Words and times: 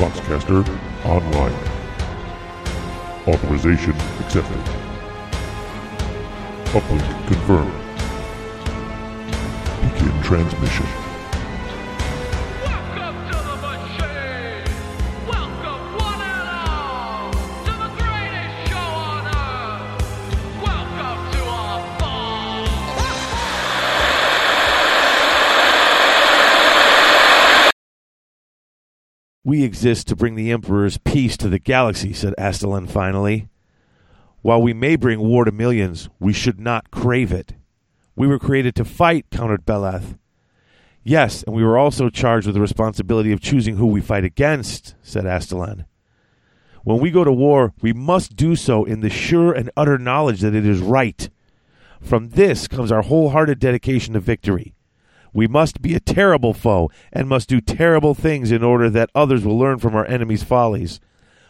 Voxcaster 0.00 0.66
Online. 1.04 1.52
Authorization 3.26 3.92
accepted. 4.20 4.56
Uplink 6.72 7.26
confirmed. 7.28 7.70
Begin 9.82 10.22
transmission. 10.22 10.99
We 29.50 29.64
exist 29.64 30.06
to 30.06 30.14
bring 30.14 30.36
the 30.36 30.52
Emperor's 30.52 30.96
peace 30.98 31.36
to 31.38 31.48
the 31.48 31.58
galaxy, 31.58 32.12
said 32.12 32.36
Astelan 32.38 32.88
finally. 32.88 33.48
While 34.42 34.62
we 34.62 34.72
may 34.72 34.94
bring 34.94 35.18
war 35.18 35.44
to 35.44 35.50
millions, 35.50 36.08
we 36.20 36.32
should 36.32 36.60
not 36.60 36.92
crave 36.92 37.32
it. 37.32 37.54
We 38.14 38.28
were 38.28 38.38
created 38.38 38.76
to 38.76 38.84
fight, 38.84 39.26
countered 39.32 39.66
Belath. 39.66 40.16
Yes, 41.02 41.42
and 41.42 41.52
we 41.52 41.64
were 41.64 41.76
also 41.76 42.10
charged 42.10 42.46
with 42.46 42.54
the 42.54 42.60
responsibility 42.60 43.32
of 43.32 43.40
choosing 43.40 43.74
who 43.74 43.86
we 43.86 44.00
fight 44.00 44.22
against, 44.22 44.94
said 45.02 45.24
Astelan. 45.24 45.84
When 46.84 47.00
we 47.00 47.10
go 47.10 47.24
to 47.24 47.32
war, 47.32 47.74
we 47.82 47.92
must 47.92 48.36
do 48.36 48.54
so 48.54 48.84
in 48.84 49.00
the 49.00 49.10
sure 49.10 49.52
and 49.52 49.68
utter 49.76 49.98
knowledge 49.98 50.42
that 50.42 50.54
it 50.54 50.64
is 50.64 50.78
right. 50.78 51.28
From 52.00 52.28
this 52.28 52.68
comes 52.68 52.92
our 52.92 53.02
wholehearted 53.02 53.58
dedication 53.58 54.14
to 54.14 54.20
victory. 54.20 54.74
We 55.32 55.46
must 55.46 55.80
be 55.80 55.94
a 55.94 56.00
terrible 56.00 56.52
foe 56.52 56.90
and 57.12 57.28
must 57.28 57.48
do 57.48 57.60
terrible 57.60 58.14
things 58.14 58.50
in 58.50 58.62
order 58.62 58.90
that 58.90 59.10
others 59.14 59.44
will 59.44 59.58
learn 59.58 59.78
from 59.78 59.94
our 59.94 60.06
enemies' 60.06 60.42
follies. 60.42 61.00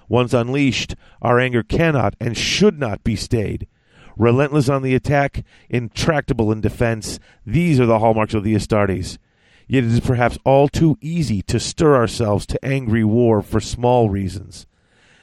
Once 0.08 0.34
unleashed, 0.34 0.94
our 1.22 1.38
anger 1.38 1.62
cannot 1.62 2.16
and 2.20 2.36
should 2.36 2.78
not 2.78 3.04
be 3.04 3.16
stayed. 3.16 3.66
Relentless 4.16 4.68
on 4.68 4.82
the 4.82 4.94
attack, 4.94 5.44
intractable 5.68 6.52
in 6.52 6.60
defense, 6.60 7.18
these 7.46 7.80
are 7.80 7.86
the 7.86 8.00
hallmarks 8.00 8.34
of 8.34 8.44
the 8.44 8.54
Astartes. 8.54 9.18
Yet 9.66 9.84
it 9.84 9.92
is 9.92 10.00
perhaps 10.00 10.36
all 10.44 10.68
too 10.68 10.98
easy 11.00 11.42
to 11.42 11.60
stir 11.60 11.94
ourselves 11.94 12.44
to 12.46 12.64
angry 12.64 13.04
war 13.04 13.40
for 13.40 13.60
small 13.60 14.10
reasons. 14.10 14.66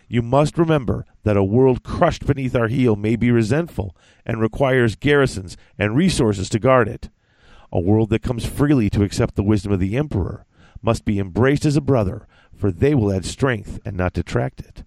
You 0.08 0.22
must 0.22 0.58
remember 0.58 1.06
that 1.24 1.36
a 1.36 1.44
world 1.44 1.84
crushed 1.84 2.26
beneath 2.26 2.56
our 2.56 2.70
heel 2.70 2.96
may 2.96 3.18
be 3.18 3.30
resentful 3.30 3.94
and 4.26 4.40
requires 4.40 4.96
garrisons 4.96 5.58
and 5.78 5.98
resources 5.98 6.48
to 6.50 6.60
guard 6.60 6.88
it. 6.88 7.10
A 7.72 7.80
world 7.80 8.10
that 8.10 8.22
comes 8.22 8.46
freely 8.46 8.90
to 8.92 9.04
accept 9.04 9.36
the 9.36 9.44
wisdom 9.44 9.72
of 9.72 9.80
the 9.80 9.98
Emperor 9.98 10.46
must 10.82 11.06
be 11.06 11.20
embraced 11.20 11.66
as 11.66 11.76
a 11.76 11.82
brother, 11.82 12.28
for 12.56 12.72
they 12.72 12.96
will 12.96 13.12
add 13.12 13.26
strength 13.26 13.80
and 13.86 13.98
not 13.98 14.14
detract 14.14 14.60
it. 14.62 14.84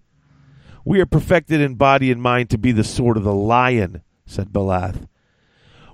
We 0.83 0.99
are 0.99 1.05
perfected 1.05 1.61
in 1.61 1.75
body 1.75 2.11
and 2.11 2.21
mind 2.21 2.49
to 2.49 2.57
be 2.57 2.71
the 2.71 2.83
sword 2.83 3.17
of 3.17 3.23
the 3.23 3.33
lion, 3.33 4.01
said 4.25 4.49
Belath. 4.51 5.07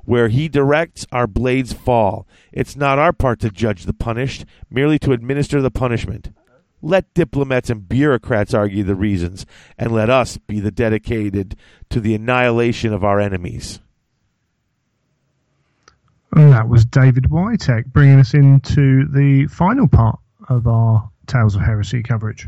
Where 0.06 0.30
he 0.30 0.48
directs, 0.48 1.06
our 1.12 1.28
blades 1.28 1.74
fall. 1.74 2.26
It's 2.54 2.78
not 2.78 2.98
our 2.98 3.12
part 3.12 3.42
to 3.42 3.50
judge 3.50 3.84
the 3.84 3.94
punished, 3.94 4.46
merely 4.70 4.98
to 5.00 5.12
administer 5.12 5.62
the 5.62 5.72
punishment. 5.72 6.34
Let 6.82 7.14
diplomats 7.14 7.70
and 7.70 7.90
bureaucrats 7.90 8.54
argue 8.54 8.84
the 8.84 8.96
reasons, 8.96 9.46
and 9.78 9.92
let 9.92 10.10
us 10.10 10.38
be 10.38 10.62
the 10.62 10.72
dedicated 10.72 11.58
to 11.90 12.00
the 12.00 12.16
annihilation 12.16 12.94
of 12.94 13.04
our 13.04 13.20
enemies. 13.20 13.82
And 16.34 16.52
that 16.52 16.70
was 16.70 16.86
David 16.86 17.26
Witek 17.26 17.86
bringing 17.88 18.20
us 18.20 18.34
into 18.34 19.08
the 19.08 19.48
final 19.48 19.88
part 19.88 20.20
of 20.50 20.68
our 20.68 21.10
Tales 21.26 21.56
of 21.56 21.62
Heresy 21.62 22.04
coverage. 22.04 22.48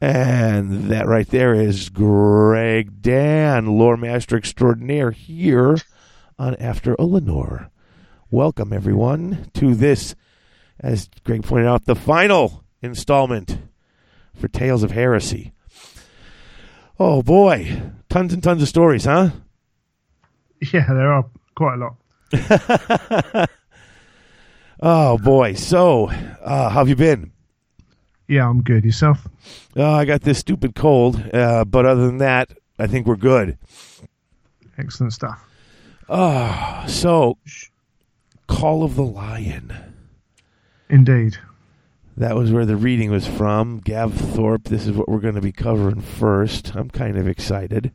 And 0.00 0.90
that 0.90 1.06
right 1.06 1.28
there 1.28 1.54
is 1.54 1.88
Greg 1.88 3.00
Dan, 3.02 3.66
lore 3.78 3.96
master 3.96 4.36
extraordinaire, 4.36 5.10
here 5.10 5.78
on 6.38 6.54
After 6.56 6.96
Eleanor. 6.98 7.70
Welcome, 8.30 8.72
everyone, 8.72 9.50
to 9.54 9.74
this, 9.74 10.14
as 10.80 11.08
Greg 11.24 11.44
pointed 11.44 11.68
out, 11.68 11.84
the 11.84 11.94
final 11.94 12.64
installment 12.82 13.58
for 14.34 14.48
Tales 14.48 14.82
of 14.82 14.90
Heresy. 14.90 15.52
Oh 16.98 17.22
boy, 17.22 17.82
tons 18.08 18.32
and 18.32 18.42
tons 18.42 18.62
of 18.62 18.68
stories, 18.68 19.04
huh? 19.04 19.30
Yeah, 20.72 20.86
there 20.88 21.12
are 21.12 21.26
quite 21.54 21.74
a 21.74 21.78
lot. 21.78 21.96
Oh 24.86 25.16
boy, 25.16 25.54
so 25.54 26.08
uh, 26.08 26.68
how 26.68 26.80
have 26.80 26.90
you 26.90 26.96
been? 26.96 27.32
Yeah, 28.28 28.46
I'm 28.46 28.62
good. 28.62 28.84
Yourself? 28.84 29.26
Oh, 29.76 29.94
I 29.94 30.04
got 30.04 30.20
this 30.20 30.38
stupid 30.38 30.74
cold, 30.74 31.22
uh, 31.32 31.64
but 31.64 31.86
other 31.86 32.06
than 32.06 32.18
that, 32.18 32.50
I 32.78 32.86
think 32.86 33.06
we're 33.06 33.16
good. 33.16 33.56
Excellent 34.76 35.12
stuff. 35.12 35.42
Oh, 36.08 36.84
so 36.86 37.38
Call 38.46 38.82
of 38.82 38.94
the 38.96 39.04
Lion. 39.04 39.72
Indeed. 40.90 41.38
That 42.16 42.36
was 42.36 42.52
where 42.52 42.66
the 42.66 42.76
reading 42.76 43.10
was 43.10 43.26
from. 43.26 43.78
Gav 43.78 44.12
Thorpe. 44.12 44.64
This 44.64 44.86
is 44.86 44.92
what 44.92 45.08
we're 45.08 45.18
going 45.20 45.34
to 45.34 45.40
be 45.40 45.52
covering 45.52 46.00
first. 46.00 46.74
I'm 46.76 46.90
kind 46.90 47.16
of 47.16 47.26
excited. 47.26 47.90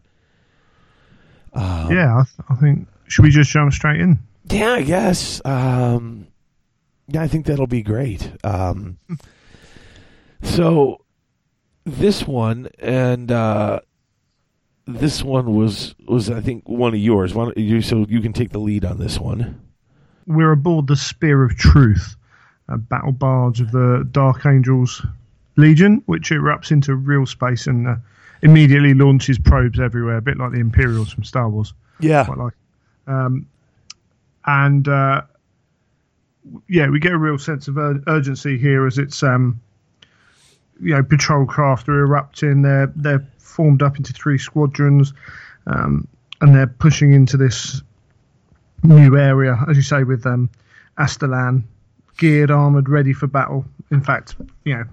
Um, 1.54 1.92
yeah, 1.92 2.18
I, 2.18 2.24
th- 2.24 2.46
I 2.50 2.56
think. 2.56 2.88
Should 3.08 3.24
we 3.24 3.30
just 3.30 3.52
jump 3.52 3.72
straight 3.74 4.00
in? 4.02 4.18
Yeah, 4.52 4.74
I 4.74 4.82
guess. 4.82 5.42
Um, 5.46 6.28
yeah, 7.08 7.22
I 7.22 7.28
think 7.28 7.46
that'll 7.46 7.68
be 7.68 7.84
great. 7.84 8.32
Um, 8.44 8.98
so 10.44 11.04
this 11.86 12.28
one 12.28 12.70
and 12.80 13.32
uh, 13.32 13.80
this 14.86 15.24
one 15.24 15.56
was 15.56 15.96
was 16.08 16.30
I 16.30 16.42
think 16.42 16.68
one 16.68 16.94
of 16.94 17.00
yours. 17.00 17.34
One 17.34 17.54
you 17.56 17.82
so 17.82 18.06
you 18.10 18.22
can 18.22 18.34
take 18.34 18.52
the 18.52 18.60
lead 18.60 18.86
on 18.86 18.98
this 18.98 19.20
one. 19.20 19.62
We're 20.28 20.52
aboard 20.52 20.88
the 20.88 20.96
Spear 20.96 21.44
of 21.44 21.58
Truth, 21.58 22.16
a 22.68 22.78
battle 22.78 23.12
barge 23.12 23.62
of 23.62 23.72
the 23.72 24.08
Dark 24.12 24.46
Angels 24.46 25.04
Legion, 25.56 26.04
which 26.06 26.30
erupts 26.30 26.72
into 26.72 26.96
real 26.96 27.26
space 27.26 27.66
and 27.66 27.88
uh, 27.88 27.96
immediately 28.44 28.94
launches 28.94 29.40
probes 29.40 29.80
everywhere, 29.80 30.18
a 30.18 30.22
bit 30.22 30.38
like 30.38 30.52
the 30.52 30.60
Imperials 30.60 31.12
from 31.12 31.24
Star 31.24 31.50
Wars. 31.50 31.74
Yeah, 32.00 32.26
quite 32.26 32.38
like. 32.38 32.54
Um, 33.08 33.48
and 34.50 34.88
uh, 34.88 35.22
yeah, 36.68 36.90
we 36.90 37.00
get 37.00 37.12
a 37.12 37.18
real 37.18 37.38
sense 37.38 37.68
of 37.68 37.78
ur- 37.78 38.02
urgency 38.08 38.58
here 38.58 38.88
as 38.88 38.98
it's 38.98 39.22
um, 39.22 39.62
you 40.82 40.96
know 40.96 41.04
patrol 41.04 41.46
craft 41.46 41.88
are 41.88 42.00
erupting. 42.00 42.64
They're 42.64 42.92
they're 42.96 43.28
formed 43.38 43.84
up 43.84 43.98
into 43.98 44.12
three 44.12 44.40
squadrons, 44.40 45.14
um, 45.68 46.08
and 46.42 46.56
they're 46.56 46.66
pushing 46.66 47.14
into 47.14 47.38
this 47.38 47.84
new 48.82 49.18
area, 49.18 49.56
as 49.70 49.78
you 49.78 49.84
say, 49.84 50.04
with 50.04 50.26
um, 50.26 50.50
Astelan 50.98 51.64
geared, 52.18 52.50
armored, 52.50 52.90
ready 52.90 53.14
for 53.14 53.28
battle. 53.28 53.66
In 53.92 54.02
fact, 54.02 54.36
you 54.64 54.74
know 54.74 54.86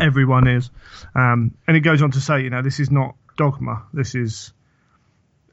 everyone 0.00 0.48
is, 0.48 0.68
um, 1.14 1.54
and 1.68 1.76
it 1.76 1.80
goes 1.80 2.02
on 2.02 2.10
to 2.10 2.20
say, 2.20 2.42
you 2.42 2.50
know, 2.50 2.60
this 2.60 2.80
is 2.80 2.90
not 2.90 3.14
dogma. 3.36 3.84
This 3.92 4.16
is 4.16 4.52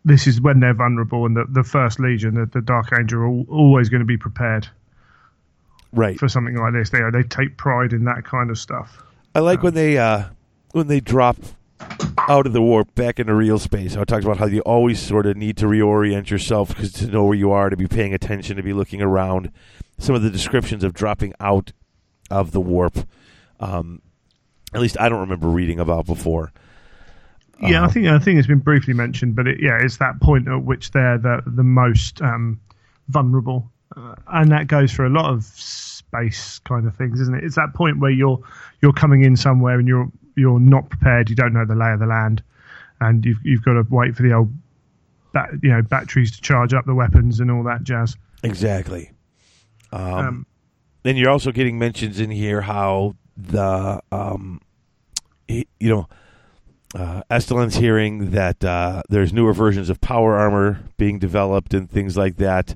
this 0.05 0.27
is 0.27 0.41
when 0.41 0.59
they're 0.59 0.73
vulnerable, 0.73 1.25
and 1.25 1.35
the, 1.35 1.45
the 1.49 1.63
first 1.63 1.99
legion, 1.99 2.35
the, 2.35 2.45
the 2.45 2.61
Dark 2.61 2.89
Angel, 2.97 3.21
are 3.21 3.27
al- 3.27 3.45
always 3.49 3.89
going 3.89 4.01
to 4.01 4.05
be 4.05 4.17
prepared 4.17 4.67
right. 5.93 6.17
for 6.19 6.27
something 6.27 6.55
like 6.55 6.73
this. 6.73 6.89
They 6.89 7.01
they 7.11 7.23
take 7.23 7.57
pride 7.57 7.93
in 7.93 8.03
that 8.05 8.25
kind 8.25 8.49
of 8.49 8.57
stuff. 8.57 9.03
I 9.35 9.39
like 9.39 9.63
when 9.63 9.73
they 9.73 9.97
uh, 9.97 10.25
when 10.71 10.87
they 10.87 10.99
drop 10.99 11.37
out 12.29 12.45
of 12.45 12.53
the 12.53 12.61
warp 12.61 12.93
back 12.95 13.19
into 13.19 13.33
real 13.33 13.59
space. 13.59 13.95
How 13.95 14.01
it 14.01 14.07
talks 14.07 14.25
about 14.25 14.37
how 14.37 14.45
you 14.45 14.61
always 14.61 15.01
sort 15.01 15.25
of 15.25 15.37
need 15.37 15.57
to 15.57 15.65
reorient 15.65 16.29
yourself 16.29 16.69
because 16.69 16.91
to 16.93 17.07
know 17.07 17.23
where 17.25 17.35
you 17.35 17.51
are, 17.51 17.69
to 17.69 17.77
be 17.77 17.87
paying 17.87 18.13
attention, 18.13 18.57
to 18.57 18.63
be 18.63 18.73
looking 18.73 19.01
around. 19.01 19.51
Some 19.97 20.15
of 20.15 20.21
the 20.21 20.29
descriptions 20.29 20.83
of 20.83 20.93
dropping 20.93 21.33
out 21.39 21.71
of 22.31 22.51
the 22.51 22.61
warp, 22.61 23.07
um, 23.59 24.01
at 24.73 24.81
least 24.81 24.99
I 24.99 25.07
don't 25.07 25.21
remember 25.21 25.47
reading 25.47 25.79
about 25.79 26.05
before. 26.05 26.51
Yeah, 27.61 27.81
I 27.81 27.85
Um, 27.85 27.89
think 27.91 28.07
I 28.07 28.19
think 28.19 28.39
it's 28.39 28.47
been 28.47 28.59
briefly 28.59 28.93
mentioned, 28.93 29.35
but 29.35 29.47
it, 29.47 29.59
yeah, 29.61 29.77
it's 29.81 29.97
that 29.97 30.19
point 30.19 30.47
at 30.47 30.63
which 30.63 30.91
they're 30.91 31.17
the 31.17 31.41
the 31.45 31.63
most 31.63 32.21
um, 32.21 32.59
vulnerable, 33.09 33.71
uh, 33.95 34.15
and 34.27 34.51
that 34.51 34.67
goes 34.67 34.91
for 34.91 35.05
a 35.05 35.09
lot 35.09 35.31
of 35.31 35.43
space 35.45 36.59
kind 36.59 36.87
of 36.87 36.95
things, 36.95 37.19
isn't 37.21 37.35
it? 37.35 37.43
It's 37.43 37.55
that 37.55 37.73
point 37.73 37.99
where 37.99 38.11
you're 38.11 38.39
you're 38.81 38.93
coming 38.93 39.23
in 39.23 39.35
somewhere 39.37 39.79
and 39.79 39.87
you're 39.87 40.09
you're 40.35 40.59
not 40.59 40.89
prepared, 40.89 41.29
you 41.29 41.35
don't 41.35 41.53
know 41.53 41.65
the 41.65 41.75
lay 41.75 41.91
of 41.91 41.99
the 41.99 42.05
land, 42.07 42.41
and 42.99 43.23
you've 43.23 43.39
you've 43.43 43.63
got 43.63 43.73
to 43.73 43.85
wait 43.89 44.15
for 44.15 44.23
the 44.23 44.33
old, 44.33 44.51
bat, 45.31 45.49
you 45.61 45.69
know, 45.69 45.81
batteries 45.83 46.31
to 46.31 46.41
charge 46.41 46.73
up 46.73 46.85
the 46.85 46.95
weapons 46.95 47.39
and 47.39 47.51
all 47.51 47.63
that 47.63 47.83
jazz. 47.83 48.17
Exactly. 48.43 49.11
Um, 49.91 50.01
Um, 50.01 50.45
then 51.03 51.17
you're 51.17 51.29
also 51.29 51.51
getting 51.51 51.77
mentions 51.77 52.19
in 52.19 52.31
here 52.31 52.61
how 52.61 53.15
the 53.37 54.01
um, 54.11 54.59
you 55.47 55.65
know 55.81 56.07
uh, 56.93 57.21
Astelan's 57.29 57.75
hearing 57.75 58.31
that 58.31 58.63
uh, 58.63 59.01
there's 59.09 59.33
newer 59.33 59.53
versions 59.53 59.89
of 59.89 59.99
power 60.01 60.35
armor 60.35 60.79
being 60.97 61.19
developed 61.19 61.73
and 61.73 61.89
things 61.89 62.15
like 62.17 62.37
that. 62.37 62.75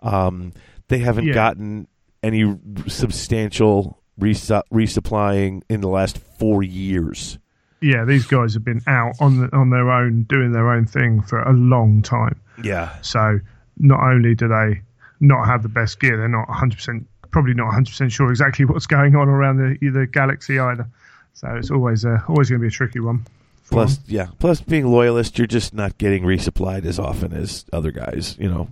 Um, 0.00 0.52
they 0.88 0.98
haven't 0.98 1.26
Yeah. 1.26 1.34
gotten 1.34 1.88
any 2.22 2.56
substantial 2.86 3.98
resu- 4.20 4.62
resupplying 4.72 5.62
in 5.68 5.80
the 5.80 5.88
last 5.88 6.18
four 6.18 6.62
years. 6.62 7.38
Yeah, 7.80 8.04
these 8.04 8.26
guys 8.26 8.54
have 8.54 8.64
been 8.64 8.80
out 8.86 9.14
on 9.20 9.40
the, 9.40 9.56
on 9.56 9.70
their 9.70 9.90
own, 9.90 10.24
doing 10.24 10.52
their 10.52 10.70
own 10.70 10.86
thing 10.86 11.22
for 11.22 11.40
a 11.42 11.52
long 11.52 12.02
time. 12.02 12.40
Yeah, 12.62 12.96
So 13.02 13.38
not 13.78 14.00
only 14.02 14.34
do 14.34 14.48
they 14.48 14.80
not 15.20 15.44
have 15.46 15.62
the 15.62 15.68
best 15.68 16.00
gear, 16.00 16.16
they're 16.16 16.26
not 16.28 16.48
100%, 16.48 17.04
probably 17.30 17.52
not 17.52 17.70
100% 17.72 18.10
sure 18.10 18.30
exactly 18.30 18.64
what's 18.66 18.86
going 18.86 19.14
on 19.14 19.28
around 19.28 19.58
the, 19.58 19.90
the 19.90 20.06
galaxy 20.06 20.58
either. 20.58 20.88
So 21.34 21.48
it's 21.54 21.70
always 21.70 22.06
uh, 22.06 22.18
always 22.28 22.48
going 22.48 22.60
to 22.60 22.64
be 22.64 22.68
a 22.68 22.70
tricky 22.70 23.00
one. 23.00 23.26
Plus, 23.70 23.98
yeah. 24.06 24.28
Plus, 24.38 24.60
being 24.60 24.86
loyalist, 24.86 25.38
you're 25.38 25.46
just 25.46 25.74
not 25.74 25.98
getting 25.98 26.22
resupplied 26.22 26.84
as 26.84 26.98
often 26.98 27.32
as 27.32 27.64
other 27.72 27.90
guys. 27.90 28.36
You 28.38 28.48
know, 28.48 28.68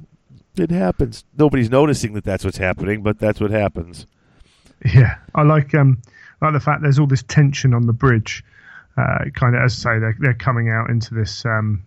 it 0.56 0.70
happens. 0.70 1.24
Nobody's 1.36 1.70
noticing 1.70 2.12
that 2.14 2.24
that's 2.24 2.44
what's 2.44 2.58
happening, 2.58 3.02
but 3.02 3.18
that's 3.18 3.40
what 3.40 3.50
happens. 3.50 4.06
Yeah, 4.84 5.16
I 5.34 5.42
like 5.42 5.74
um 5.74 6.00
I 6.40 6.46
like 6.46 6.54
the 6.54 6.60
fact 6.60 6.82
there's 6.82 6.98
all 6.98 7.06
this 7.06 7.22
tension 7.22 7.74
on 7.74 7.86
the 7.86 7.92
bridge. 7.92 8.44
Uh, 8.96 9.24
kind 9.34 9.56
of, 9.56 9.62
as 9.62 9.84
I 9.84 9.94
say, 9.94 9.98
they're 9.98 10.16
they're 10.20 10.34
coming 10.34 10.70
out 10.70 10.90
into 10.90 11.14
this 11.14 11.44
um 11.44 11.82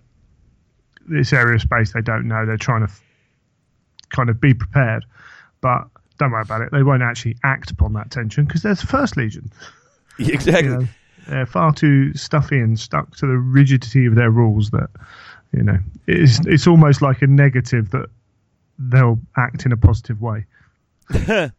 this 1.08 1.32
area 1.32 1.56
of 1.56 1.62
space 1.62 1.94
they 1.94 2.02
don't 2.02 2.28
know. 2.28 2.46
They're 2.46 2.58
trying 2.58 2.82
to 2.86 2.92
f- 2.92 3.02
kind 4.10 4.30
of 4.30 4.42
be 4.42 4.54
prepared, 4.54 5.06
but 5.62 5.88
don't 6.20 6.32
worry 6.32 6.42
about 6.42 6.62
it. 6.62 6.70
They 6.72 6.84
won't 6.84 7.04
actually 7.04 7.38
act 7.44 7.72
upon 7.72 7.94
that 7.94 8.12
tension 8.12 8.46
because 8.46 8.64
there's 8.64 8.82
the 8.82 8.88
First 8.88 9.16
Legion. 9.18 9.52
Exactly. 10.20 10.72
You 10.72 10.78
know, 10.80 10.88
they're 11.28 11.46
far 11.46 11.74
too 11.74 12.14
stuffy 12.14 12.60
and 12.60 12.80
stuck 12.80 13.16
to 13.18 13.28
the 13.28 13.38
rigidity 13.38 14.06
of 14.06 14.16
their 14.16 14.32
rules 14.32 14.70
that 14.72 14.90
you 15.54 15.64
know 15.64 15.78
it's 16.08 16.40
it's 16.46 16.68
almost 16.68 17.02
like 17.02 17.22
a 17.22 17.28
negative 17.28 17.92
that 17.92 18.08
they'll 18.80 19.20
act 19.36 19.66
in 19.66 19.72
a 19.72 19.78
positive 19.78 20.22
way. 20.22 20.46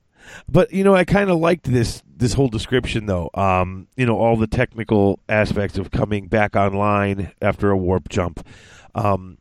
But 0.49 0.73
you 0.73 0.85
know, 0.85 0.95
I 0.95 1.05
kind 1.05 1.31
of 1.31 1.39
liked 1.39 1.65
this 1.65 2.03
this 2.17 2.33
whole 2.33 2.49
description, 2.49 3.07
though. 3.07 3.31
Um, 3.35 3.89
you 3.97 4.07
know, 4.07 4.19
all 4.19 4.37
the 4.37 4.47
technical 4.47 5.21
aspects 5.29 5.79
of 5.79 5.91
coming 5.91 6.27
back 6.27 6.57
online 6.57 7.33
after 7.41 7.71
a 7.71 7.77
warp 7.77 8.09
jump. 8.09 8.47
Um, 8.95 9.39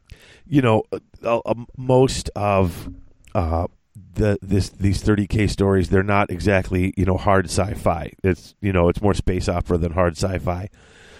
you 0.47 0.61
know, 0.61 0.83
uh, 1.23 1.39
uh, 1.39 1.53
most 1.75 2.29
of 2.35 2.89
uh, 3.35 3.67
the 4.13 4.37
this 4.41 4.69
these 4.69 5.01
thirty 5.01 5.27
k 5.27 5.47
stories 5.47 5.89
they're 5.89 6.03
not 6.03 6.29
exactly 6.29 6.93
you 6.97 7.05
know 7.05 7.17
hard 7.17 7.45
sci-fi. 7.45 8.11
It's 8.23 8.55
you 8.61 8.73
know 8.73 8.89
it's 8.89 9.01
more 9.01 9.13
space 9.13 9.47
opera 9.47 9.77
than 9.77 9.91
hard 9.93 10.17
sci-fi. 10.17 10.69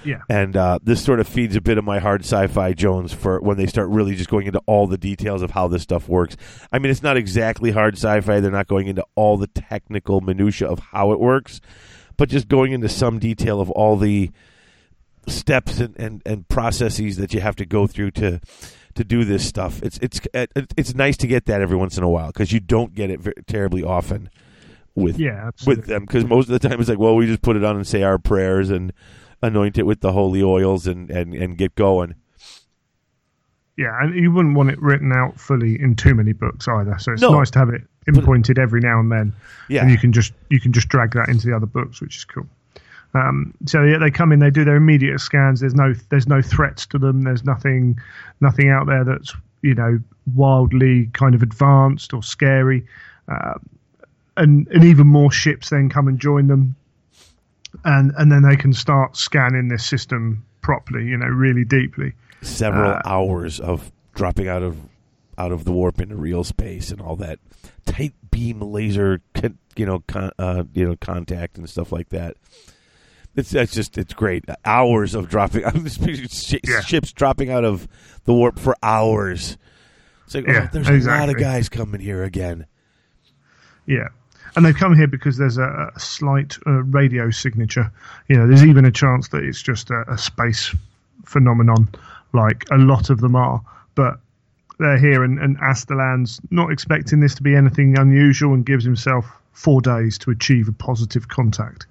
Yeah. 0.03 0.21
And 0.29 0.55
uh, 0.55 0.79
this 0.81 1.03
sort 1.03 1.19
of 1.19 1.27
feeds 1.27 1.55
a 1.55 1.61
bit 1.61 1.77
of 1.77 1.83
my 1.83 1.99
hard 1.99 2.21
sci-fi 2.21 2.73
Jones 2.73 3.13
for 3.13 3.41
when 3.41 3.57
they 3.57 3.65
start 3.65 3.89
really 3.89 4.15
just 4.15 4.29
going 4.29 4.47
into 4.47 4.61
all 4.65 4.87
the 4.87 4.97
details 4.97 5.41
of 5.41 5.51
how 5.51 5.67
this 5.67 5.81
stuff 5.83 6.07
works. 6.07 6.37
I 6.71 6.79
mean, 6.79 6.91
it's 6.91 7.03
not 7.03 7.17
exactly 7.17 7.71
hard 7.71 7.95
sci-fi; 7.95 8.39
they're 8.39 8.51
not 8.51 8.67
going 8.67 8.87
into 8.87 9.05
all 9.15 9.37
the 9.37 9.47
technical 9.47 10.21
minutia 10.21 10.67
of 10.67 10.79
how 10.79 11.11
it 11.11 11.19
works, 11.19 11.59
but 12.15 12.29
just 12.29 12.47
going 12.47 12.71
into 12.71 12.89
some 12.89 13.19
detail 13.19 13.59
of 13.59 13.69
all 13.71 13.97
the 13.97 14.31
steps 15.27 15.79
and, 15.79 15.95
and, 15.99 16.21
and 16.25 16.47
processes 16.47 17.17
that 17.17 17.33
you 17.33 17.41
have 17.41 17.55
to 17.57 17.65
go 17.65 17.85
through 17.85 18.11
to 18.11 18.39
to 18.97 19.03
do 19.03 19.23
this 19.23 19.45
stuff. 19.47 19.81
It's 19.81 19.97
it's 20.01 20.19
it's 20.33 20.93
nice 20.93 21.17
to 21.17 21.27
get 21.27 21.45
that 21.45 21.61
every 21.61 21.77
once 21.77 21.97
in 21.97 22.03
a 22.03 22.09
while 22.09 22.27
because 22.27 22.51
you 22.51 22.59
don't 22.59 22.93
get 22.93 23.09
it 23.09 23.19
very, 23.21 23.35
terribly 23.47 23.83
often 23.83 24.29
with 24.95 25.17
Yeah, 25.19 25.47
absolutely. 25.47 25.81
with 25.81 25.87
them 25.87 26.01
because 26.05 26.25
most 26.25 26.49
of 26.49 26.59
the 26.59 26.67
time 26.67 26.79
it's 26.79 26.89
like, 26.89 26.99
well, 26.99 27.15
we 27.15 27.25
just 27.25 27.41
put 27.41 27.55
it 27.55 27.63
on 27.63 27.75
and 27.75 27.87
say 27.87 28.03
our 28.03 28.17
prayers 28.17 28.69
and 28.69 28.91
anoint 29.41 29.77
it 29.77 29.83
with 29.83 30.01
the 30.01 30.11
holy 30.11 30.41
oils 30.43 30.87
and, 30.87 31.09
and, 31.11 31.33
and 31.33 31.57
get 31.57 31.75
going. 31.75 32.15
Yeah, 33.77 33.95
and 34.01 34.15
you 34.15 34.31
wouldn't 34.31 34.55
want 34.55 34.71
it 34.71 34.81
written 34.81 35.11
out 35.13 35.39
fully 35.39 35.79
in 35.79 35.95
too 35.95 36.15
many 36.15 36.33
books 36.33 36.67
either. 36.67 36.97
So 36.97 37.11
it's 37.13 37.21
No. 37.21 37.29
nice 37.37 37.51
to 37.51 37.59
have 37.59 37.69
it 37.69 37.81
pinpointed 38.07 38.57
every 38.57 38.79
now 38.81 38.99
and 38.99 39.11
then, 39.11 39.33
Yeah. 39.69 39.81
and 39.83 39.91
you 39.91 39.99
can 39.99 40.11
just 40.13 40.33
you 40.49 40.59
can 40.59 40.73
just 40.73 40.89
drag 40.89 41.11
that 41.13 41.29
into 41.29 41.45
the 41.45 41.55
other 41.55 41.67
books, 41.67 42.01
which 42.01 42.17
is 42.17 42.25
cool. 42.25 42.47
Um, 43.13 43.53
so 43.65 43.83
yeah, 43.83 43.97
they 43.97 44.11
come 44.11 44.31
in, 44.31 44.39
they 44.39 44.49
do 44.51 44.63
their 44.65 44.75
immediate 44.75 45.19
scans. 45.19 45.61
There's 45.61 45.75
no 45.75 45.93
there's 46.09 46.27
no 46.27 46.41
threats 46.41 46.85
to 46.87 46.97
them. 46.99 47.23
There's 47.23 47.43
nothing 47.43 47.99
nothing 48.41 48.69
out 48.69 48.85
there 48.87 49.03
that's 49.03 49.33
you 49.61 49.73
know 49.73 49.99
wildly 50.35 51.09
kind 51.13 51.33
of 51.33 51.41
advanced 51.41 52.13
or 52.13 52.21
scary. 52.21 52.85
Uh, 53.27 53.55
and 54.35 54.67
and 54.67 54.83
even 54.83 55.07
more 55.07 55.31
ships 55.31 55.69
then 55.69 55.89
come 55.89 56.07
and 56.07 56.19
join 56.19 56.47
them, 56.47 56.75
and 57.83 58.11
and 58.17 58.31
then 58.31 58.43
they 58.43 58.55
can 58.55 58.73
start 58.73 59.17
scanning 59.17 59.67
this 59.67 59.85
system 59.85 60.45
properly, 60.61 61.05
you 61.05 61.17
know, 61.17 61.25
really 61.27 61.63
deeply. 61.65 62.13
Several 62.41 62.91
Uh, 62.91 63.01
hours 63.05 63.59
of 63.59 63.91
dropping 64.13 64.47
out 64.47 64.61
of 64.63 64.77
out 65.37 65.51
of 65.51 65.65
the 65.65 65.71
warp 65.71 65.99
into 66.01 66.15
real 66.15 66.43
space 66.43 66.91
and 66.91 66.99
all 67.01 67.15
that 67.15 67.39
tight 67.85 68.13
beam 68.31 68.59
laser, 68.61 69.21
you 69.75 69.85
know, 69.85 70.03
con, 70.07 70.31
uh, 70.37 70.63
you 70.73 70.85
know, 70.87 70.95
contact 70.99 71.57
and 71.57 71.69
stuff 71.69 71.91
like 71.91 72.09
that. 72.09 72.35
It's 73.37 73.51
that's 73.51 73.71
just 73.73 73.97
it's 73.97 74.13
great. 74.13 74.43
Hours 74.65 75.15
of 75.15 75.29
dropping 75.29 75.63
sh- 75.87 76.55
Yeah. 76.67 76.81
ships 76.81 77.13
dropping 77.13 77.49
out 77.51 77.63
of 77.63 77.87
the 78.25 78.33
warp 78.33 78.59
for 78.59 78.75
hours. 78.83 79.57
It's 80.25 80.35
like 80.35 80.47
Yeah, 80.47 80.63
oh, 80.65 80.69
there's 80.73 81.05
a 81.05 81.09
lot 81.09 81.29
of 81.29 81.37
guys 81.37 81.69
coming 81.69 82.01
here 82.01 82.23
again. 82.23 82.65
Yeah. 83.85 84.07
And 84.55 84.65
they've 84.65 84.75
come 84.75 84.95
here 84.95 85.07
because 85.07 85.37
there's 85.37 85.57
a, 85.57 85.91
a 85.95 85.99
slight 85.99 86.57
uh, 86.65 86.71
radio 86.83 87.29
signature. 87.29 87.91
You 88.27 88.37
know, 88.37 88.47
there's 88.47 88.65
even 88.65 88.85
a 88.85 88.91
chance 88.91 89.27
that 89.29 89.43
it's 89.43 89.61
just 89.61 89.91
a, 89.91 90.03
a 90.11 90.17
space 90.17 90.75
phenomenon, 91.25 91.87
like 92.33 92.65
a 92.71 92.77
lot 92.77 93.09
of 93.11 93.19
them 93.21 93.35
are. 93.35 93.61
But 93.93 94.19
they're 94.79 94.97
here, 94.97 95.23
and, 95.23 95.37
and 95.39 95.57
Astelan's 95.59 96.41
not 96.49 96.71
expecting 96.71 97.19
this 97.19 97.35
to 97.35 97.43
be 97.43 97.55
anything 97.55 97.99
unusual 97.99 98.53
and 98.55 98.65
gives 98.65 98.83
himself 98.83 99.25
four 99.53 99.79
days 99.81 100.17
to 100.19 100.31
achieve 100.31 100.67
a 100.67 100.71
positive 100.71 101.27
contact. 101.27 101.85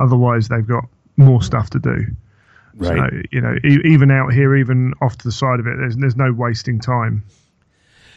Otherwise, 0.00 0.48
they've 0.48 0.66
got 0.66 0.84
more 1.16 1.42
stuff 1.42 1.70
to 1.70 1.78
do. 1.78 2.06
Right. 2.76 3.10
So, 3.10 3.22
you 3.30 3.40
know, 3.40 3.54
e- 3.64 3.82
even 3.84 4.10
out 4.10 4.32
here, 4.32 4.56
even 4.56 4.94
off 5.00 5.16
to 5.18 5.24
the 5.24 5.32
side 5.32 5.60
of 5.60 5.66
it, 5.66 5.76
there's, 5.78 5.96
there's 5.96 6.16
no 6.16 6.32
wasting 6.32 6.80
time. 6.80 7.24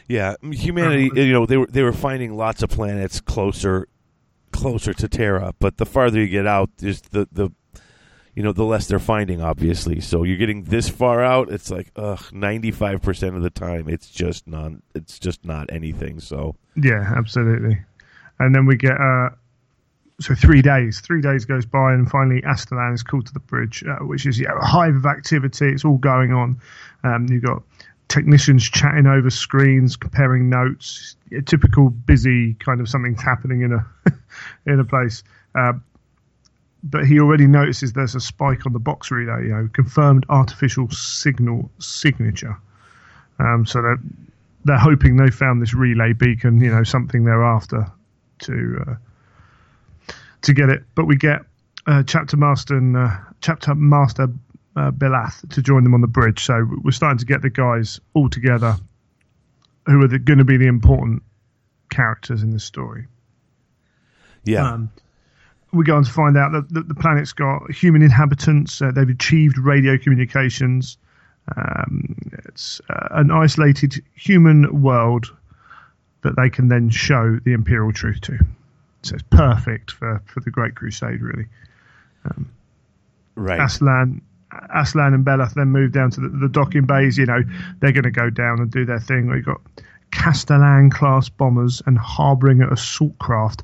Yeah, 0.07 0.35
humanity. 0.41 1.11
You 1.13 1.33
know, 1.33 1.45
they 1.45 1.57
were 1.57 1.67
they 1.67 1.83
were 1.83 1.93
finding 1.93 2.35
lots 2.35 2.63
of 2.63 2.69
planets 2.69 3.19
closer, 3.19 3.87
closer 4.51 4.93
to 4.93 5.07
Terra. 5.07 5.53
But 5.59 5.77
the 5.77 5.85
farther 5.85 6.19
you 6.19 6.27
get 6.27 6.47
out, 6.47 6.69
is 6.81 7.01
the 7.01 7.27
the, 7.29 7.49
you 8.33 8.41
know, 8.41 8.53
the 8.53 8.63
less 8.63 8.87
they're 8.87 8.99
finding. 8.99 9.41
Obviously, 9.41 9.99
so 9.99 10.23
you're 10.23 10.37
getting 10.37 10.63
this 10.63 10.87
far 10.87 11.21
out. 11.21 11.51
It's 11.51 11.69
like, 11.69 11.91
ugh, 11.97 12.23
ninety 12.31 12.71
five 12.71 13.01
percent 13.01 13.35
of 13.35 13.41
the 13.41 13.49
time, 13.49 13.89
it's 13.89 14.09
just 14.09 14.47
non. 14.47 14.81
It's 14.95 15.19
just 15.19 15.43
not 15.43 15.71
anything. 15.73 16.21
So 16.21 16.55
Yeah, 16.81 17.13
absolutely. 17.15 17.77
And 18.39 18.55
then 18.55 18.65
we 18.65 18.77
get 18.77 18.93
uh, 18.93 19.31
so 20.19 20.33
three 20.33 20.61
days. 20.61 20.99
Three 20.99 21.21
days 21.21 21.45
goes 21.45 21.65
by, 21.65 21.93
and 21.93 22.09
finally 22.09 22.41
Astelan 22.41 22.93
is 22.93 23.03
called 23.03 23.27
to 23.27 23.33
the 23.33 23.39
bridge, 23.39 23.83
uh, 23.83 24.03
which 24.05 24.25
is 24.25 24.39
yeah, 24.39 24.57
a 24.59 24.65
hive 24.65 24.95
of 24.95 25.05
activity. 25.05 25.67
It's 25.67 25.85
all 25.85 25.97
going 25.97 26.33
on. 26.33 26.59
Um, 27.03 27.27
you've 27.29 27.43
got 27.43 27.61
technicians 28.07 28.63
chatting 28.63 29.05
over 29.05 29.29
screens, 29.29 29.95
comparing 29.95 30.49
notes. 30.49 31.15
A 31.31 31.41
typical 31.41 31.89
busy 31.89 32.55
kind 32.55 32.81
of 32.81 32.89
something's 32.89 33.21
happening 33.21 33.61
in 33.61 33.73
a 33.73 33.85
in 34.65 34.79
a 34.79 34.85
place. 34.85 35.23
Uh, 35.53 35.73
but 36.83 37.05
he 37.05 37.19
already 37.19 37.47
notices 37.47 37.93
there's 37.93 38.15
a 38.15 38.19
spike 38.19 38.65
on 38.65 38.73
the 38.73 38.79
vox 38.79 39.11
relay. 39.11 39.43
You 39.43 39.49
know, 39.49 39.69
confirmed 39.71 40.25
artificial 40.29 40.89
signal 40.89 41.69
signature. 41.79 42.57
Um, 43.39 43.67
so 43.67 43.83
they're 43.83 43.99
they're 44.65 44.79
hoping 44.79 45.17
they 45.17 45.29
found 45.29 45.61
this 45.61 45.75
relay 45.75 46.13
beacon. 46.13 46.59
You 46.59 46.71
know, 46.71 46.83
something 46.83 47.23
they're 47.23 47.43
after 47.43 47.91
to 48.39 48.85
uh, 48.87 48.95
to 50.47 50.53
get 50.53 50.69
it. 50.69 50.83
But 50.95 51.05
we 51.05 51.15
get 51.15 51.41
uh, 51.85 52.03
chapter 52.03 52.35
master 52.35 52.75
and 52.75 52.97
uh, 52.97 53.15
chapter 53.41 53.75
master 53.75 54.27
uh, 54.75 54.91
Belath 54.91 55.47
to 55.53 55.61
join 55.61 55.83
them 55.83 55.93
on 55.93 56.01
the 56.01 56.07
bridge. 56.07 56.43
So 56.43 56.67
we're 56.83 56.91
starting 56.91 57.19
to 57.19 57.25
get 57.25 57.41
the 57.41 57.49
guys 57.49 57.99
all 58.13 58.29
together, 58.29 58.75
who 59.85 60.03
are 60.03 60.07
going 60.07 60.39
to 60.39 60.45
be 60.45 60.57
the 60.57 60.67
important 60.67 61.23
characters 61.89 62.43
in 62.43 62.51
the 62.51 62.59
story. 62.59 63.07
yeah, 64.43 64.73
Um, 64.73 64.91
we 65.73 65.83
go 65.83 65.95
on 65.95 66.03
to 66.03 66.11
find 66.11 66.37
out 66.37 66.51
that 66.53 66.69
the, 66.69 66.81
the 66.81 66.95
planet's 66.95 67.33
got 67.33 67.71
human 67.71 68.01
inhabitants. 68.01 68.81
Uh, 68.81 68.91
they've 68.91 69.09
achieved 69.09 69.57
radio 69.57 69.97
communications. 69.97 70.97
Um, 71.55 72.15
it's 72.45 72.81
uh, 72.89 73.07
an 73.11 73.31
isolated 73.31 74.03
human 74.13 74.81
world 74.81 75.33
that 76.21 76.35
they 76.35 76.49
can 76.49 76.67
then 76.67 76.89
show 76.89 77.39
the 77.43 77.53
imperial 77.53 77.93
truth 77.93 78.21
to. 78.21 78.39
So 79.07 79.15
it's 79.15 79.23
perfect 79.29 79.91
for, 79.91 80.21
for 80.25 80.39
the 80.41 80.51
Great 80.51 80.75
Crusade, 80.75 81.21
really. 81.21 81.45
right. 83.35 83.59
Aslan, 83.59 84.21
Aslan 84.73 85.13
and 85.13 85.25
Belath 85.25 85.53
then 85.53 85.69
move 85.69 85.91
down 85.91 86.11
to 86.11 86.21
the, 86.21 86.29
the 86.29 86.49
docking 86.49 86.85
bays. 86.85 87.17
You 87.17 87.25
know, 87.25 87.41
they're 87.79 87.91
going 87.91 88.03
to 88.03 88.11
go 88.11 88.29
down 88.29 88.59
and 88.59 88.71
do 88.71 88.85
their 88.85 88.99
thing. 88.99 89.29
We've 89.29 89.45
got 89.45 89.61
Castellan 90.11 90.89
class 90.89 91.29
bombers 91.29 91.81
and 91.85 91.97
Harbinger 91.97 92.69
assault 92.69 93.17
craft, 93.19 93.63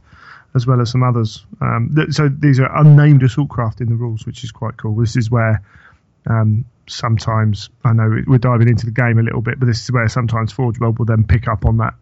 as 0.56 0.68
well 0.68 0.82
as 0.82 0.92
some 0.92 1.04
others. 1.04 1.46
Um, 1.62 1.92
th- 1.96 2.12
so 2.12 2.30
these 2.30 2.60
are 2.60 2.78
unnamed 2.80 3.24
assault 3.24 3.50
craft 3.50 3.82
in 3.82 3.90
the 3.90 3.96
rules, 3.96 4.26
which 4.26 4.44
is 4.44 4.52
quite 4.52 4.78
cool. 4.78 4.96
This 4.96 5.16
is 5.16 5.30
where 5.32 5.62
um, 6.28 6.66
sometimes 6.88 7.70
I 7.84 7.94
know 7.94 8.22
we're 8.28 8.38
diving 8.38 8.68
into 8.68 8.86
the 8.86 8.92
game 8.92 9.20
a 9.20 9.24
little 9.24 9.42
bit, 9.42 9.60
but 9.60 9.66
this 9.66 9.84
is 9.84 9.92
where 9.92 10.08
sometimes 10.08 10.52
Forge 10.52 10.80
World 10.80 11.00
will 11.00 11.06
then 11.06 11.24
pick 11.24 11.48
up 11.48 11.66
on 11.66 11.78
that 11.78 11.94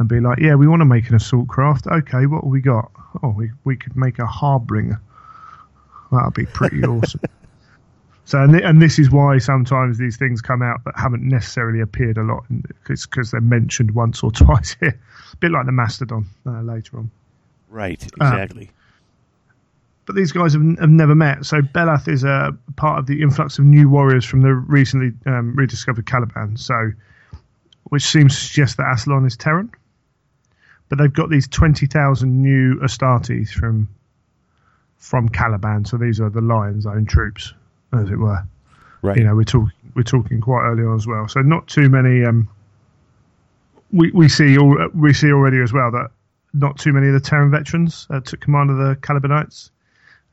and 0.00 0.08
be 0.08 0.18
like, 0.18 0.38
yeah, 0.40 0.54
we 0.56 0.66
want 0.66 0.80
to 0.80 0.86
make 0.86 1.08
an 1.10 1.14
assault 1.14 1.46
craft. 1.46 1.86
Okay, 1.86 2.26
what 2.26 2.42
have 2.42 2.50
we 2.50 2.60
got? 2.60 2.90
Oh, 3.22 3.28
we 3.30 3.50
we 3.64 3.76
could 3.76 3.96
make 3.96 4.18
a 4.18 4.26
harbinger. 4.26 5.00
That'd 6.10 6.34
be 6.34 6.46
pretty 6.46 6.82
awesome. 6.84 7.20
So, 8.24 8.42
and, 8.42 8.52
th- 8.52 8.64
and 8.64 8.80
this 8.80 8.98
is 8.98 9.10
why 9.10 9.38
sometimes 9.38 9.98
these 9.98 10.16
things 10.16 10.40
come 10.40 10.62
out 10.62 10.84
that 10.84 10.94
haven't 10.96 11.22
necessarily 11.22 11.80
appeared 11.80 12.16
a 12.16 12.22
lot, 12.22 12.44
It's 12.88 13.04
because 13.04 13.30
they're 13.32 13.40
mentioned 13.40 13.90
once 13.90 14.22
or 14.22 14.30
twice 14.32 14.76
here. 14.80 14.98
A 15.32 15.36
bit 15.36 15.50
like 15.50 15.66
the 15.66 15.72
Mastodon 15.72 16.26
uh, 16.46 16.62
later 16.62 16.98
on. 16.98 17.10
Right, 17.68 18.02
Uh, 18.20 18.26
exactly. 18.26 18.70
But 20.06 20.14
these 20.14 20.30
guys 20.32 20.52
have, 20.54 20.62
have 20.78 20.88
never 20.90 21.14
met. 21.14 21.44
So 21.44 21.60
Belath 21.60 22.08
is 22.08 22.22
a 22.24 22.56
part 22.76 22.98
of 23.00 23.06
the 23.06 23.20
influx 23.20 23.58
of 23.58 23.64
new 23.64 23.88
warriors 23.88 24.24
from 24.24 24.42
the 24.42 24.54
recently 24.54 25.12
um, 25.26 25.54
rediscovered 25.56 26.06
Caliban. 26.06 26.56
So, 26.56 26.92
which 27.84 28.04
seems 28.04 28.34
to 28.38 28.44
suggest 28.46 28.76
that 28.78 28.92
Aslan 28.92 29.26
is 29.26 29.36
Terran. 29.36 29.70
But 30.90 30.98
they've 30.98 31.12
got 31.12 31.30
these 31.30 31.48
twenty 31.48 31.86
thousand 31.86 32.42
new 32.42 32.78
Astartes 32.80 33.48
from 33.48 33.88
from 34.98 35.30
Caliban. 35.30 35.86
So 35.86 35.96
these 35.96 36.20
are 36.20 36.28
the 36.28 36.42
Lion's 36.42 36.84
own 36.84 37.06
troops, 37.06 37.54
as 37.94 38.10
it 38.10 38.18
were. 38.18 38.44
right. 39.00 39.16
You 39.16 39.24
know, 39.24 39.34
we're 39.34 39.44
talking 39.44 39.72
we're 39.94 40.02
talking 40.02 40.40
quite 40.40 40.64
early 40.64 40.84
on 40.84 40.96
as 40.96 41.06
well. 41.06 41.26
So 41.28 41.40
not 41.40 41.66
too 41.66 41.88
many. 41.88 42.24
Um, 42.24 42.48
we 43.92 44.10
we 44.10 44.28
see 44.28 44.58
all 44.58 44.76
we 44.94 45.14
see 45.14 45.32
already 45.32 45.60
as 45.60 45.72
well 45.72 45.90
that 45.92 46.10
not 46.52 46.78
too 46.78 46.92
many 46.92 47.06
of 47.06 47.14
the 47.14 47.20
Terran 47.20 47.50
veterans 47.50 48.06
uh, 48.10 48.20
took 48.20 48.40
command 48.40 48.70
of 48.70 48.76
the 48.76 48.96
Calibanites, 48.96 49.70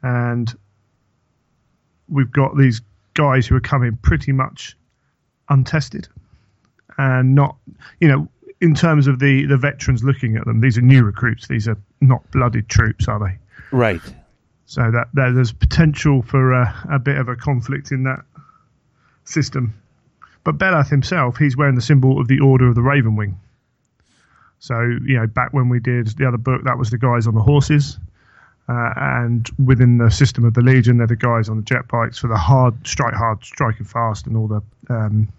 and 0.03 0.53
we've 2.09 2.31
got 2.31 2.57
these 2.57 2.81
guys 3.13 3.47
who 3.47 3.55
are 3.55 3.61
coming 3.61 3.97
pretty 4.01 4.31
much 4.31 4.75
untested, 5.49 6.07
and 6.97 7.35
not 7.35 7.57
you 7.99 8.07
know 8.07 8.27
in 8.61 8.73
terms 8.73 9.07
of 9.07 9.19
the 9.19 9.45
the 9.45 9.57
veterans 9.57 10.03
looking 10.03 10.35
at 10.35 10.45
them, 10.45 10.61
these 10.61 10.77
are 10.77 10.81
new 10.81 11.03
recruits. 11.03 11.47
These 11.47 11.67
are 11.67 11.77
not 12.01 12.29
blooded 12.31 12.69
troops, 12.69 13.07
are 13.07 13.19
they? 13.19 13.37
right. 13.71 14.01
So 14.69 14.91
that, 14.91 15.07
that 15.13 15.31
there's 15.33 15.53
potential 15.53 16.21
for 16.23 16.51
a, 16.51 16.87
a 16.91 16.99
bit 16.99 17.17
of 17.17 17.29
a 17.29 17.37
conflict 17.37 17.93
in 17.93 18.03
that 18.03 18.19
system. 19.23 19.73
But 20.43 20.57
Belath 20.57 20.89
himself, 20.89 21.37
he's 21.37 21.55
wearing 21.55 21.75
the 21.75 21.81
symbol 21.81 22.19
of 22.19 22.27
the 22.27 22.41
Order 22.41 22.67
of 22.67 22.75
the 22.75 22.81
Raven 22.81 23.15
Wing. 23.15 23.39
So 24.59 24.81
you 24.81 25.17
know, 25.17 25.27
back 25.27 25.53
when 25.53 25.69
we 25.69 25.79
did 25.79 26.07
the 26.17 26.27
other 26.27 26.37
book, 26.37 26.63
that 26.65 26.77
was 26.77 26.89
the 26.89 26.97
guys 26.97 27.27
on 27.27 27.35
the 27.35 27.41
horses, 27.41 27.97
uh, 28.67 28.93
and 28.97 29.49
within 29.63 29.99
the 29.99 30.09
system 30.09 30.43
of 30.43 30.53
the 30.53 30.61
Legion, 30.61 30.97
they're 30.97 31.07
the 31.07 31.15
guys 31.15 31.47
on 31.47 31.57
the 31.57 31.63
jet 31.63 31.87
bikes 31.87 32.17
for 32.17 32.27
the 32.27 32.37
hard 32.37 32.75
strike, 32.85 33.13
hard 33.13 33.43
striking 33.45 33.85
fast, 33.85 34.27
and 34.27 34.35
all 34.35 34.47
the 34.47 34.61
um, 34.89 35.29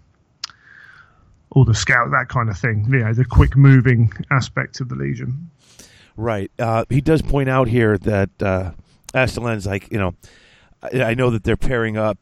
all 1.51 1.65
the 1.65 1.73
scout 1.73 2.11
that 2.11 2.29
kind 2.29 2.49
of 2.49 2.57
thing. 2.57 2.85
You 2.89 2.99
know, 2.99 3.13
the 3.13 3.25
quick 3.25 3.55
moving 3.55 4.11
aspect 4.31 4.79
of 4.81 4.89
the 4.89 4.95
Legion. 4.95 5.49
Right. 6.15 6.51
Uh, 6.59 6.85
he 6.89 7.01
does 7.01 7.21
point 7.21 7.49
out 7.49 7.67
here 7.67 7.97
that 7.99 8.29
uh, 8.41 8.71
like, 9.13 9.91
you 9.91 9.97
know, 9.97 10.15
I, 10.81 11.03
I 11.03 11.13
know 11.13 11.29
that 11.29 11.43
they're 11.43 11.57
pairing 11.57 11.97
up, 11.97 12.17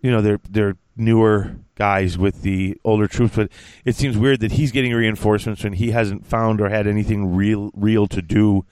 you 0.00 0.10
know, 0.10 0.20
they're 0.20 0.40
they're 0.48 0.76
newer 0.96 1.56
guys 1.74 2.18
with 2.18 2.42
the 2.42 2.76
older 2.84 3.06
troops, 3.06 3.36
but 3.36 3.50
it 3.84 3.94
seems 3.94 4.18
weird 4.18 4.40
that 4.40 4.52
he's 4.52 4.72
getting 4.72 4.92
reinforcements 4.92 5.62
when 5.64 5.74
he 5.74 5.92
hasn't 5.92 6.26
found 6.26 6.60
or 6.60 6.68
had 6.68 6.86
anything 6.86 7.34
real 7.34 7.70
real 7.74 8.06
to 8.08 8.20
do 8.20 8.64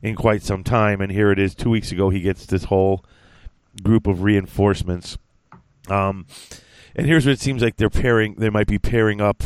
in 0.00 0.14
quite 0.14 0.42
some 0.42 0.64
time. 0.64 1.00
And 1.00 1.12
here 1.12 1.30
it 1.30 1.38
is, 1.38 1.54
two 1.54 1.70
weeks 1.70 1.92
ago, 1.92 2.10
he 2.10 2.20
gets 2.20 2.46
this 2.46 2.64
whole 2.64 3.04
group 3.82 4.06
of 4.06 4.22
reinforcements. 4.22 5.18
Um, 5.88 6.26
and 6.96 7.06
here's 7.06 7.26
what 7.26 7.32
it 7.32 7.40
seems 7.40 7.62
like 7.62 7.76
they're 7.76 7.90
pairing. 7.90 8.34
They 8.38 8.50
might 8.50 8.66
be 8.66 8.78
pairing 8.78 9.20
up 9.20 9.42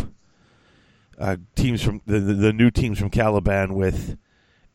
uh, 1.19 1.37
teams 1.55 1.83
from 1.83 2.03
the, 2.07 2.19
the 2.21 2.35
the 2.35 2.53
new 2.53 2.71
teams 2.71 2.99
from 2.99 3.11
Caliban 3.11 3.75
with 3.75 4.17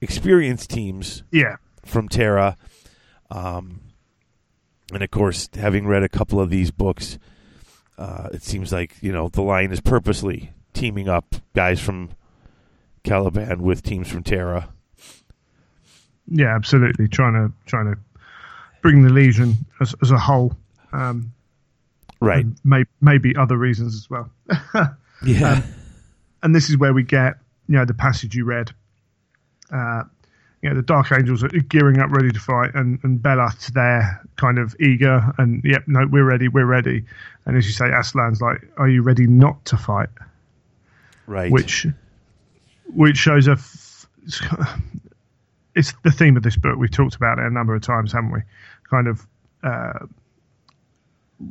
experienced 0.02 0.70
teams 0.70 1.24
Yeah, 1.32 1.58
from 1.86 2.10
Terra. 2.10 2.58
Um, 3.30 3.82
and 4.94 5.04
of 5.04 5.12
course, 5.12 5.50
having 5.56 5.88
read 5.88 6.04
a 6.04 6.10
couple 6.10 6.40
of 6.42 6.50
these 6.50 6.72
books, 6.72 7.18
uh, 7.98 8.30
it 8.34 8.44
seems 8.44 8.72
like 8.74 8.96
you 9.02 9.12
know 9.12 9.30
the 9.30 9.42
line 9.42 9.72
is 9.72 9.80
purposely 9.82 10.52
teaming 10.74 11.08
up 11.08 11.36
guys 11.56 11.80
from 11.80 12.10
Caliban 13.04 13.62
with 13.62 13.84
teams 13.84 14.08
from 14.10 14.24
Terra. 14.24 14.70
yeah, 16.28 16.56
absolutely. 16.56 17.08
Trying 17.08 17.34
to 17.34 17.54
trying 17.66 17.94
to 17.94 18.00
bring 18.82 19.04
the 19.04 19.10
Legion 19.10 19.56
as, 19.80 19.94
as 20.02 20.12
a 20.12 20.18
whole. 20.18 20.56
Um, 20.92 21.34
Right. 22.22 22.46
may, 22.64 22.84
maybe 23.02 23.36
other 23.36 23.58
reasons 23.58 23.96
as 23.96 24.10
well. 24.10 24.30
Yeah. 25.24 25.62
and 26.42 26.56
this 26.56 26.70
is 26.72 26.78
where 26.78 26.94
we 26.94 27.04
get 27.04 27.36
you 27.68 27.76
know 27.76 27.86
the 27.86 27.94
passage 27.94 28.34
you 28.36 28.44
read. 28.44 28.72
Uh, 29.72 30.04
you 30.62 30.70
know 30.70 30.76
the 30.76 30.82
Dark 30.82 31.12
Angels 31.12 31.44
are 31.44 31.48
gearing 31.50 32.00
up, 32.00 32.10
ready 32.12 32.32
to 32.32 32.40
fight, 32.40 32.74
and 32.74 33.00
and 33.04 33.22
Belath's 33.22 33.72
there, 33.72 34.22
kind 34.36 34.58
of 34.58 34.76
eager, 34.80 35.34
and 35.38 35.64
yep, 35.64 35.84
no, 35.88 36.08
we're 36.08 36.24
ready, 36.26 36.48
we're 36.48 36.66
ready. 36.66 37.06
And 37.46 37.56
as 37.58 37.66
you 37.66 37.72
say, 37.72 37.86
Aslan's 37.86 38.42
like, 38.42 38.62
"Are 38.78 38.90
you 38.90 39.02
ready 39.04 39.28
not 39.28 39.64
to 39.66 39.78
fight?" 39.78 40.10
right. 41.28 41.52
Which, 41.52 41.88
which 42.94 43.18
shows 43.18 43.48
a. 43.48 43.52
F- 43.52 44.08
it's 45.76 45.94
the 46.04 46.12
theme 46.12 46.36
of 46.38 46.44
this 46.44 46.58
book. 46.58 46.78
We've 46.78 46.92
talked 46.92 47.16
about 47.16 47.40
it 47.40 47.46
a 47.46 47.50
number 47.50 47.74
of 47.76 47.82
times, 47.82 48.12
haven't 48.12 48.32
we? 48.32 48.42
Kind 48.90 49.08
of. 49.08 49.26
Uh, 49.64 50.06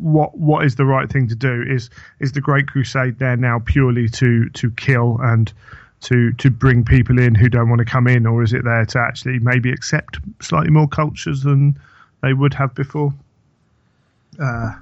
what 0.00 0.36
what 0.36 0.64
is 0.64 0.76
the 0.76 0.84
right 0.84 1.10
thing 1.10 1.28
to 1.28 1.34
do? 1.34 1.62
Is 1.68 1.90
is 2.20 2.32
the 2.32 2.40
Great 2.40 2.66
Crusade 2.66 3.18
there 3.18 3.36
now 3.36 3.60
purely 3.64 4.08
to 4.10 4.48
to 4.50 4.70
kill 4.72 5.18
and 5.20 5.52
to 6.02 6.32
to 6.34 6.50
bring 6.50 6.84
people 6.84 7.18
in 7.18 7.34
who 7.34 7.48
don't 7.48 7.68
want 7.68 7.80
to 7.80 7.84
come 7.84 8.06
in, 8.06 8.26
or 8.26 8.42
is 8.42 8.52
it 8.52 8.64
there 8.64 8.84
to 8.86 8.98
actually 8.98 9.38
maybe 9.38 9.70
accept 9.70 10.18
slightly 10.40 10.70
more 10.70 10.88
cultures 10.88 11.42
than 11.42 11.78
they 12.22 12.32
would 12.32 12.54
have 12.54 12.74
before? 12.74 13.12
Uh, 14.38 14.72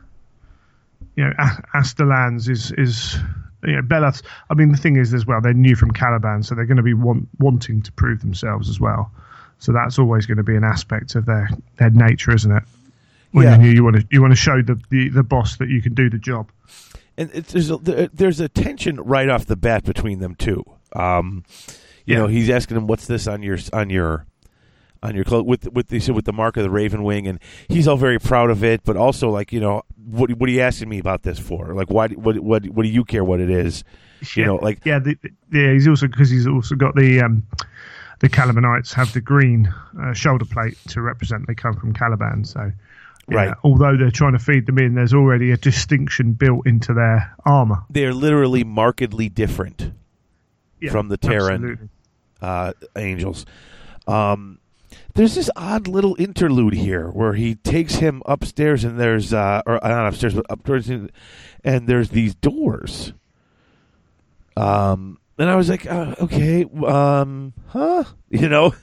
you 1.16 1.24
know, 1.24 1.32
A- 1.38 1.62
Astelans 1.78 2.48
is 2.48 2.72
is 2.72 3.16
you 3.64 3.76
know 3.76 3.82
Belath. 3.82 4.22
I 4.50 4.54
mean, 4.54 4.70
the 4.70 4.78
thing 4.78 4.96
is 4.96 5.12
as 5.14 5.26
well, 5.26 5.40
they're 5.40 5.52
new 5.52 5.74
from 5.74 5.90
Caliban, 5.90 6.42
so 6.42 6.54
they're 6.54 6.66
going 6.66 6.76
to 6.76 6.82
be 6.82 6.94
want, 6.94 7.28
wanting 7.38 7.82
to 7.82 7.92
prove 7.92 8.20
themselves 8.20 8.68
as 8.68 8.78
well. 8.78 9.10
So 9.58 9.72
that's 9.72 9.98
always 9.98 10.26
going 10.26 10.36
to 10.36 10.44
be 10.44 10.54
an 10.54 10.64
aspect 10.64 11.16
of 11.16 11.26
their 11.26 11.50
their 11.78 11.90
nature, 11.90 12.34
isn't 12.34 12.52
it? 12.52 12.62
When 13.32 13.44
Yeah. 13.44 13.50
you're 13.56 13.58
new, 13.66 13.70
you 13.70 13.84
want 13.84 13.96
to 13.96 14.06
you 14.10 14.20
want 14.22 14.32
to 14.32 14.36
show 14.36 14.62
the, 14.62 14.80
the 14.90 15.08
the 15.10 15.22
boss 15.22 15.56
that 15.58 15.68
you 15.68 15.82
can 15.82 15.94
do 15.94 16.08
the 16.10 16.18
job. 16.18 16.50
and 17.16 17.30
it's, 17.34 17.52
there's 17.52 17.70
a, 17.70 18.08
there's 18.12 18.40
a 18.40 18.48
tension 18.48 18.96
right 19.00 19.28
off 19.28 19.44
the 19.46 19.56
bat 19.56 19.84
between 19.84 20.20
them 20.20 20.34
two. 20.34 20.64
Um, 20.94 21.44
you 22.06 22.14
Yeah. 22.14 22.18
know, 22.20 22.26
he's 22.28 22.48
asking 22.48 22.76
him, 22.76 22.86
"What's 22.86 23.06
this 23.06 23.26
on 23.26 23.42
your 23.42 23.58
on 23.72 23.90
your 23.90 24.24
on 25.02 25.14
your 25.14 25.24
clothes?" 25.24 25.46
With 25.46 25.72
with 25.72 25.88
the 25.88 26.10
with 26.12 26.24
the 26.24 26.32
mark 26.32 26.56
of 26.56 26.62
the 26.62 26.70
Raven 26.70 27.02
Wing, 27.02 27.26
and 27.26 27.38
he's 27.68 27.86
all 27.86 27.96
very 27.98 28.18
proud 28.18 28.50
of 28.50 28.64
it, 28.64 28.82
but 28.84 28.96
also 28.96 29.28
like, 29.30 29.52
you 29.52 29.60
know, 29.60 29.82
what 30.06 30.30
what 30.32 30.48
are 30.48 30.52
you 30.52 30.60
asking 30.62 30.88
me 30.88 30.98
about 30.98 31.22
this 31.22 31.38
for? 31.38 31.74
Like, 31.74 31.90
why? 31.90 32.08
What 32.08 32.38
what 32.38 32.64
what 32.70 32.82
do 32.84 32.88
you 32.88 33.04
care 33.04 33.24
what 33.24 33.40
it 33.40 33.50
is? 33.50 33.84
You 34.34 34.46
know, 34.46 34.56
like 34.56 34.84
yeah, 34.86 34.98
the, 34.98 35.16
the- 35.22 35.30
yeah. 35.52 35.72
He's 35.74 35.86
also 35.86 36.06
because 36.06 36.30
he's 36.30 36.46
also 36.46 36.74
got 36.76 36.94
the 36.96 37.20
um, 37.20 37.42
the 38.20 38.28
Calibanites 38.28 38.92
have 38.94 39.12
the 39.12 39.20
green 39.20 39.72
uh, 40.00 40.12
shoulder 40.14 40.44
plate 40.44 40.76
to 40.88 41.00
represent 41.02 41.46
they 41.46 41.54
come 41.54 41.74
from 41.74 41.92
Caliban. 41.92 42.44
So, 42.44 42.72
yeah, 43.28 43.36
Right. 43.36 43.54
Although 43.62 43.96
they're 43.96 44.10
trying 44.10 44.32
to 44.32 44.38
feed 44.38 44.66
them 44.66 44.78
in, 44.78 44.94
there's 44.94 45.14
already 45.14 45.50
a 45.52 45.56
distinction 45.56 46.32
built 46.32 46.66
into 46.66 46.94
their 46.94 47.34
armor 47.44 47.84
they're 47.90 48.14
literally 48.14 48.64
markedly 48.64 49.28
different 49.28 49.92
Yeah, 50.80 50.90
from 50.90 51.08
the 51.08 51.16
Terran 51.16 51.90
uh, 52.40 52.72
angels. 52.96 53.44
Um, 54.06 54.58
there's 55.14 55.34
this 55.34 55.50
odd 55.56 55.88
little 55.88 56.16
interlude 56.18 56.74
here 56.74 57.08
where 57.08 57.34
he 57.34 57.56
takes 57.56 57.96
him 57.96 58.22
upstairs 58.24 58.84
and 58.84 58.98
there's 58.98 59.32
uh, 59.34 59.62
or 59.66 59.84
uh, 59.84 59.88
not 59.88 60.08
upstairs 60.08 60.34
but 60.34 60.46
upstairs 60.48 60.88
and 60.88 61.10
and 61.64 61.88
there's 61.88 62.10
these 62.10 62.34
doors. 62.36 63.12
Um, 64.56 65.18
and 65.38 65.48
I 65.48 65.56
was 65.56 65.68
like, 65.68 65.86
uh, 65.86 66.14
okay, 66.20 66.64
um, 66.86 67.52
huh? 67.68 68.04
You 68.30 68.48
know, 68.48 68.74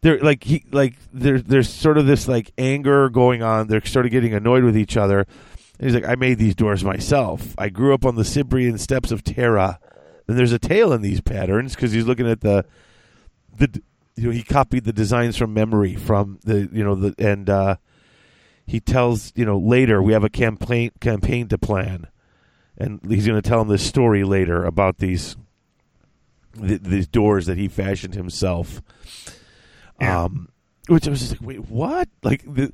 they're 0.00 0.18
like 0.20 0.44
he 0.44 0.64
like 0.70 0.94
there's 1.12 1.44
there's 1.44 1.68
sort 1.68 1.98
of 1.98 2.06
this 2.06 2.28
like 2.28 2.52
anger 2.58 3.08
going 3.08 3.42
on. 3.42 3.66
They're 3.66 3.84
sort 3.84 4.06
of 4.06 4.12
getting 4.12 4.34
annoyed 4.34 4.64
with 4.64 4.76
each 4.76 4.96
other. 4.96 5.26
And 5.78 5.90
he's 5.90 5.94
like, 5.94 6.08
I 6.08 6.14
made 6.14 6.38
these 6.38 6.54
doors 6.54 6.84
myself. 6.84 7.54
I 7.58 7.68
grew 7.68 7.92
up 7.92 8.04
on 8.04 8.16
the 8.16 8.22
Cibrian 8.22 8.78
steppes 8.78 9.10
of 9.10 9.22
Terra. 9.22 9.78
And 10.28 10.38
there's 10.38 10.52
a 10.52 10.58
tale 10.58 10.92
in 10.92 11.02
these 11.02 11.20
patterns 11.20 11.74
because 11.74 11.92
he's 11.92 12.06
looking 12.06 12.28
at 12.28 12.40
the 12.40 12.64
the 13.56 13.82
you 14.16 14.24
know 14.24 14.30
he 14.30 14.42
copied 14.42 14.84
the 14.84 14.92
designs 14.92 15.36
from 15.36 15.54
memory 15.54 15.94
from 15.94 16.40
the 16.44 16.68
you 16.72 16.82
know 16.82 16.94
the 16.94 17.14
and 17.18 17.48
uh, 17.48 17.76
he 18.66 18.80
tells 18.80 19.32
you 19.36 19.44
know 19.44 19.58
later 19.58 20.02
we 20.02 20.12
have 20.12 20.24
a 20.24 20.28
campaign 20.28 20.90
campaign 21.00 21.48
to 21.48 21.58
plan, 21.58 22.08
and 22.76 23.00
he's 23.08 23.26
going 23.26 23.40
to 23.40 23.48
tell 23.48 23.60
him 23.60 23.68
this 23.68 23.86
story 23.86 24.24
later 24.24 24.64
about 24.64 24.98
these 24.98 25.36
th- 26.58 26.82
these 26.82 27.06
doors 27.06 27.46
that 27.46 27.58
he 27.58 27.68
fashioned 27.68 28.14
himself. 28.14 28.82
Yeah. 30.00 30.24
Um, 30.24 30.48
which 30.88 31.06
I 31.06 31.10
was 31.10 31.20
just 31.20 31.32
like, 31.32 31.40
wait, 31.42 31.68
what? 31.68 32.08
Like 32.22 32.42
the, 32.42 32.72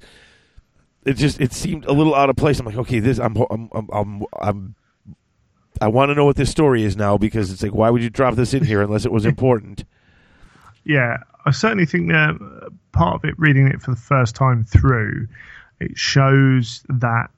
it 1.05 1.15
just 1.15 1.41
it 1.41 1.53
seemed 1.53 1.85
a 1.87 1.93
little 1.93 2.15
out 2.15 2.31
of 2.31 2.37
place. 2.37 2.61
I'm 2.61 2.67
like, 2.67 2.77
okay, 2.77 3.01
this 3.01 3.19
I'm 3.19 3.37
I'm 3.51 3.71
I'm 3.73 3.89
I'm, 3.93 4.23
I'm 4.41 4.75
I 5.81 5.89
want 5.89 6.11
to 6.11 6.15
know 6.15 6.25
what 6.25 6.37
this 6.37 6.51
story 6.51 6.85
is 6.85 6.97
now 6.97 7.17
because 7.19 7.51
it's 7.51 7.63
like, 7.63 7.75
why 7.75 7.91
would 7.91 8.03
you 8.03 8.11
drop 8.11 8.35
this 8.35 8.55
in 8.55 8.65
here 8.65 8.83
unless 8.83 9.05
it 9.05 9.13
was 9.13 9.25
important? 9.25 9.85
Yeah, 10.85 11.19
I 11.47 11.53
certainly 11.53 11.87
think 11.87 12.09
that 12.09 12.31
uh, 12.41 12.69
part 12.91 13.15
of 13.15 13.25
it, 13.25 13.39
reading 13.39 13.69
it 13.69 13.81
for 13.81 13.93
the 13.93 14.01
first 14.01 14.35
time 14.35 14.65
through, 14.65 15.29
it 15.79 15.97
shows 15.97 16.85
that 16.89 17.31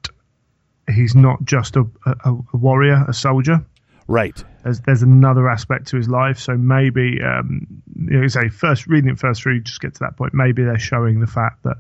he's 0.91 1.15
not 1.15 1.45
just 1.45 1.77
a, 1.77 1.87
a, 2.07 2.35
a 2.55 2.57
warrior, 2.57 3.05
a 3.07 3.13
soldier. 3.13 3.63
Right. 4.09 4.43
There's, 4.65 4.81
there's 4.81 5.03
another 5.03 5.49
aspect 5.49 5.89
to 5.89 5.97
his 5.97 6.09
life. 6.09 6.39
So 6.39 6.57
maybe, 6.57 7.21
um, 7.23 7.67
you 7.95 8.21
know, 8.21 8.27
say 8.29 8.49
first 8.49 8.87
reading 8.87 9.11
it 9.11 9.19
first 9.19 9.43
through, 9.43 9.61
just 9.61 9.81
get 9.81 9.95
to 9.95 10.01
that 10.01 10.17
point. 10.17 10.35
Maybe 10.35 10.65
they're 10.65 10.79
showing 10.79 11.21
the 11.21 11.27
fact 11.27 11.63
that 11.63 11.77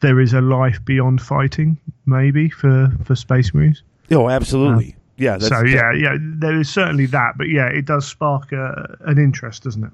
there 0.00 0.20
is 0.20 0.34
a 0.34 0.40
life 0.40 0.84
beyond 0.84 1.22
fighting. 1.22 1.78
Maybe 2.04 2.50
for 2.50 2.92
for 3.04 3.14
Space 3.14 3.54
Marines. 3.54 3.82
Oh, 4.10 4.28
absolutely. 4.28 4.96
yeah. 5.16 5.38
That's, 5.38 5.48
so 5.48 5.62
yeah, 5.62 5.92
yeah, 5.92 6.16
there 6.20 6.60
is 6.60 6.68
certainly 6.68 7.06
that. 7.06 7.34
But 7.38 7.48
yeah, 7.48 7.68
it 7.68 7.86
does 7.86 8.06
spark 8.06 8.52
a, 8.52 8.96
an 9.00 9.18
interest, 9.18 9.62
doesn't 9.62 9.84
it? 9.84 9.92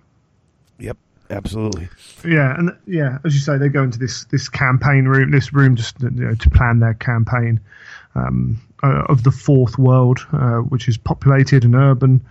Yep. 0.78 0.96
Absolutely. 1.30 1.88
Yeah, 2.26 2.54
and 2.58 2.76
yeah, 2.86 3.18
as 3.24 3.32
you 3.34 3.40
say, 3.40 3.56
they 3.56 3.68
go 3.68 3.82
into 3.82 3.98
this 3.98 4.24
this 4.26 4.50
campaign 4.50 5.06
room, 5.06 5.30
this 5.30 5.52
room 5.52 5.76
just 5.76 6.00
you 6.00 6.10
know, 6.10 6.34
to 6.34 6.50
plan 6.50 6.80
their 6.80 6.92
campaign 6.92 7.60
um, 8.14 8.60
uh, 8.82 9.04
of 9.08 9.22
the 9.22 9.30
fourth 9.30 9.78
world, 9.78 10.26
uh, 10.32 10.58
which 10.58 10.88
is 10.88 10.96
populated 10.96 11.64
and 11.64 11.74
urban. 11.74 12.24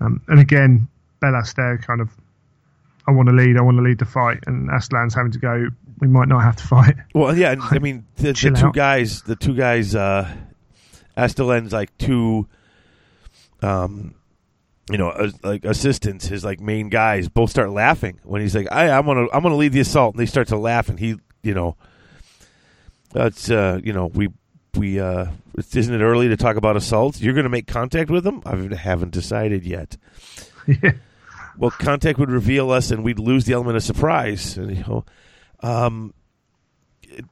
Um, 0.00 0.20
and 0.28 0.38
again, 0.40 0.88
Belaster 1.22 1.82
kind 1.82 2.00
of, 2.00 2.10
I 3.06 3.12
want 3.12 3.28
to 3.28 3.34
lead, 3.34 3.56
I 3.56 3.62
want 3.62 3.76
to 3.78 3.82
lead 3.82 3.98
the 3.98 4.04
fight, 4.04 4.38
and 4.46 4.68
Aslan's 4.68 5.14
having 5.14 5.32
to 5.32 5.38
go. 5.38 5.68
We 6.00 6.08
might 6.08 6.28
not 6.28 6.42
have 6.42 6.56
to 6.56 6.64
fight. 6.64 6.96
Well, 7.14 7.36
yeah. 7.36 7.54
I 7.58 7.78
mean, 7.80 8.04
the, 8.16 8.32
the 8.32 8.34
two 8.34 8.66
out. 8.66 8.74
guys, 8.74 9.22
the 9.22 9.36
two 9.36 9.54
guys, 9.54 9.94
uh, 9.94 10.30
Astelan's 11.16 11.72
like 11.72 11.96
two, 11.96 12.46
um, 13.62 14.14
you 14.90 14.98
know, 14.98 15.30
like 15.42 15.64
assistants, 15.64 16.26
his 16.26 16.44
like 16.44 16.60
main 16.60 16.90
guys, 16.90 17.28
both 17.28 17.50
start 17.50 17.70
laughing 17.70 18.20
when 18.24 18.42
he's 18.42 18.54
like, 18.54 18.68
"I, 18.70 18.90
I'm 18.90 19.06
gonna, 19.06 19.26
I'm 19.32 19.42
gonna 19.42 19.56
lead 19.56 19.72
the 19.72 19.80
assault," 19.80 20.14
and 20.14 20.20
they 20.20 20.26
start 20.26 20.48
to 20.48 20.56
laugh, 20.58 20.88
and 20.88 20.98
he, 21.00 21.16
you 21.42 21.54
know, 21.54 21.76
that's, 23.12 23.50
uh, 23.50 23.80
you 23.82 23.92
know, 23.92 24.06
we, 24.06 24.28
we, 24.76 25.00
uh, 25.00 25.26
isn't 25.74 25.94
it 25.94 26.02
early 26.04 26.28
to 26.28 26.36
talk 26.36 26.56
about 26.56 26.76
assaults? 26.76 27.20
You're 27.20 27.34
gonna 27.34 27.48
make 27.48 27.66
contact 27.66 28.10
with 28.10 28.24
them? 28.24 28.42
I 28.46 28.56
haven't 28.74 29.12
decided 29.12 29.64
yet. 29.64 29.96
yeah, 30.66 30.92
well, 31.58 31.70
contact 31.70 32.18
would 32.18 32.30
reveal 32.30 32.70
us, 32.70 32.90
and 32.90 33.02
we'd 33.04 33.18
lose 33.18 33.44
the 33.44 33.52
element 33.54 33.76
of 33.76 33.82
surprise. 33.82 34.56
And, 34.56 34.76
you 34.76 34.82
know, 34.84 35.04
um, 35.60 36.14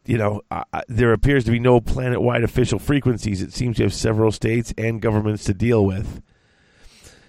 you 0.07 0.17
know, 0.19 0.41
I, 0.51 0.65
I- 0.73 0.83
there 0.89 1.13
appears 1.13 1.45
to 1.45 1.51
be 1.51 1.59
no 1.59 1.81
planet-wide 1.81 2.43
official 2.45 2.79
frequencies. 2.79 3.43
It 3.43 3.53
seems 3.53 3.79
you 3.79 3.85
have 3.85 3.95
several 3.95 4.33
states 4.33 4.73
and 4.79 5.01
governments 5.01 5.45
to 5.45 5.55
deal 5.55 5.85
with. 5.85 6.23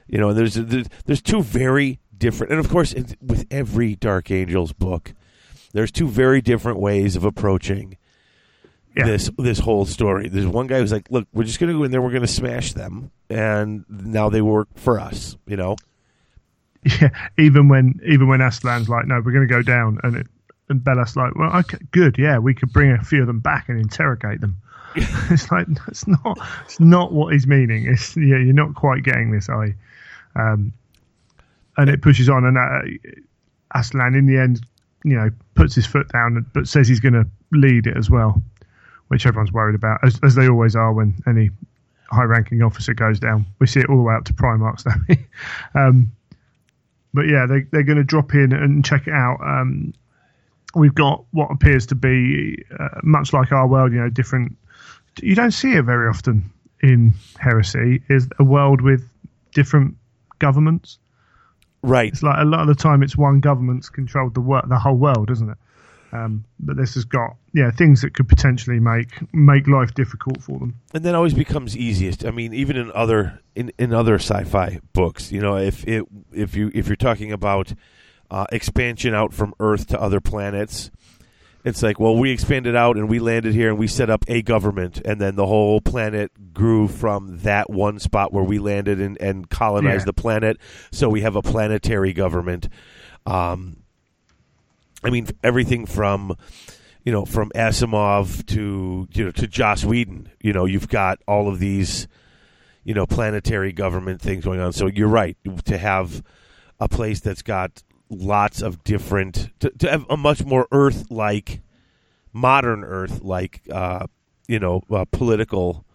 You 0.08 0.20
know, 0.20 0.34
there's 0.34 0.54
there's, 0.54 0.88
there's 1.06 1.22
two 1.22 1.42
very 1.42 2.00
different, 2.16 2.52
and 2.52 2.60
of 2.60 2.70
course, 2.70 2.94
with 3.22 3.46
every 3.50 3.96
Dark 3.96 4.30
Angels 4.32 4.72
book, 4.72 5.14
there's 5.74 5.92
two 5.92 6.08
very 6.08 6.42
different 6.42 6.80
ways 6.80 7.16
of 7.16 7.24
approaching 7.26 7.98
yeah. 8.96 9.06
this 9.06 9.30
this 9.38 9.60
whole 9.60 9.86
story. 9.86 10.30
There's 10.30 10.48
one 10.48 10.68
guy 10.68 10.80
who's 10.80 10.92
like, 10.92 11.10
"Look, 11.10 11.28
we're 11.34 11.44
just 11.44 11.60
going 11.60 11.72
to 11.72 11.78
go 11.78 11.84
in 11.84 11.92
there. 11.92 12.02
We're 12.02 12.12
going 12.12 12.22
to 12.22 12.28
smash 12.28 12.74
them, 12.74 13.12
and 13.30 13.86
now 13.90 14.30
they 14.30 14.42
work 14.42 14.70
for 14.76 15.00
us." 15.00 15.38
You 15.46 15.58
know. 15.58 15.76
yeah. 17.02 17.10
Even 17.38 17.68
when 17.68 18.00
even 18.06 18.28
when 18.28 18.42
Aslan's 18.42 18.90
like, 18.90 19.08
no, 19.08 19.16
we're 19.16 19.32
going 19.32 19.48
to 19.48 19.54
go 19.54 19.62
down, 19.62 20.00
and 20.04 20.18
it, 20.18 20.28
and 20.70 20.84
Bella's 20.84 21.16
like, 21.16 21.36
well, 21.36 21.56
okay, 21.58 21.78
good, 21.92 22.18
yeah, 22.18 22.38
we 22.38 22.54
could 22.54 22.72
bring 22.72 22.92
a 22.92 23.04
few 23.04 23.22
of 23.22 23.28
them 23.28 23.40
back 23.40 23.70
and 23.70 23.80
interrogate 23.80 24.42
them. 24.42 24.58
it's 24.96 25.52
like 25.52 25.68
it's 25.88 26.08
not 26.08 26.38
it's 26.64 26.80
not 26.80 27.12
what 27.12 27.34
he's 27.34 27.48
meaning. 27.48 27.86
It's 27.86 28.16
yeah, 28.16 28.38
you're 28.38 28.54
not 28.54 28.76
quite 28.76 29.04
getting 29.04 29.32
this, 29.32 29.50
are 29.50 29.68
you? 29.68 29.76
Um, 30.36 30.74
and 31.78 31.90
it 31.90 32.02
pushes 32.02 32.30
on, 32.30 32.46
and 32.46 32.58
uh, 32.58 33.10
Aslan 33.74 34.16
in 34.16 34.26
the 34.26 34.38
end, 34.38 34.66
you 35.04 35.16
know, 35.16 35.30
puts 35.56 35.76
his 35.76 35.86
foot 35.86 36.08
down, 36.10 36.46
but 36.54 36.68
says 36.68 36.88
he's 36.88 37.02
going 37.02 37.14
to 37.14 37.28
lead 37.52 37.88
it 37.88 37.98
as 37.98 38.10
well, 38.10 38.42
which 39.08 39.26
everyone's 39.26 39.52
worried 39.52 39.76
about, 39.76 40.00
as, 40.04 40.20
as 40.24 40.36
they 40.36 40.48
always 40.48 40.76
are 40.76 40.94
when 40.94 41.16
any 41.28 41.50
high-ranking 42.12 42.62
officer 42.62 42.94
goes 42.94 43.20
down. 43.20 43.46
We 43.60 43.68
see 43.68 43.80
it 43.80 43.90
all 43.90 43.98
the 43.98 44.04
way 44.04 44.16
up 44.16 44.26
to 44.26 44.34
Primarchs, 44.34 44.84
don't 44.86 45.08
we? 45.08 45.26
Um, 45.80 46.12
but 47.14 47.28
yeah, 47.28 47.46
they, 47.46 47.62
they're 47.72 47.84
going 47.84 47.98
to 47.98 48.04
drop 48.04 48.34
in 48.34 48.52
and 48.52 48.84
check 48.84 49.08
it 49.08 49.14
out. 49.14 49.40
Um, 49.42 49.94
we've 50.76 50.94
got 50.94 51.24
what 51.32 51.52
appears 51.52 51.86
to 51.88 51.96
be 51.96 52.64
uh, 52.78 53.00
much 53.04 53.34
like 53.34 53.52
our 53.52 53.68
world, 53.68 53.94
you 53.94 54.00
know, 54.00 54.10
different. 54.10 54.58
You 55.22 55.36
don't 55.36 55.52
see 55.52 55.74
it 55.74 55.84
very 55.84 56.10
often 56.10 56.52
in 56.82 57.14
Heresy. 57.40 58.02
Is 58.10 58.28
a 58.38 58.44
world 58.44 58.82
with 58.82 59.10
different 59.54 59.96
governments. 60.40 61.00
Right. 61.82 62.12
It's 62.12 62.24
like 62.24 62.40
a 62.40 62.46
lot 62.46 62.62
of 62.62 62.68
the 62.68 62.76
time, 62.76 63.04
it's 63.04 63.16
one 63.16 63.40
government's 63.40 63.90
controlled 63.90 64.34
the 64.34 64.42
wor- 64.42 64.66
the 64.68 64.78
whole 64.78 64.96
world, 64.98 65.32
isn't 65.32 65.50
it? 65.50 65.58
Um, 66.16 66.46
but 66.60 66.78
this 66.78 66.94
has 66.96 67.04
got 67.06 67.36
yeah 67.54 67.72
things 67.72 68.02
that 68.02 68.14
could 68.14 68.28
potentially 68.30 68.80
make 68.80 69.10
make 69.34 69.68
life 69.68 69.94
difficult 69.94 70.42
for 70.42 70.60
them. 70.60 70.80
and 70.94 71.04
that 71.04 71.16
always 71.16 71.34
becomes 71.34 71.76
easiest. 71.76 72.26
I 72.26 72.32
mean, 72.32 72.54
even 72.54 72.78
in 72.78 72.92
other 72.94 73.40
in, 73.56 73.72
in 73.78 73.94
other 73.94 74.16
sci-fi 74.16 74.80
books, 74.94 75.32
you 75.32 75.42
know, 75.42 75.58
if 75.58 75.86
it 75.88 76.04
if 76.32 76.56
you 76.56 76.72
if 76.74 76.88
you're 76.88 76.96
talking 76.96 77.32
about 77.32 77.74
uh, 78.32 78.46
expansion 78.52 79.14
out 79.14 79.34
from 79.34 79.54
Earth 79.60 79.88
to 79.88 80.02
other 80.02 80.20
planets, 80.20 80.90
it's 81.64 81.82
like, 81.84 82.00
well, 82.00 82.16
we 82.16 82.32
expanded 82.32 82.76
out 82.76 82.96
and 82.98 83.10
we 83.10 83.20
landed 83.20 83.54
here 83.54 83.70
and 83.70 83.78
we 83.80 83.88
set 83.88 84.10
up 84.10 84.24
a 84.28 84.42
government, 84.42 85.02
and 85.06 85.20
then 85.20 85.36
the 85.36 85.46
whole 85.48 85.82
planet 85.82 86.32
grew 86.54 86.88
from 86.88 87.40
that 87.40 87.70
one 87.70 88.00
spot 88.00 88.32
where 88.34 88.44
we 88.44 88.60
landed 88.60 89.00
and, 89.02 89.20
and 89.20 89.50
colonized 89.50 90.02
Yeah. 90.02 90.06
the 90.06 90.14
planet. 90.14 90.58
So 90.92 91.10
we 91.10 91.22
have 91.22 91.36
a 91.36 91.42
planetary 91.42 92.14
government. 92.14 92.70
Um, 93.26 93.78
I 95.06 95.10
mean, 95.10 95.28
everything 95.44 95.86
from 95.86 96.36
you 97.04 97.12
know 97.12 97.26
from 97.26 97.52
Asimov 97.56 98.46
to 98.48 99.08
you 99.14 99.26
know 99.26 99.32
to 99.32 99.48
Joss 99.48 99.86
Whedon. 99.86 100.30
You 100.42 100.54
know, 100.54 100.66
you've 100.66 100.90
got 100.90 101.20
all 101.28 101.48
of 101.48 101.60
these 101.60 102.08
you 102.84 102.94
know 102.94 103.06
planetary 103.06 103.72
government 103.72 104.22
things 104.22 104.44
going 104.44 104.60
on. 104.60 104.74
So 104.74 104.88
you're 104.88 105.08
right 105.08 105.38
to 105.66 105.78
have 105.78 106.24
a 106.80 106.90
place 106.90 107.20
that's 107.20 107.42
got 107.42 107.84
lots 108.10 108.62
of 108.62 108.84
different 108.84 109.50
to, 109.60 109.70
to 109.72 109.90
have 109.90 110.06
a 110.10 110.18
much 110.18 110.44
more 110.44 110.68
Earth 110.72 111.10
like 111.10 111.62
modern 112.34 112.84
Earth 112.84 113.22
like 113.22 113.62
uh, 113.72 114.08
you 114.48 114.60
know 114.60 114.82
uh, 114.92 115.06
political 115.06 115.86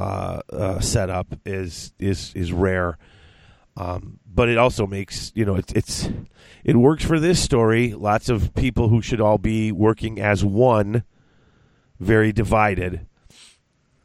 uh, 0.00 0.40
uh, 0.52 0.80
setup 0.80 1.38
is 1.44 1.92
is 1.98 2.32
is 2.34 2.52
rare. 2.52 2.98
Um, 3.76 4.20
but 4.26 4.48
it 4.48 4.58
also 4.58 4.86
makes 4.86 5.32
you 5.34 5.44
know 5.44 5.56
it's 5.56 5.72
it's 5.72 6.08
it 6.64 6.76
works 6.76 7.04
for 7.04 7.18
this 7.18 7.42
story. 7.42 7.92
Lots 7.92 8.28
of 8.28 8.54
people 8.54 8.88
who 8.88 9.02
should 9.02 9.20
all 9.20 9.38
be 9.38 9.72
working 9.72 10.20
as 10.20 10.44
one, 10.44 11.02
very 11.98 12.32
divided, 12.32 13.06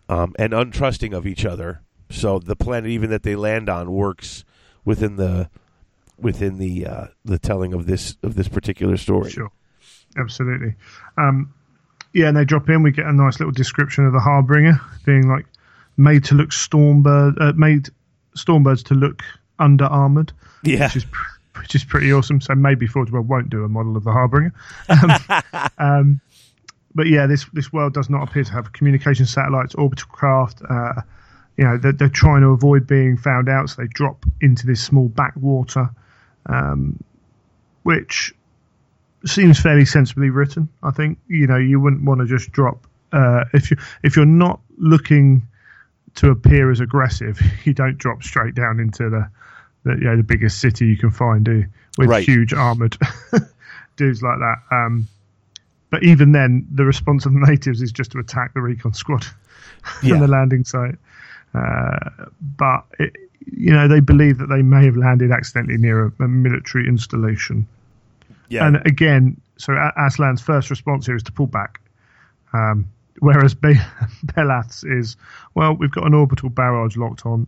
um, 0.07 0.33
and 0.39 0.53
untrusting 0.53 1.15
of 1.15 1.27
each 1.27 1.45
other. 1.45 1.81
So 2.09 2.39
the 2.39 2.55
planet, 2.55 2.89
even 2.89 3.11
that 3.11 3.23
they 3.23 3.35
land 3.35 3.69
on, 3.69 3.91
works 3.91 4.43
within 4.85 5.17
the 5.17 5.49
within 6.17 6.57
the 6.57 6.87
uh, 6.87 7.07
the 7.23 7.37
telling 7.37 7.73
of 7.73 7.85
this 7.85 8.17
of 8.23 8.35
this 8.35 8.47
particular 8.47 8.97
story. 8.97 9.29
Sure, 9.29 9.51
absolutely. 10.17 10.73
Um, 11.17 11.53
yeah, 12.13 12.27
and 12.27 12.37
they 12.37 12.45
drop 12.45 12.69
in. 12.69 12.81
We 12.81 12.91
get 12.91 13.05
a 13.05 13.13
nice 13.13 13.39
little 13.39 13.51
description 13.51 14.05
of 14.05 14.13
the 14.13 14.19
Harbinger 14.19 14.79
being 15.05 15.27
like 15.27 15.45
made 15.97 16.23
to 16.25 16.35
look 16.35 16.49
stormbird, 16.49 17.39
uh, 17.39 17.53
made 17.55 17.89
stormbirds 18.35 18.83
to 18.85 18.95
look 18.95 19.21
under 19.59 19.85
armored, 19.85 20.31
Yeah, 20.63 20.85
which 20.85 20.95
is 20.97 21.05
which 21.57 21.75
is 21.75 21.83
pretty 21.83 22.11
awesome. 22.13 22.41
So 22.41 22.55
maybe 22.55 22.87
Forge 22.87 23.11
World 23.11 23.27
won't 23.27 23.49
do 23.49 23.63
a 23.63 23.69
model 23.69 23.97
of 23.97 24.03
the 24.03 24.11
Harbinger. 24.11 24.53
Um, 24.89 25.71
um, 25.77 26.21
but 26.95 27.07
yeah, 27.07 27.27
this 27.27 27.45
this 27.53 27.71
world 27.71 27.93
does 27.93 28.09
not 28.09 28.27
appear 28.27 28.43
to 28.43 28.51
have 28.51 28.73
communication 28.73 29.25
satellites, 29.25 29.75
orbital 29.75 30.07
craft. 30.09 30.61
Uh, 30.67 31.01
you 31.57 31.65
know, 31.65 31.77
they're, 31.77 31.91
they're 31.91 32.09
trying 32.09 32.41
to 32.41 32.47
avoid 32.47 32.87
being 32.87 33.17
found 33.17 33.49
out, 33.49 33.69
so 33.69 33.81
they 33.81 33.87
drop 33.89 34.25
into 34.39 34.65
this 34.65 34.81
small 34.81 35.09
backwater, 35.09 35.89
um, 36.45 36.97
which 37.83 38.33
seems 39.25 39.59
fairly 39.59 39.83
sensibly 39.83 40.29
written. 40.29 40.69
I 40.81 40.91
think 40.91 41.19
you 41.27 41.47
know 41.47 41.57
you 41.57 41.79
wouldn't 41.79 42.03
want 42.03 42.21
to 42.21 42.25
just 42.25 42.51
drop 42.51 42.87
uh, 43.11 43.45
if 43.53 43.71
you 43.71 43.77
if 44.03 44.15
you're 44.15 44.25
not 44.25 44.59
looking 44.77 45.47
to 46.15 46.29
appear 46.31 46.71
as 46.71 46.79
aggressive, 46.79 47.39
you 47.63 47.73
don't 47.73 47.97
drop 47.97 48.23
straight 48.23 48.55
down 48.55 48.79
into 48.79 49.09
the 49.09 49.29
the 49.83 49.91
you 49.93 50.03
know 50.05 50.17
the 50.17 50.23
biggest 50.23 50.59
city 50.59 50.85
you 50.87 50.97
can 50.97 51.11
find, 51.11 51.45
do 51.45 51.65
with 51.97 52.09
Right. 52.09 52.23
huge 52.23 52.53
armored 52.53 52.97
dudes 53.97 54.21
like 54.21 54.39
that. 54.39 54.57
Um, 54.71 55.07
but 55.91 56.03
even 56.03 56.31
then, 56.31 56.67
the 56.73 56.85
response 56.85 57.25
of 57.25 57.33
the 57.33 57.39
natives 57.47 57.81
is 57.81 57.91
just 57.91 58.11
to 58.11 58.19
attack 58.19 58.53
the 58.53 58.61
recon 58.61 58.93
squad 58.93 59.25
Yeah. 60.03 60.11
from 60.11 60.19
the 60.19 60.27
landing 60.27 60.63
site. 60.63 60.95
Uh, 61.53 61.97
but 62.57 62.85
it, 62.99 63.15
you 63.51 63.71
know 63.71 63.87
they 63.87 63.99
believe 63.99 64.37
that 64.37 64.47
they 64.47 64.61
may 64.61 64.85
have 64.85 64.95
landed 64.97 65.31
accidentally 65.31 65.77
near 65.77 66.05
a, 66.05 66.11
a 66.23 66.27
military 66.27 66.87
installation. 66.87 67.65
yeah, 68.49 68.67
And 68.67 68.75
again, 68.85 69.39
so 69.57 69.73
Aslan's 69.73 70.41
first 70.41 70.69
response 70.69 71.05
here 71.07 71.15
is 71.15 71.23
to 71.23 71.31
pull 71.31 71.47
back. 71.47 71.79
Um, 72.53 72.85
whereas 73.19 73.55
Be- 73.55 73.79
Belath's 74.35 74.83
is, 74.83 75.17
well, 75.55 75.73
we've 75.73 75.91
got 75.91 76.05
an 76.05 76.13
orbital 76.13 76.49
barrage 76.49 76.95
locked 76.97 77.25
on. 77.25 77.47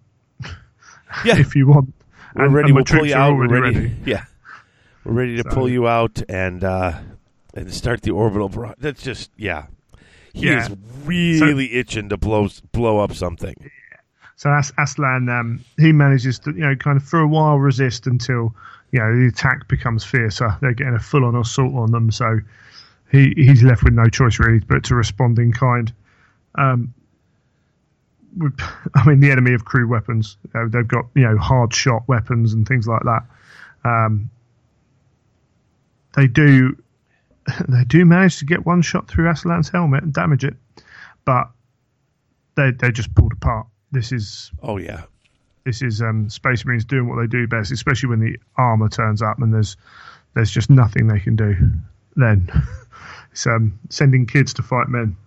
Yeah. 1.25 1.37
if 1.37 1.55
you 1.55 1.67
want. 1.67 1.93
We're 2.35 2.45
And- 2.45 2.53
ready. 2.53 2.71
we'll 2.71 2.83
pull 2.85 3.05
you 3.05 3.15
out. 3.15 3.31
Already 3.33 3.53
ready. 3.79 3.95
Yeah, 4.05 4.23
we're 5.03 5.13
ready 5.13 5.37
to 5.37 5.43
So- 5.49 5.55
pull 5.55 5.69
you 5.69 5.87
out 5.87 6.21
and 6.29 6.63
uh, 6.63 6.99
and 7.53 7.73
start 7.73 8.01
the 8.01 8.11
orbital. 8.11 8.49
Bro- 8.49 8.75
That's 8.79 9.01
just 9.03 9.31
yeah. 9.37 9.65
He 10.33 10.47
Yeah. 10.47 10.63
is 10.65 10.75
really 11.05 11.73
itching 11.73 12.07
to 12.09 12.17
blow 12.17 12.47
blow 12.71 12.99
up 12.99 13.13
something. 13.13 13.55
So 14.37 14.49
As- 14.51 14.73
Aslan, 14.79 15.29
um, 15.29 15.59
he 15.77 15.91
manages 15.91 16.39
to, 16.39 16.51
you 16.51 16.61
know, 16.61 16.75
kind 16.75 16.97
of 16.97 17.03
for 17.03 17.19
a 17.19 17.27
while 17.27 17.59
resist 17.59 18.07
until, 18.07 18.55
you 18.91 18.99
know, 18.99 19.15
the 19.15 19.27
attack 19.27 19.67
becomes 19.67 20.03
fiercer. 20.03 20.55
They're 20.61 20.73
getting 20.73 20.95
a 20.95 20.99
full-on 20.99 21.35
assault 21.35 21.75
on 21.75 21.91
them, 21.91 22.09
so 22.11 22.39
he 23.11 23.33
he's 23.35 23.61
left 23.61 23.83
with 23.83 23.93
no 23.93 24.07
choice 24.07 24.39
really 24.39 24.59
but 24.59 24.83
to 24.85 24.95
respond 24.95 25.37
in 25.37 25.51
kind. 25.51 25.91
Um, 26.55 26.93
I 28.95 29.07
mean, 29.07 29.19
the 29.19 29.31
enemy 29.31 29.51
have 29.51 29.65
crew 29.65 29.87
weapons. 29.87 30.37
Uh, 30.53 30.65
they've 30.69 30.87
got, 30.87 31.05
you 31.15 31.23
know, 31.23 31.37
hard 31.37 31.73
shot 31.73 32.07
weapons 32.07 32.53
and 32.53 32.67
things 32.67 32.87
like 32.87 33.01
that. 33.03 33.23
Um, 33.83 34.29
they 36.15 36.27
do 36.27 36.77
they 37.67 37.83
do 37.85 38.05
manage 38.05 38.37
to 38.39 38.45
get 38.45 38.65
one 38.65 38.81
shot 38.81 39.07
through 39.07 39.25
Aslan's 39.25 39.69
helmet 39.69 40.03
and 40.03 40.13
damage 40.13 40.43
it, 40.43 40.55
but 41.25 41.49
they 42.55 42.71
they 42.71 42.91
just 42.91 43.13
pulled 43.15 43.33
apart. 43.33 43.67
This 43.91 44.11
is 44.11 44.51
Oh 44.61 44.77
yeah, 44.77 45.03
this 45.65 45.81
is 45.81 46.01
um, 46.01 46.29
Space 46.29 46.65
Marines 46.65 46.85
doing 46.85 47.07
what 47.07 47.19
they 47.19 47.27
do 47.27 47.47
best, 47.47 47.71
especially 47.71 48.09
when 48.09 48.19
the 48.19 48.37
armor 48.57 48.89
turns 48.89 49.21
up 49.21 49.39
and 49.39 49.53
there's 49.53 49.77
there's 50.33 50.51
just 50.51 50.69
nothing 50.69 51.07
they 51.07 51.19
can 51.19 51.35
do. 51.35 51.55
Then 52.15 52.49
it's 53.31 53.45
um, 53.47 53.79
sending 53.89 54.25
kids 54.25 54.53
to 54.55 54.63
fight 54.63 54.87
men. 54.87 55.17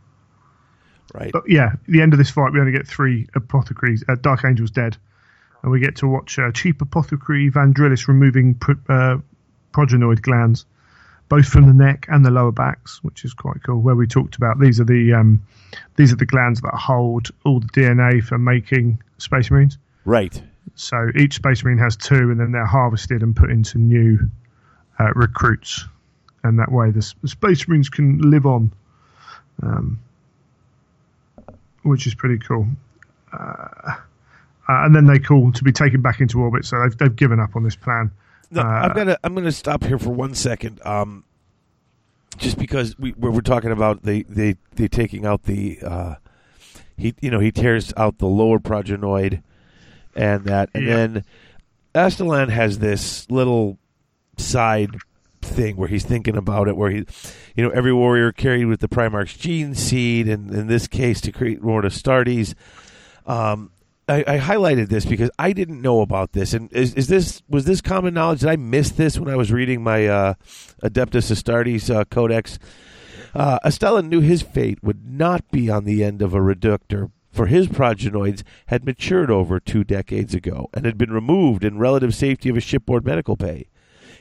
Right. 1.12 1.32
But 1.32 1.44
yeah, 1.48 1.72
at 1.72 1.86
the 1.86 2.00
end 2.00 2.12
of 2.12 2.18
this 2.18 2.30
fight, 2.30 2.52
we 2.52 2.60
only 2.60 2.72
get 2.72 2.86
three 2.86 3.28
apothecaries. 3.34 4.04
Uh, 4.08 4.16
Dark 4.20 4.44
Angel's 4.44 4.70
dead, 4.70 4.96
and 5.62 5.70
we 5.70 5.80
get 5.80 5.96
to 5.96 6.08
watch 6.08 6.38
uh, 6.38 6.50
cheap 6.52 6.80
Apothecary 6.80 7.50
Vandrillis 7.50 8.08
removing 8.08 8.54
pr- 8.54 8.72
uh, 8.88 9.18
progenoid 9.72 10.22
glands, 10.22 10.66
both 11.28 11.46
from 11.46 11.66
the 11.66 11.74
neck 11.74 12.06
and 12.08 12.24
the 12.24 12.30
lower 12.30 12.52
backs, 12.52 13.02
which 13.02 13.24
is 13.24 13.34
quite 13.34 13.62
cool. 13.64 13.80
Where 13.80 13.94
we 13.94 14.06
talked 14.06 14.36
about 14.36 14.60
these 14.60 14.80
are 14.80 14.84
the 14.84 15.14
um, 15.14 15.42
these 15.96 16.12
are 16.12 16.16
the 16.16 16.26
glands 16.26 16.60
that 16.60 16.74
hold 16.74 17.28
all 17.44 17.60
the 17.60 17.68
DNA 17.68 18.22
for 18.22 18.38
making 18.38 19.02
Space 19.18 19.50
Marines. 19.50 19.78
Right. 20.04 20.42
So 20.76 21.10
each 21.16 21.34
Space 21.34 21.64
Marine 21.64 21.78
has 21.78 21.96
two, 21.96 22.30
and 22.30 22.40
then 22.40 22.52
they're 22.52 22.66
harvested 22.66 23.22
and 23.22 23.34
put 23.34 23.50
into 23.50 23.78
new 23.78 24.18
uh, 24.98 25.12
recruits, 25.14 25.84
and 26.42 26.58
that 26.58 26.70
way 26.70 26.90
the, 26.90 27.14
the 27.22 27.28
Space 27.28 27.68
Marines 27.68 27.88
can 27.88 28.18
live 28.18 28.46
on, 28.46 28.72
um, 29.62 30.00
which 31.84 32.06
is 32.06 32.14
pretty 32.14 32.38
cool. 32.38 32.66
Uh, 33.32 33.36
uh, 33.86 33.96
and 34.68 34.94
then 34.96 35.06
they 35.06 35.18
call 35.18 35.52
to 35.52 35.62
be 35.64 35.72
taken 35.72 36.00
back 36.02 36.20
into 36.20 36.40
orbit, 36.40 36.64
so 36.64 36.80
they've 36.82 36.96
they've 36.98 37.16
given 37.16 37.38
up 37.40 37.54
on 37.56 37.62
this 37.62 37.76
plan. 37.76 38.10
No, 38.50 38.62
Uh, 38.62 38.64
I'm 38.64 38.92
gonna 38.94 39.16
I'm 39.24 39.34
gonna 39.34 39.52
stop 39.52 39.84
here 39.84 39.98
for 39.98 40.10
one 40.10 40.34
second. 40.34 40.80
Um, 40.84 41.24
just 42.38 42.58
because 42.58 42.98
we 42.98 43.12
we're, 43.12 43.30
we're 43.30 43.40
talking 43.40 43.70
about 43.70 44.02
they 44.02 44.22
they 44.22 44.56
they 44.74 44.88
taking 44.88 45.24
out 45.26 45.44
the 45.44 45.78
uh, 45.82 46.14
he 46.96 47.14
you 47.20 47.30
know 47.30 47.40
he 47.40 47.50
tears 47.52 47.92
out 47.96 48.18
the 48.18 48.26
lower 48.26 48.58
progenoid 48.58 49.42
and 50.16 50.44
that 50.44 50.68
and 50.74 50.84
Yeah. 50.86 50.96
then 50.96 51.24
Astelan 51.94 52.48
has 52.48 52.78
this 52.80 53.30
little 53.30 53.78
side 54.36 54.96
thing 55.44 55.76
where 55.76 55.88
he's 55.88 56.04
thinking 56.04 56.36
about 56.36 56.68
it 56.68 56.76
where 56.76 56.90
he 56.90 57.04
you 57.54 57.62
know 57.62 57.70
every 57.70 57.92
warrior 57.92 58.32
carried 58.32 58.66
with 58.66 58.80
the 58.80 58.88
Primarch's 58.88 59.36
gene 59.36 59.74
seed 59.74 60.28
and 60.28 60.50
in 60.52 60.66
this 60.66 60.86
case 60.86 61.20
to 61.22 61.32
create 61.32 61.62
more 61.62 61.82
Astartes 61.82 62.54
um, 63.26 63.70
I, 64.08 64.24
I 64.26 64.38
highlighted 64.38 64.88
this 64.88 65.06
because 65.06 65.30
I 65.38 65.52
didn't 65.52 65.80
know 65.80 66.02
about 66.02 66.32
this, 66.32 66.52
and 66.52 66.70
is, 66.72 66.94
is 66.94 67.06
this 67.08 67.42
was 67.48 67.64
this 67.64 67.80
common 67.80 68.12
knowledge? 68.12 68.40
Did 68.40 68.50
I 68.50 68.56
miss 68.56 68.90
this 68.90 69.18
when 69.18 69.30
I 69.30 69.36
was 69.36 69.50
reading 69.50 69.82
my 69.82 70.06
uh, 70.06 70.34
Adeptus 70.82 71.30
Astartes 71.32 71.94
uh, 71.94 72.04
Codex? 72.04 72.58
Uh, 73.34 73.58
Astelan 73.64 74.08
knew 74.08 74.20
his 74.20 74.42
fate 74.42 74.82
would 74.82 75.10
not 75.10 75.50
be 75.50 75.70
on 75.70 75.84
the 75.84 76.04
end 76.04 76.20
of 76.22 76.34
a 76.34 76.42
reductor, 76.42 77.10
for 77.32 77.46
his 77.46 77.66
progenoids 77.66 78.42
had 78.66 78.84
matured 78.84 79.30
over 79.30 79.58
two 79.58 79.84
decades 79.84 80.34
ago 80.34 80.68
and 80.74 80.84
had 80.84 80.98
been 80.98 81.10
removed 81.10 81.64
in 81.64 81.78
relative 81.78 82.14
safety 82.14 82.48
of 82.50 82.56
a 82.56 82.60
shipboard 82.60 83.04
medical 83.04 83.36
bay. 83.36 83.68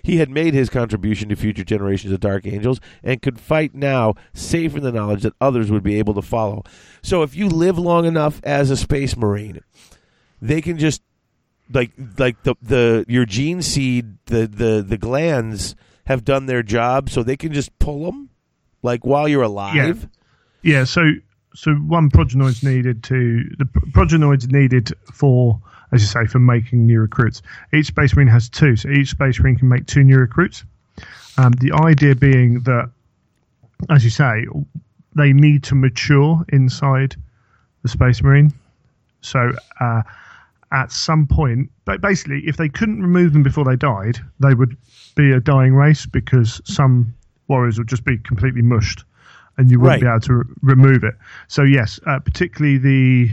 He 0.03 0.17
had 0.17 0.29
made 0.29 0.53
his 0.53 0.69
contribution 0.69 1.29
to 1.29 1.35
future 1.37 1.63
generations 1.63 2.11
of 2.11 2.19
Dark 2.19 2.45
Angels 2.45 2.81
and 3.03 3.21
could 3.21 3.39
fight 3.39 3.73
now, 3.73 4.15
safe 4.33 4.75
in 4.75 4.83
the 4.83 4.91
knowledge 4.91 5.23
that 5.23 5.33
others 5.39 5.71
would 5.71 5.83
be 5.83 5.97
able 5.97 6.13
to 6.15 6.21
follow. 6.21 6.63
So 7.01 7.23
if 7.23 7.35
you 7.35 7.47
live 7.47 7.77
long 7.79 8.05
enough 8.05 8.41
as 8.43 8.69
a 8.69 8.75
Space 8.75 9.15
Marine, 9.15 9.61
they 10.41 10.61
can 10.61 10.77
just 10.77 11.01
like 11.71 11.91
like 12.17 12.43
the 12.43 12.55
the 12.61 13.05
your 13.07 13.25
gene 13.25 13.61
seed 13.61 14.17
the 14.25 14.45
the 14.45 14.85
the 14.85 14.97
glands 14.97 15.75
have 16.05 16.25
done 16.25 16.47
their 16.47 16.63
job, 16.63 17.09
so 17.09 17.23
they 17.23 17.37
can 17.37 17.53
just 17.53 17.77
pull 17.79 18.05
them 18.05 18.29
like 18.81 19.05
while 19.05 19.27
you're 19.27 19.41
alive. 19.41 20.09
Yeah, 20.61 20.79
yeah 20.79 20.83
so 20.83 21.13
so 21.55 21.73
one 21.75 22.09
progenoid's 22.09 22.61
needed 22.61 23.03
to 23.03 23.43
the 23.57 23.65
progenoid's 23.93 24.49
needed 24.49 24.91
for, 25.13 25.61
as 25.93 26.01
you 26.01 26.07
say, 26.07 26.25
for 26.25 26.39
making 26.39 26.85
new 26.85 26.99
recruits. 26.99 27.41
Each 27.73 27.87
space 27.87 28.15
marine 28.15 28.27
has 28.27 28.49
two, 28.49 28.75
so 28.75 28.89
each 28.89 29.09
space 29.11 29.39
marine 29.39 29.55
can 29.57 29.69
make 29.69 29.85
two 29.85 30.03
new 30.03 30.17
recruits. 30.17 30.63
Um, 31.37 31.51
the 31.53 31.71
idea 31.73 32.15
being 32.15 32.61
that, 32.61 32.89
as 33.89 34.03
you 34.03 34.09
say, 34.09 34.45
they 35.15 35.33
need 35.33 35.63
to 35.65 35.75
mature 35.75 36.43
inside 36.49 37.15
the 37.83 37.89
space 37.89 38.21
marine. 38.23 38.51
So 39.21 39.51
uh, 39.79 40.01
at 40.71 40.91
some 40.91 41.27
point, 41.27 41.69
but 41.85 42.01
basically, 42.01 42.41
if 42.45 42.57
they 42.57 42.69
couldn't 42.69 43.01
remove 43.01 43.33
them 43.33 43.43
before 43.43 43.63
they 43.63 43.75
died, 43.75 44.19
they 44.39 44.53
would 44.53 44.75
be 45.15 45.31
a 45.31 45.39
dying 45.39 45.75
race 45.75 46.05
because 46.05 46.59
some 46.65 47.13
warriors 47.47 47.77
would 47.77 47.87
just 47.87 48.03
be 48.05 48.17
completely 48.17 48.61
mushed, 48.61 49.03
and 49.57 49.69
you 49.69 49.79
wouldn't 49.79 50.01
Right. 50.01 50.07
be 50.07 50.07
able 50.07 50.19
to 50.21 50.33
re- 50.33 50.43
remove 50.61 51.03
it. 51.03 51.13
So 51.47 51.63
yes, 51.63 51.99
uh, 52.07 52.19
particularly 52.19 52.77
the 52.77 53.31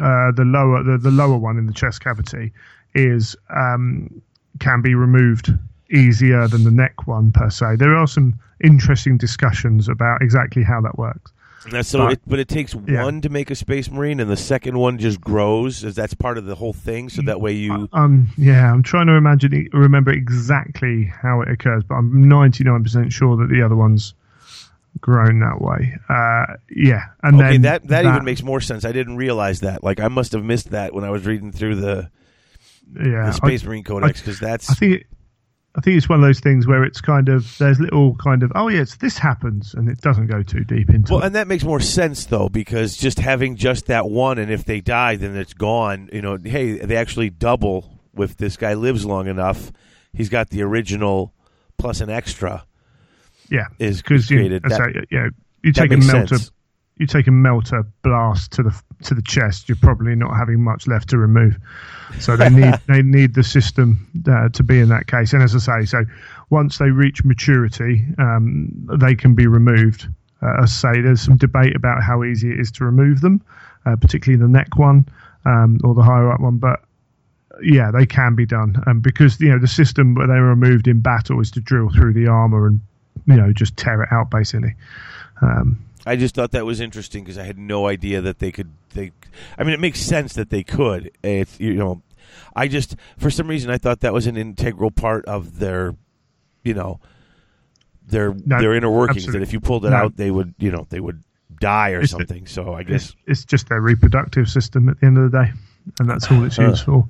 uh, 0.00 0.32
the 0.32 0.44
lower 0.44 0.82
the, 0.82 0.98
the 0.98 1.10
lower 1.10 1.36
one 1.36 1.58
in 1.58 1.66
the 1.66 1.72
chest 1.72 2.02
cavity 2.02 2.52
is 2.94 3.36
um, 3.54 4.22
can 4.60 4.80
be 4.82 4.94
removed 4.94 5.50
easier 5.90 6.48
than 6.48 6.64
the 6.64 6.70
neck 6.70 7.06
one 7.06 7.32
per 7.32 7.50
se. 7.50 7.76
There 7.76 7.96
are 7.96 8.06
some 8.06 8.38
interesting 8.62 9.16
discussions 9.16 9.88
about 9.88 10.20
exactly 10.22 10.62
how 10.62 10.80
that 10.82 10.98
works. 10.98 11.32
That's 11.70 11.88
so, 11.88 11.98
But- 11.98 12.12
it, 12.12 12.20
but 12.26 12.38
it 12.38 12.48
takes 12.48 12.74
yeah. 12.86 13.04
one 13.04 13.20
to 13.20 13.28
make 13.28 13.50
a 13.50 13.54
Space 13.54 13.90
Marine, 13.90 14.20
and 14.20 14.30
the 14.30 14.36
second 14.36 14.78
one 14.78 14.98
just 14.98 15.20
grows. 15.20 15.84
As 15.84 15.94
that's 15.96 16.14
part 16.14 16.38
of 16.38 16.46
the 16.46 16.54
whole 16.54 16.72
thing. 16.72 17.08
So 17.08 17.20
that 17.22 17.40
way 17.40 17.52
you 17.52 17.88
Um, 17.92 18.28
yeah, 18.38 18.72
I'm 18.72 18.82
trying 18.82 19.06
to 19.08 19.14
imagine, 19.14 19.68
remember 19.72 20.10
exactly 20.12 21.04
how 21.04 21.42
it 21.42 21.48
occurs, 21.50 21.82
but 21.84 21.96
I'm 21.96 22.24
99% 22.24 23.12
sure 23.12 23.36
that 23.36 23.48
the 23.48 23.60
other 23.62 23.76
one's 23.76 24.14
grown 25.00 25.40
that 25.40 25.60
way. 25.60 25.96
Uh, 26.08 26.54
yeah, 26.70 27.02
and 27.22 27.36
okay. 27.40 27.52
then 27.52 27.62
That, 27.62 27.88
that 27.88 28.04
even 28.04 28.24
makes 28.24 28.42
more 28.42 28.60
sense. 28.60 28.84
I 28.84 28.92
didn't 28.92 29.16
realize 29.16 29.60
that. 29.60 29.82
Like 29.82 30.00
I 30.00 30.08
must 30.08 30.32
have 30.32 30.44
missed 30.44 30.70
that 30.70 30.94
when 30.94 31.04
I 31.04 31.10
was 31.10 31.26
reading 31.26 31.52
through 31.52 31.76
the, 31.76 32.10
yeah, 32.96 33.26
the 33.26 33.32
Space 33.32 33.64
I, 33.64 33.66
Marine 33.68 33.84
Codex 33.84 34.20
because 34.20 34.38
that's 34.40 34.70
I 34.70 34.74
think 34.74 34.92
it, 35.00 35.06
I 35.76 35.80
think 35.80 35.96
it's 35.96 36.08
one 36.08 36.18
of 36.18 36.24
those 36.26 36.40
things 36.40 36.66
where 36.66 36.82
it's 36.84 37.00
kind 37.00 37.28
of 37.28 37.56
there's 37.58 37.78
little 37.78 38.16
kind 38.16 38.42
of 38.42 38.50
oh 38.54 38.68
yes 38.68 38.96
this 38.96 39.18
happens 39.18 39.74
and 39.74 39.88
it 39.88 40.00
doesn't 40.00 40.26
go 40.26 40.42
too 40.42 40.64
deep 40.64 40.88
into 40.90 41.12
Well, 41.12 41.22
it. 41.22 41.26
and 41.26 41.34
that 41.34 41.46
makes 41.46 41.62
more 41.64 41.80
sense 41.80 42.24
though, 42.26 42.48
because 42.48 42.96
just 42.96 43.18
having 43.18 43.56
just 43.56 43.86
that 43.86 44.08
one, 44.08 44.38
and 44.38 44.50
if 44.50 44.64
they 44.64 44.80
die, 44.80 45.16
then 45.16 45.36
it's 45.36 45.54
gone. 45.54 46.08
You 46.12 46.22
know, 46.22 46.38
hey, 46.42 46.78
they 46.78 46.96
actually 46.96 47.30
double. 47.30 47.98
If 48.16 48.36
this 48.36 48.56
guy 48.56 48.74
lives 48.74 49.04
long 49.04 49.28
enough, 49.28 49.70
he's 50.12 50.28
got 50.28 50.50
the 50.50 50.62
original 50.62 51.32
plus 51.76 52.00
an 52.00 52.10
extra. 52.10 52.64
Yeah, 53.50 53.66
is 53.78 54.02
because 54.02 54.30
you. 54.30 54.48
That- 54.60 54.70
say, 54.70 55.06
you 55.10 55.18
know, 55.18 55.30
you 55.62 55.72
That 55.72 55.88
take 55.88 55.92
a 55.92 55.96
melter 55.96 56.38
sense. 56.38 56.50
you 56.98 57.06
take 57.06 57.26
a 57.26 57.32
melter 57.32 57.84
blast 58.02 58.52
to 58.52 58.62
the 58.62 58.82
to 59.04 59.14
the 59.14 59.22
chest, 59.22 59.68
you're 59.68 59.76
probably 59.76 60.14
not 60.14 60.36
having 60.36 60.62
much 60.62 60.86
left 60.86 61.08
to 61.10 61.18
remove. 61.18 61.56
So 62.20 62.36
they 62.36 62.50
need 62.50 62.74
they 62.86 63.02
need 63.02 63.34
the 63.34 63.42
system 63.44 64.06
uh, 64.30 64.48
to 64.50 64.62
be 64.62 64.80
in 64.80 64.88
that 64.88 65.06
case. 65.06 65.32
And 65.32 65.42
as 65.42 65.54
I 65.54 65.80
say, 65.80 65.86
so 65.86 66.04
once 66.50 66.78
they 66.78 66.90
reach 66.90 67.24
maturity, 67.24 68.04
um, 68.18 68.70
they 69.00 69.14
can 69.14 69.34
be 69.34 69.46
removed. 69.46 70.06
Uh, 70.42 70.62
as 70.62 70.84
I 70.84 70.94
say, 70.94 71.00
there's 71.00 71.20
some 71.20 71.36
debate 71.36 71.74
about 71.74 72.02
how 72.02 72.22
easy 72.24 72.50
it 72.52 72.60
is 72.60 72.70
to 72.72 72.84
remove 72.84 73.20
them, 73.20 73.42
uh, 73.86 73.96
particularly 73.96 74.40
the 74.40 74.48
neck 74.48 74.76
one 74.76 75.08
um, 75.44 75.78
or 75.82 75.94
the 75.94 76.02
higher 76.02 76.30
up 76.32 76.40
one, 76.40 76.58
but. 76.58 76.80
Yeah, 77.60 77.90
they 77.90 78.06
can 78.06 78.36
be 78.36 78.46
done, 78.46 78.80
and 78.86 79.02
because 79.02 79.40
you 79.40 79.48
know 79.48 79.58
the 79.58 79.66
system 79.66 80.14
where 80.14 80.28
they 80.28 80.34
were 80.34 80.50
removed 80.50 80.86
in 80.86 81.00
battle 81.00 81.40
is 81.40 81.50
to 81.50 81.60
drill 81.60 81.90
through 81.90 82.12
the 82.12 82.28
armor 82.28 82.68
and 82.68 82.80
you 83.28 83.36
know 83.36 83.52
just 83.52 83.76
tear 83.76 84.02
it 84.02 84.08
out 84.10 84.30
basically. 84.30 84.74
Um, 85.40 85.84
I 86.06 86.16
just 86.16 86.34
thought 86.34 86.50
that 86.52 86.64
was 86.66 86.80
interesting 86.80 87.22
because 87.22 87.38
I 87.38 87.44
had 87.44 87.58
no 87.58 87.86
idea 87.86 88.20
that 88.22 88.40
they 88.40 88.50
could. 88.50 88.70
They, 88.94 89.12
I 89.58 89.62
mean, 89.62 89.74
it 89.74 89.80
makes 89.80 90.00
sense 90.00 90.32
that 90.34 90.50
they 90.50 90.64
could. 90.64 91.12
It's 91.22 91.60
you 91.60 91.74
know, 91.74 92.02
I 92.56 92.66
just 92.66 92.96
for 93.18 93.30
some 93.30 93.46
reason 93.46 93.70
I 93.70 93.78
thought 93.78 94.00
that 94.00 94.12
was 94.12 94.26
an 94.26 94.36
integral 94.36 94.90
part 94.90 95.24
of 95.26 95.58
their, 95.60 95.94
you 96.64 96.74
know, 96.74 96.98
their 98.06 98.32
No, 98.34 98.58
their 98.60 98.74
inner 98.74 98.90
workings. 98.90 99.18
absolutely. 99.18 99.40
That 99.40 99.48
if 99.48 99.52
you 99.52 99.60
pulled 99.60 99.84
it 99.84 99.90
No. 99.90 99.96
out, 99.96 100.16
they 100.16 100.30
would 100.30 100.54
you 100.58 100.70
know 100.72 100.86
they 100.88 100.98
would 101.00 101.22
die 101.60 101.90
or 101.92 102.00
It's 102.00 102.12
the- 102.12 102.18
something. 102.18 102.46
So 102.46 102.72
I 102.74 102.82
guess 102.82 103.10
it's, 103.10 103.16
it's 103.26 103.44
just 103.44 103.68
their 103.68 103.80
reproductive 103.80 104.48
system 104.48 104.88
at 104.88 104.98
the 105.00 105.06
end 105.06 105.18
of 105.18 105.30
the 105.30 105.44
day, 105.44 105.52
and 106.00 106.08
that's 106.08 106.30
all 106.32 106.42
it's 106.44 106.56
Huh. 106.56 106.68
used 106.70 106.84
for. 106.84 107.06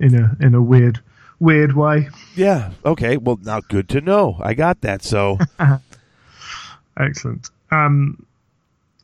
in 0.00 0.14
a 0.14 0.36
in 0.44 0.54
a 0.54 0.62
weird 0.62 1.00
weird 1.40 1.74
way. 1.74 2.08
Yeah. 2.34 2.72
Okay. 2.84 3.16
Well, 3.16 3.38
now 3.42 3.60
good 3.60 3.88
to 3.90 4.00
know. 4.00 4.36
I 4.40 4.54
got 4.54 4.80
that. 4.82 5.02
So 5.02 5.38
Excellent. 6.98 7.50
Um, 7.70 8.26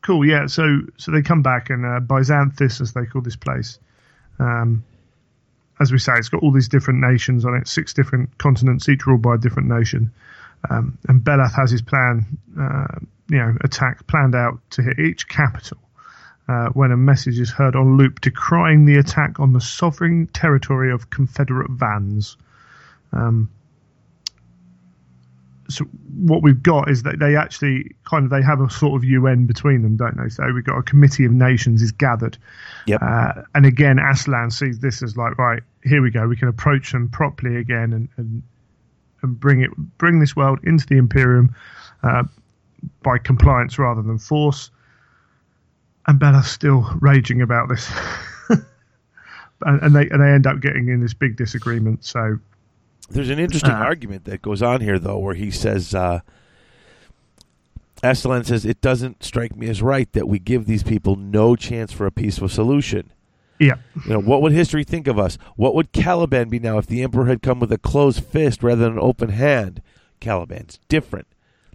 cool. 0.03 0.25
Yeah. 0.27 0.47
So 0.47 0.81
so 0.97 1.13
they 1.13 1.23
come 1.23 1.43
back 1.43 1.71
and 1.71 1.85
uh, 1.85 2.01
Byzanthus, 2.01 2.81
as 2.81 2.93
they 2.93 3.07
call 3.07 3.23
this 3.23 3.37
place, 3.37 3.79
um, 4.39 4.85
as 5.81 5.93
we 5.93 5.99
say, 5.99 6.13
it's 6.17 6.29
got 6.29 6.43
all 6.43 6.53
these 6.53 6.69
different 6.69 7.01
nations 7.01 7.45
on 7.45 7.55
it, 7.55 7.69
six 7.69 7.93
different 7.93 8.37
continents, 8.39 8.89
each 8.89 9.07
ruled 9.07 9.23
by 9.23 9.35
a 9.35 9.39
different 9.39 9.69
nation. 9.69 10.13
Um, 10.71 10.99
and 11.09 11.21
Belath 11.23 11.55
has 11.55 11.71
his 11.71 11.83
plan, 11.83 12.27
uh, 12.59 12.99
you 13.29 13.39
know, 13.39 13.55
attack 13.63 14.07
planned 14.07 14.35
out 14.35 14.59
to 14.71 14.83
hit 14.83 14.99
each 14.99 15.29
capital. 15.29 15.79
Uh, 16.47 16.69
when 16.75 16.93
a 16.93 16.97
message 16.97 17.41
is 17.41 17.51
heard 17.51 17.75
on 17.75 17.97
loop 17.97 18.21
decrying 18.21 18.85
the 18.85 18.97
attack 18.99 19.41
on 19.41 19.55
the 19.55 19.61
sovereign 19.63 20.27
territory 20.35 20.93
of 20.93 21.09
Confederate 21.09 21.71
Vans. 21.71 22.37
Um, 23.15 23.49
so 25.69 25.85
what 26.15 26.43
we've 26.43 26.63
got 26.63 26.91
is 26.91 27.03
that 27.05 27.19
they 27.19 27.37
actually 27.37 27.95
kind 28.05 28.25
of 28.25 28.31
they 28.31 28.43
have 28.43 28.61
a 28.61 28.69
sort 28.69 28.97
of 28.97 29.05
UN 29.05 29.47
between 29.47 29.83
them, 29.83 29.97
don't 29.97 30.17
they? 30.23 30.29
So 30.29 30.45
we've 30.53 30.65
got 30.65 30.77
a 30.77 30.83
committee 30.83 31.25
of 31.25 31.33
nations 31.33 31.81
is 31.83 31.93
gathered, 31.93 32.37
Yep. 32.87 33.01
uh, 33.03 33.33
and 33.55 33.65
again 33.65 33.99
Aslan 33.99 34.51
sees 34.51 34.79
this 34.81 35.03
as 35.03 35.17
like 35.17 35.39
right 35.39 35.63
here 35.83 36.03
we 36.03 36.11
go, 36.11 36.27
we 36.29 36.37
can 36.37 36.49
approach 36.49 36.93
them 36.93 37.09
properly 37.09 37.57
again 37.57 37.93
and 37.93 38.09
and, 38.17 38.43
and 39.23 39.41
bring 39.41 39.63
it 39.63 39.71
bring 39.97 40.19
this 40.21 40.37
world 40.37 40.59
into 40.65 40.87
the 40.87 40.97
Imperium 40.97 41.55
uh, 42.03 42.25
by 43.03 43.19
compliance 43.19 43.79
rather 43.79 44.03
than 44.03 44.19
force. 44.19 44.71
And 46.07 46.19
Bella's 46.19 46.47
still 46.49 46.83
raging 47.01 47.41
about 47.43 47.69
this, 47.69 47.91
and, 48.51 48.63
and 49.83 49.95
they 49.97 50.09
and 50.11 50.21
they 50.23 50.29
end 50.31 50.47
up 50.47 50.61
getting 50.61 50.89
in 50.89 51.01
this 51.01 51.15
big 51.15 51.37
disagreement. 51.37 52.05
So 52.05 52.39
There's 53.09 53.31
an 53.31 53.39
interesting 53.39 53.71
Uh. 53.73 53.77
argument 53.77 54.25
that 54.27 54.43
goes 54.43 54.63
on 54.63 54.81
here, 54.83 54.99
though, 54.99 55.19
where 55.19 55.35
he 55.35 55.51
says, 55.51 55.95
uh, 55.95 56.21
Aslan 58.03 58.45
says, 58.45 58.65
it 58.67 58.81
doesn't 58.83 59.23
strike 59.25 59.57
me 59.57 59.69
as 59.69 59.81
right 59.81 60.13
that 60.13 60.29
we 60.29 60.39
give 60.39 60.67
these 60.67 60.83
people 60.83 61.17
no 61.17 61.57
chance 61.57 61.91
for 61.93 62.07
a 62.07 62.13
peaceful 62.13 62.49
solution. 62.49 63.11
yeah, 63.59 63.77
You 64.05 64.15
know, 64.15 64.21
what 64.21 64.43
would 64.43 64.53
history 64.53 64.85
think 64.85 65.07
of 65.07 65.19
us? 65.19 65.39
What 65.57 65.75
would 65.75 65.93
Caliban 65.93 66.51
be 66.51 66.59
now 66.59 66.77
if 66.77 66.87
the 66.87 67.03
Emperor 67.03 67.27
had 67.27 67.41
come 67.41 67.61
with 67.61 67.73
a 67.73 67.79
closed 67.79 68.23
fist 68.25 68.63
rather 68.63 68.83
than 68.83 68.93
an 68.95 68.99
open 68.99 69.31
hand? 69.31 69.81
Caliban's 70.21 70.79
different. 70.89 71.27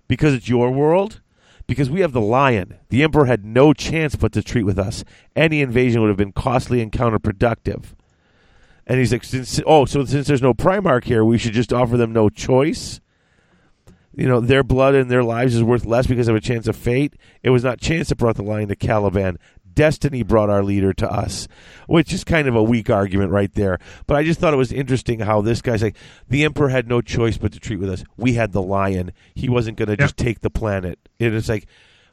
Because 0.08 0.34
it's 0.36 0.50
your 0.50 0.70
world? 0.72 1.22
Because 1.70 1.92
we 1.92 2.02
have 2.02 2.14
the 2.14 2.20
lion. 2.20 2.80
The 2.90 3.04
Emperor 3.04 3.26
had 3.26 3.46
no 3.46 3.74
chance 3.74 4.16
but 4.16 4.32
to 4.32 4.42
treat 4.42 4.64
with 4.64 4.80
us. 4.80 5.04
Any 5.36 5.62
invasion 5.62 6.02
would 6.02 6.08
have 6.08 6.18
been 6.18 6.32
costly 6.32 6.82
and 6.82 6.92
counterproductive. 6.92 7.94
And 8.88 8.98
he's 8.98 9.14
like, 9.14 9.24
since, 9.24 9.62
oh, 9.68 9.86
so 9.86 10.04
since 10.04 10.26
there's 10.26 10.42
no 10.42 10.56
Primarch 10.56 11.04
here, 11.04 11.24
we 11.24 11.38
should 11.38 11.54
just 11.54 11.72
offer 11.72 11.96
them 11.96 12.12
no 12.12 12.28
choice? 12.28 13.00
You 14.16 14.28
know, 14.28 14.40
their 14.40 14.64
blood 14.64 14.96
and 14.96 15.12
their 15.12 15.24
lives 15.24 15.54
is 15.54 15.62
worth 15.62 15.86
less 15.86 16.08
because 16.08 16.28
of 16.28 16.36
a 16.36 16.42
chance 16.42 16.68
of 16.68 16.76
fate. 16.76 17.14
It 17.44 17.52
was 17.52 17.64
not 17.64 17.80
chance 17.80 18.10
that 18.10 18.18
brought 18.18 18.38
the 18.38 18.42
lion 18.42 18.70
to 18.70 18.76
Caliban. 18.76 19.38
Destiny 19.74 20.24
brought 20.24 20.50
our 20.50 20.64
leader 20.64 20.94
to 20.94 21.12
us, 21.12 21.48
which 21.88 22.14
is 22.14 22.24
kind 22.24 22.48
of 22.48 22.56
a 22.56 22.64
weak 22.64 22.90
argument 22.90 23.32
right 23.32 23.54
there. 23.54 23.80
But 24.08 24.18
I 24.18 24.24
just 24.24 24.40
thought 24.40 24.54
it 24.54 24.58
was 24.58 24.72
interesting 24.72 25.20
how 25.20 25.42
this 25.42 25.62
guy's 25.62 25.84
like, 25.84 25.98
the 26.28 26.44
emperor 26.44 26.70
had 26.70 26.88
no 26.88 27.02
choice 27.02 27.38
but 27.38 27.52
to 27.54 27.60
treat 27.60 27.80
with 27.80 27.90
us. 27.90 28.04
We 28.18 28.34
had 28.34 28.52
the 28.52 28.62
lion. 28.62 29.12
He 29.36 29.50
wasn't 29.50 29.78
going 29.78 29.90
to 29.90 29.98
just 29.98 30.18
take 30.18 30.42
the 30.42 30.50
planet. 30.50 31.00
And 31.20 31.34
it's 31.34 31.50
like, 31.50 31.68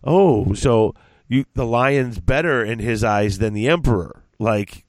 oh, 0.04 0.54
so 0.54 0.94
you 1.28 1.44
the 1.54 1.66
lion's 1.66 2.20
better 2.20 2.64
in 2.64 2.78
his 2.78 3.02
eyes 3.02 3.38
than 3.38 3.52
the 3.52 3.68
emperor, 3.68 4.22
like, 4.38 4.84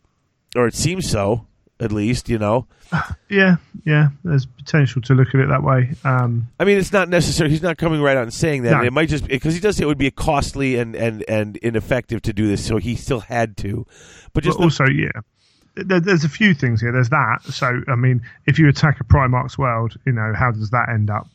or 0.55 0.67
it 0.67 0.75
seems 0.75 1.09
so, 1.09 1.47
at 1.79 1.91
least, 1.91 2.29
you 2.29 2.37
know. 2.37 2.67
yeah, 3.29 3.57
yeah. 3.85 4.09
There's 4.23 4.45
potential 4.45 5.01
to 5.03 5.13
look 5.13 5.29
at 5.29 5.41
it 5.41 5.49
that 5.49 5.63
way. 5.63 5.91
Um, 6.03 6.47
I 6.59 6.65
mean, 6.65 6.77
it's 6.77 6.93
not 6.93 7.09
necessary. 7.09 7.49
He's 7.49 7.61
not 7.61 7.77
coming 7.77 8.01
right 8.01 8.17
out 8.17 8.23
and 8.23 8.33
saying 8.33 8.63
that. 8.63 8.71
No. 8.71 8.83
It 8.83 8.93
might 8.93 9.09
just 9.09 9.27
because 9.27 9.53
he 9.53 9.59
does 9.59 9.77
say 9.77 9.83
it 9.83 9.87
would 9.87 9.97
be 9.97 10.11
costly 10.11 10.77
and, 10.77 10.95
and, 10.95 11.23
and 11.27 11.57
ineffective 11.57 12.21
to 12.23 12.33
do 12.33 12.47
this, 12.47 12.65
so 12.65 12.77
he 12.77 12.95
still 12.95 13.19
had 13.19 13.57
to. 13.57 13.85
But 14.33 14.43
just 14.43 14.57
but 14.57 14.65
also, 14.65 14.85
yeah, 14.85 15.11
there, 15.75 15.99
there's 15.99 16.23
a 16.23 16.29
few 16.29 16.53
things 16.53 16.81
here. 16.81 16.91
There's 16.91 17.09
that. 17.09 17.39
So, 17.43 17.81
I 17.87 17.95
mean, 17.95 18.21
if 18.45 18.57
you 18.59 18.67
attack 18.67 18.99
a 18.99 19.03
Primarch's 19.03 19.57
world, 19.57 19.95
you 20.05 20.13
know, 20.13 20.33
how 20.35 20.51
does 20.51 20.69
that 20.71 20.89
end 20.89 21.09
up? 21.09 21.27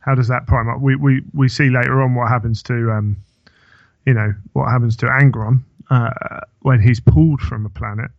How 0.00 0.14
does 0.14 0.28
that 0.28 0.46
Primarch? 0.46 0.80
We 0.80 0.96
we, 0.96 1.22
we 1.34 1.48
see 1.48 1.68
later 1.68 2.02
on 2.02 2.14
what 2.14 2.28
happens 2.28 2.62
to, 2.64 2.92
um, 2.92 3.16
you 4.06 4.14
know, 4.14 4.34
what 4.52 4.70
happens 4.70 4.96
to 4.98 5.06
Angron 5.06 5.62
uh, 5.90 6.40
when 6.60 6.80
he's 6.80 7.00
pulled 7.00 7.40
from 7.40 7.66
a 7.66 7.68
planet, 7.68 8.10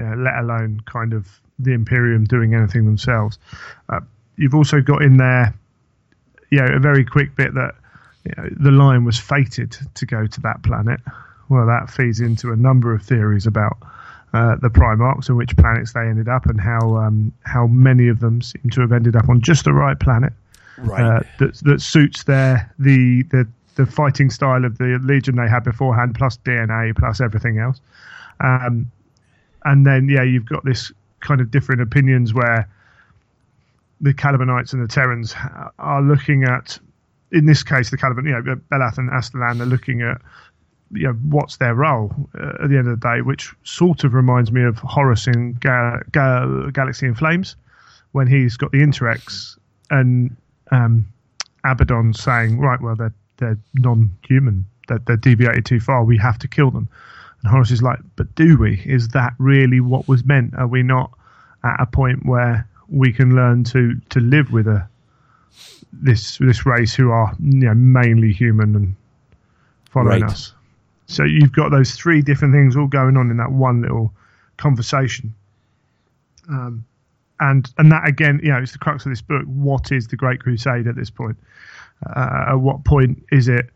uh, 0.00 0.16
let 0.16 0.36
alone 0.36 0.80
kind 0.86 1.12
of 1.12 1.40
the 1.58 1.72
Imperium 1.72 2.24
doing 2.24 2.54
anything 2.54 2.86
themselves. 2.86 3.38
Uh, 3.88 4.00
you've 4.36 4.54
also 4.54 4.80
got 4.80 5.02
in 5.02 5.18
there, 5.18 5.54
you 6.50 6.58
know, 6.58 6.74
a 6.74 6.80
very 6.80 7.04
quick 7.04 7.36
bit 7.36 7.54
that 7.54 7.74
you 8.24 8.32
know, 8.36 8.48
the 8.58 8.70
lion 8.70 9.04
was 9.04 9.18
fated 9.18 9.76
to 9.94 10.06
go 10.06 10.26
to 10.26 10.40
that 10.40 10.62
planet. 10.62 11.00
Well, 11.48 11.66
that 11.66 11.90
feeds 11.90 12.20
into 12.20 12.52
a 12.52 12.56
number 12.56 12.94
of 12.94 13.02
theories 13.02 13.46
about 13.46 13.76
uh, 14.32 14.56
the 14.56 14.68
Primarchs 14.68 15.28
and 15.28 15.36
which 15.36 15.56
planets 15.56 15.92
they 15.92 16.00
ended 16.00 16.28
up, 16.28 16.46
and 16.46 16.60
how 16.60 16.96
um, 16.96 17.32
how 17.44 17.66
many 17.66 18.08
of 18.08 18.20
them 18.20 18.40
seem 18.42 18.70
to 18.72 18.80
have 18.80 18.92
ended 18.92 19.16
up 19.16 19.28
on 19.28 19.40
just 19.40 19.64
the 19.64 19.72
right 19.72 19.98
planet 19.98 20.32
right. 20.78 21.02
uh, 21.02 21.20
that 21.38 21.56
that 21.64 21.80
suits 21.82 22.24
their 22.24 22.72
the 22.78 23.22
the 23.24 23.48
the 23.74 23.86
fighting 23.86 24.30
style 24.30 24.64
of 24.64 24.78
the 24.78 25.00
Legion 25.02 25.36
they 25.36 25.48
had 25.48 25.64
beforehand, 25.64 26.14
plus 26.14 26.36
DNA, 26.38 26.96
plus 26.96 27.20
everything 27.20 27.58
else. 27.58 27.80
Um, 28.40 28.90
and 29.64 29.86
then 29.86 30.08
yeah, 30.08 30.22
you've 30.22 30.46
got 30.46 30.64
this 30.64 30.92
kind 31.20 31.40
of 31.40 31.50
different 31.50 31.82
opinions 31.82 32.32
where 32.34 32.68
the 34.00 34.14
Calibanites 34.14 34.72
and 34.72 34.82
the 34.82 34.88
Terrans 34.88 35.34
are 35.78 36.02
looking 36.02 36.44
at, 36.44 36.78
in 37.32 37.44
this 37.44 37.62
case, 37.62 37.90
the 37.90 37.98
Caliban, 37.98 38.24
you 38.24 38.32
know, 38.32 38.56
Belath 38.72 38.98
and 38.98 39.10
Astelan 39.10 39.60
are 39.60 39.66
looking 39.66 40.00
at, 40.00 40.20
you 40.92 41.06
know, 41.06 41.12
what's 41.12 41.58
their 41.58 41.74
role 41.74 42.10
uh, 42.38 42.64
at 42.64 42.70
the 42.70 42.78
end 42.78 42.88
of 42.88 42.98
the 42.98 43.08
day, 43.08 43.20
which 43.20 43.52
sort 43.62 44.04
of 44.04 44.14
reminds 44.14 44.50
me 44.50 44.62
of 44.62 44.78
Horus 44.78 45.26
in 45.26 45.52
Ga- 45.60 46.00
Ga- 46.12 46.70
Galaxy 46.70 47.06
in 47.06 47.14
Flames, 47.14 47.56
when 48.12 48.26
he's 48.26 48.56
got 48.56 48.72
the 48.72 48.78
Interrex 48.78 49.58
and 49.90 50.34
um, 50.70 51.06
Abaddon 51.64 52.14
saying, 52.14 52.58
right, 52.58 52.80
well, 52.80 52.96
they're 52.96 53.14
they're 53.36 53.58
non-human, 53.74 54.66
they're, 54.88 55.00
they're 55.06 55.16
deviated 55.16 55.64
too 55.64 55.80
far, 55.80 56.04
we 56.04 56.18
have 56.18 56.38
to 56.38 56.48
kill 56.48 56.70
them. 56.70 56.88
And 57.42 57.50
Horus 57.50 57.70
is 57.70 57.82
like, 57.82 57.98
but 58.16 58.34
do 58.34 58.58
we? 58.58 58.82
Is 58.84 59.08
that 59.08 59.34
really 59.38 59.80
what 59.80 60.06
was 60.08 60.24
meant? 60.24 60.54
Are 60.56 60.66
we 60.66 60.82
not 60.82 61.10
at 61.64 61.76
a 61.80 61.86
point 61.86 62.26
where 62.26 62.66
we 62.88 63.12
can 63.12 63.34
learn 63.36 63.64
to 63.64 63.94
to 64.10 64.20
live 64.20 64.50
with 64.52 64.66
a 64.66 64.86
this 65.92 66.38
this 66.38 66.66
race 66.66 66.94
who 66.94 67.10
are 67.10 67.34
you 67.40 67.66
know 67.66 67.74
mainly 67.74 68.32
human 68.32 68.76
and 68.76 68.94
following 69.90 70.22
Right. 70.22 70.30
us? 70.30 70.52
So 71.06 71.24
you've 71.24 71.52
got 71.52 71.70
those 71.70 71.92
three 71.92 72.22
different 72.22 72.54
things 72.54 72.76
all 72.76 72.86
going 72.86 73.16
on 73.16 73.30
in 73.30 73.36
that 73.38 73.50
one 73.50 73.82
little 73.82 74.12
conversation. 74.58 75.34
Um, 76.48 76.84
and 77.40 77.68
and 77.78 77.90
that 77.90 78.06
again, 78.06 78.40
you 78.42 78.50
know, 78.50 78.58
it's 78.58 78.72
the 78.72 78.78
crux 78.78 79.06
of 79.06 79.12
this 79.12 79.22
book. 79.22 79.44
What 79.46 79.90
is 79.92 80.06
the 80.08 80.16
Great 80.16 80.40
Crusade 80.40 80.86
at 80.86 80.94
this 80.94 81.10
point? 81.10 81.36
Uh, 82.06 82.44
at 82.50 82.54
what 82.54 82.84
point 82.84 83.24
is 83.32 83.48
it? 83.48 83.66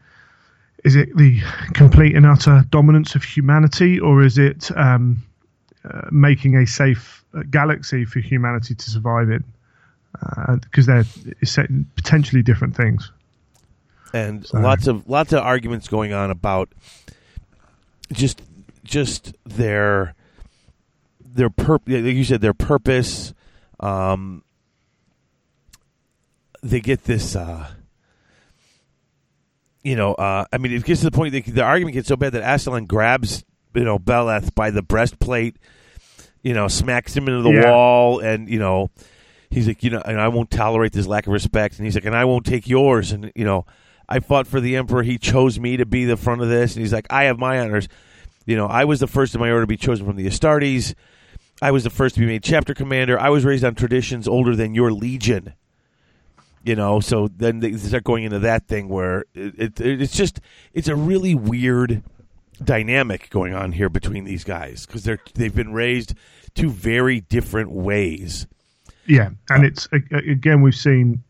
Is 0.84 0.96
it 0.96 1.16
the 1.16 1.40
complete 1.72 2.14
and 2.14 2.26
utter 2.26 2.62
dominance 2.70 3.14
of 3.14 3.24
humanity, 3.24 3.98
or 3.98 4.22
is 4.22 4.36
it 4.38 4.70
um, 4.76 5.22
uh, 5.84 6.02
making 6.10 6.56
a 6.56 6.66
safe 6.66 7.24
uh, 7.34 7.42
galaxy 7.50 8.04
for 8.04 8.20
humanity 8.20 8.74
to 8.74 8.90
survive 8.90 9.30
in? 9.30 9.42
Because 10.60 10.86
they're 10.86 11.04
potentially 11.96 12.42
different 12.42 12.76
things. 12.76 13.10
and 14.12 14.46
So- 14.46 14.60
lots 14.60 14.86
of 14.86 15.08
lots 15.08 15.32
of 15.32 15.40
arguments 15.40 15.88
going 15.88 16.12
on 16.12 16.30
about 16.30 16.68
just 18.12 18.42
just 18.84 19.34
their 19.44 20.14
their 21.24 21.50
pur- 21.50 21.78
like 21.86 22.04
you 22.14 22.22
said 22.24 22.40
their 22.42 22.54
purpose 22.54 23.32
um 23.80 24.44
they 26.62 26.80
get 26.80 27.04
this 27.04 27.34
uh 27.34 27.66
you 29.84 29.94
know 29.94 30.14
uh 30.14 30.44
i 30.52 30.58
mean 30.58 30.72
it 30.72 30.82
gets 30.84 31.00
to 31.02 31.06
the 31.10 31.16
point 31.16 31.32
that 31.32 31.44
the 31.46 31.62
argument 31.62 31.94
gets 31.94 32.08
so 32.08 32.16
bad 32.16 32.32
that 32.32 32.42
Aslan 32.42 32.86
grabs 32.86 33.44
you 33.74 33.84
know 33.84 33.98
Belath 33.98 34.54
by 34.54 34.70
the 34.70 34.82
breastplate 34.82 35.56
you 36.42 36.54
know 36.54 36.66
smacks 36.68 37.14
him 37.16 37.28
into 37.28 37.42
the 37.42 37.50
Yeah. 37.50 37.70
wall 37.70 38.18
and 38.20 38.48
you 38.48 38.58
know 38.58 38.90
he's 39.50 39.68
like, 39.68 39.84
you 39.84 39.90
know, 39.90 40.02
and 40.04 40.20
I 40.20 40.26
won't 40.26 40.50
tolerate 40.50 40.92
this 40.92 41.06
lack 41.06 41.28
of 41.28 41.32
respect. 41.32 41.76
And 41.78 41.84
he's 41.84 41.94
like, 41.94 42.04
and 42.06 42.16
I 42.16 42.24
won't 42.24 42.44
take 42.44 42.66
yours. 42.66 43.12
And 43.12 43.30
you 43.36 43.44
know, 43.44 43.66
I 44.08 44.18
fought 44.18 44.48
for 44.48 44.60
the 44.60 44.74
emperor. 44.74 45.04
He 45.04 45.16
chose 45.16 45.60
me 45.60 45.76
to 45.76 45.86
be 45.86 46.06
the 46.06 46.16
front 46.16 46.42
of 46.42 46.48
this. 46.48 46.74
And 46.74 46.80
he's 46.80 46.92
like, 46.92 47.06
I 47.08 47.24
have 47.24 47.38
my 47.38 47.60
honors. 47.60 47.86
You 48.46 48.56
know, 48.56 48.66
I 48.66 48.84
was 48.84 48.98
the 48.98 49.06
first 49.06 49.32
in 49.32 49.40
my 49.40 49.50
order 49.50 49.60
to 49.62 49.66
be 49.68 49.76
chosen 49.76 50.06
from 50.06 50.16
the 50.16 50.26
Astartes. 50.26 50.94
I 51.62 51.70
was 51.70 51.84
the 51.84 51.90
first 51.90 52.16
to 52.16 52.20
be 52.20 52.26
made 52.26 52.42
chapter 52.42 52.74
commander. 52.74 53.16
I 53.16 53.28
was 53.28 53.44
raised 53.44 53.62
on 53.62 53.76
traditions 53.76 54.26
older 54.26 54.56
than 54.56 54.74
your 54.74 54.90
legion. 54.92 55.54
You 56.64 56.76
know, 56.76 57.00
so 57.00 57.28
then 57.28 57.60
they 57.60 57.76
start 57.76 58.04
going 58.04 58.24
into 58.24 58.38
that 58.38 58.66
thing 58.68 58.88
where 58.88 59.26
it, 59.34 59.78
it, 59.78 59.80
it's 59.80 60.16
just 60.16 60.40
it's 60.72 60.88
a 60.88 60.96
really 60.96 61.34
weird 61.34 62.02
dynamic 62.62 63.28
going 63.28 63.54
on 63.54 63.72
here 63.72 63.90
between 63.90 64.24
these 64.24 64.44
guys 64.44 64.86
because 64.86 65.04
they're 65.04 65.20
they've 65.34 65.54
been 65.54 65.74
raised 65.74 66.14
two 66.54 66.70
very 66.70 67.20
different 67.20 67.70
ways. 67.70 68.46
Yeah, 69.06 69.30
and 69.50 69.66
it's 69.66 69.88
again 70.10 70.62
we've 70.62 70.74
seen 70.74 71.22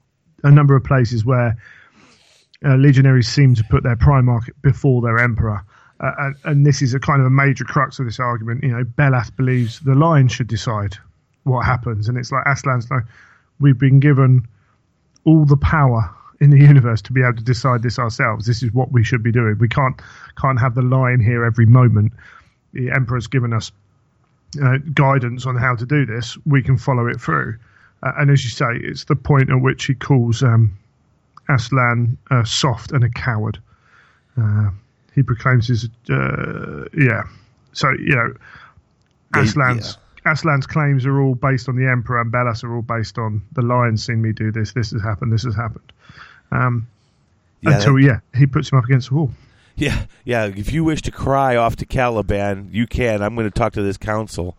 a 0.44 0.50
number 0.52 0.76
of 0.76 0.84
places 0.84 1.24
where 1.24 1.56
uh, 2.64 2.76
legionaries 2.76 3.28
seem 3.28 3.56
to 3.56 3.64
put 3.64 3.82
their 3.82 3.96
primarch 3.96 4.48
before 4.62 5.02
their 5.02 5.18
emperor, 5.18 5.64
uh, 5.98 6.12
and, 6.18 6.36
and 6.44 6.66
this 6.66 6.80
is 6.80 6.94
a 6.94 7.00
kind 7.00 7.20
of 7.20 7.26
a 7.26 7.30
major 7.30 7.64
crux 7.64 7.98
of 7.98 8.06
this 8.06 8.20
argument. 8.20 8.62
You 8.62 8.70
know, 8.70 8.84
Belath 8.84 9.34
believes 9.34 9.80
the 9.80 9.94
line 9.94 10.28
should 10.28 10.46
decide 10.46 10.96
what 11.42 11.64
happens, 11.64 12.08
and 12.08 12.16
it's 12.16 12.30
like 12.30 12.44
Aslan's 12.44 12.88
like, 12.88 13.02
we've 13.58 13.78
been 13.78 13.98
given 13.98 14.46
all 15.24 15.44
the 15.44 15.56
power 15.56 16.10
in 16.40 16.50
the 16.50 16.58
universe 16.58 17.00
to 17.02 17.12
be 17.12 17.22
able 17.22 17.36
to 17.36 17.44
decide 17.44 17.82
this 17.82 17.98
ourselves. 17.98 18.46
This 18.46 18.62
is 18.62 18.72
what 18.72 18.92
we 18.92 19.04
should 19.04 19.22
be 19.22 19.32
doing. 19.32 19.56
We 19.58 19.68
can't 19.68 20.00
can't 20.40 20.60
have 20.60 20.74
the 20.74 20.82
line 20.82 21.20
here 21.20 21.44
every 21.44 21.66
moment. 21.66 22.12
The 22.72 22.90
emperor's 22.90 23.26
given 23.26 23.52
us 23.52 23.70
uh, 24.62 24.78
guidance 24.92 25.46
on 25.46 25.56
how 25.56 25.74
to 25.74 25.86
do 25.86 26.06
this, 26.06 26.36
we 26.46 26.62
can 26.62 26.76
follow 26.76 27.06
it 27.06 27.20
through. 27.20 27.56
Uh, 28.02 28.12
and 28.18 28.30
as 28.30 28.44
you 28.44 28.50
say, 28.50 28.66
it's 28.74 29.04
the 29.04 29.16
point 29.16 29.50
at 29.50 29.60
which 29.60 29.86
he 29.86 29.94
calls 29.94 30.42
um, 30.42 30.76
Astelan 31.48 32.16
uh, 32.30 32.44
soft 32.44 32.92
and 32.92 33.04
a 33.04 33.08
coward. 33.08 33.60
Uh, 34.40 34.70
he 35.14 35.22
proclaims 35.22 35.68
his, 35.68 35.88
uh, 36.10 36.84
yeah. 36.96 37.22
So, 37.72 37.90
you 37.92 38.14
know, 38.14 38.34
Yeah, 39.34 39.42
Astelan's. 39.42 39.98
Astelan's 40.26 40.66
claims 40.66 41.04
are 41.06 41.20
all 41.20 41.34
based 41.34 41.68
on 41.68 41.76
the 41.76 41.86
Emperor, 41.90 42.20
and 42.20 42.32
Belath's 42.32 42.64
are 42.64 42.74
all 42.74 42.82
based 42.82 43.18
on 43.18 43.42
the 43.52 43.62
Lion's 43.62 44.04
seen 44.04 44.22
me 44.22 44.32
do 44.32 44.50
this. 44.50 44.72
This 44.72 44.90
has 44.92 45.02
happened. 45.02 45.32
This 45.32 45.42
has 45.44 45.54
happened. 45.54 45.92
Um, 46.50 46.86
Yeah, 47.60 47.76
until 47.76 47.94
that- 47.94 48.02
yeah, 48.02 48.18
he 48.38 48.46
puts 48.46 48.70
him 48.72 48.78
up 48.78 48.84
against 48.84 49.08
the 49.10 49.16
wall. 49.16 49.30
Yeah, 49.76 50.04
yeah. 50.24 50.44
If 50.46 50.72
you 50.72 50.84
wish 50.84 51.02
to 51.02 51.10
cry 51.10 51.56
off 51.56 51.76
to 51.76 51.86
Caliban, 51.86 52.68
you 52.70 52.86
can. 52.86 53.22
I'm 53.22 53.34
going 53.34 53.50
to 53.50 53.58
talk 53.58 53.72
to 53.72 53.82
this 53.82 53.96
council. 53.96 54.56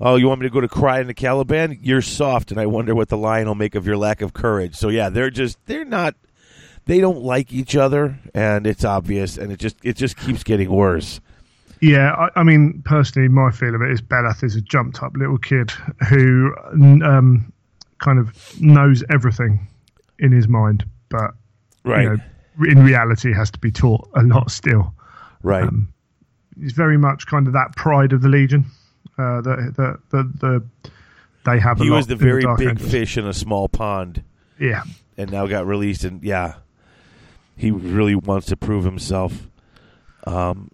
Oh, 0.00 0.16
you 0.16 0.28
want 0.28 0.40
me 0.40 0.46
to 0.48 0.52
go 0.52 0.60
to 0.60 0.68
cry 0.68 1.00
in 1.00 1.06
the 1.06 1.14
Caliban? 1.14 1.78
You're 1.82 2.02
soft, 2.02 2.50
and 2.50 2.60
I 2.60 2.66
wonder 2.66 2.94
what 2.94 3.08
the 3.08 3.16
lion 3.16 3.46
will 3.48 3.54
make 3.54 3.74
of 3.74 3.86
your 3.86 3.96
lack 3.96 4.20
of 4.20 4.32
courage. 4.32 4.74
So 4.76 4.88
yeah, 4.88 5.08
they're 5.08 5.30
just 5.30 5.58
they're 5.66 5.84
not. 5.84 6.14
They 6.86 7.00
don't 7.00 7.22
like 7.22 7.52
each 7.52 7.76
other, 7.76 8.18
and 8.34 8.66
it's 8.66 8.84
obvious, 8.84 9.38
and 9.38 9.52
it 9.52 9.58
just 9.58 9.76
it 9.82 9.96
just 9.96 10.16
keeps 10.16 10.42
getting 10.44 10.70
worse. 10.70 11.20
Yeah, 11.80 12.12
I, 12.12 12.40
I 12.40 12.42
mean, 12.42 12.82
personally, 12.84 13.28
my 13.28 13.50
feel 13.50 13.74
of 13.74 13.82
it 13.82 13.90
is 13.90 14.02
Belath 14.02 14.44
is 14.44 14.54
a 14.56 14.60
jumped 14.60 15.02
up 15.02 15.16
little 15.16 15.38
kid 15.38 15.70
who 16.08 16.54
um, 16.72 17.52
kind 17.98 18.18
of 18.18 18.60
knows 18.60 19.02
everything 19.10 19.66
in 20.18 20.32
his 20.32 20.46
mind, 20.48 20.84
but 21.08 21.30
Right, 21.84 22.02
you 22.02 22.08
know, 22.10 22.70
in 22.70 22.84
reality 22.84 23.32
has 23.32 23.50
to 23.52 23.58
be 23.58 23.70
taught 23.70 24.06
a 24.14 24.22
lot 24.22 24.50
still. 24.50 24.94
right. 25.42 25.62
um, 25.64 25.92
He's 26.60 26.72
very 26.72 26.98
much 26.98 27.26
kind 27.26 27.46
of 27.46 27.54
that 27.54 27.74
pride 27.74 28.12
of 28.12 28.20
the 28.20 28.28
Legion. 28.28 28.66
Uh, 29.16 29.40
the, 29.40 29.72
the, 29.74 29.98
the, 30.10 30.22
the, 30.40 30.90
they 31.46 31.58
have 31.58 31.80
a 31.80 31.84
he 31.84 31.90
was 31.90 32.06
the 32.06 32.16
very 32.16 32.42
Dark 32.42 32.58
big 32.58 32.78
fish 32.78 33.16
in 33.16 33.26
a 33.26 33.32
small 33.32 33.66
pond, 33.68 34.22
Yeah, 34.58 34.82
and 35.16 35.30
now 35.32 35.46
got 35.46 35.66
released. 35.66 36.04
And 36.04 36.22
yeah, 36.22 36.56
he 37.56 37.70
really 37.70 38.14
wants 38.14 38.48
to 38.48 38.56
prove 38.58 38.84
himself. 38.84 39.48
Um, 40.26 40.70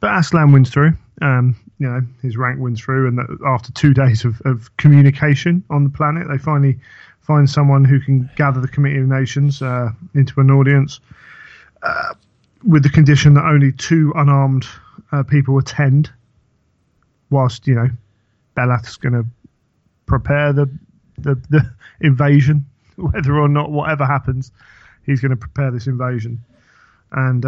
but 0.00 0.08
Astelan 0.08 0.52
wins 0.52 0.70
through. 0.70 0.92
Um, 1.20 1.56
you 1.78 1.88
know, 1.88 2.00
his 2.22 2.36
rank 2.36 2.60
wins 2.60 2.80
through, 2.80 3.08
and 3.08 3.18
that 3.18 3.38
after 3.46 3.72
two 3.72 3.94
days 3.94 4.24
of, 4.24 4.40
of 4.44 4.76
communication 4.76 5.64
on 5.70 5.84
the 5.84 5.90
planet, 5.90 6.26
they 6.28 6.38
finally 6.38 6.78
find 7.20 7.48
someone 7.48 7.84
who 7.84 8.00
can 8.00 8.28
gather 8.36 8.60
the 8.60 8.68
Committee 8.68 8.98
of 8.98 9.06
Nations 9.06 9.62
uh, 9.62 9.90
into 10.14 10.40
an 10.40 10.50
audience, 10.50 11.00
uh, 11.82 12.14
with 12.66 12.82
the 12.82 12.88
condition 12.88 13.34
that 13.34 13.44
only 13.44 13.72
two 13.72 14.12
unarmed 14.16 14.66
uh, 15.12 15.22
people 15.22 15.58
attend. 15.58 16.10
Whilst 17.30 17.66
you 17.66 17.74
know, 17.74 17.88
Belath's 18.54 18.96
going 18.96 19.12
to 19.12 19.26
prepare 20.06 20.52
the, 20.52 20.70
the 21.18 21.34
the 21.50 21.70
invasion, 22.00 22.66
whether 22.96 23.38
or 23.38 23.48
not 23.48 23.70
whatever 23.70 24.06
happens, 24.06 24.50
he's 25.04 25.20
going 25.20 25.30
to 25.30 25.36
prepare 25.36 25.70
this 25.70 25.86
invasion, 25.86 26.42
and. 27.12 27.44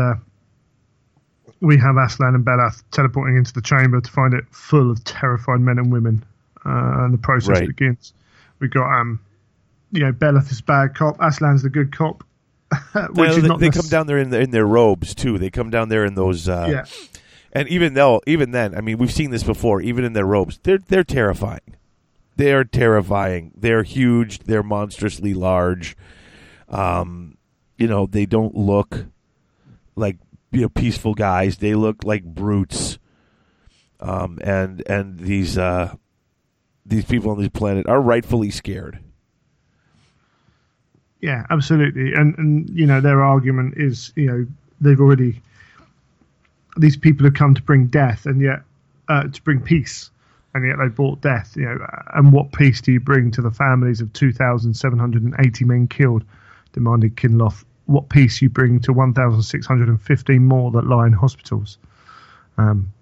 We 1.61 1.77
have 1.79 1.97
Astelan 1.97 2.35
and 2.35 2.45
Belath 2.45 2.83
teleporting 2.91 3.37
into 3.37 3.53
the 3.53 3.61
chamber 3.61 4.01
to 4.01 4.11
find 4.11 4.33
it 4.35 4.45
full 4.51 4.91
of 4.91 5.05
terrified 5.05 5.61
men 5.61 5.79
and 5.79 5.93
women, 5.93 6.25
uh, 6.65 7.05
and 7.05 7.15
the 7.15 7.19
process 7.19 7.51
Right. 7.61 7.67
begins. 7.69 8.13
We 8.61 8.69
got 8.69 8.91
um, 8.91 9.21
you 9.93 10.01
know, 10.01 10.13
Belath 10.13 10.51
is 10.51 10.61
bad 10.61 10.95
cop, 10.95 11.19
Astelan's 11.19 11.63
the 11.63 11.71
good 11.71 11.95
cop, 11.97 12.25
which 13.13 13.31
is 13.31 13.43
they, 13.43 13.49
not 13.49 13.61
they 13.61 13.71
come 13.71 13.89
down 13.89 14.07
there 14.07 14.19
in, 14.19 14.31
the, 14.31 14.41
in 14.41 14.51
their 14.51 14.67
robes 14.67 15.15
too. 15.15 15.39
They 15.39 15.51
come 15.51 15.71
down 15.71 15.89
there 15.89 16.05
in 16.05 16.15
those. 16.15 16.49
Uh, 16.49 16.69
Yeah, 16.71 16.85
And 17.53 17.69
even 17.69 17.95
though, 17.95 18.21
even 18.27 18.53
then, 18.53 18.75
I 18.75 18.81
mean, 18.81 18.99
we've 18.99 19.13
seen 19.13 19.31
this 19.31 19.43
before. 19.43 19.81
Even 19.83 20.05
in 20.05 20.13
their 20.15 20.27
robes, 20.27 20.59
they're 20.63 20.79
they're 20.79 21.05
terrifying. 21.05 21.61
They're 22.37 22.65
terrifying. 22.65 23.53
They're 23.57 23.83
huge. 23.83 24.39
They're 24.41 24.63
monstrously 24.63 25.35
large. 25.35 25.97
Um, 26.69 27.37
you 27.77 27.87
know, 27.89 28.07
they 28.07 28.25
don't 28.25 28.55
look 28.57 29.07
like 29.97 30.17
you 30.53 30.63
know 30.63 30.69
peaceful 30.69 31.15
guys. 31.15 31.59
They 31.59 31.75
look 31.75 32.05
like 32.05 32.25
brutes. 32.25 32.99
Um, 34.01 34.39
and 34.43 34.83
and 34.89 35.19
these 35.19 35.59
uh, 35.59 35.95
these 36.87 37.05
people 37.05 37.31
on 37.31 37.39
this 37.39 37.51
planet 37.51 37.87
are 37.87 38.01
rightfully 38.01 38.51
scared. 38.51 38.99
yeah, 41.21 41.47
absolutely. 41.51 42.15
And 42.15 42.37
and 42.39 42.71
you 42.71 42.87
know, 42.87 43.01
their 43.01 43.23
argument 43.23 43.75
is, 43.77 44.13
you 44.17 44.27
know, 44.27 44.47
they've 44.81 45.01
already 45.01 45.41
these 46.77 46.97
people 46.97 47.25
have 47.25 47.35
come 47.35 47.55
to 47.55 47.63
bring 47.63 47.87
death, 47.87 48.27
and 48.27 48.41
yet 48.41 48.63
uh, 49.09 49.25
to 49.25 49.43
bring 49.43 49.61
peace, 49.61 50.11
and 50.55 50.67
yet 50.67 50.77
they 50.79 50.89
brought 50.89 51.21
death. 51.21 51.55
You 51.57 51.67
know, 51.67 51.87
and 52.15 52.33
what 52.33 52.53
peace 52.53 52.81
do 52.81 52.93
you 52.93 53.01
bring 53.01 53.31
to 53.33 53.43
the 53.43 53.51
families 53.51 54.01
of 54.01 54.13
two 54.13 54.33
thousand 54.33 54.75
seven 54.75 54.99
hundred 54.99 55.23
and 55.23 55.35
eighty 55.45 55.65
men 55.65 55.89
killed? 55.89 56.25
Demanded 56.73 57.17
Kinloth. 57.17 57.65
What 57.91 58.09
peace 58.09 58.41
you 58.41 58.49
bring 58.49 58.79
to 58.83 58.93
one 58.93 59.15
thousand 59.15 59.43
six 59.43 59.67
hundred 59.67 59.89
and 59.89 60.01
fifteen 60.01 60.45
more 60.45 60.71
that 60.71 60.87
lie 60.87 61.09
in 61.09 61.13
hospitals? 61.13 61.77
Um, 62.57 62.93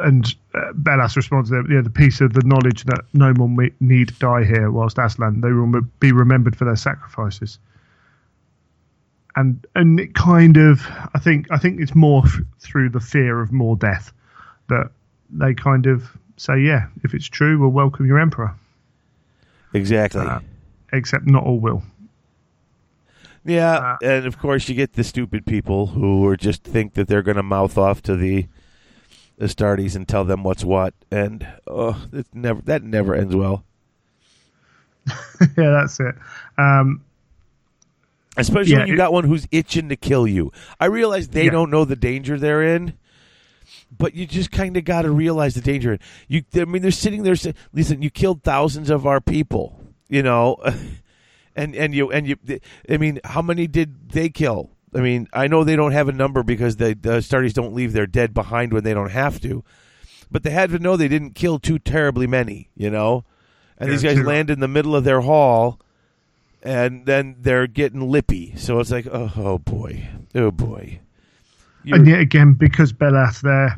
and 0.00 0.26
uh, 0.52 0.72
Belath 0.72 1.14
responds 1.14 1.50
to 1.50 1.62
yeah, 1.70 1.80
the 1.80 1.90
peace 1.90 2.20
of 2.20 2.32
the 2.32 2.42
knowledge 2.44 2.82
that 2.84 3.02
no 3.12 3.32
one 3.32 3.54
we- 3.54 3.72
need 3.78 4.18
die 4.18 4.42
here, 4.42 4.68
whilst 4.68 4.96
Astelan 4.96 5.42
they 5.42 5.52
will 5.52 5.82
be 6.00 6.10
remembered 6.10 6.56
for 6.56 6.64
their 6.64 6.74
sacrifices. 6.74 7.60
And 9.36 9.64
and 9.76 10.00
it 10.00 10.14
kind 10.14 10.56
of, 10.56 10.84
I 11.14 11.20
think, 11.20 11.46
I 11.52 11.58
think 11.58 11.80
it's 11.80 11.94
more 11.94 12.22
f- 12.24 12.40
through 12.58 12.88
the 12.90 13.00
fear 13.00 13.40
of 13.40 13.52
more 13.52 13.76
death 13.76 14.12
that 14.68 14.90
they 15.30 15.54
kind 15.54 15.86
of 15.86 16.10
say, 16.36 16.58
yeah, 16.58 16.88
if 17.04 17.14
it's 17.14 17.28
true, 17.28 17.60
we'll 17.60 17.70
welcome 17.70 18.06
your 18.06 18.18
emperor. 18.18 18.54
Exactly. 19.72 20.26
Uh, 20.26 20.40
except 20.92 21.26
not 21.26 21.44
all 21.44 21.60
will. 21.60 21.82
Yeah, 23.44 23.76
Uh, 23.76 23.96
and 24.02 24.26
of 24.26 24.38
course 24.38 24.68
you 24.68 24.74
get 24.74 24.94
the 24.94 25.04
stupid 25.04 25.44
people 25.44 25.88
who 25.88 26.24
are 26.26 26.36
just 26.36 26.64
think 26.64 26.94
that 26.94 27.08
they're 27.08 27.22
going 27.22 27.36
to 27.36 27.42
mouth 27.42 27.76
off 27.76 28.02
to 28.04 28.16
the 28.16 28.46
Astartes 29.40 29.94
and 29.96 30.06
tell 30.08 30.24
them 30.24 30.42
what's 30.44 30.64
what, 30.64 30.94
and 31.10 31.46
oh, 31.66 32.06
it 32.12 32.26
never 32.32 32.62
that 32.62 32.82
never 32.82 33.14
ends 33.14 33.34
well. 33.34 33.64
yeah, 35.06 35.70
that's 35.70 36.00
it. 36.00 36.14
Um, 36.56 37.02
Especially 38.36 38.72
Yeah, 38.72 38.78
when 38.80 38.88
you 38.88 38.94
it- 38.94 38.96
got 38.96 39.12
one 39.12 39.24
who's 39.24 39.46
itching 39.52 39.88
to 39.90 39.96
kill 39.96 40.26
you. 40.26 40.50
I 40.80 40.86
realize 40.86 41.28
they 41.28 41.44
Yeah. 41.44 41.50
don't 41.52 41.70
know 41.70 41.84
the 41.84 41.94
danger 41.96 42.36
they're 42.38 42.62
in, 42.64 42.94
but 43.96 44.14
you 44.14 44.26
just 44.26 44.50
kind 44.50 44.76
of 44.76 44.84
got 44.84 45.02
to 45.02 45.10
realize 45.12 45.54
the 45.54 45.60
danger. 45.60 45.98
You, 46.26 46.42
I 46.56 46.64
mean, 46.64 46.82
they're 46.82 46.90
sitting 46.90 47.22
there. 47.22 47.36
saying, 47.36 47.54
Listen, 47.72 48.02
you 48.02 48.10
killed 48.10 48.42
thousands 48.42 48.90
of 48.90 49.06
our 49.06 49.20
people. 49.20 49.78
You 50.08 50.22
know, 50.24 50.56
and 51.56 51.74
and 51.74 51.94
you 51.94 52.10
and 52.10 52.26
you. 52.26 52.36
I 52.88 52.96
mean, 52.96 53.20
how 53.24 53.42
many 53.42 53.66
did 53.66 54.10
they 54.10 54.28
kill? 54.28 54.70
I 54.94 55.00
mean, 55.00 55.28
I 55.32 55.48
know 55.48 55.64
they 55.64 55.76
don't 55.76 55.92
have 55.92 56.08
a 56.08 56.12
number 56.12 56.42
because 56.42 56.76
the, 56.76 56.94
the 56.94 57.18
Astartes 57.18 57.52
don't 57.52 57.74
leave 57.74 57.92
their 57.92 58.06
dead 58.06 58.32
behind 58.32 58.72
when 58.72 58.84
they 58.84 58.94
don't 58.94 59.10
have 59.10 59.40
to, 59.40 59.64
but 60.30 60.44
they 60.44 60.50
had 60.50 60.70
to 60.70 60.78
know 60.78 60.96
they 60.96 61.08
didn't 61.08 61.34
kill 61.34 61.58
too 61.58 61.78
terribly 61.80 62.26
many. 62.28 62.70
You 62.76 62.90
know, 62.90 63.24
and 63.78 63.88
Yeah, 63.88 63.94
these 63.96 64.02
guys 64.04 64.18
land 64.24 64.50
in 64.50 64.60
the 64.60 64.68
middle 64.68 64.94
of 64.94 65.04
their 65.04 65.20
hall 65.22 65.80
and 66.62 67.04
then 67.06 67.36
they're 67.40 67.66
getting 67.66 68.00
lippy. 68.00 68.54
So 68.56 68.80
it's 68.80 68.90
like, 68.90 69.06
oh, 69.06 69.30
oh 69.36 69.58
boy, 69.58 70.08
oh 70.34 70.50
boy. 70.50 71.00
You're- 71.84 71.98
and 71.98 72.08
yet 72.08 72.20
again, 72.20 72.54
because 72.54 72.92
Belath 72.92 73.42
there, 73.42 73.76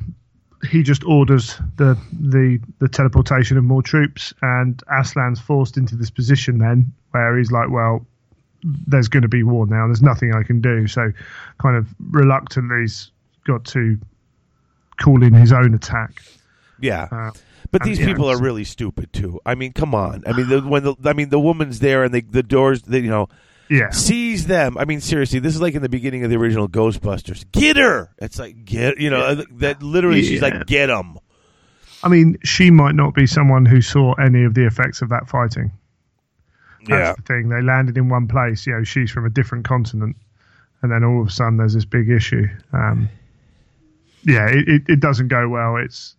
he 0.70 0.82
just 0.82 1.04
orders 1.04 1.56
the 1.76 1.98
the 2.12 2.58
the 2.78 2.88
teleportation 2.88 3.56
of 3.58 3.64
more 3.64 3.82
troops, 3.82 4.32
and 4.42 4.82
Astelan's 4.90 5.40
forced 5.40 5.76
into 5.76 5.96
this 5.96 6.10
position 6.10 6.58
then 6.58 6.92
where 7.12 7.36
he's 7.38 7.50
like, 7.52 7.70
well, 7.70 8.06
there's 8.86 9.08
going 9.08 9.22
to 9.22 9.28
be 9.28 9.42
war 9.42 9.66
now. 9.66 9.86
There's 9.86 10.02
nothing 10.02 10.34
I 10.34 10.42
can 10.42 10.60
do. 10.60 10.86
So, 10.86 11.12
kind 11.58 11.76
of 11.76 11.88
reluctantly, 12.10 12.82
he's 12.82 13.10
got 13.46 13.64
to 13.66 13.98
call 15.00 15.22
in 15.22 15.32
his 15.32 15.52
own 15.52 15.74
attack. 15.74 16.22
yeah, 16.80 17.08
Uh, 17.10 17.30
but 17.70 17.82
these 17.82 17.98
yeah, 17.98 18.06
people 18.06 18.28
are 18.30 18.40
really 18.40 18.64
stupid 18.64 19.12
too. 19.12 19.40
I 19.44 19.54
mean, 19.54 19.72
come 19.72 19.94
on. 19.94 20.22
I 20.26 20.32
mean, 20.32 20.48
the, 20.48 20.60
when 20.62 20.84
the 20.84 20.94
I 21.04 21.12
mean 21.12 21.30
the 21.30 21.40
woman's 21.40 21.80
there 21.80 22.04
and 22.04 22.14
the 22.14 22.20
the 22.22 22.42
doors, 22.42 22.82
they, 22.82 23.00
you 23.00 23.10
know, 23.10 23.28
yeah, 23.68 23.90
seize 23.90 24.46
them. 24.46 24.76
I 24.78 24.84
mean, 24.84 25.00
seriously, 25.00 25.38
this 25.40 25.54
is 25.54 25.60
like 25.60 25.74
in 25.74 25.82
the 25.82 25.88
beginning 25.88 26.24
of 26.24 26.30
the 26.30 26.36
original 26.36 26.68
Ghostbusters. 26.68 27.44
Get 27.52 27.76
her. 27.76 28.08
It's 28.18 28.38
like 28.38 28.64
get, 28.64 28.98
you 28.98 29.10
know, 29.10 29.34
that 29.58 29.82
literally 29.82 30.22
she's 30.22 30.42
like 30.42 30.66
get 30.66 30.86
them. 30.86 31.18
I 32.02 32.08
mean, 32.08 32.38
she 32.44 32.70
might 32.70 32.94
not 32.94 33.14
be 33.14 33.26
someone 33.26 33.66
who 33.66 33.80
saw 33.80 34.12
any 34.14 34.44
of 34.44 34.54
the 34.54 34.66
effects 34.66 35.02
of 35.02 35.08
that 35.08 35.28
fighting. 35.28 35.72
That's 36.86 36.90
Yeah. 36.90 37.12
the 37.16 37.22
thing. 37.22 37.48
They 37.48 37.62
landed 37.62 37.96
in 37.96 38.08
one 38.08 38.28
place. 38.28 38.66
You 38.66 38.74
know, 38.74 38.84
she's 38.84 39.10
from 39.10 39.26
a 39.26 39.30
different 39.30 39.64
continent, 39.64 40.14
and 40.82 40.92
then 40.92 41.02
all 41.02 41.20
of 41.22 41.28
a 41.28 41.30
sudden 41.30 41.56
there's 41.56 41.74
this 41.74 41.84
big 41.84 42.08
issue. 42.10 42.46
Um, 42.72 43.08
yeah, 44.24 44.46
it, 44.48 44.68
it, 44.68 44.82
it 44.88 45.00
doesn't 45.00 45.28
go 45.28 45.48
well. 45.48 45.76
It's 45.76 46.14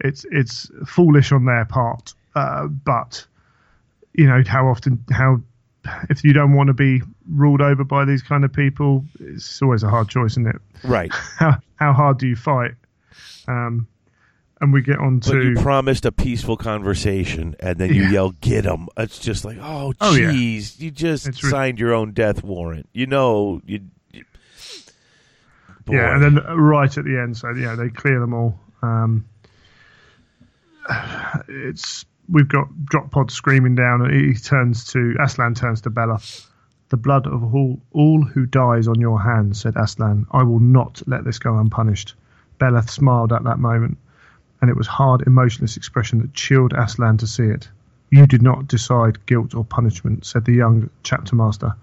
it's 0.00 0.24
it's 0.30 0.70
foolish 0.86 1.30
on 1.30 1.44
their 1.44 1.64
part, 1.64 2.14
uh, 2.34 2.66
but 2.66 3.24
you 4.14 4.26
know 4.26 4.42
how 4.46 4.66
often 4.66 5.04
how 5.12 5.40
if 6.10 6.22
you 6.24 6.32
don't 6.32 6.52
want 6.54 6.68
to 6.68 6.74
be 6.74 7.02
ruled 7.28 7.60
over 7.60 7.84
by 7.84 8.04
these 8.04 8.22
kind 8.22 8.44
of 8.44 8.52
people, 8.52 9.04
it's 9.20 9.60
always 9.62 9.82
a 9.82 9.88
hard 9.88 10.08
choice, 10.08 10.32
isn't 10.32 10.46
it? 10.48 10.56
Right. 10.84 11.12
How 11.38 11.58
how 11.76 11.92
hard 11.92 12.18
do 12.18 12.26
you 12.26 12.36
fight? 12.36 12.72
Um, 13.48 13.86
and 14.60 14.72
we 14.74 14.82
get 14.82 14.98
on 14.98 15.20
But 15.20 15.30
to 15.30 15.42
you 15.42 15.54
promised 15.56 16.04
a 16.04 16.12
peaceful 16.12 16.58
conversation, 16.58 17.56
and 17.60 17.78
then 17.78 17.94
you 17.94 18.02
Yeah. 18.04 18.10
yell, 18.10 18.30
"Get 18.42 18.66
him!" 18.66 18.88
It's 18.98 19.18
just 19.18 19.44
like, 19.46 19.56
oh, 19.60 19.94
Oh, 20.00 20.14
yeah. 20.14 20.30
jeez, 20.32 20.78
you 20.78 20.90
just 20.90 21.26
It's 21.26 21.42
re- 21.42 21.50
signed 21.50 21.78
your 21.80 21.94
own 21.94 22.12
death 22.12 22.42
warrant. 22.44 22.86
You 22.92 23.06
know, 23.06 23.62
you. 23.64 23.80
you- 24.12 24.24
Yeah, 25.88 26.14
and 26.14 26.22
then 26.22 26.34
right 26.58 26.94
at 26.98 27.04
the 27.04 27.18
end, 27.18 27.38
so 27.38 27.50
yeah, 27.54 27.74
they 27.74 27.88
clear 27.88 28.20
them 28.20 28.34
all. 28.34 28.60
Um, 28.82 29.24
it's 31.48 32.04
we've 32.30 32.48
got 32.48 32.68
drop 32.84 33.10
pod 33.10 33.30
screaming 33.30 33.74
down, 33.74 34.02
and 34.02 34.12
he 34.12 34.34
turns 34.34 34.84
to 34.92 35.16
Astelan 35.20 35.56
turns 35.56 35.80
to 35.82 35.90
Belath. 35.90 36.46
The 36.88 36.96
blood 36.96 37.26
of 37.26 37.54
all 37.54 37.80
all 37.92 38.22
who 38.22 38.46
dies 38.46 38.88
on 38.88 39.00
your 39.00 39.20
hands, 39.20 39.60
said 39.60 39.74
Astelan. 39.74 40.26
I 40.32 40.42
will 40.42 40.60
not 40.60 41.02
let 41.06 41.24
this 41.24 41.38
go 41.38 41.58
unpunished. 41.58 42.14
Belath 42.58 42.90
smiled 42.90 43.32
at 43.32 43.44
that 43.44 43.58
moment, 43.58 43.98
and 44.60 44.70
it 44.70 44.76
was 44.76 44.86
hard, 44.86 45.22
emotionless 45.26 45.76
expression 45.76 46.20
that 46.20 46.34
chilled 46.34 46.72
Astelan 46.72 47.18
to 47.18 47.26
see 47.26 47.44
it. 47.44 47.68
You 48.10 48.26
did 48.26 48.42
not 48.42 48.66
decide 48.66 49.24
guilt 49.26 49.54
or 49.54 49.64
punishment, 49.64 50.26
said 50.26 50.44
the 50.44 50.52
young 50.52 50.90
chapter 51.04 51.36
master. 51.36 51.74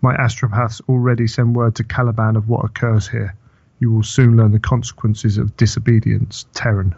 My 0.00 0.16
astropaths 0.16 0.80
already 0.88 1.26
send 1.26 1.54
word 1.54 1.74
to 1.76 1.84
Caliban 1.84 2.36
of 2.36 2.48
what 2.48 2.64
occurs 2.64 3.06
here. 3.06 3.34
You 3.80 3.90
will 3.92 4.02
soon 4.02 4.36
learn 4.36 4.52
the 4.52 4.58
consequences 4.58 5.36
of 5.36 5.56
disobedience, 5.56 6.46
Terran. 6.54 6.94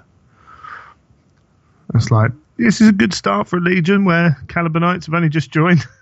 It's 1.95 2.11
like, 2.11 2.31
this 2.57 2.81
is 2.81 2.89
a 2.89 2.93
good 2.93 3.15
start 3.15 3.49
for 3.49 3.61
legion 3.61 4.05
where 4.05 4.37
Calibanites 4.47 5.07
have 5.07 5.15
only 5.15 5.29
just 5.29 5.51
joined. 5.51 5.85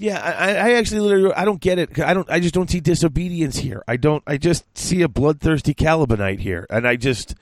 Yeah, 0.00 0.20
I, 0.20 0.54
I 0.54 0.72
actually 0.74 1.00
literally 1.00 1.34
I 1.34 1.44
don't 1.44 1.60
get 1.60 1.80
it. 1.80 1.98
I 1.98 2.14
don't. 2.14 2.30
I 2.30 2.38
just 2.38 2.54
don't 2.54 2.70
see 2.70 2.78
disobedience 2.78 3.56
here. 3.56 3.82
I 3.88 3.96
don't. 3.96 4.22
I 4.28 4.36
just 4.36 4.78
see 4.78 5.02
a 5.02 5.08
bloodthirsty 5.08 5.74
Calibanite 5.74 6.38
here, 6.38 6.68
and 6.70 6.86
I 6.86 6.94
just 6.94 7.34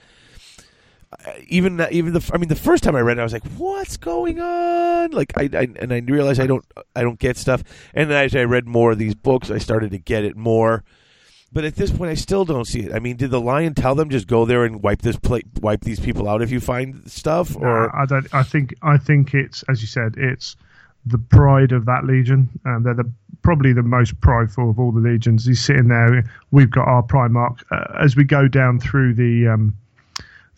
even 1.48 1.86
even 1.90 2.12
the. 2.12 2.30
I 2.32 2.38
mean, 2.38 2.48
the 2.48 2.56
first 2.56 2.82
time 2.82 2.96
I 2.96 3.00
read 3.00 3.18
it, 3.18 3.20
I 3.20 3.24
was 3.24 3.32
like, 3.32 3.46
"What's 3.58 3.96
going 3.96 4.40
on?" 4.40 5.10
Like, 5.10 5.32
I, 5.36 5.50
I 5.52 5.68
and 5.78 5.92
I 5.92 5.98
realized 5.98 6.40
I 6.40 6.46
don't. 6.46 6.64
I 6.94 7.02
don't 7.02 7.18
get 7.18 7.36
stuff. 7.36 7.62
And 7.94 8.10
then 8.10 8.24
as 8.24 8.34
I 8.34 8.44
read 8.44 8.66
more 8.66 8.92
of 8.92 8.98
these 8.98 9.14
books, 9.14 9.50
I 9.50 9.58
started 9.58 9.90
to 9.90 9.98
get 9.98 10.24
it 10.24 10.36
more. 10.36 10.84
But 11.52 11.64
at 11.64 11.76
this 11.76 11.90
point, 11.90 12.10
I 12.10 12.14
still 12.14 12.44
don't 12.44 12.66
see 12.66 12.80
it. 12.80 12.94
I 12.94 12.98
mean, 12.98 13.16
did 13.16 13.30
the 13.30 13.40
lion 13.40 13.74
tell 13.74 13.94
them 13.94 14.10
just 14.10 14.26
go 14.26 14.44
there 14.44 14.64
and 14.64 14.82
wipe 14.82 15.02
this 15.02 15.16
plate, 15.16 15.46
wipe 15.60 15.82
these 15.82 16.00
people 16.00 16.28
out 16.28 16.42
if 16.42 16.50
you 16.50 16.60
find 16.60 17.10
stuff, 17.10 17.56
or 17.56 17.94
I 17.94 18.04
don't. 18.04 18.32
I 18.34 18.42
think. 18.42 18.74
I 18.82 18.98
think 18.98 19.32
it's 19.32 19.62
as 19.68 19.80
you 19.80 19.86
said. 19.86 20.14
It's 20.16 20.56
the 21.06 21.18
pride 21.18 21.72
of 21.72 21.86
that 21.86 22.04
legion. 22.04 22.48
Um, 22.64 22.82
they're 22.82 22.94
the 22.94 23.10
probably 23.42 23.72
the 23.72 23.82
most 23.82 24.20
prideful 24.20 24.68
of 24.70 24.80
all 24.80 24.90
the 24.90 25.00
legions. 25.00 25.46
He's 25.46 25.64
sitting 25.64 25.88
there. 25.88 26.28
We've 26.50 26.70
got 26.70 26.88
our 26.88 27.02
Primarch. 27.02 27.62
Uh, 27.70 28.02
as 28.02 28.16
we 28.16 28.24
go 28.24 28.48
down 28.48 28.80
through 28.80 29.14
the 29.14 29.48
um, 29.48 29.76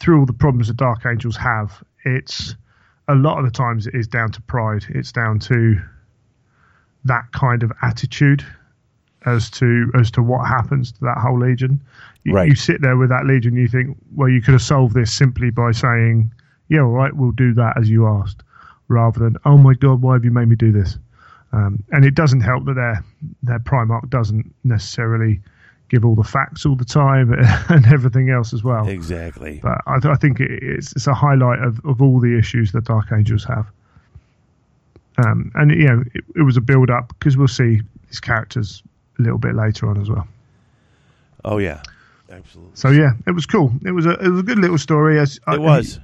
through 0.01 0.21
all 0.21 0.27
the 0.27 0.33
problems 0.33 0.69
that 0.69 0.79
Dark 0.79 1.05
Angels 1.05 1.37
have, 1.37 1.83
it's 2.05 2.57
a 3.07 3.15
lot 3.15 3.39
of 3.39 3.45
the 3.45 3.51
times 3.51 3.87
it 3.87 3.95
is 3.95 4.09
down 4.09 4.33
to 4.33 4.43
pride. 4.43 4.85
It's 4.89 5.13
down 5.13 5.39
to 5.41 5.81
that 7.05 7.31
kind 7.33 7.63
of 7.63 7.73
attitude 7.83 8.45
as 9.27 9.51
to 9.51 9.91
as 9.99 10.11
to 10.13 10.23
what 10.23 10.47
happens 10.47 10.93
to 10.93 11.01
that 11.03 11.19
whole 11.19 11.39
legion. 11.39 11.81
You, 12.25 12.35
Right. 12.35 12.49
you 12.49 12.55
sit 12.55 12.81
there 12.83 12.97
with 12.97 13.09
that 13.11 13.27
legion, 13.27 13.55
you 13.57 13.69
think, 13.69 13.97
well, 14.15 14.29
you 14.29 14.41
could 14.43 14.53
have 14.53 14.63
solved 14.63 14.95
this 14.95 15.15
simply 15.15 15.51
by 15.51 15.71
saying, 15.73 16.31
"Yeah, 16.69 16.81
all 16.81 16.91
right, 16.91 17.15
we'll 17.15 17.31
do 17.33 17.55
that 17.55 17.77
as 17.79 17.89
you 17.89 18.07
asked," 18.07 18.43
rather 18.89 19.21
than, 19.21 19.37
"Oh 19.45 19.57
my 19.57 19.75
God, 19.75 20.03
why 20.03 20.15
have 20.15 20.25
you 20.25 20.31
made 20.31 20.49
me 20.49 20.57
do 20.57 20.73
this?" 20.73 20.99
Um, 21.53 21.83
and 21.93 22.05
it 22.05 22.15
doesn't 22.15 22.41
help 22.43 22.65
that 22.67 22.75
their 22.75 23.03
their 23.43 23.59
Primarch 23.61 24.11
doesn't 24.11 24.53
necessarily 24.65 25.41
give 25.89 26.05
all 26.05 26.15
the 26.15 26.23
facts 26.23 26.67
all 26.67 26.77
the 26.77 26.85
time 26.85 27.33
and 27.71 27.87
everything 27.87 28.29
else 28.29 28.53
as 28.53 28.63
well. 28.63 28.87
exactly? 28.87 29.59
But 29.63 29.81
I, 29.87 29.99
th- 29.99 30.13
I 30.13 30.17
think 30.17 30.39
it, 30.39 30.51
it's, 30.63 30.93
it's 30.93 31.07
a 31.07 31.15
highlight 31.15 31.61
of, 31.61 31.81
of 31.87 32.03
all 32.03 32.21
the 32.21 32.37
issues 32.37 32.73
that 32.73 32.85
Dark 32.85 33.07
Angels 33.11 33.43
have. 33.45 33.67
Um, 35.17 35.51
and 35.55 35.71
you 35.71 35.87
know, 35.89 36.05
it, 36.15 36.25
it 36.37 36.43
was 36.43 36.57
a 36.57 36.61
build 36.61 36.91
up 36.91 37.09
because 37.19 37.37
we'll 37.39 37.49
see 37.49 37.81
these 38.09 38.21
characters 38.21 38.83
a 39.19 39.23
little 39.23 39.39
bit 39.39 39.55
later 39.55 39.89
on 39.89 40.01
as 40.01 40.09
well. 40.11 40.27
Oh 41.45 41.59
yeah, 41.59 41.83
absolutely. 42.31 42.73
So 42.75 42.91
yeah, 42.91 43.13
it 43.27 43.33
was 43.33 43.47
cool. 43.47 43.73
It 43.85 43.93
was 43.93 44.07
a 44.07 44.13
it 44.19 44.29
was 44.29 44.41
a 44.41 44.43
good 44.45 44.59
little 44.59 44.79
story. 44.79 45.19
As 45.19 45.39
I- 45.47 45.55
It 45.55 45.61
was. 45.61 46.01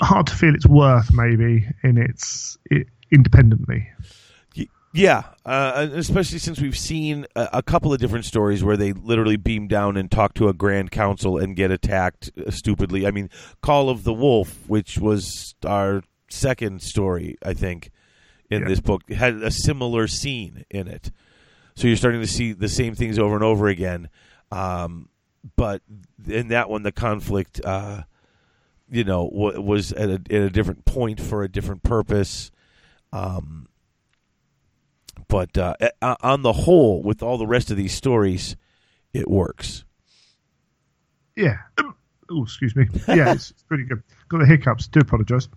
hard 0.00 0.26
to 0.26 0.34
feel 0.34 0.54
its 0.54 0.66
worth 0.66 1.12
maybe 1.12 1.68
in 1.82 1.98
its 1.98 2.56
it, 2.70 2.86
independently. 3.10 3.88
Yeah, 4.94 5.22
uh, 5.46 5.88
especially 5.94 6.38
since 6.38 6.60
we've 6.60 6.76
seen 6.76 7.24
a, 7.34 7.48
a 7.54 7.62
couple 7.62 7.94
of 7.94 7.98
different 7.98 8.26
stories 8.26 8.62
where 8.62 8.76
they 8.76 8.92
literally 8.92 9.36
beam 9.36 9.66
down 9.66 9.96
and 9.96 10.10
talk 10.10 10.34
to 10.34 10.48
a 10.48 10.52
grand 10.52 10.90
council 10.90 11.38
and 11.38 11.56
get 11.56 11.70
attacked 11.70 12.30
uh, 12.36 12.50
stupidly. 12.50 13.06
I 13.06 13.10
mean, 13.10 13.30
Call 13.62 13.88
of 13.88 14.04
the 14.04 14.12
Wolf, 14.12 14.68
which 14.68 14.98
was 14.98 15.54
our 15.64 16.02
second 16.28 16.82
story, 16.82 17.38
I 17.42 17.54
think, 17.54 17.90
in 18.50 18.62
Yeah. 18.62 18.68
this 18.68 18.80
book, 18.80 19.10
had 19.10 19.36
a 19.36 19.50
similar 19.50 20.06
scene 20.06 20.66
in 20.70 20.88
it. 20.88 21.10
So 21.74 21.86
you're 21.86 21.96
starting 21.96 22.20
to 22.20 22.26
see 22.26 22.52
the 22.52 22.68
same 22.68 22.94
things 22.94 23.18
over 23.18 23.34
and 23.34 23.44
over 23.44 23.68
again. 23.68 24.08
Um, 24.50 25.08
but 25.56 25.82
in 26.28 26.48
that 26.48 26.68
one, 26.68 26.82
the 26.82 26.92
conflict, 26.92 27.60
uh, 27.64 28.02
you 28.90 29.04
know, 29.04 29.28
w- 29.30 29.60
was 29.60 29.92
at 29.92 30.08
a, 30.08 30.14
at 30.14 30.42
a 30.42 30.50
different 30.50 30.84
point 30.84 31.20
for 31.20 31.42
a 31.42 31.48
different 31.48 31.82
purpose. 31.82 32.50
Um, 33.12 33.68
but 35.28 35.56
uh, 35.56 35.74
on 36.22 36.42
the 36.42 36.52
whole, 36.52 37.02
with 37.02 37.22
all 37.22 37.38
the 37.38 37.46
rest 37.46 37.70
of 37.70 37.76
these 37.76 37.92
stories, 37.94 38.56
it 39.12 39.30
works. 39.30 39.84
Yeah. 41.36 41.58
Oh, 42.34 42.44
excuse 42.44 42.74
me. 42.74 42.86
Yeah, 43.08 43.32
it's, 43.34 43.50
it's 43.50 43.62
pretty 43.64 43.84
good. 43.84 44.02
Got 44.30 44.38
the 44.38 44.46
hiccups. 44.46 44.86
Do 44.88 45.00
apologise. 45.00 45.48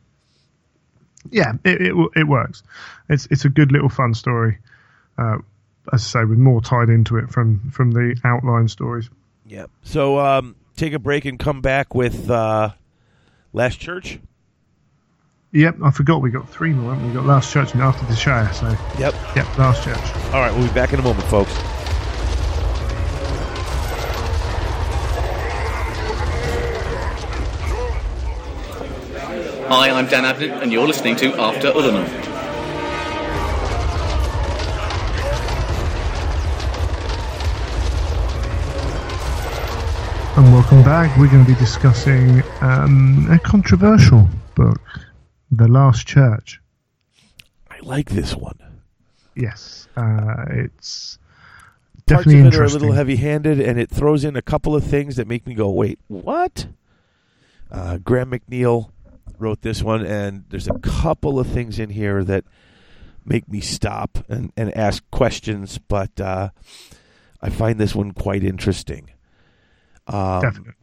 Yeah, 1.32 1.53
it, 1.63 1.82
it 1.82 1.93
it 2.18 2.28
works. 2.28 2.63
It's 3.07 3.28
it's 3.32 3.45
a 3.45 3.49
good 3.49 3.72
little 3.72 3.88
fun 3.88 4.13
story. 4.13 4.57
Uh, 5.18 5.38
as 5.94 6.02
I 6.16 6.22
say, 6.22 6.26
with 6.26 6.38
more 6.38 6.62
tied 6.62 6.90
into 6.90 7.18
it 7.18 7.30
from 7.30 7.70
from 7.72 7.92
the 7.92 8.16
outline 8.24 8.68
stories. 8.68 9.10
Yeah. 9.46 9.66
So 9.84 10.20
um, 10.20 10.56
take 10.76 10.94
a 10.94 11.00
break 11.00 11.26
and 11.26 11.38
come 11.40 11.62
back 11.62 11.94
with 11.96 12.30
uh, 12.30 12.72
Last 13.54 13.80
Church. 13.80 14.20
Yep, 15.52 15.78
I 15.84 15.92
forgot 15.92 16.22
we 16.22 16.32
got 16.32 16.50
three 16.50 16.74
more. 16.74 16.94
haven't 16.94 17.08
We 17.08 17.14
We 17.14 17.16
got 17.16 17.26
Last 17.26 17.52
Church 17.54 17.74
and 17.74 17.82
After 17.82 18.06
Desh'ea. 18.08 18.54
So 18.54 18.68
Yep. 19.00 19.14
yep, 19.36 19.58
Last 19.58 19.84
Church. 19.84 20.34
All 20.34 20.42
right. 20.42 20.54
We'll 20.54 20.68
be 20.68 20.74
back 20.74 20.92
in 20.92 21.00
a 21.00 21.04
moment, 21.04 21.26
folks. 21.30 21.54
Hi, 29.68 29.90
I'm 29.90 30.08
Dan 30.08 30.24
Abnett, 30.24 30.62
and 30.62 30.72
you're 30.72 30.88
listening 30.88 31.16
to 31.18 31.34
After 31.40 31.72
Ulleman. 31.72 32.35
And 40.38 40.52
welcome 40.52 40.84
back. 40.84 41.18
We're 41.18 41.32
going 41.32 41.46
to 41.46 41.54
be 41.54 41.58
discussing 41.58 42.44
um, 42.60 43.26
a 43.32 43.40
controversial 43.40 44.28
book, 44.54 44.82
The 45.50 45.66
Last 45.70 46.06
Church. 46.06 46.60
I 47.72 47.78
like 47.82 48.10
this 48.10 48.36
one. 48.36 48.60
Yes, 49.34 49.88
uh, 49.96 50.44
it's 50.50 51.20
Parts 52.06 52.26
definitely 52.26 52.42
of 52.42 52.48
it 52.48 52.60
are 52.60 52.66
a 52.66 52.68
little 52.68 52.92
heavy-handed, 52.92 53.62
and 53.62 53.80
it 53.80 53.90
throws 53.90 54.26
in 54.26 54.36
a 54.36 54.42
couple 54.42 54.76
of 54.76 54.84
things 54.84 55.16
that 55.16 55.26
make 55.26 55.48
me 55.48 55.54
go, 55.54 55.70
"Wait, 55.70 56.00
what?" 56.08 56.68
Uh, 57.72 58.00
Graham 58.00 58.32
McNeill 58.32 58.90
wrote 59.40 59.62
this 59.62 59.82
one, 59.82 60.06
and 60.06 60.44
there's 60.50 60.68
a 60.68 60.78
couple 60.80 61.40
of 61.40 61.48
things 61.48 61.80
in 61.80 61.92
here 61.92 62.26
that 62.26 62.44
make 63.24 63.48
me 63.48 63.62
stop 63.62 64.26
and, 64.28 64.52
and 64.58 64.76
ask 64.76 65.02
questions. 65.12 65.78
But 65.78 66.20
uh, 66.20 66.50
I 67.42 67.50
find 67.50 67.80
this 67.80 67.96
one 67.96 68.12
quite 68.12 68.44
interesting. 68.44 69.12
Um, 70.08 70.41
Definitely. 70.41 70.74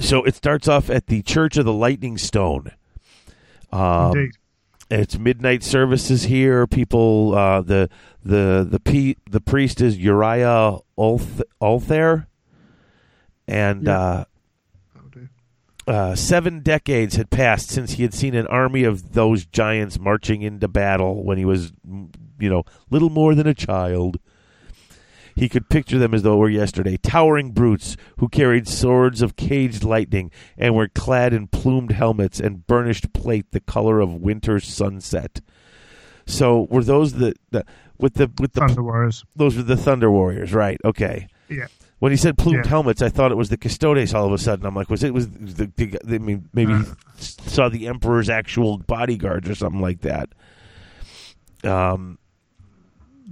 so 0.00 0.22
it 0.24 0.34
starts 0.34 0.68
off 0.68 0.90
at 0.90 1.06
the 1.06 1.22
Church 1.22 1.56
of 1.56 1.64
the 1.64 1.72
Lightning 1.72 2.18
Stone. 2.18 2.72
Um, 3.70 4.16
Indeed. 4.16 4.32
it's 4.90 5.18
midnight 5.18 5.62
services 5.62 6.24
here. 6.24 6.66
People, 6.66 7.34
uh, 7.34 7.62
the 7.62 7.88
the 8.24 8.66
the 8.68 8.78
pe- 8.80 9.14
the 9.30 9.40
priest 9.40 9.80
is 9.80 9.96
Uriah 9.98 10.78
Ulth- 10.98 11.42
Olathaire, 11.60 12.26
and 13.48 13.84
Yeah. 13.84 13.98
uh, 13.98 14.24
uh, 15.88 16.14
seven 16.14 16.60
decades 16.60 17.16
had 17.16 17.28
passed 17.30 17.68
since 17.68 17.92
he 17.92 18.02
had 18.04 18.14
seen 18.14 18.34
an 18.36 18.46
army 18.46 18.84
of 18.84 19.14
those 19.14 19.44
giants 19.46 19.98
marching 19.98 20.42
into 20.42 20.68
battle 20.68 21.24
when 21.24 21.38
he 21.38 21.44
was, 21.44 21.72
you 22.38 22.48
know, 22.48 22.62
little 22.90 23.10
more 23.10 23.34
than 23.34 23.46
a 23.48 23.54
child. 23.54 24.18
He 25.34 25.48
could 25.48 25.68
picture 25.70 25.98
them 25.98 26.12
as 26.14 26.22
though 26.22 26.34
it 26.34 26.38
were 26.38 26.48
yesterday, 26.50 26.96
towering 26.96 27.52
brutes 27.52 27.96
who 28.18 28.28
carried 28.28 28.68
swords 28.68 29.22
of 29.22 29.36
caged 29.36 29.82
lightning 29.84 30.30
and 30.58 30.74
were 30.74 30.88
clad 30.88 31.32
in 31.32 31.46
plumed 31.48 31.92
helmets 31.92 32.38
and 32.40 32.66
burnished 32.66 33.12
plate 33.12 33.46
the 33.52 33.60
color 33.60 34.00
of 34.00 34.14
winter 34.14 34.60
sunset. 34.60 35.40
So 36.26 36.66
were 36.70 36.84
those 36.84 37.14
the, 37.14 37.34
the 37.50 37.64
with 37.98 38.14
the 38.14 38.30
with 38.40 38.52
the 38.52 38.60
Thunder 38.60 38.82
Warriors. 38.82 39.24
those 39.34 39.56
were 39.56 39.62
the 39.62 39.76
Thunder 39.76 40.10
Warriors, 40.10 40.52
right? 40.52 40.78
Okay. 40.84 41.28
Yeah. 41.48 41.66
When 41.98 42.10
he 42.12 42.16
said 42.16 42.36
plumed 42.36 42.64
Yeah. 42.64 42.68
helmets, 42.70 43.00
I 43.00 43.08
thought 43.08 43.30
it 43.30 43.36
was 43.36 43.48
the 43.48 43.56
Custodes. 43.56 44.12
All 44.12 44.26
of 44.26 44.32
a 44.32 44.38
sudden, 44.38 44.66
I'm 44.66 44.74
like, 44.74 44.90
was 44.90 45.02
it 45.04 45.14
was 45.14 45.28
the? 45.30 45.66
the 45.76 45.98
I 46.14 46.18
mean, 46.18 46.48
maybe 46.52 46.72
s- 47.18 47.36
saw 47.46 47.68
the 47.68 47.86
Emperor's 47.86 48.28
actual 48.28 48.78
bodyguards 48.78 49.48
or 49.48 49.54
something 49.54 49.80
like 49.80 50.00
that. 50.00 50.28
Um, 51.64 52.18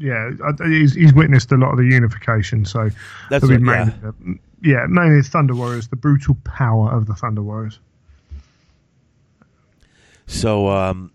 Yeah, 0.02 0.30
he's, 0.64 0.94
he's 0.94 1.12
witnessed 1.12 1.52
a 1.52 1.56
lot 1.58 1.72
of 1.72 1.76
the 1.76 1.84
unification, 1.84 2.64
so 2.64 2.88
That's 3.28 3.44
it'll 3.44 3.58
be 3.58 3.64
what- 3.64 3.72
yeah. 3.76 3.84
mainly, 3.84 4.38
the- 4.62 4.68
yeah, 4.68 4.86
mainly 4.88 5.16
the 5.18 5.28
Thunder 5.28 5.54
Warriors, 5.54 5.88
the 5.88 5.96
brutal 5.96 6.36
power 6.44 6.90
of 6.90 7.06
the 7.06 7.14
Thunder 7.14 7.42
Warriors. 7.42 7.78
So 10.26 10.68
um, 10.68 11.12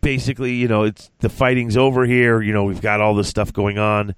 basically, 0.00 0.54
you 0.54 0.68
know, 0.68 0.84
it's 0.84 1.10
the 1.20 1.28
fighting's 1.28 1.76
over 1.76 2.04
here. 2.06 2.40
You 2.40 2.52
know, 2.52 2.64
we've 2.64 2.80
got 2.80 3.00
all 3.00 3.14
this 3.14 3.28
stuff 3.28 3.52
going 3.52 3.78
on. 3.78 4.14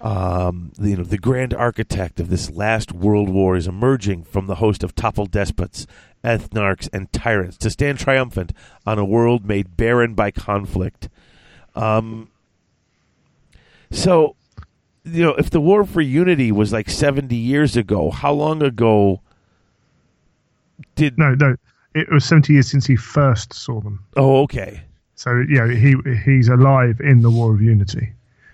Um, 0.00 0.72
you 0.80 0.96
know, 0.96 1.04
the 1.04 1.18
grand 1.18 1.52
architect 1.52 2.20
of 2.20 2.30
this 2.30 2.50
last 2.50 2.92
world 2.92 3.28
war 3.28 3.56
is 3.56 3.66
emerging 3.66 4.24
from 4.24 4.46
the 4.46 4.56
host 4.56 4.82
of 4.82 4.94
toppled 4.94 5.30
despots, 5.30 5.86
ethnarchs, 6.24 6.88
and 6.92 7.12
tyrants 7.12 7.58
to 7.58 7.70
stand 7.70 7.98
triumphant 7.98 8.52
on 8.86 8.98
a 8.98 9.04
world 9.04 9.44
made 9.44 9.76
barren 9.76 10.14
by 10.14 10.30
conflict. 10.30 11.08
Um, 11.74 12.28
so, 13.90 14.36
you 15.04 15.22
know, 15.22 15.34
if 15.34 15.50
the 15.50 15.60
war 15.60 15.84
for 15.84 16.00
unity 16.00 16.52
was 16.52 16.72
like 16.72 16.88
seventy 16.90 17.36
years 17.36 17.76
ago, 17.76 18.10
how 18.10 18.32
long 18.32 18.62
ago 18.62 19.20
did? 20.94 21.18
No, 21.18 21.34
no, 21.34 21.56
it 21.94 22.10
was 22.10 22.24
70 22.24 22.52
years 22.52 22.70
since 22.70 22.86
he 22.86 22.96
first 22.96 23.52
saw 23.52 23.80
them. 23.80 24.04
Oh, 24.16 24.42
okay. 24.42 24.82
So, 25.16 25.42
yeah, 25.48 25.68
he 25.72 25.96
he's 26.24 26.48
alive 26.48 27.00
in 27.00 27.22
the 27.22 27.30
War 27.30 27.52
of 27.54 27.60
Unity. 27.60 28.12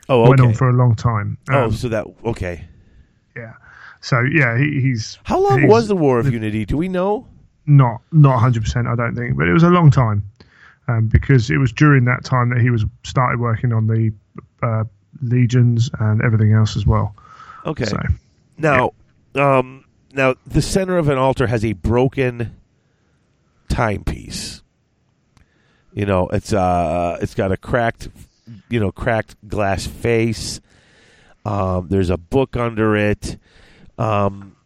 Oh, 0.08 0.22
okay. 0.22 0.28
Went 0.30 0.40
on 0.40 0.54
for 0.54 0.68
a 0.68 0.72
long 0.72 0.94
time. 0.94 1.36
oh, 1.50 1.64
Um, 1.64 1.72
so 1.72 1.88
that 1.88 2.06
okay. 2.24 2.64
yeah. 3.36 3.54
So, 4.00 4.20
yeah, 4.20 4.56
he, 4.56 4.80
he's. 4.80 5.18
How 5.24 5.40
long 5.40 5.62
he's 5.62 5.70
was 5.70 5.88
the 5.88 5.96
War 5.96 6.18
of 6.18 6.32
Unity? 6.32 6.64
Do 6.64 6.76
we 6.76 6.88
know? 6.88 7.26
Not, 7.66 8.00
not 8.12 8.40
100%, 8.40 8.86
I 8.86 8.94
don't 8.94 9.16
think, 9.16 9.36
but 9.36 9.48
it 9.48 9.52
was 9.52 9.64
a 9.64 9.70
long 9.70 9.90
time. 9.90 10.22
Um, 10.88 11.08
because 11.08 11.50
it 11.50 11.56
was 11.58 11.72
during 11.72 12.04
that 12.04 12.24
time 12.24 12.50
that 12.50 12.60
he 12.60 12.70
was 12.70 12.84
started 13.02 13.40
working 13.40 13.72
on 13.72 13.88
the 13.88 14.12
uh, 14.62 14.84
legions 15.22 15.90
and 15.98 16.22
everything 16.22 16.52
else 16.52 16.76
as 16.76 16.86
well. 16.86 17.14
Okay. 17.64 17.84
So, 17.84 17.98
Now, 18.58 18.92
um, 19.34 19.84
now 20.12 20.34
the 20.46 20.62
center 20.62 20.96
of 20.98 21.08
an 21.08 21.18
altar 21.18 21.46
has 21.46 21.64
a 21.64 21.72
broken 21.74 22.56
timepiece. 23.68 24.62
You 25.92 26.06
know, 26.06 26.28
it's 26.28 26.52
uh, 26.52 27.18
it's 27.22 27.34
got 27.34 27.52
a 27.52 27.56
cracked, 27.56 28.08
you 28.68 28.78
know, 28.80 28.92
cracked 28.92 29.36
glass 29.48 29.86
face. 29.86 30.60
Um, 31.44 31.88
there's 31.88 32.10
a 32.10 32.16
book 32.16 32.56
under 32.56 32.96
it. 32.96 33.38
Um, 33.98 34.56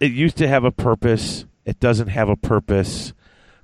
it 0.00 0.12
used 0.12 0.36
to 0.38 0.48
have 0.48 0.64
a 0.64 0.70
purpose. 0.70 1.46
It 1.64 1.80
doesn't 1.80 2.08
have 2.08 2.28
a 2.28 2.36
purpose. 2.36 3.14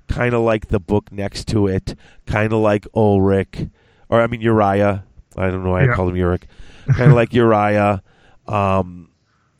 Kind 0.07 0.33
of 0.33 0.41
like 0.41 0.69
the 0.69 0.79
book 0.79 1.11
next 1.11 1.47
to 1.49 1.67
it. 1.67 1.95
Kind 2.25 2.53
of 2.53 2.59
like 2.59 2.87
Ulrich, 2.95 3.69
or 4.09 4.21
I 4.21 4.27
mean 4.27 4.41
Uriah. 4.41 5.03
I 5.41 5.51
don't 5.51 5.63
know 5.63 5.71
why 5.71 5.81
I 5.81 5.85
Yeah. 5.85 5.93
called 5.95 6.13
him 6.15 6.21
Ulrich. 6.23 6.43
Kind 6.87 7.11
of 7.11 7.15
like 7.15 7.33
Uriah. 7.33 8.01
Um, 8.47 9.09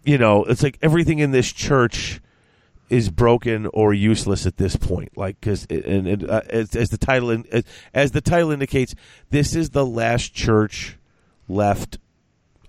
you 0.04 0.18
know, 0.18 0.44
it's 0.46 0.64
like 0.64 0.78
everything 0.82 1.20
in 1.20 1.32
this 1.32 1.52
church 1.52 2.20
is 2.90 3.10
broken 3.10 3.68
or 3.68 3.94
useless 3.94 4.46
at 4.46 4.58
this 4.58 4.76
point. 4.76 5.16
Like 5.18 5.40
because 5.40 5.66
and, 5.70 6.08
and 6.08 6.30
uh, 6.30 6.42
as, 6.50 6.76
as 6.76 6.90
the 6.90 6.98
title 6.98 7.30
in, 7.30 7.46
as, 7.52 7.64
as 7.94 8.12
the 8.12 8.22
title 8.22 8.52
indicates, 8.52 8.96
this 9.30 9.56
is 9.56 9.70
the 9.70 9.86
last 9.86 10.34
church 10.34 10.98
left 11.48 12.00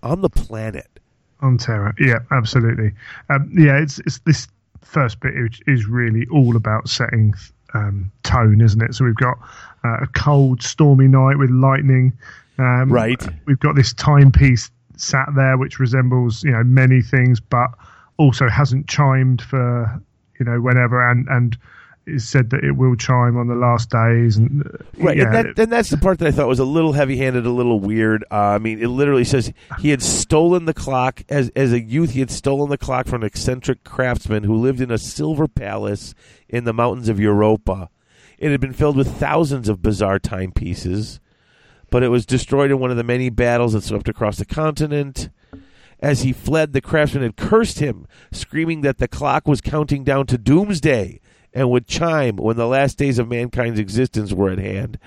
on 0.03 0.21
the 0.21 0.29
planet. 0.31 1.01
on 1.41 1.59
Terra. 1.59 1.95
Yeah, 1.99 2.19
absolutely. 2.31 2.93
Um, 3.31 3.51
yeah, 3.57 3.79
it's, 3.79 3.99
it's 4.01 4.19
this 4.21 4.47
first 4.83 5.19
bit 5.21 5.35
is, 5.35 5.61
is 5.67 5.87
really 5.87 6.27
all 6.31 6.55
about 6.57 6.89
setting 6.89 7.35
um, 7.75 8.13
tone, 8.23 8.61
isn't 8.61 8.83
it? 8.83 8.95
So 8.95 9.05
we've 9.05 9.15
got 9.17 9.39
uh, 9.85 9.99
a 10.03 10.07
cold, 10.09 10.63
stormy 10.63 11.09
night 11.09 11.39
with 11.39 11.51
lightning. 11.51 12.13
Um, 12.63 12.93
Right. 12.93 13.23
We've 13.47 13.61
got 13.61 13.77
this 13.77 13.93
timepiece 13.93 14.71
sat 14.97 15.27
there, 15.35 15.59
which 15.59 15.79
resembles 15.79 16.45
you 16.45 16.53
know 16.53 16.63
many 16.65 17.03
things, 17.03 17.41
but 17.41 17.69
also 18.19 18.49
hasn't 18.49 18.89
chimed 18.89 19.43
for 19.43 20.01
you 20.39 20.45
know 20.45 20.61
whenever, 20.61 21.09
and 21.11 21.27
and 21.29 21.57
it's 22.07 22.25
said 22.25 22.51
that 22.51 22.65
it 22.65 22.73
will 22.73 22.97
chime 22.97 23.37
on 23.37 23.47
the 23.47 23.55
last 23.55 23.91
days, 23.91 24.37
and 24.37 24.67
uh, 24.67 24.79
Right, 24.99 25.17
yeah, 25.17 25.25
and, 25.25 25.35
that, 25.35 25.59
and 25.59 25.73
that's 25.73 25.91
the 25.91 25.97
part 25.97 26.19
that 26.19 26.29
I 26.29 26.31
thought 26.33 26.49
was 26.49 26.59
a 26.59 26.65
little 26.65 26.93
heavy-handed, 26.93 27.47
a 27.47 27.51
little 27.51 27.79
weird. 27.79 28.25
Uh, 28.31 28.37
I 28.37 28.59
mean, 28.59 28.83
it 28.83 28.89
literally 28.89 29.25
says 29.25 29.53
he 29.79 29.91
had 29.91 30.03
stolen 30.03 30.65
the 30.65 30.75
clock 30.75 31.23
as 31.29 31.51
as 31.55 31.73
a 31.73 31.81
youth. 31.81 32.11
He 32.11 32.21
had 32.21 32.31
stolen 32.31 32.71
the 32.71 32.79
clock 32.79 33.07
from 33.07 33.23
an 33.23 33.27
eccentric 33.27 33.85
craftsman 33.85 34.45
who 34.45 34.57
lived 34.57 34.81
in 34.81 34.91
a 34.91 34.99
silver 34.99 35.47
palace 35.47 36.15
in 36.49 36.65
the 36.65 36.73
mountains 36.73 37.09
of 37.09 37.21
Europa. 37.21 37.89
It 38.39 38.51
had 38.51 38.61
been 38.61 38.73
filled 38.73 38.97
with 38.97 39.19
thousands 39.19 39.69
of 39.69 39.83
bizarre 39.83 40.19
timepieces, 40.19 41.21
but 41.93 42.03
it 42.03 42.09
was 42.09 42.25
destroyed 42.25 42.71
in 42.71 42.79
one 42.79 42.91
of 42.91 42.97
the 42.97 43.05
many 43.05 43.29
battles 43.29 43.75
that 43.75 43.85
swept 43.85 44.09
across 44.09 44.39
the 44.39 44.47
continent. 44.47 45.29
As 46.01 46.23
he 46.23 46.33
fled, 46.33 46.73
the 46.73 46.81
craftsman 46.81 47.23
had 47.23 47.37
cursed 47.37 47.81
him, 47.81 48.07
screaming 48.33 48.81
that 48.81 48.97
the 48.97 49.07
clock 49.07 49.47
was 49.47 49.61
counting 49.61 50.03
down 50.03 50.27
to 50.29 50.39
doomsday 50.39 51.21
and 51.53 51.71
would 51.71 51.87
chime 51.87 52.37
when 52.37 52.57
the 52.57 52.67
last 52.67 52.97
days 52.97 53.19
of 53.19 53.29
mankind's 53.29 53.79
existence 53.79 54.33
were 54.33 54.49
at 54.49 54.59
hand. 54.59 54.99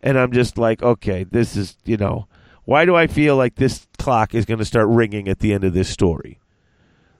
And 0.00 0.16
I'm 0.16 0.30
just 0.30 0.56
like, 0.56 0.80
okay, 0.80 1.24
this 1.24 1.56
is, 1.56 1.76
you 1.84 1.96
know, 1.96 2.28
why 2.64 2.84
do 2.84 2.94
I 2.94 3.08
feel 3.08 3.34
like 3.34 3.56
this 3.56 3.88
clock 3.98 4.32
is 4.32 4.44
going 4.44 4.58
to 4.58 4.64
start 4.64 4.86
ringing 4.88 5.26
at 5.26 5.40
the 5.40 5.52
end 5.52 5.64
of 5.64 5.74
this 5.74 5.88
story? 5.88 6.38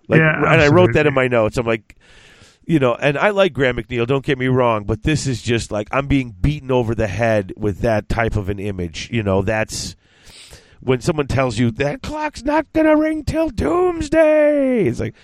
Like, 0.06 0.20
Yeah, 0.20 0.36
and 0.36 0.62
I 0.62 0.68
wrote 0.68 0.92
that 0.92 1.08
in 1.08 1.12
my 1.12 1.26
notes. 1.26 1.58
I'm 1.58 1.66
like, 1.66 1.96
you 2.68 2.78
know, 2.78 2.94
and 2.94 3.16
I 3.16 3.30
like 3.30 3.54
Graham 3.54 3.76
McNeill. 3.78 4.06
Don't 4.06 4.24
get 4.24 4.38
me 4.38 4.46
wrong, 4.48 4.84
but 4.84 5.02
this 5.02 5.26
is 5.26 5.40
just 5.42 5.72
like 5.72 5.88
I'm 5.90 6.06
being 6.06 6.30
beaten 6.38 6.70
over 6.70 6.94
the 6.94 7.06
head 7.08 7.52
with 7.56 7.80
that 7.80 8.08
type 8.08 8.36
of 8.36 8.48
an 8.50 8.58
image. 8.58 9.08
You 9.10 9.22
know, 9.22 9.40
that's 9.42 9.96
when 10.80 11.00
someone 11.00 11.26
tells 11.26 11.58
you 11.58 11.70
that 11.72 12.02
clock's 12.02 12.44
not 12.44 12.70
gonna 12.74 12.94
ring 12.96 13.24
till 13.24 13.48
doomsday. 13.50 14.84
It's 14.86 15.00
like, 15.00 15.14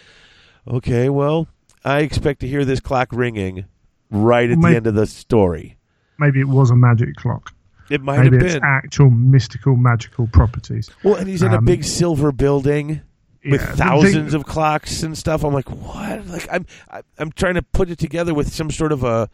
okay, 0.67 1.09
well, 1.09 1.47
I 1.85 2.01
expect 2.01 2.41
to 2.41 2.49
hear 2.49 2.65
this 2.65 2.81
clock 2.81 3.09
ringing 3.13 3.67
right 4.11 4.51
at 4.51 4.59
May- 4.59 4.71
the 4.71 4.77
end 4.77 4.87
of 4.87 4.95
the 4.95 5.07
story. 5.07 5.77
maybe 6.19 6.41
it 6.41 6.49
was 6.49 6.71
a 6.71 6.77
magic 6.77 7.15
clock. 7.17 7.53
It 7.91 8.01
might 8.01 8.21
Maybe 8.21 8.37
have 8.37 8.45
it's 8.47 8.55
been. 8.55 8.63
actual 8.65 9.11
mystical, 9.11 9.77
magical 9.77 10.27
properties. 10.29 10.89
Well, 11.03 11.17
and 11.17 11.29
he's 11.29 11.43
in 11.43 11.53
a 11.53 11.59
um, 11.59 11.67
big 11.67 11.85
silver 11.85 12.33
building 12.33 13.03
with 13.45 13.61
Yeah, 13.61 13.75
thousands 13.75 14.33
thing- 14.33 14.41
of 14.41 14.47
clocks 14.47 15.03
and 15.03 15.17
stuff. 15.17 15.45
I'm 15.45 15.53
like, 15.55 15.71
what? 15.71 16.27
Like, 16.27 16.49
I'm 16.51 16.67
I- 16.91 17.03
I'm 17.19 17.31
trying 17.33 17.55
to 17.55 17.63
put 17.63 17.91
it 17.91 17.99
together 17.99 18.35
with 18.35 18.53
some 18.53 18.71
sort 18.71 18.93
of 18.93 19.05
a 19.05 19.29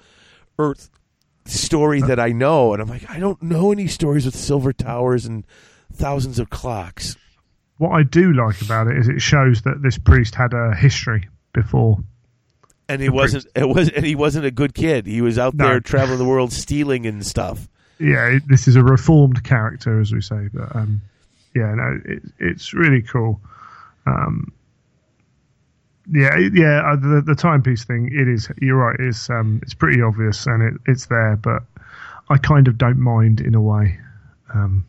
Earth 0.59 0.91
story 1.47 2.01
that 2.03 2.21
I 2.21 2.33
know, 2.33 2.73
and 2.73 2.83
I'm 2.83 2.89
like, 2.89 3.09
I 3.11 3.19
don't 3.19 3.41
know 3.43 3.73
any 3.73 3.87
stories 3.87 4.27
with 4.27 4.37
silver 4.37 4.73
towers 4.73 5.25
and 5.27 5.47
thousands 5.93 6.39
of 6.39 6.51
clocks. 6.51 7.17
What 7.79 7.91
I 7.93 8.03
do 8.03 8.33
like 8.35 8.61
about 8.61 8.89
it 8.89 8.99
is 8.99 9.09
it 9.09 9.23
shows 9.23 9.63
that 9.63 9.83
this 9.83 9.97
priest 9.97 10.35
had 10.35 10.53
a 10.53 10.75
history 10.75 11.29
before. 11.55 11.99
And 12.91 13.01
he 13.01 13.09
wasn't. 13.09 13.47
It 13.55 13.69
was, 13.69 13.89
and 13.89 14.05
he 14.05 14.15
wasn't 14.17 14.45
a 14.45 14.51
good 14.51 14.75
kid. 14.75 15.07
He 15.07 15.23
was 15.23 15.39
out 15.39 15.55
No. 15.55 15.67
there 15.69 15.81
traveling 15.81 16.19
the 16.19 16.25
world, 16.27 16.53
stealing 16.53 17.07
and 17.07 17.25
stuff. 17.25 17.69
Yeah, 17.99 18.39
this 18.49 18.67
is 18.69 18.77
a 18.77 18.83
reformed 18.83 19.45
character, 19.45 20.01
as 20.01 20.13
we 20.13 20.21
say. 20.21 20.49
But 20.53 20.75
um, 20.75 21.01
yeah, 21.55 21.73
no, 21.75 22.01
it, 22.05 22.23
it's 22.39 22.75
really 22.75 23.01
cool. 23.03 23.41
Um, 24.11 24.53
yeah, 26.13 26.37
yeah, 26.53 26.93
uh, 26.93 26.97
the 26.97 27.23
the 27.25 27.35
timepiece 27.35 27.85
thing. 27.85 28.11
It 28.13 28.27
is. 28.29 28.51
You're 28.61 28.77
right. 28.77 28.99
It's 28.99 29.31
um, 29.31 29.61
it's 29.63 29.75
pretty 29.75 30.03
obvious, 30.03 30.47
and 30.47 30.63
it, 30.63 30.81
it's 30.87 31.07
there. 31.07 31.37
But 31.37 31.63
I 32.29 32.39
kind 32.39 32.67
of 32.67 32.79
don't 32.79 32.99
mind 32.99 33.41
in 33.41 33.55
a 33.55 33.61
way, 33.61 33.99
um, 34.53 34.85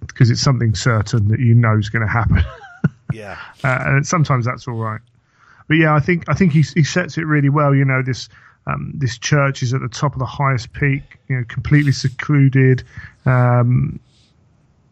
because 0.00 0.30
it's 0.30 0.40
something 0.40 0.74
certain 0.74 1.28
that 1.28 1.38
you 1.38 1.54
know 1.54 1.78
is 1.78 1.90
going 1.90 2.06
to 2.06 2.12
happen. 2.12 2.42
Yeah. 3.12 3.38
uh, 3.62 3.78
and 3.84 4.06
sometimes 4.06 4.46
that's 4.46 4.66
all 4.66 4.74
right. 4.74 5.02
But 5.68 5.74
yeah, 5.76 5.94
I 5.94 6.00
think 6.00 6.24
I 6.28 6.34
think 6.34 6.52
he 6.52 6.62
he 6.62 6.82
sets 6.82 7.18
it 7.18 7.26
really 7.26 7.50
well. 7.50 7.74
You 7.74 7.84
know, 7.84 8.02
this 8.02 8.30
um, 8.66 8.92
this 8.94 9.18
church 9.18 9.62
is 9.62 9.74
at 9.74 9.82
the 9.82 9.88
top 9.88 10.14
of 10.14 10.18
the 10.18 10.24
highest 10.24 10.72
peak, 10.72 11.02
you 11.28 11.36
know, 11.36 11.44
completely 11.46 11.92
secluded. 11.92 12.82
Um, 13.26 14.00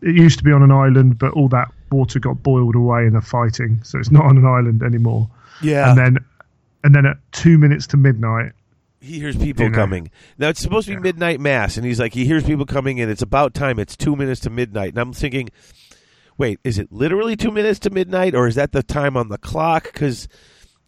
it 0.03 0.15
used 0.15 0.39
to 0.39 0.45
be 0.45 0.53
on 0.53 0.63
an 0.63 0.71
island, 0.71 1.19
but 1.19 1.33
all 1.33 1.49
that 1.49 1.73
water 1.91 2.19
got 2.19 2.43
boiled 2.43 2.75
away 2.75 3.07
in 3.07 3.13
the 3.15 3.21
fighting, 3.21 3.81
so 3.83 3.99
it's 3.99 4.11
not 4.11 4.25
on 4.25 4.37
an 4.39 4.47
island 4.47 4.83
anymore. 4.83 5.29
Yeah. 5.63 5.91
And 5.91 5.99
then 5.99 6.25
and 6.85 6.95
then 6.95 7.07
at 7.07 7.17
two 7.33 7.59
minutes 7.59 7.87
to 7.89 7.97
midnight, 7.97 8.53
he 9.01 9.19
hears 9.19 9.37
people 9.37 9.65
You 9.65 9.71
know. 9.71 9.77
coming. 9.77 10.11
Now 10.39 10.49
it's 10.49 10.61
supposed 10.61 10.87
to 10.87 10.93
be 10.93 10.95
Yeah. 10.95 11.01
midnight 11.01 11.41
mass, 11.41 11.77
and 11.77 11.85
he's 11.87 12.01
like, 12.01 12.15
he 12.15 12.25
hears 12.25 12.45
people 12.45 12.67
coming, 12.67 13.01
and 13.01 13.11
it's 13.11 13.23
about 13.23 13.55
time. 13.55 13.79
It's 13.79 13.97
two 13.97 14.17
minutes 14.17 14.41
to 14.43 14.51
midnight, 14.51 14.91
and 14.91 14.99
I'm 14.99 15.13
thinking, 15.13 15.51
wait, 16.39 16.59
is 16.65 16.79
it 16.79 16.91
literally 16.91 17.37
two 17.37 17.51
minutes 17.51 17.79
to 17.81 17.91
midnight, 17.91 18.35
or 18.35 18.47
is 18.47 18.55
that 18.55 18.73
the 18.73 18.83
time 18.83 19.17
on 19.17 19.29
the 19.29 19.39
clock? 19.39 19.85
Because 19.93 20.27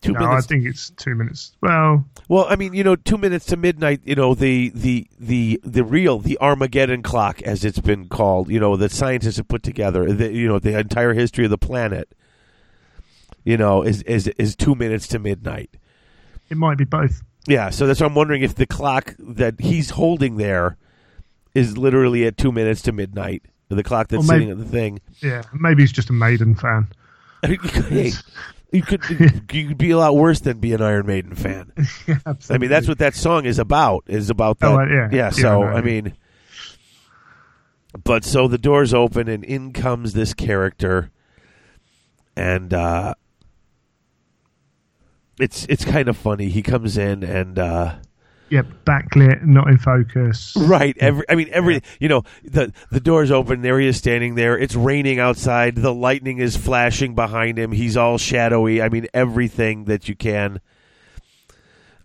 two 0.02 0.12
no, 0.12 0.20
minutes. 0.20 0.44
I 0.44 0.48
think 0.48 0.66
it's 0.66 0.90
two 0.90 1.14
minutes. 1.14 1.52
Well, 1.62 2.04
well, 2.28 2.46
I 2.48 2.56
mean, 2.56 2.74
you 2.74 2.84
know, 2.84 2.96
two 2.96 3.16
minutes 3.16 3.46
to 3.46 3.56
midnight. 3.56 4.00
You 4.04 4.14
know, 4.14 4.34
the 4.34 4.70
the 4.74 5.06
the 5.18 5.60
the 5.64 5.84
real 5.84 6.18
the 6.18 6.36
Armageddon 6.40 7.02
clock, 7.02 7.40
as 7.42 7.64
it's 7.64 7.80
been 7.80 8.08
called. 8.08 8.50
You 8.50 8.60
know, 8.60 8.76
that 8.76 8.92
scientists 8.92 9.38
have 9.38 9.48
put 9.48 9.62
together. 9.62 10.12
The, 10.12 10.32
you 10.32 10.48
know, 10.48 10.58
the 10.58 10.78
entire 10.78 11.14
history 11.14 11.44
of 11.44 11.50
the 11.50 11.58
planet. 11.58 12.08
You 13.44 13.56
know, 13.56 13.82
is 13.82 14.02
is 14.02 14.28
is 14.28 14.54
two 14.54 14.74
minutes 14.74 15.08
to 15.08 15.18
midnight. 15.18 15.70
it 16.50 16.56
might 16.56 16.78
be 16.78 16.84
both. 16.84 17.22
Yeah, 17.46 17.70
so 17.70 17.86
that's 17.86 18.00
why 18.00 18.06
I'm 18.06 18.14
wondering 18.14 18.42
if 18.42 18.54
the 18.54 18.66
clock 18.66 19.14
that 19.18 19.60
he's 19.60 19.90
holding 19.90 20.36
there 20.36 20.76
is 21.54 21.76
literally 21.76 22.24
at 22.26 22.36
two 22.36 22.52
minutes 22.52 22.82
to 22.82 22.92
midnight. 22.92 23.42
The 23.68 23.82
clock 23.82 24.08
that's 24.08 24.24
Or 24.24 24.26
sitting 24.26 24.50
at 24.50 24.58
the 24.58 24.64
thing. 24.64 25.00
Yeah, 25.20 25.42
maybe 25.52 25.82
he's 25.82 25.92
just 25.92 26.10
a 26.10 26.12
Maiden 26.12 26.54
fan. 26.54 26.88
I 27.42 27.48
mean, 27.48 27.58
you 27.62 27.70
could, 27.70 27.84
hey, 27.86 28.12
you 28.72 28.82
could 28.82 29.02
you 29.52 29.68
could 29.68 29.78
be 29.78 29.90
a 29.90 29.98
lot 29.98 30.16
worse 30.16 30.40
than 30.40 30.58
be 30.58 30.72
an 30.72 30.82
Iron 30.82 31.06
Maiden 31.06 31.34
fan. 31.34 31.72
yeah, 32.06 32.18
I 32.50 32.58
mean, 32.58 32.70
that's 32.70 32.88
what 32.88 32.98
that 32.98 33.14
song 33.14 33.44
is 33.44 33.58
about. 33.58 34.04
Is 34.06 34.30
about 34.30 34.58
that. 34.60 34.70
Oh, 34.70 34.80
uh, 34.80 34.86
yeah. 34.86 35.08
Yeah, 35.12 35.30
so 35.30 35.62
I. 35.62 35.74
I 35.74 35.80
mean, 35.82 36.16
but 38.02 38.24
so 38.24 38.48
the 38.48 38.58
doors 38.58 38.94
open 38.94 39.28
and 39.28 39.44
in 39.44 39.72
comes 39.72 40.14
this 40.14 40.34
character, 40.34 41.10
and 42.34 42.72
uh, 42.72 43.14
it's 45.38 45.66
it's 45.68 45.84
kind 45.84 46.08
of 46.08 46.16
funny. 46.16 46.48
He 46.48 46.62
comes 46.62 46.96
in 46.96 47.22
and. 47.22 47.58
Uh, 47.58 47.94
yeah, 48.52 48.62
backlit, 48.84 49.42
not 49.44 49.66
in 49.68 49.78
focus. 49.78 50.54
Right. 50.56 50.96
Every 50.98 51.24
I 51.28 51.34
mean 51.34 51.48
every 51.52 51.80
you 51.98 52.08
know, 52.08 52.22
the 52.44 52.72
the 52.90 53.00
door's 53.00 53.30
open, 53.30 53.62
there 53.62 53.80
he 53.80 53.86
is 53.88 53.96
standing 53.96 54.34
there. 54.34 54.58
It's 54.58 54.74
raining 54.76 55.18
outside, 55.18 55.74
the 55.76 55.92
lightning 55.94 56.38
is 56.38 56.56
flashing 56.56 57.14
behind 57.14 57.58
him. 57.58 57.72
He's 57.72 57.96
all 57.96 58.18
shadowy. 58.18 58.82
I 58.82 58.88
mean 58.90 59.06
everything 59.14 59.86
that 59.86 60.08
you 60.08 60.14
can 60.14 60.60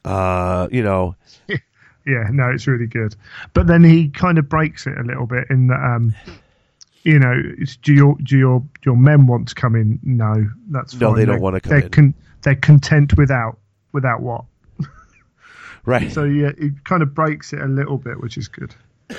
uh, 0.06 0.68
you 0.72 0.82
know, 0.84 1.16
Yeah, 2.06 2.24
no, 2.32 2.50
it's 2.52 2.66
really 2.68 2.88
good. 2.88 3.14
But 3.54 3.68
then 3.68 3.84
he 3.84 4.08
kind 4.08 4.38
of 4.38 4.48
breaks 4.48 4.88
it 4.88 4.98
a 4.98 5.04
little 5.04 5.26
bit 5.26 5.44
in 5.50 5.68
that, 5.68 5.82
um, 5.84 6.16
you 7.04 7.20
know, 7.20 7.34
it's, 7.58 7.76
do 7.76 7.94
your 7.94 8.16
do 8.24 8.38
your 8.38 8.60
do 8.62 8.68
your 8.86 8.96
men 8.96 9.28
want 9.28 9.50
to 9.50 9.56
come 9.56 9.76
in? 9.76 10.00
No, 10.04 10.34
that's 10.70 10.94
No, 10.96 11.10
fine. 11.10 11.16
they 11.20 11.26
don't 11.26 11.36
They're- 11.36 11.42
wanna 11.42 11.60
come 11.60 11.70
they're 11.72 11.80
in. 11.82 11.90
Con- 11.90 12.14
they're 12.44 12.56
content 12.56 13.18
without 13.18 13.58
without 13.92 14.22
what? 14.22 14.46
Right. 15.88 16.12
So 16.12 16.24
yeah, 16.26 16.52
it 16.56 16.84
kind 16.84 17.02
of 17.02 17.16
breaks 17.16 17.52
it 17.54 17.60
a 17.60 17.66
little 17.68 17.98
bit, 17.98 18.22
which 18.22 18.38
is 18.38 18.48
good. 18.48 18.76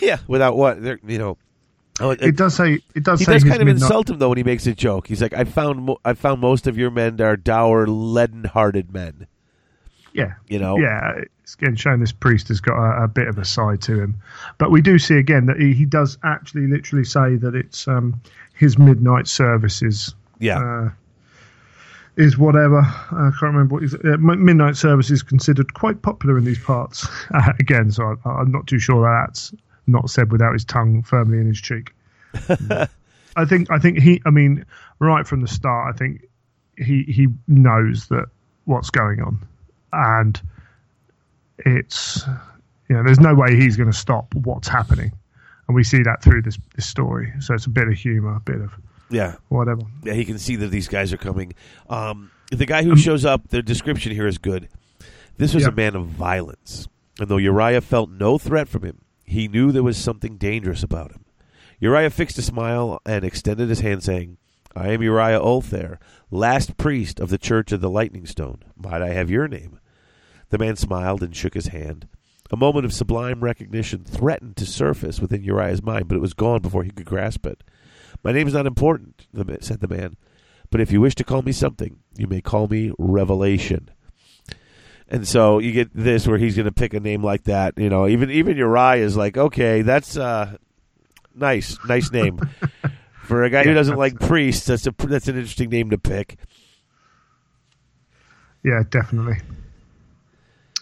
yeah, 0.00 0.16
without 0.26 0.56
what? 0.56 0.82
They're, 0.82 0.98
you 1.06 1.18
know, 1.18 1.36
oh, 2.00 2.10
it, 2.10 2.22
It 2.22 2.36
does 2.36 2.54
say 2.54 2.80
it 2.94 3.02
does 3.02 3.20
he 3.20 3.26
does 3.26 3.44
kind 3.44 3.60
of 3.60 3.68
insult 3.68 4.08
him 4.08 4.18
though 4.18 4.30
when 4.30 4.38
he 4.38 4.44
makes 4.44 4.66
a 4.66 4.74
joke. 4.74 5.08
He's 5.08 5.20
like, 5.20 5.34
"I 5.34 5.44
found, 5.44 5.82
mo- 5.84 5.98
I 6.04 6.14
found 6.14 6.40
most 6.40 6.66
of 6.66 6.78
your 6.78 6.90
men 6.90 7.20
are 7.20 7.36
dour, 7.36 7.86
leaden-hearted 7.86 8.92
men." 8.94 9.26
Yeah, 10.12 10.32
You 10.48 10.58
know? 10.58 10.78
yeah. 10.78 11.20
It's 11.42 11.54
again 11.54 11.76
showing 11.76 12.00
this 12.00 12.10
priest 12.12 12.48
has 12.48 12.60
got 12.62 12.76
a, 12.78 13.04
a 13.04 13.08
bit 13.08 13.28
of 13.28 13.36
a 13.36 13.44
side 13.44 13.82
to 13.82 14.00
him, 14.00 14.16
but 14.56 14.70
we 14.70 14.80
do 14.80 14.98
see 14.98 15.16
again 15.16 15.44
that 15.46 15.60
he, 15.60 15.74
he 15.74 15.84
does 15.84 16.16
actually 16.24 16.66
literally 16.68 17.04
say 17.04 17.36
that 17.36 17.54
it's 17.54 17.86
um, 17.86 18.18
his 18.54 18.78
midnight 18.78 19.28
services 19.28 20.14
Yeah, 20.38 20.58
uh, 20.58 20.90
is 22.16 22.38
whatever. 22.38 22.80
I 22.80 23.30
can't 23.38 23.42
remember 23.42 23.74
what. 23.74 23.84
Is, 23.84 23.94
uh, 23.94 24.16
midnight 24.18 24.76
service 24.76 25.10
is 25.10 25.22
considered 25.22 25.74
quite 25.74 26.02
popular 26.02 26.38
in 26.38 26.44
these 26.44 26.58
parts. 26.58 27.06
Uh, 27.34 27.52
again, 27.58 27.90
so 27.90 28.16
I, 28.24 28.28
I'm 28.30 28.52
not 28.52 28.66
too 28.66 28.78
sure 28.78 29.02
that 29.02 29.26
that's 29.26 29.52
not 29.86 30.08
said 30.08 30.30
without 30.30 30.52
his 30.52 30.64
tongue 30.64 31.02
firmly 31.02 31.38
in 31.38 31.46
his 31.46 31.60
cheek. 31.60 31.92
I 33.36 33.44
think. 33.44 33.70
I 33.70 33.78
think 33.78 33.98
he. 33.98 34.22
I 34.24 34.30
mean, 34.30 34.64
right 35.00 35.26
from 35.26 35.40
the 35.40 35.48
start, 35.48 35.94
I 35.94 35.98
think 35.98 36.26
he 36.78 37.02
he 37.02 37.28
knows 37.48 38.06
that 38.08 38.26
what's 38.64 38.90
going 38.90 39.20
on, 39.20 39.44
and 39.92 40.40
it's 41.58 42.24
you 42.88 42.96
know 42.96 43.02
there's 43.02 43.20
no 43.20 43.34
way 43.34 43.56
he's 43.56 43.76
going 43.76 43.90
to 43.90 43.96
stop 43.96 44.32
what's 44.34 44.68
happening, 44.68 45.12
and 45.66 45.74
we 45.74 45.84
see 45.84 46.02
that 46.02 46.22
through 46.22 46.42
this 46.42 46.58
this 46.76 46.86
story. 46.86 47.32
So 47.40 47.54
it's 47.54 47.66
a 47.66 47.70
bit 47.70 47.88
of 47.88 47.94
humor, 47.94 48.36
a 48.36 48.40
bit 48.40 48.60
of 48.60 48.72
yeah. 49.10 49.36
whatever. 49.48 49.82
Yeah, 50.04 50.14
he 50.14 50.24
can 50.24 50.38
see 50.38 50.56
that 50.56 50.68
these 50.68 50.88
guys 50.88 51.12
are 51.12 51.16
coming. 51.18 51.54
Um, 51.88 52.30
the 52.50 52.66
guy 52.66 52.82
who 52.84 52.96
shows 52.96 53.24
up, 53.24 53.48
the 53.48 53.62
description 53.62 54.12
here 54.12 54.26
is 54.26 54.38
good. 54.38 54.68
This 55.36 55.54
was 55.54 55.64
Yeah. 55.64 55.70
a 55.70 55.72
man 55.72 55.94
of 55.96 56.06
violence, 56.06 56.88
and 57.20 57.28
though 57.28 57.36
Uriah 57.36 57.80
felt 57.80 58.10
no 58.10 58.38
threat 58.38 58.68
from 58.68 58.82
him, 58.84 59.02
he 59.24 59.48
knew 59.48 59.72
there 59.72 59.82
was 59.82 59.96
something 59.98 60.36
dangerous 60.36 60.82
about 60.82 61.12
him. 61.12 61.24
Uriah 61.78 62.10
fixed 62.10 62.38
a 62.38 62.42
smile 62.42 63.00
and 63.04 63.24
extended 63.24 63.68
his 63.68 63.80
hand, 63.80 64.02
saying, 64.02 64.38
I 64.74 64.88
am 64.88 65.02
Uriah 65.02 65.40
Olathaire, 65.40 65.98
last 66.30 66.76
priest 66.76 67.18
of 67.20 67.28
the 67.28 67.38
Church 67.38 67.72
of 67.72 67.80
the 67.80 67.90
Lightning 67.90 68.26
Stone. 68.26 68.62
Might 68.76 69.02
I 69.02 69.08
have 69.08 69.30
your 69.30 69.48
name? 69.48 69.78
The 70.50 70.58
man 70.58 70.76
smiled 70.76 71.22
and 71.22 71.34
shook 71.34 71.54
his 71.54 71.68
hand. 71.68 72.06
A 72.50 72.56
moment 72.56 72.84
of 72.84 72.92
sublime 72.92 73.42
recognition 73.42 74.04
threatened 74.04 74.56
to 74.56 74.66
surface 74.66 75.20
within 75.20 75.42
Uriah's 75.42 75.82
mind, 75.82 76.06
but 76.08 76.16
it 76.16 76.20
was 76.20 76.34
gone 76.34 76.60
before 76.62 76.84
he 76.84 76.90
could 76.90 77.06
grasp 77.06 77.44
it. 77.46 77.64
My 78.22 78.32
name 78.32 78.48
is 78.48 78.54
not 78.54 78.66
important, 78.66 79.26
the 79.32 79.58
said 79.60 79.80
the 79.80 79.88
man, 79.88 80.16
but 80.70 80.80
if 80.80 80.90
you 80.90 81.00
wish 81.00 81.14
to 81.16 81.24
call 81.24 81.42
me 81.42 81.52
something, 81.52 81.98
you 82.16 82.26
may 82.26 82.40
call 82.40 82.68
me 82.68 82.92
Revelation. 82.98 83.90
And 85.08 85.26
so 85.26 85.60
you 85.60 85.72
get 85.72 85.94
this 85.94 86.26
where 86.26 86.38
he's 86.38 86.56
going 86.56 86.66
to 86.66 86.72
pick 86.72 86.92
a 86.92 87.00
name 87.00 87.22
like 87.22 87.44
that. 87.44 87.78
You 87.78 87.88
know, 87.88 88.08
even 88.08 88.30
even 88.30 88.56
Uriah 88.56 89.04
is 89.04 89.16
like, 89.16 89.36
okay, 89.36 89.82
that's 89.82 90.16
uh, 90.16 90.56
nice, 91.34 91.78
nice 91.86 92.10
name 92.10 92.40
for 93.22 93.44
a 93.44 93.50
guy 93.50 93.62
who 93.62 93.74
doesn't 93.74 93.96
like 93.96 94.18
priests. 94.18 94.66
That's 94.66 94.86
a 94.86 94.94
that's 94.98 95.28
an 95.28 95.36
interesting 95.36 95.70
name 95.70 95.90
to 95.90 95.98
pick. 95.98 96.38
Yeah, 98.64 98.82
definitely. 98.90 99.36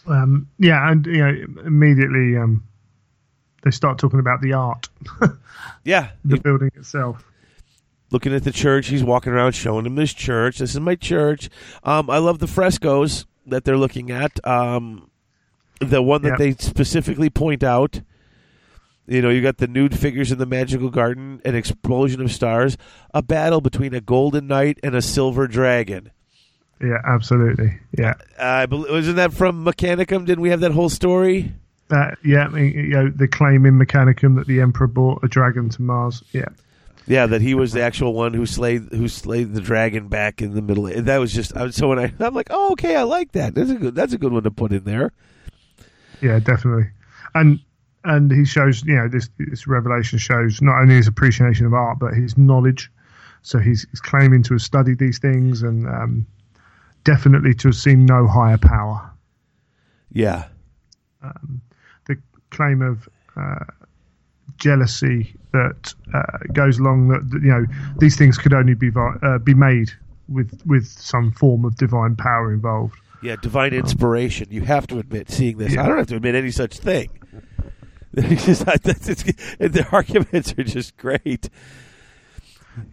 Um, 0.06 0.48
yeah, 0.58 0.90
and 0.90 1.04
you 1.04 1.18
know, 1.18 1.46
immediately 1.66 2.38
um, 2.38 2.64
they 3.64 3.70
start 3.70 3.98
talking 3.98 4.20
about 4.20 4.40
the 4.40 4.52
art, 4.52 4.88
Yeah, 5.84 6.10
the 6.24 6.38
building 6.38 6.70
itself. 6.76 7.24
looking 8.10 8.32
at 8.34 8.44
the 8.44 8.52
church. 8.52 8.86
He's 8.88 9.02
walking 9.02 9.32
around 9.32 9.52
showing 9.52 9.86
him 9.86 9.94
this 9.96 10.12
church. 10.14 10.58
This 10.58 10.70
is 10.74 10.80
my 10.80 10.94
church. 10.94 11.50
Um, 11.82 12.08
I 12.10 12.18
love 12.18 12.38
the 12.38 12.46
frescoes 12.46 13.26
that 13.46 13.64
they're 13.64 13.76
looking 13.78 14.10
at. 14.10 14.44
Um, 14.46 15.10
the 15.80 16.00
one 16.02 16.22
that 16.22 16.30
Yep. 16.30 16.38
they 16.38 16.52
specifically 16.52 17.28
point 17.30 17.62
out. 17.64 18.00
You 19.06 19.20
know, 19.20 19.28
you 19.28 19.42
got 19.42 19.58
the 19.58 19.66
nude 19.66 19.98
figures 19.98 20.32
in 20.32 20.38
the 20.38 20.46
magical 20.46 20.88
garden, 20.88 21.42
an 21.44 21.54
explosion 21.54 22.22
of 22.22 22.32
stars, 22.32 22.78
a 23.12 23.20
battle 23.20 23.60
between 23.60 23.92
a 23.92 24.00
golden 24.00 24.46
knight 24.46 24.78
and 24.82 24.94
a 24.94 25.02
silver 25.02 25.46
dragon. 25.46 26.10
Yeah, 26.80 27.02
absolutely. 27.04 27.80
Yeah, 27.98 28.14
I 28.38 28.64
believe 28.66 28.90
wasn't 28.90 29.16
that 29.16 29.32
from 29.34 29.62
Mechanicum? 29.64 30.24
Didn't 30.24 30.40
we 30.40 30.48
have 30.50 30.60
that 30.60 30.72
whole 30.72 30.88
story? 30.88 31.52
That. 31.88 32.18
Yeah, 32.24 32.54
you 32.56 32.88
know, 32.88 33.10
the 33.10 33.28
claim 33.28 33.66
in 33.66 33.78
Mechanicum 33.78 34.36
that 34.36 34.46
the 34.46 34.60
Emperor 34.60 34.86
brought 34.86 35.22
a 35.24 35.28
dragon 35.28 35.68
to 35.70 35.82
Mars. 35.82 36.22
Yeah, 36.32 36.48
Yeah, 37.06 37.26
that 37.26 37.40
he 37.40 37.54
was 37.54 37.72
the 37.72 37.82
actual 37.82 38.14
one 38.14 38.34
who 38.34 38.46
slayed 38.46 38.88
who 38.90 39.08
slayed 39.08 39.54
the 39.54 39.60
dragon 39.60 40.08
back 40.08 40.40
in 40.40 40.54
the 40.54 40.62
middle. 40.62 40.84
That 40.84 41.18
was 41.18 41.32
just 41.32 41.56
I 41.56 41.64
was, 41.64 41.76
so 41.76 41.88
when 41.88 41.98
I 41.98 42.12
I'm 42.20 42.34
like, 42.34 42.48
oh 42.50 42.72
okay, 42.72 42.96
I 42.96 43.02
like 43.02 43.32
that. 43.32 43.54
That's 43.54 43.70
a 43.70 43.74
good 43.74 43.94
that's 43.94 44.12
a 44.12 44.18
good 44.18 44.32
one 44.32 44.42
to 44.44 44.50
put 44.50 44.72
in 44.72 44.84
there. 44.84 45.12
yeah, 46.20 46.38
definitely. 46.38 46.90
And 47.34 47.60
and 48.04 48.30
he 48.30 48.44
shows, 48.44 48.84
you 48.84 48.96
know, 48.96 49.08
this 49.08 49.28
this 49.38 49.66
revelation 49.66 50.18
shows 50.18 50.62
not 50.62 50.80
only 50.80 50.96
his 50.96 51.08
appreciation 51.08 51.66
of 51.66 51.74
art 51.74 51.98
but 51.98 52.14
his 52.14 52.36
knowledge. 52.38 52.90
So 53.42 53.58
he's, 53.58 53.86
he's 53.90 54.00
claiming 54.00 54.42
to 54.44 54.54
have 54.54 54.62
studied 54.62 54.98
these 54.98 55.18
things 55.18 55.62
and 55.62 55.86
um, 55.86 56.26
definitely 57.04 57.52
to 57.56 57.68
have 57.68 57.76
seen 57.76 58.06
no 58.06 58.26
higher 58.26 58.56
power. 58.56 59.10
Yeah, 60.10 60.46
the 61.22 61.60
claim 62.54 62.82
of 62.82 63.08
uh, 63.36 63.64
jealousy 64.58 65.34
that 65.52 65.92
uh, 66.14 66.22
goes 66.52 66.78
along 66.78 67.08
that 67.08 67.28
that, 67.30 67.42
you 67.42 67.48
know 67.50 67.64
these 67.98 68.16
things 68.16 68.38
could 68.38 68.52
only 68.54 68.74
be 68.74 68.88
vi- 68.90 69.18
uh, 69.22 69.38
be 69.38 69.54
made 69.54 69.90
with 70.28 70.60
with 70.66 70.86
some 70.86 71.32
form 71.32 71.64
of 71.64 71.76
divine 71.76 72.16
power 72.16 72.52
involved. 72.52 72.94
yeah, 73.22 73.36
divine 73.36 73.72
inspiration. 73.74 74.46
You 74.50 74.62
have 74.62 74.86
to 74.88 74.98
admit 74.98 75.30
seeing 75.30 75.58
this. 75.58 75.76
I 75.76 75.86
don't 75.86 75.98
have 75.98 76.06
to 76.08 76.16
admit 76.16 76.34
any 76.34 76.50
such 76.50 76.78
thing. 76.78 77.08
Just- 78.14 78.64
the 78.64 79.86
arguments 79.90 80.54
are 80.56 80.62
just 80.62 80.96
great. 80.96 81.50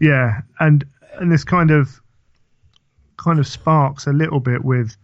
Yeah, 0.00 0.40
and 0.58 0.84
and 1.14 1.30
this 1.30 1.44
kind 1.44 1.70
of 1.70 2.00
kind 3.16 3.38
of 3.38 3.46
sparks 3.46 4.06
a 4.08 4.12
little 4.12 4.40
bit 4.40 4.64
with 4.64 4.96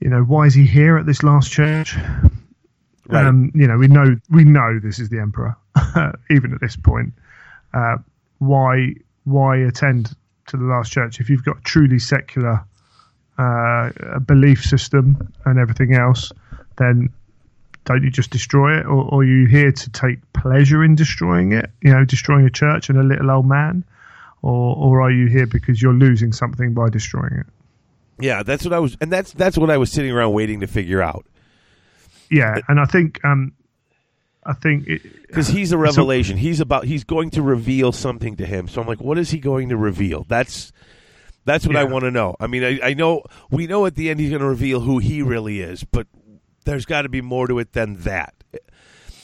you 0.00 0.10
know 0.10 0.22
why 0.22 0.44
is 0.46 0.54
he 0.54 0.66
here 0.66 0.98
at 0.98 1.06
this 1.06 1.22
last 1.22 1.50
church? 1.50 1.96
Right. 3.10 3.26
Um, 3.26 3.50
you 3.54 3.66
know 3.66 3.76
we 3.76 3.88
know 3.88 4.16
we 4.30 4.44
know 4.44 4.78
this 4.80 4.98
is 4.98 5.08
the 5.08 5.18
emperor 5.18 5.56
even 6.30 6.54
at 6.54 6.60
this 6.60 6.76
point. 6.76 7.12
Uh, 7.74 7.96
why 8.38 8.94
why 9.24 9.56
attend 9.56 10.14
to 10.46 10.56
the 10.56 10.64
last 10.64 10.92
church 10.92 11.20
if 11.20 11.28
you've 11.28 11.44
got 11.44 11.62
truly 11.64 11.98
secular 11.98 12.64
uh, 13.38 13.90
a 14.12 14.20
belief 14.20 14.62
system 14.62 15.32
and 15.46 15.58
everything 15.58 15.94
else, 15.94 16.30
then 16.76 17.08
don't 17.86 18.02
you 18.02 18.10
just 18.10 18.30
destroy 18.30 18.78
it, 18.78 18.84
or, 18.84 19.04
or 19.04 19.20
are 19.20 19.24
you 19.24 19.46
here 19.46 19.72
to 19.72 19.90
take 19.90 20.18
pleasure 20.34 20.84
in 20.84 20.94
destroying 20.94 21.52
it? 21.52 21.70
You 21.80 21.92
know, 21.92 22.04
destroying 22.04 22.44
a 22.44 22.50
church 22.50 22.90
and 22.90 22.98
a 22.98 23.02
little 23.02 23.30
old 23.30 23.46
man, 23.46 23.82
or 24.42 24.76
or 24.76 25.00
are 25.00 25.10
you 25.10 25.26
here 25.26 25.46
because 25.46 25.80
you're 25.80 25.94
losing 25.94 26.32
something 26.32 26.74
by 26.74 26.90
destroying 26.90 27.32
it? 27.32 27.46
Yeah, 28.18 28.42
that's 28.42 28.64
what 28.64 28.74
I 28.74 28.78
was, 28.78 28.96
and 29.00 29.10
that's 29.10 29.32
that's 29.32 29.56
what 29.56 29.70
I 29.70 29.78
was 29.78 29.90
sitting 29.90 30.12
around 30.12 30.34
waiting 30.34 30.60
to 30.60 30.66
figure 30.66 31.00
out 31.00 31.24
Yeah, 32.30 32.58
and 32.68 32.78
I 32.78 32.84
think 32.84 33.24
um, 33.24 33.52
I 34.44 34.54
think 34.54 34.86
because 35.26 35.48
he's 35.48 35.72
a 35.72 35.78
revelation. 35.78 36.36
he's 36.36 36.60
about 36.60 36.84
he's 36.84 37.04
going 37.04 37.30
to 37.30 37.42
reveal 37.42 37.92
something 37.92 38.36
to 38.36 38.46
him. 38.46 38.68
So 38.68 38.80
I'm 38.80 38.86
like, 38.86 39.00
what 39.00 39.18
is 39.18 39.30
he 39.30 39.38
going 39.38 39.68
to 39.68 39.76
reveal? 39.76 40.24
That's 40.28 40.72
that's 41.44 41.66
what 41.66 41.76
I 41.76 41.84
want 41.84 42.04
to 42.04 42.10
know. 42.10 42.36
I 42.38 42.46
mean, 42.46 42.64
I, 42.64 42.80
I 42.90 42.94
know 42.94 43.22
we 43.50 43.66
know 43.66 43.86
at 43.86 43.96
the 43.96 44.10
end 44.10 44.20
he's 44.20 44.30
going 44.30 44.42
to 44.42 44.48
reveal 44.48 44.80
who 44.80 44.98
he 44.98 45.22
really 45.22 45.60
is, 45.60 45.84
but 45.84 46.06
there's 46.64 46.84
got 46.84 47.02
to 47.02 47.08
be 47.08 47.20
more 47.20 47.46
to 47.48 47.58
it 47.58 47.72
than 47.72 47.96
that. 47.98 48.34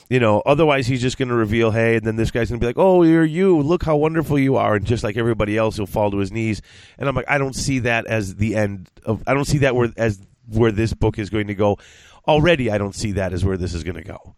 You 0.09 0.19
know, 0.19 0.41
otherwise 0.45 0.87
he's 0.87 1.01
just 1.01 1.17
going 1.17 1.27
to 1.27 1.35
reveal, 1.35 1.71
hey, 1.71 1.97
and 1.97 2.05
then 2.05 2.15
this 2.15 2.31
guy's 2.31 2.49
going 2.49 2.61
to 2.61 2.63
be 2.63 2.67
like, 2.67 2.77
oh, 2.77 3.03
you're 3.03 3.25
you. 3.25 3.59
Look 3.59 3.83
how 3.83 3.97
wonderful 3.97 4.39
you 4.39 4.55
are, 4.55 4.75
and 4.75 4.85
just 4.85 5.03
like 5.03 5.17
everybody 5.17 5.57
else, 5.57 5.75
he'll 5.75 5.85
fall 5.85 6.11
to 6.11 6.17
his 6.17 6.31
knees. 6.31 6.61
And 6.97 7.09
I'm 7.09 7.15
like, 7.15 7.29
I 7.29 7.37
don't 7.37 7.55
see 7.55 7.79
that 7.79 8.05
as 8.05 8.35
the 8.35 8.55
end 8.55 8.89
of. 9.03 9.21
I 9.27 9.33
don't 9.33 9.45
see 9.45 9.59
that 9.59 9.75
where 9.75 9.91
as 9.97 10.19
where 10.49 10.71
this 10.71 10.93
book 10.93 11.19
is 11.19 11.29
going 11.29 11.47
to 11.47 11.55
go. 11.55 11.77
Already, 12.27 12.69
I 12.71 12.77
don't 12.77 12.95
see 12.95 13.13
that 13.13 13.33
as 13.33 13.45
where 13.45 13.57
this 13.57 13.73
is 13.73 13.83
going 13.83 13.95
to 13.95 14.03
go. 14.03 14.35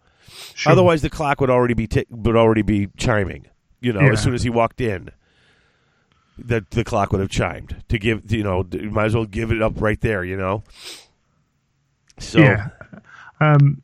Sure. 0.55 0.71
Otherwise, 0.71 1.01
the 1.01 1.09
clock 1.09 1.41
would 1.41 1.49
already 1.49 1.73
be 1.73 1.87
tick 1.87 2.07
would 2.09 2.35
already 2.35 2.61
be 2.61 2.89
chiming. 2.97 3.47
You 3.81 3.93
know, 3.93 4.01
Yeah. 4.01 4.11
as 4.11 4.21
soon 4.21 4.33
as 4.33 4.43
he 4.43 4.49
walked 4.49 4.81
in, 4.81 5.09
that 6.37 6.71
the 6.71 6.83
clock 6.83 7.11
would 7.11 7.21
have 7.21 7.29
chimed 7.29 7.83
to 7.89 7.97
give. 7.97 8.31
You 8.31 8.43
know, 8.43 8.65
you 8.71 8.91
might 8.91 9.05
as 9.05 9.15
well 9.15 9.25
give 9.25 9.51
it 9.51 9.61
up 9.61 9.73
right 9.81 9.99
there. 10.01 10.23
You 10.23 10.37
know. 10.37 10.63
So 12.19 12.39
Yeah. 12.39 12.69
Um, 13.39 13.81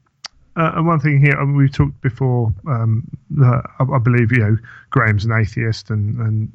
uh, 0.58 0.72
and 0.76 0.88
one 0.88 1.00
thing 1.00 1.20
here, 1.20 1.38
um, 1.40 1.56
we've 1.56 1.72
talked 1.72 2.00
before. 2.02 2.54
Um, 2.68 3.08
I, 3.42 3.62
I 3.80 3.98
believe 4.00 4.32
you 4.32 4.40
know 4.40 4.58
Graham's 4.90 5.26
an 5.26 5.32
atheist 5.32 5.90
and 5.90 6.18
and 6.20 6.52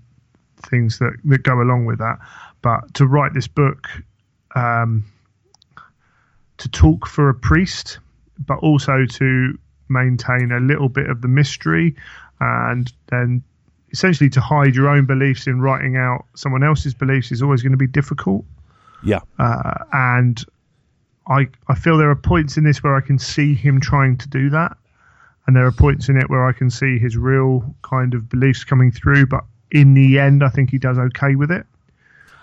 things 0.70 0.98
that 0.98 1.12
that 1.24 1.42
go 1.42 1.60
along 1.60 1.86
with 1.86 1.98
that. 1.98 2.18
But 2.62 2.92
to 2.94 3.06
write 3.06 3.32
this 3.32 3.46
book, 3.46 3.88
um, 4.54 5.04
to 6.60 6.68
talk 6.68 7.06
for 7.06 7.28
a 7.28 7.34
priest, 7.34 7.98
but 8.46 8.58
also 8.60 9.04
to 9.04 9.58
maintain 9.88 10.52
a 10.52 10.60
little 10.60 10.88
bit 10.88 11.10
of 11.10 11.20
the 11.20 11.28
mystery, 11.28 11.94
and 12.40 12.92
then 13.08 13.42
essentially 13.92 14.30
to 14.30 14.40
hide 14.40 14.74
your 14.74 14.88
own 14.88 15.04
beliefs 15.04 15.46
in 15.46 15.60
writing 15.60 15.96
out 15.96 16.24
someone 16.34 16.62
else's 16.62 16.94
beliefs 16.94 17.32
is 17.32 17.42
always 17.42 17.60
going 17.60 17.72
to 17.72 17.78
be 17.78 17.88
difficult 17.88 18.44
yeah, 19.02 19.20
uh, 19.38 19.84
and 19.92 20.42
I 21.26 21.48
I 21.68 21.74
feel 21.74 21.96
there 21.96 22.10
are 22.10 22.16
points 22.16 22.56
in 22.56 22.64
this 22.64 22.82
where 22.82 22.96
I 22.96 23.00
can 23.00 23.18
see 23.18 23.54
him 23.54 23.80
trying 23.80 24.18
to 24.18 24.28
do 24.28 24.50
that, 24.50 24.76
and 25.46 25.56
there 25.56 25.66
are 25.66 25.72
points 25.72 26.08
in 26.08 26.16
it 26.16 26.28
where 26.28 26.46
I 26.46 26.52
can 26.52 26.70
see 26.70 26.98
his 26.98 27.16
real 27.16 27.74
kind 27.82 28.14
of 28.14 28.28
beliefs 28.28 28.64
coming 28.64 28.90
through. 28.90 29.26
But 29.26 29.44
in 29.70 29.94
the 29.94 30.18
end, 30.18 30.44
I 30.44 30.48
think 30.48 30.70
he 30.70 30.78
does 30.78 30.98
okay 30.98 31.34
with 31.34 31.50
it. 31.50 31.66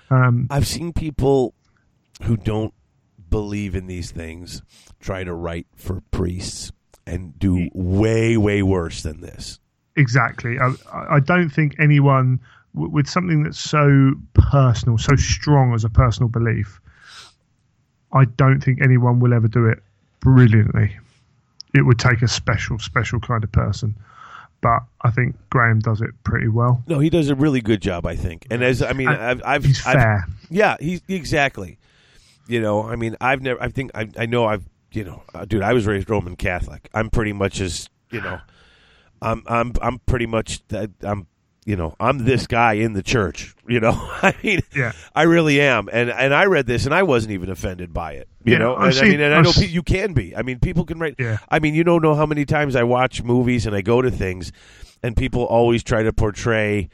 Um, 0.09 0.47
I've 0.49 0.67
seen 0.67 0.93
people 0.93 1.53
who 2.23 2.37
don't 2.37 2.73
believe 3.29 3.75
in 3.75 3.87
these 3.87 4.11
things 4.11 4.61
try 4.99 5.23
to 5.23 5.33
write 5.33 5.67
for 5.75 6.01
priests 6.11 6.71
and 7.05 7.37
do 7.39 7.69
way 7.73 8.35
way 8.37 8.61
worse 8.63 9.03
than 9.03 9.21
this. 9.21 9.59
exactly. 9.95 10.57
I, 10.59 10.73
I 11.15 11.19
don't 11.19 11.49
think 11.49 11.75
anyone 11.79 12.39
w- 12.75 12.91
with 12.91 13.07
something 13.07 13.43
that's 13.43 13.59
so 13.59 14.13
personal, 14.33 14.97
so 14.97 15.15
strong 15.15 15.73
as 15.73 15.83
a 15.83 15.89
personal 15.89 16.29
belief. 16.29 16.79
I 18.13 18.25
don't 18.25 18.61
think 18.61 18.81
anyone 18.81 19.19
will 19.19 19.33
ever 19.33 19.47
do 19.47 19.65
it 19.67 19.79
brilliantly. 20.19 20.97
It 21.73 21.81
would 21.85 21.99
take 21.99 22.21
a 22.21 22.27
special, 22.27 22.79
special 22.79 23.19
kind 23.19 23.43
of 23.43 23.51
person. 23.51 23.95
But 24.61 24.79
I 25.01 25.11
think 25.11 25.35
Graham 25.49 25.79
does 25.79 26.01
it 26.01 26.11
pretty 26.23 26.47
well. 26.47 26.81
No, 26.87 26.99
he 26.99 27.09
does 27.09 27.29
a 27.29 27.35
really 27.35 27.61
good 27.61 27.81
job, 27.81 28.05
I 28.07 28.15
think. 28.15 28.47
And 28.49 28.63
as 28.63 28.81
I 28.81 28.93
mean, 28.93 29.07
I've, 29.09 29.41
I've 29.45 29.63
He's 29.65 29.85
I've- 29.85 29.99
fair. 29.99 30.27
Yeah, 30.49 30.77
he's 30.79 31.01
exactly. 31.07 31.77
You 32.47 32.61
know, 32.61 32.83
I 32.83 32.95
mean, 32.95 33.15
I've 33.21 33.41
never. 33.41 33.61
I 33.61 33.69
think 33.69 33.91
I, 33.95 34.09
I 34.17 34.25
know. 34.25 34.45
I've 34.45 34.67
you 34.91 35.03
know, 35.03 35.23
uh, 35.33 35.45
dude. 35.45 35.61
I 35.63 35.73
was 35.73 35.85
raised 35.85 36.09
Roman 36.09 36.35
Catholic. 36.35 36.89
I'm 36.93 37.09
pretty 37.09 37.33
much 37.33 37.59
as 37.61 37.89
you 38.11 38.21
know. 38.21 38.39
I'm 39.21 39.43
I'm 39.47 39.73
I'm 39.81 39.99
pretty 40.05 40.27
much 40.27 40.61
I'm 41.01 41.27
you 41.65 41.75
know 41.75 41.95
I'm 41.99 42.19
this 42.19 42.47
guy 42.47 42.73
in 42.73 42.93
the 42.93 43.03
church. 43.03 43.53
You 43.67 43.79
know, 43.81 43.91
I 44.21 44.33
mean, 44.43 44.61
Yeah. 44.75 44.93
I 45.15 45.23
really 45.23 45.59
am. 45.59 45.89
And 45.91 46.09
and 46.09 46.33
I 46.33 46.45
read 46.45 46.67
this 46.67 46.85
and 46.85 46.93
I 46.93 47.03
wasn't 47.03 47.33
even 47.33 47.49
offended 47.49 47.93
by 47.93 48.13
it. 48.13 48.29
You 48.45 48.53
Yeah, 48.53 48.59
know, 48.59 48.75
and, 48.77 48.97
I 48.97 49.01
mean, 49.03 49.19
and 49.19 49.33
I 49.33 49.39
I've 49.39 49.43
know 49.43 49.49
s- 49.49 49.59
pe- 49.59 49.67
you 49.67 49.83
can 49.83 50.13
be. 50.13 50.35
I 50.35 50.41
mean, 50.43 50.59
people 50.59 50.85
can 50.85 50.99
write. 50.99 51.15
Yeah. 51.19 51.39
I 51.49 51.59
mean, 51.59 51.73
you 51.73 51.83
don't 51.83 52.01
know 52.01 52.15
how 52.15 52.25
many 52.25 52.45
times 52.45 52.75
I 52.75 52.83
watch 52.83 53.23
movies 53.23 53.65
and 53.65 53.75
I 53.75 53.81
go 53.81 54.01
to 54.01 54.09
things, 54.11 54.51
and 55.03 55.17
people 55.17 55.43
always 55.43 55.83
try 55.83 56.03
to 56.03 56.13
portray 56.13 56.87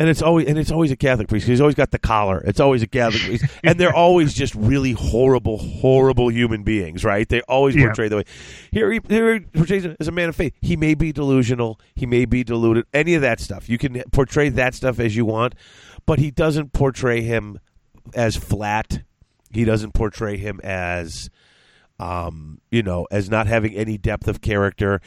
and 0.00 0.08
it's 0.08 0.22
always 0.22 0.48
and 0.48 0.58
it's 0.58 0.72
always 0.72 0.90
a 0.90 0.96
Catholic 0.96 1.28
priest. 1.28 1.46
He's 1.46 1.60
always 1.60 1.76
got 1.76 1.90
the 1.92 1.98
collar. 1.98 2.42
It's 2.46 2.58
always 2.58 2.82
a 2.82 2.86
Catholic 2.86 3.22
priest, 3.22 3.44
and 3.62 3.78
they're 3.78 3.94
always 3.94 4.32
just 4.34 4.54
really 4.54 4.92
horrible, 4.92 5.58
horrible 5.58 6.30
human 6.30 6.62
beings, 6.64 7.04
right? 7.04 7.28
They 7.28 7.42
always 7.42 7.76
Yeah. 7.76 7.84
portray 7.86 8.08
the 8.08 8.16
way. 8.16 8.24
Here, 8.72 8.90
he, 8.90 9.00
here 9.08 9.34
he 9.34 9.40
portrays 9.40 9.86
as 10.00 10.08
a 10.08 10.12
man 10.12 10.28
of 10.30 10.34
faith. 10.36 10.54
He 10.62 10.74
may 10.74 10.94
be 10.94 11.12
delusional. 11.12 11.78
He 11.94 12.06
may 12.06 12.24
be 12.24 12.42
deluded. 12.42 12.86
Any 12.94 13.14
of 13.14 13.20
that 13.22 13.38
stuff. 13.38 13.68
You 13.68 13.76
can 13.78 14.02
portray 14.10 14.48
that 14.48 14.74
stuff 14.74 14.98
as 14.98 15.14
you 15.14 15.24
want, 15.26 15.54
but 16.06 16.18
he 16.18 16.30
doesn't 16.30 16.72
portray 16.72 17.20
him 17.20 17.60
as 18.14 18.36
flat. 18.36 19.02
He 19.52 19.64
doesn't 19.64 19.92
portray 19.92 20.38
him 20.38 20.60
as. 20.64 21.28
Um, 21.98 22.62
you 22.70 22.82
know, 22.82 23.06
as 23.10 23.28
not 23.28 23.46
having 23.46 23.74
any 23.74 23.98
depth 23.98 24.26
of 24.26 24.40
character, 24.40 25.02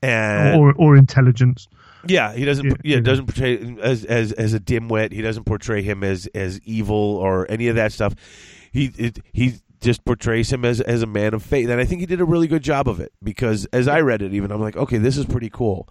and 0.00 0.58
or 0.58 0.72
or 0.78 0.96
intelligence. 0.96 1.68
Yeah, 2.06 2.32
he 2.32 2.44
doesn't. 2.44 2.66
Yeah, 2.66 2.72
Yeah, 2.84 2.96
yeah. 2.96 3.02
doesn't 3.02 3.26
portray 3.26 3.56
him 3.58 3.78
as 3.80 4.04
as 4.04 4.32
as 4.32 4.54
a 4.54 4.60
dimwit. 4.60 5.12
He 5.12 5.22
doesn't 5.22 5.44
portray 5.44 5.82
him 5.82 6.04
as 6.04 6.26
as 6.34 6.60
evil 6.64 6.96
or 7.16 7.50
any 7.50 7.68
of 7.68 7.76
that 7.76 7.92
stuff. 7.92 8.14
He 8.72 8.92
it, 8.96 9.18
he 9.32 9.54
just 9.80 10.04
portrays 10.04 10.52
him 10.52 10.64
as 10.64 10.80
as 10.80 11.02
a 11.02 11.06
man 11.06 11.34
of 11.34 11.42
faith, 11.42 11.68
and 11.68 11.80
I 11.80 11.84
think 11.84 12.00
he 12.00 12.06
did 12.06 12.20
a 12.20 12.24
really 12.24 12.46
good 12.48 12.62
job 12.62 12.88
of 12.88 13.00
it 13.00 13.12
because 13.22 13.64
as 13.66 13.88
I 13.88 14.00
read 14.00 14.22
it, 14.22 14.32
even 14.34 14.50
I'm 14.50 14.60
like, 14.60 14.76
okay, 14.76 14.98
this 14.98 15.16
is 15.16 15.24
pretty 15.26 15.50
cool. 15.50 15.88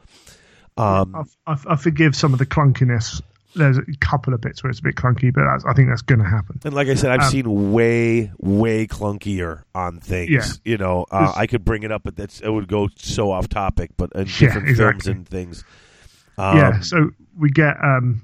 Um, 0.77 1.27
I, 1.47 1.51
I, 1.53 1.57
I 1.69 1.75
forgive 1.75 2.15
some 2.15 2.33
of 2.33 2.39
the 2.39 2.45
clunkiness. 2.45 3.21
There's 3.55 3.79
a 3.79 3.83
couple 3.99 4.35
of 4.35 4.41
bits 4.41 4.61
where 4.61 4.69
it's 4.69 4.79
a 4.79 4.83
bit 4.83 4.93
clunky, 4.95 5.33
but 5.33 5.43
that's, 5.45 5.65
I 5.65 5.73
think 5.73 5.89
that's 5.89 6.03
going 6.03 6.19
to 6.19 6.25
happen. 6.25 6.59
and 6.63 6.75
like 6.75 6.89
I 6.89 6.93
said, 6.93 7.09
I've 7.09 7.21
Um, 7.21 7.31
seen 7.31 7.71
way 7.71 8.31
way 8.37 8.85
clunkier 8.85 9.63
on 9.73 9.99
things. 9.99 10.29
Yeah. 10.29 10.43
You 10.63 10.77
know, 10.77 11.05
uh, 11.09 11.33
I 11.35 11.47
could 11.47 11.65
bring 11.65 11.81
it 11.81 11.91
up, 11.91 12.03
but 12.03 12.15
that's 12.15 12.39
it 12.41 12.49
would 12.49 12.67
go 12.67 12.89
so 12.97 13.31
off 13.31 13.47
topic. 13.47 13.91
But 13.97 14.11
in 14.13 14.27
Yeah, 14.27 14.53
different 14.53 14.77
films 14.77 15.07
and 15.07 15.27
things. 15.27 15.63
Um, 16.37 16.57
yeah, 16.57 16.79
so 16.81 17.09
we 17.37 17.49
get. 17.49 17.75
um 17.83 18.21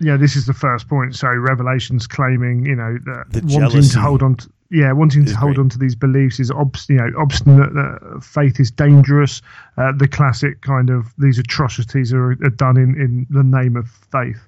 yeah, 0.00 0.16
this 0.16 0.34
is 0.34 0.44
the 0.46 0.52
first 0.52 0.88
point. 0.88 1.14
So 1.14 1.28
Revelation's 1.28 2.06
claiming, 2.08 2.66
you 2.66 2.74
know, 2.74 2.98
that 3.04 3.26
The 3.30 3.56
wanting 3.56 3.82
to 3.82 4.00
hold 4.00 4.22
on, 4.24 4.34
to, 4.36 4.50
yeah, 4.70 4.90
wanting 4.92 5.24
to 5.24 5.34
hold 5.36 5.54
great. 5.54 5.62
on 5.62 5.68
to 5.70 5.78
these 5.78 5.94
beliefs 5.94 6.40
is, 6.40 6.50
obst- 6.50 6.88
you 6.88 6.96
know, 6.96 7.10
obstinate. 7.16 7.70
Uh, 7.76 8.18
faith 8.20 8.58
is 8.58 8.72
dangerous. 8.72 9.40
Uh, 9.78 9.92
the 9.96 10.08
classic 10.08 10.60
kind 10.62 10.90
of 10.90 11.14
these 11.16 11.38
atrocities 11.38 12.12
are, 12.12 12.32
are 12.32 12.50
done 12.50 12.76
in 12.76 13.00
in 13.00 13.26
the 13.30 13.44
name 13.44 13.76
of 13.76 13.88
faith, 14.10 14.40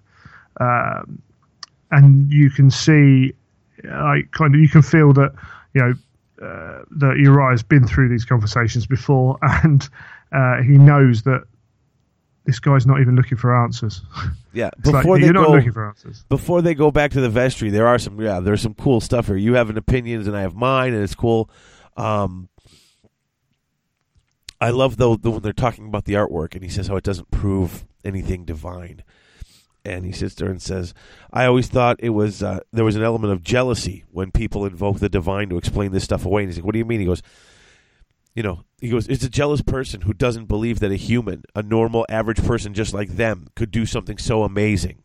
um, 0.61 1.22
and 1.93 2.30
you 2.30 2.51
can 2.51 2.70
see, 2.70 3.32
like, 3.84 4.30
kind 4.32 4.53
of, 4.55 4.61
you 4.61 4.68
can 4.68 4.82
feel 4.82 5.12
that, 5.12 5.32
you 5.74 5.80
know, 5.80 5.95
uh, 6.45 6.82
that 6.91 7.18
Uriah's 7.18 7.62
been 7.62 7.87
through 7.87 8.09
these 8.09 8.24
conversations 8.24 8.84
before, 8.84 9.39
and 9.43 9.89
uh, 10.32 10.61
he 10.62 10.76
knows 10.76 11.22
that 11.22 11.45
this 12.47 12.59
guy's 12.61 12.86
not 12.86 13.01
even 13.01 13.16
looking 13.16 13.36
for 13.36 13.55
answers. 13.55 14.03
yeah. 14.55 14.70
It's 14.78 14.86
like, 14.86 15.03
Before 15.03 15.18
they 15.18 15.24
you're 15.26 15.34
not 15.34 15.47
go, 15.47 15.53
looking 15.53 15.72
for 15.72 15.86
answers. 15.88 16.24
before 16.28 16.62
they 16.62 16.74
go 16.74 16.90
back 16.90 17.11
to 17.12 17.20
the 17.20 17.28
vestry, 17.28 17.70
there 17.70 17.86
are 17.88 17.99
some 17.99 18.20
yeah, 18.20 18.40
there's 18.40 18.62
some 18.62 18.74
cool 18.74 19.01
stuff 19.01 19.26
here. 19.26 19.36
You 19.36 19.55
have 19.55 19.68
an 19.70 19.76
opinions 19.76 20.26
and 20.26 20.36
I 20.36 20.40
have 20.42 20.55
mine, 20.55 20.94
and 20.94 21.03
it's 21.03 21.14
cool. 21.14 21.51
Um, 21.97 22.49
I 24.61 24.70
love 24.70 24.97
though 24.97 25.16
the, 25.16 25.30
when 25.30 25.42
they're 25.42 25.53
talking 25.53 25.86
about 25.86 26.05
the 26.05 26.14
artwork, 26.14 26.55
and 26.55 26.62
he 26.62 26.70
says 26.70 26.86
how 26.86 26.97
it 26.97 27.05
doesn't 27.05 27.30
prove 27.30 27.84
anything 28.05 28.44
divine. 28.44 29.03
And 29.84 30.05
he 30.05 30.11
sits 30.12 30.34
there 30.34 30.49
and 30.49 30.61
says, 30.61 30.94
"I 31.32 31.44
always 31.47 31.68
thought 31.68 31.97
it 32.01 32.11
was 32.11 32.42
uh, 32.42 32.61
there 32.72 32.84
was 32.84 32.97
an 32.97 33.03
element 33.03 33.32
of 33.32 33.42
jealousy 33.42 34.05
when 34.11 34.30
people 34.32 34.64
invoke 34.66 34.99
the 34.99 35.09
divine 35.09 35.49
to 35.51 35.59
explain 35.59 35.92
this 35.92 36.05
stuff 36.05 36.24
away." 36.24 36.42
And 36.42 36.51
he's 36.51 36.59
like, 36.59 36.64
"What 36.64 36.72
do 36.72 36.78
you 36.78 36.84
mean?" 36.84 37.01
He 37.01 37.07
goes, 37.07 37.22
"You 38.37 38.45
know," 38.45 38.64
he 38.80 38.89
goes, 38.89 39.09
"It's 39.09 39.24
a 39.24 39.28
jealous 39.28 39.62
person 39.62 40.03
who 40.03 40.12
doesn't 40.12 40.47
believe 40.47 40.78
that 40.78 40.93
a 40.93 40.97
human, 40.97 41.43
a 41.57 41.62
normal, 41.62 42.07
average 42.09 42.45
person 42.45 42.74
just 42.74 42.95
like 42.95 43.16
them, 43.16 43.49
could 43.57 43.72
do 43.72 43.84
something 43.87 44.18
so 44.18 44.45
amazing." 44.45 45.03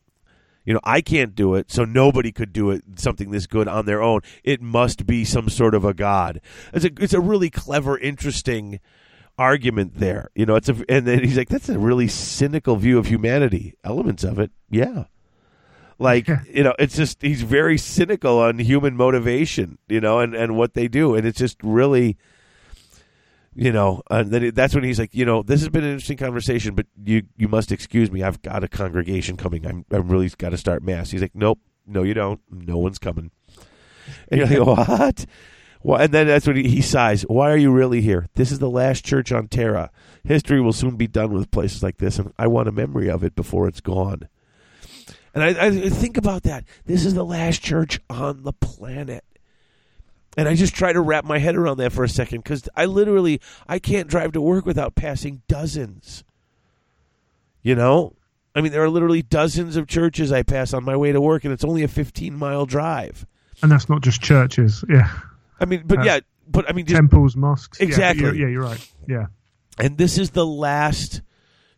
You 0.65 0.75
know, 0.75 0.79
I 0.83 1.01
can't 1.01 1.33
do 1.33 1.55
it, 1.55 1.71
so 1.71 1.85
nobody 1.85 2.31
could 2.31 2.53
do 2.53 2.69
it 2.69 2.83
something 2.95 3.31
this 3.31 3.47
good 3.47 3.67
on 3.67 3.85
their 3.87 4.03
own. 4.03 4.21
It 4.43 4.61
must 4.61 5.07
be 5.07 5.25
some 5.25 5.49
sort 5.49 5.73
of 5.73 5.83
a 5.83 5.93
god. 5.93 6.39
It's 6.71 6.85
a 6.85 6.91
it's 6.99 7.13
a 7.13 7.19
really 7.19 7.49
clever, 7.49 7.97
interesting 7.97 8.79
argument 9.39 9.93
there. 9.95 10.29
You 10.35 10.45
know, 10.45 10.55
it's 10.55 10.69
a 10.69 10.75
and 10.87 11.07
then 11.07 11.23
he's 11.23 11.37
like, 11.37 11.49
that's 11.49 11.69
a 11.69 11.79
really 11.79 12.07
cynical 12.07 12.75
view 12.75 12.99
of 12.99 13.07
humanity. 13.07 13.73
Elements 13.83 14.23
of 14.23 14.37
it, 14.37 14.51
yeah. 14.69 15.05
Like 15.97 16.27
you 16.51 16.63
know, 16.63 16.75
it's 16.77 16.95
just 16.95 17.21
he's 17.21 17.41
very 17.41 17.77
cynical 17.77 18.39
on 18.39 18.59
human 18.59 18.95
motivation, 18.95 19.79
you 19.87 19.99
know, 19.99 20.19
and 20.19 20.35
and 20.35 20.55
what 20.55 20.73
they 20.75 20.87
do, 20.87 21.15
and 21.15 21.25
it's 21.25 21.39
just 21.39 21.57
really. 21.63 22.17
You 23.53 23.73
know, 23.73 24.01
uh, 24.09 24.15
and 24.19 24.31
then 24.31 24.43
it- 24.45 24.55
that's 24.55 24.73
when 24.73 24.83
he's 24.85 24.97
like, 24.99 25.13
you 25.13 25.25
know, 25.25 25.43
this 25.43 25.59
has 25.59 25.69
been 25.69 25.83
an 25.83 25.91
interesting 25.91 26.17
conversation, 26.17 26.73
but 26.73 26.85
you 27.03 27.23
you 27.37 27.47
must 27.49 27.71
excuse 27.71 28.09
me. 28.11 28.23
I've 28.23 28.41
got 28.41 28.63
a 28.63 28.67
congregation 28.69 29.35
coming. 29.35 29.65
I'm 29.67 29.85
I'm 29.91 30.07
really 30.07 30.29
got 30.29 30.49
to 30.49 30.57
start 30.57 30.83
mass. 30.83 31.11
He's 31.11 31.21
like, 31.21 31.35
nope, 31.35 31.59
no, 31.85 32.03
you 32.03 32.13
don't. 32.13 32.39
No 32.49 32.77
one's 32.77 32.97
coming. 32.99 33.31
And 34.29 34.39
you're 34.39 34.65
like, 34.65 34.77
what? 34.89 35.25
Well, 35.83 35.99
and 35.99 36.13
then 36.13 36.27
that's 36.27 36.45
when 36.47 36.55
he, 36.57 36.69
he 36.69 36.81
sighs. 36.81 37.23
Why 37.23 37.49
are 37.51 37.57
you 37.57 37.71
really 37.71 38.01
here? 38.01 38.27
This 38.35 38.51
is 38.51 38.59
the 38.59 38.69
last 38.69 39.03
church 39.03 39.31
on 39.31 39.47
Terra. 39.47 39.89
History 40.23 40.61
will 40.61 40.73
soon 40.73 40.95
be 40.95 41.07
done 41.07 41.33
with 41.33 41.49
places 41.51 41.81
like 41.83 41.97
this, 41.97 42.19
and 42.19 42.31
I 42.37 42.47
want 42.47 42.67
a 42.69 42.71
memory 42.71 43.09
of 43.09 43.23
it 43.23 43.35
before 43.35 43.67
it's 43.67 43.81
gone. 43.81 44.29
And 45.33 45.43
I, 45.43 45.65
I 45.67 45.89
think 45.89 46.17
about 46.17 46.43
that. 46.43 46.65
This 46.85 47.03
is 47.05 47.15
the 47.15 47.25
last 47.25 47.61
church 47.63 47.99
on 48.09 48.43
the 48.43 48.53
planet. 48.53 49.23
And 50.37 50.47
I 50.47 50.55
just 50.55 50.73
try 50.73 50.93
to 50.93 51.01
wrap 51.01 51.25
my 51.25 51.39
head 51.39 51.55
around 51.55 51.77
that 51.77 51.91
for 51.91 52.03
a 52.05 52.09
second 52.09 52.43
because 52.43 52.67
I 52.75 52.85
literally 52.85 53.41
I 53.67 53.79
can't 53.79 54.07
drive 54.07 54.31
to 54.33 54.41
work 54.41 54.65
without 54.65 54.95
passing 54.95 55.41
dozens. 55.47 56.23
You 57.61 57.75
know, 57.75 58.13
I 58.55 58.61
mean 58.61 58.71
there 58.71 58.83
are 58.83 58.89
literally 58.89 59.21
dozens 59.21 59.75
of 59.75 59.87
churches 59.87 60.31
I 60.31 60.43
pass 60.43 60.73
on 60.73 60.83
my 60.83 60.95
way 60.95 61.11
to 61.11 61.21
work, 61.21 61.43
and 61.43 61.53
it's 61.53 61.63
only 61.63 61.83
a 61.83 61.87
15 61.87 62.35
mile 62.35 62.65
drive. 62.65 63.25
And 63.61 63.71
that's 63.71 63.89
not 63.89 64.01
just 64.01 64.21
churches. 64.21 64.83
Yeah. 64.89 65.11
I 65.59 65.65
mean, 65.65 65.83
but 65.85 65.99
Uh, 65.99 66.03
yeah, 66.03 66.19
but 66.47 66.67
I 66.69 66.73
mean, 66.73 66.85
just 66.85 66.95
Temples, 66.97 67.35
mosques. 67.35 67.79
Yeah, 67.79 67.85
Exactly. 67.87 68.23
you're- 68.25 68.39
Yeah, 68.39 68.47
you're 68.47 68.63
right. 68.63 68.91
Yeah. 69.07 69.25
and 69.79 69.97
this 69.97 70.17
is 70.17 70.31
the 70.31 70.45
last 70.45 71.21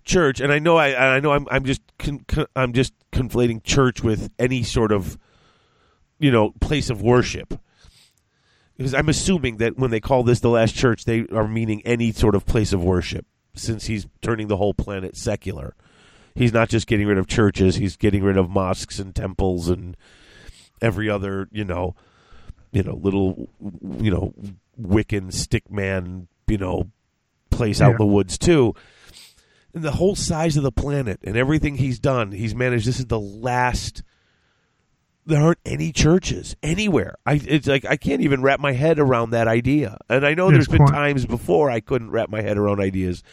church 0.03 0.41
and 0.41 0.51
i 0.51 0.59
know 0.59 0.75
i 0.75 1.15
i 1.15 1.19
know 1.21 1.31
i'm 1.31 1.47
i'm 1.49 1.63
just 1.63 1.79
con, 1.97 2.19
con, 2.27 2.45
i'm 2.57 2.73
just 2.73 2.91
conflating 3.13 3.63
church 3.63 4.03
with 4.03 4.29
any 4.37 4.61
sort 4.61 4.91
of 4.91 5.17
you 6.19 6.29
know 6.29 6.51
place 6.59 6.89
of 6.89 7.01
worship 7.01 7.53
because 8.77 8.93
i'm 8.93 9.09
assuming 9.09 9.57
that 9.57 9.77
when 9.77 9.91
they 9.91 9.99
call 9.99 10.23
this 10.23 10.39
the 10.39 10.49
last 10.49 10.75
church 10.75 11.05
they 11.05 11.25
are 11.31 11.47
meaning 11.47 11.81
any 11.85 12.11
sort 12.11 12.35
of 12.35 12.45
place 12.45 12.73
of 12.73 12.83
worship 12.83 13.25
since 13.55 13.85
he's 13.85 14.07
turning 14.21 14.47
the 14.47 14.57
whole 14.57 14.73
planet 14.73 15.15
secular 15.15 15.75
he's 16.35 16.53
not 16.53 16.69
just 16.69 16.87
getting 16.87 17.07
rid 17.07 17.17
of 17.17 17.27
churches 17.27 17.75
he's 17.75 17.97
getting 17.97 18.23
rid 18.23 18.37
of 18.37 18.49
mosques 18.49 18.99
and 18.99 19.15
temples 19.15 19.69
and 19.69 19.95
every 20.81 21.09
other 21.09 21.47
you 21.51 21.63
know 21.63 21.95
you 22.71 22.83
know 22.83 22.95
little 22.95 23.49
you 23.99 24.11
know 24.11 24.33
wiccan 24.79 25.31
stick 25.31 25.71
man, 25.71 26.27
you 26.47 26.57
know 26.57 26.89
place 27.49 27.81
out 27.81 27.91
in 27.91 27.97
the 27.97 28.05
woods 28.05 28.37
too. 28.37 28.73
And 29.73 29.83
the 29.83 29.91
whole 29.91 30.15
size 30.15 30.57
of 30.57 30.63
the 30.63 30.71
planet 30.71 31.19
and 31.23 31.37
everything 31.37 31.75
he's 31.75 31.99
done, 31.99 32.31
he's 32.31 32.53
managed. 32.53 32.85
This 32.85 32.99
is 32.99 33.05
the 33.05 33.19
last. 33.19 34.03
There 35.25 35.41
aren't 35.41 35.59
any 35.65 35.91
churches 35.93 36.55
anywhere. 36.61 37.15
I 37.25 37.35
it's 37.35 37.67
like 37.67 37.85
I 37.85 37.95
can't 37.95 38.21
even 38.21 38.41
wrap 38.41 38.59
my 38.59 38.73
head 38.73 38.99
around 38.99 39.29
that 39.29 39.47
idea. 39.47 39.97
And 40.09 40.25
I 40.25 40.33
know 40.33 40.51
there's 40.51 40.67
been 40.67 40.85
times 40.85 41.25
before 41.25 41.69
I 41.71 41.79
couldn't 41.79 42.11
wrap 42.11 42.29
my 42.29 42.41
head 42.41 42.57
around 42.57 42.81
ideas, 42.81 43.23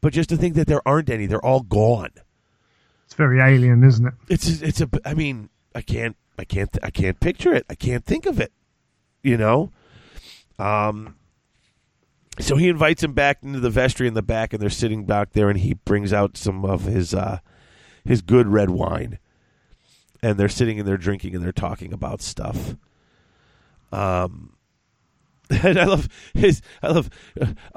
but 0.00 0.12
just 0.12 0.30
to 0.30 0.36
think 0.36 0.54
that 0.54 0.66
there 0.66 0.86
aren't 0.86 1.10
any, 1.10 1.26
they're 1.26 1.44
all 1.44 1.60
gone. 1.60 2.10
It's 3.04 3.14
very 3.14 3.40
alien, 3.40 3.84
isn't 3.84 4.06
it? 4.06 4.14
It's 4.28 4.48
it's 4.60 4.80
a. 4.80 4.88
I 5.04 5.14
mean, 5.14 5.48
I 5.74 5.80
can't. 5.80 6.16
I 6.38 6.44
can't. 6.44 6.76
I 6.82 6.90
can't 6.90 7.18
picture 7.20 7.54
it. 7.54 7.64
I 7.70 7.74
can't 7.74 8.04
think 8.04 8.26
of 8.26 8.40
it. 8.40 8.52
You 9.22 9.36
know. 9.36 9.72
Um. 10.58 11.14
So 12.40 12.56
he 12.56 12.68
invites 12.68 13.02
him 13.02 13.14
back 13.14 13.38
into 13.42 13.60
the 13.60 13.70
vestry 13.70 14.06
in 14.06 14.14
the 14.14 14.22
back, 14.22 14.52
and 14.52 14.62
they're 14.62 14.70
sitting 14.70 15.06
back 15.06 15.32
there, 15.32 15.48
and 15.48 15.58
he 15.58 15.74
brings 15.74 16.12
out 16.12 16.36
some 16.36 16.64
of 16.64 16.84
his 16.84 17.14
uh, 17.14 17.38
his 18.04 18.22
good 18.22 18.48
red 18.48 18.70
wine, 18.70 19.18
and 20.22 20.38
they're 20.38 20.48
sitting 20.48 20.78
and 20.78 20.88
they're 20.88 20.96
drinking 20.96 21.34
and 21.34 21.44
they're 21.44 21.52
talking 21.52 21.92
about 21.92 22.20
stuff. 22.22 22.74
Um, 23.92 24.54
and 25.50 25.78
I 25.78 25.84
love 25.84 26.08
his. 26.34 26.60
I 26.82 26.88
love 26.88 27.08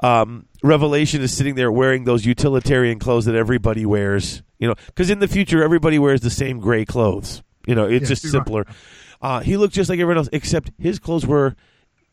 um, 0.00 0.46
Revelation 0.62 1.22
is 1.22 1.34
sitting 1.34 1.54
there 1.54 1.72
wearing 1.72 2.04
those 2.04 2.26
utilitarian 2.26 2.98
clothes 2.98 3.24
that 3.24 3.34
everybody 3.34 3.86
wears. 3.86 4.42
You 4.58 4.68
know, 4.68 4.74
because 4.86 5.10
in 5.10 5.18
the 5.20 5.28
future 5.28 5.62
everybody 5.64 5.98
wears 5.98 6.20
the 6.20 6.30
same 6.30 6.60
gray 6.60 6.84
clothes. 6.84 7.42
You 7.66 7.74
know, 7.74 7.84
it's 7.84 8.02
Yes, 8.02 8.20
just 8.20 8.24
you're 8.24 8.32
right. 8.32 8.46
simpler. 8.46 8.66
Uh, 9.20 9.40
he 9.40 9.56
looked 9.56 9.72
just 9.74 9.88
like 9.88 9.98
everyone 10.00 10.18
else, 10.18 10.28
except 10.32 10.70
his 10.78 10.98
clothes 10.98 11.26
were 11.26 11.54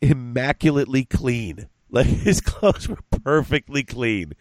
immaculately 0.01 1.05
clean. 1.05 1.67
Like 1.91 2.05
his 2.05 2.39
clothes 2.39 2.88
were 2.88 2.99
perfectly 3.23 3.82
clean. 3.82 4.34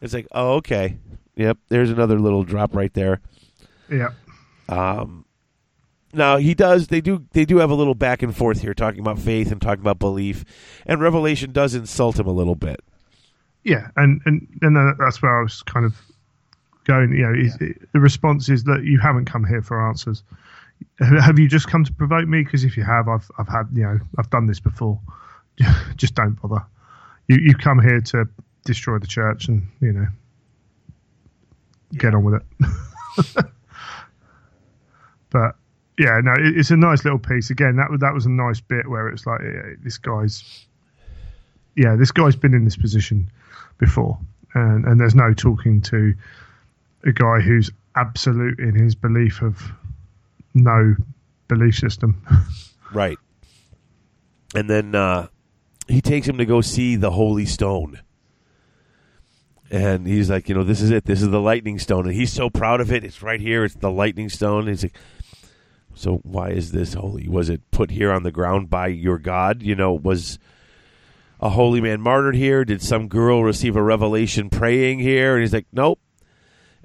It's 0.00 0.14
like, 0.14 0.28
oh, 0.30 0.52
okay, 0.58 0.98
yep. 1.34 1.58
There's 1.68 1.90
another 1.90 2.20
little 2.20 2.44
drop 2.44 2.76
right 2.76 2.94
there. 2.94 3.20
Yeah. 3.90 4.10
Um, 4.68 5.24
now 6.12 6.36
he 6.36 6.54
does. 6.54 6.88
They 6.88 7.00
do. 7.00 7.24
They 7.32 7.44
do 7.44 7.58
have 7.58 7.70
a 7.70 7.74
little 7.74 7.94
back 7.94 8.22
and 8.22 8.34
forth 8.34 8.60
here, 8.60 8.74
talking 8.74 9.00
about 9.00 9.18
faith 9.18 9.50
and 9.50 9.60
talking 9.60 9.80
about 9.80 9.98
belief, 9.98 10.44
and 10.86 11.00
Revelation 11.00 11.52
does 11.52 11.74
insult 11.74 12.18
him 12.18 12.26
a 12.26 12.32
little 12.32 12.54
bit. 12.54 12.80
Yeah, 13.64 13.88
and 13.96 14.20
and 14.24 14.46
and 14.62 14.76
then 14.76 14.96
that's 14.98 15.20
where 15.22 15.38
I 15.38 15.42
was 15.42 15.62
kind 15.62 15.84
of 15.84 15.94
going. 16.84 17.12
You 17.12 17.22
know, 17.22 17.34
is, 17.34 17.56
the 17.58 18.00
response 18.00 18.48
is 18.48 18.64
that 18.64 18.84
you 18.84 18.98
haven't 18.98 19.24
come 19.24 19.44
here 19.44 19.62
for 19.62 19.86
answers. 19.88 20.22
Have 21.00 21.38
you 21.38 21.48
just 21.48 21.68
come 21.68 21.84
to 21.84 21.92
provoke 21.92 22.28
me? 22.28 22.44
Because 22.44 22.64
if 22.64 22.76
you 22.76 22.84
have, 22.84 23.08
I've 23.08 23.30
I've 23.38 23.48
had 23.48 23.68
you 23.72 23.82
know 23.82 23.98
I've 24.18 24.30
done 24.30 24.46
this 24.46 24.60
before. 24.60 25.00
just 25.96 26.14
don't 26.14 26.40
bother. 26.40 26.64
You 27.28 27.38
you 27.38 27.54
come 27.54 27.80
here 27.80 28.00
to 28.00 28.28
destroy 28.64 28.98
the 28.98 29.06
church 29.06 29.48
and 29.48 29.66
you 29.80 29.92
know 29.92 30.06
get 31.96 32.14
on 32.14 32.24
with 32.24 32.34
it. 32.34 33.46
but 35.34 35.56
yeah, 35.98 36.20
no, 36.22 36.32
it, 36.32 36.56
it's 36.56 36.70
a 36.70 36.76
nice 36.76 37.04
little 37.04 37.18
piece. 37.18 37.50
Again, 37.50 37.76
that 37.76 37.88
that 38.00 38.14
was 38.14 38.24
a 38.24 38.30
nice 38.30 38.60
bit 38.60 38.88
where 38.88 39.08
it's 39.08 39.26
like 39.26 39.40
yeah, 39.42 39.74
this 39.82 39.98
guy's 39.98 40.66
yeah, 41.76 41.96
this 41.96 42.12
guy's 42.12 42.36
been 42.36 42.54
in 42.54 42.64
this 42.64 42.76
position 42.76 43.28
before, 43.78 44.16
and 44.54 44.84
and 44.84 45.00
there's 45.00 45.16
no 45.16 45.34
talking 45.34 45.80
to 45.82 46.14
a 47.04 47.12
guy 47.12 47.40
who's 47.40 47.70
absolute 47.96 48.60
in 48.60 48.74
his 48.74 48.94
belief 48.94 49.42
of 49.42 49.60
no 50.54 50.94
belief 51.48 51.74
system. 51.76 52.24
Right. 52.92 53.18
And 54.54 54.70
then 54.70 54.94
uh, 54.94 55.26
he 55.88 56.00
takes 56.00 56.28
him 56.28 56.38
to 56.38 56.46
go 56.46 56.60
see 56.60 56.94
the 56.94 57.10
Holy 57.10 57.44
Stone. 57.44 57.98
And 59.70 60.06
he's 60.06 60.30
like, 60.30 60.48
you 60.48 60.54
know, 60.54 60.64
this 60.64 60.80
is 60.80 60.90
it. 60.90 61.04
This 61.04 61.22
is 61.22 61.30
the 61.30 61.40
lightning 61.40 61.78
stone. 61.78 62.06
And 62.06 62.14
he's 62.14 62.32
so 62.32 62.50
proud 62.50 62.80
of 62.80 62.92
it. 62.92 63.04
It's 63.04 63.22
right 63.22 63.40
here. 63.40 63.64
It's 63.64 63.74
the 63.74 63.90
lightning 63.90 64.28
stone. 64.28 64.60
And 64.60 64.68
he's 64.68 64.84
like, 64.84 64.96
so 65.94 66.20
why 66.22 66.50
is 66.50 66.72
this 66.72 66.94
holy? 66.94 67.28
Was 67.28 67.48
it 67.48 67.70
put 67.70 67.90
here 67.90 68.12
on 68.12 68.24
the 68.24 68.32
ground 68.32 68.68
by 68.68 68.88
your 68.88 69.18
God? 69.18 69.62
You 69.62 69.74
know, 69.74 69.92
was 69.92 70.38
a 71.40 71.50
holy 71.50 71.80
man 71.80 72.00
martyred 72.00 72.36
here? 72.36 72.64
Did 72.64 72.82
some 72.82 73.08
girl 73.08 73.42
receive 73.42 73.76
a 73.76 73.82
revelation 73.82 74.50
praying 74.50 74.98
here? 74.98 75.34
And 75.34 75.42
he's 75.42 75.52
like, 75.52 75.66
nope. 75.72 76.00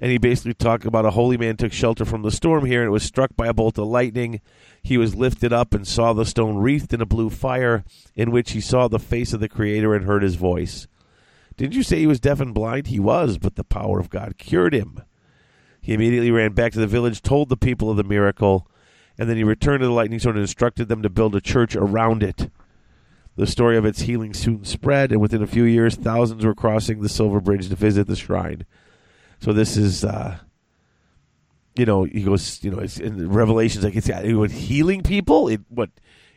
And 0.02 0.10
he 0.10 0.16
basically 0.18 0.54
talked 0.54 0.86
about 0.86 1.04
a 1.04 1.10
holy 1.10 1.36
man 1.36 1.58
took 1.58 1.72
shelter 1.72 2.06
from 2.06 2.22
the 2.22 2.30
storm 2.30 2.64
here 2.64 2.80
and 2.80 2.88
it 2.88 2.92
was 2.92 3.02
struck 3.02 3.36
by 3.36 3.48
a 3.48 3.54
bolt 3.54 3.78
of 3.78 3.86
lightning. 3.86 4.40
He 4.82 4.96
was 4.96 5.14
lifted 5.14 5.52
up 5.52 5.74
and 5.74 5.86
saw 5.86 6.14
the 6.14 6.24
stone 6.24 6.56
wreathed 6.56 6.94
in 6.94 7.02
a 7.02 7.06
blue 7.06 7.28
fire, 7.28 7.84
in 8.16 8.30
which 8.30 8.52
he 8.52 8.62
saw 8.62 8.88
the 8.88 8.98
face 8.98 9.34
of 9.34 9.40
the 9.40 9.48
Creator 9.48 9.94
and 9.94 10.06
heard 10.06 10.22
his 10.22 10.36
voice. 10.36 10.86
Didn't 11.60 11.74
you 11.74 11.82
say 11.82 11.98
he 11.98 12.06
was 12.06 12.20
deaf 12.20 12.40
and 12.40 12.54
blind? 12.54 12.86
He 12.86 12.98
was, 12.98 13.36
but 13.36 13.56
the 13.56 13.64
power 13.64 14.00
of 14.00 14.08
God 14.08 14.38
cured 14.38 14.72
him. 14.72 15.02
He 15.82 15.92
immediately 15.92 16.30
ran 16.30 16.54
back 16.54 16.72
to 16.72 16.78
the 16.78 16.86
village, 16.86 17.20
told 17.20 17.50
the 17.50 17.56
people 17.58 17.90
of 17.90 17.98
the 17.98 18.02
miracle, 18.02 18.66
and 19.18 19.28
then 19.28 19.36
he 19.36 19.44
returned 19.44 19.82
to 19.82 19.86
the 19.86 19.92
lightning 19.92 20.20
stone 20.20 20.36
and 20.36 20.40
instructed 20.40 20.88
them 20.88 21.02
to 21.02 21.10
build 21.10 21.36
a 21.36 21.40
church 21.42 21.76
around 21.76 22.22
it. 22.22 22.50
The 23.36 23.46
story 23.46 23.76
of 23.76 23.84
its 23.84 24.00
healing 24.00 24.32
soon 24.32 24.64
spread, 24.64 25.12
and 25.12 25.20
within 25.20 25.42
a 25.42 25.46
few 25.46 25.64
years, 25.64 25.96
thousands 25.96 26.46
were 26.46 26.54
crossing 26.54 27.02
the 27.02 27.10
Silver 27.10 27.42
Bridge 27.42 27.68
to 27.68 27.76
visit 27.76 28.06
the 28.06 28.16
shrine. 28.16 28.64
So 29.40 29.52
this 29.52 29.76
is, 29.76 30.02
uh, 30.02 30.38
you 31.76 31.84
know, 31.84 32.04
he 32.04 32.22
goes, 32.22 32.64
you 32.64 32.70
know, 32.70 32.78
it's 32.78 32.98
in 32.98 33.30
Revelations 33.30 33.84
like 33.84 33.96
it's 33.96 34.08
it 34.08 34.32
was 34.32 34.52
healing 34.52 35.02
people. 35.02 35.48
It 35.48 35.60
what 35.68 35.90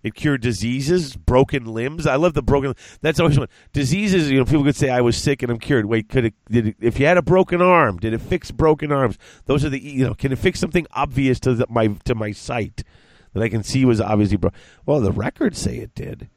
it 0.04 0.16
cured 0.16 0.42
diseases, 0.42 1.16
broken 1.16 1.66
limbs. 1.66 2.06
I 2.06 2.16
love 2.16 2.34
the 2.34 2.44
broken. 2.44 2.76
That's 3.02 3.22
always 3.22 3.40
one 3.40 3.48
diseases. 3.72 4.30
You 4.30 4.40
know, 4.40 4.46
people 4.46 4.66
could 4.66 4.76
say 4.76 4.90
I 4.90 5.00
was 5.00 5.18
sick 5.18 5.42
and 5.42 5.52
I'm 5.52 5.60
cured. 5.60 5.86
Wait, 5.86 6.10
could 6.10 6.26
it? 6.26 6.34
Did 6.52 6.68
it, 6.68 6.76
if 6.82 7.00
you 7.00 7.06
had 7.06 7.18
a 7.18 7.22
broken 7.22 7.62
arm, 7.62 7.98
did 7.98 8.14
it 8.14 8.20
fix 8.20 8.52
broken 8.52 8.92
arms? 8.92 9.18
Those 9.46 9.64
are 9.64 9.70
the 9.70 9.80
you 9.80 10.06
know, 10.06 10.14
can 10.14 10.34
it 10.34 10.38
fix 10.38 10.60
something 10.60 10.86
obvious 10.92 11.40
to 11.42 11.56
the, 11.56 11.66
my 11.70 11.88
to 12.04 12.16
my 12.16 12.32
sight 12.32 12.84
that 13.32 13.42
I 13.42 13.48
can 13.48 13.64
see 13.64 13.86
was 13.86 14.02
obviously 14.02 14.38
broken? 14.38 14.60
Well, 14.86 15.00
the 15.00 15.12
records 15.12 15.58
say 15.58 15.78
it 15.78 15.96
did. 15.96 16.30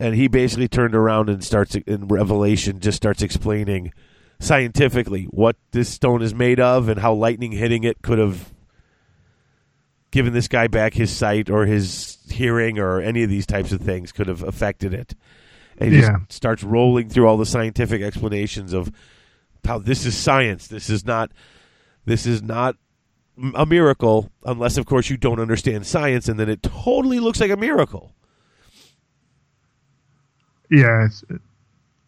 And 0.00 0.14
he 0.14 0.28
basically 0.28 0.68
turned 0.68 0.94
around 0.94 1.28
and 1.28 1.42
starts 1.42 1.74
in 1.74 2.08
Revelation, 2.08 2.80
just 2.80 2.96
starts 2.96 3.22
explaining 3.22 3.92
scientifically 4.40 5.24
what 5.30 5.56
this 5.70 5.88
stone 5.88 6.20
is 6.20 6.34
made 6.34 6.60
of 6.60 6.88
and 6.88 7.00
how 7.00 7.14
lightning 7.14 7.52
hitting 7.52 7.84
it 7.84 8.02
could 8.02 8.18
have 8.18 8.52
given 10.10 10.32
this 10.32 10.48
guy 10.48 10.66
back 10.66 10.94
his 10.94 11.10
sight 11.10 11.48
or 11.48 11.66
his 11.66 12.13
hearing 12.30 12.78
or 12.78 13.00
any 13.00 13.22
of 13.22 13.30
these 13.30 13.46
types 13.46 13.72
of 13.72 13.80
things 13.80 14.12
could 14.12 14.26
have 14.28 14.42
affected 14.42 14.94
it. 14.94 15.14
And 15.78 15.92
he 15.92 16.00
Yeah. 16.00 16.18
just 16.20 16.32
starts 16.32 16.62
rolling 16.62 17.08
through 17.08 17.26
all 17.26 17.36
the 17.36 17.46
scientific 17.46 18.00
explanations 18.02 18.72
of 18.72 18.90
how 19.64 19.78
this 19.78 20.06
is 20.06 20.16
science. 20.16 20.66
This 20.68 20.88
is 20.90 21.04
not 21.04 21.30
this 22.06 22.26
is 22.26 22.42
not 22.42 22.76
a 23.54 23.66
miracle, 23.66 24.30
unless 24.44 24.76
of 24.76 24.86
course 24.86 25.10
you 25.10 25.16
don't 25.16 25.40
understand 25.40 25.86
science, 25.86 26.28
and 26.28 26.38
then 26.38 26.48
it 26.48 26.62
totally 26.62 27.18
looks 27.18 27.40
like 27.40 27.50
a 27.50 27.56
miracle. 27.56 28.14
Yeah, 30.70 31.06
it's, 31.06 31.24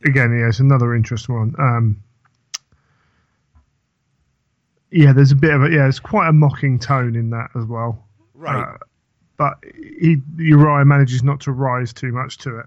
again, 0.05 0.37
yeah, 0.39 0.49
it's 0.49 0.61
another 0.61 0.95
interesting 0.95 1.35
one. 1.35 1.55
Um, 1.59 2.03
yeah, 4.91 5.13
there's 5.13 5.33
a 5.33 5.37
bit 5.37 5.53
of 5.55 5.63
a 5.65 5.71
yeah, 5.71 5.89
it's 5.89 5.99
quite 5.99 6.29
a 6.29 6.33
mocking 6.33 6.79
tone 6.79 7.17
in 7.17 7.31
that 7.31 7.51
as 7.57 7.65
well. 7.65 8.07
Uh, 8.47 8.77
but 9.37 9.59
he 9.75 10.21
Uriah 10.39 10.85
manages 10.85 11.23
not 11.23 11.41
to 11.41 11.53
rise 11.53 11.93
too 11.93 12.13
much 12.13 12.39
to 12.39 12.59
it. 12.59 12.67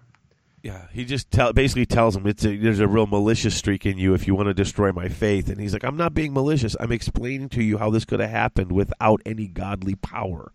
Yeah, 0.62 0.88
he 0.92 1.06
just 1.06 1.32
tell, 1.32 1.54
basically 1.54 1.86
tells 1.86 2.18
him 2.18 2.28
it's 2.28 2.44
a, 2.44 2.58
there's 2.58 2.82
a 2.82 2.88
real 2.88 3.08
malicious 3.08 3.56
streak 3.56 3.86
in 3.86 3.98
you 3.98 4.14
if 4.14 4.28
you 4.28 4.36
want 4.36 4.48
to 4.48 4.54
destroy 4.54 4.92
my 4.92 5.08
faith, 5.08 5.48
and 5.48 5.60
he's 5.60 5.72
like, 5.72 5.86
I'm 5.86 5.96
not 5.96 6.14
being 6.14 6.34
malicious. 6.34 6.76
I'm 6.80 6.92
explaining 6.92 7.48
to 7.50 7.64
you 7.64 7.78
how 7.78 7.90
this 7.90 8.04
could 8.04 8.20
have 8.20 8.30
happened 8.30 8.74
without 8.74 9.22
any 9.26 9.48
godly 9.48 9.96
power. 9.96 10.52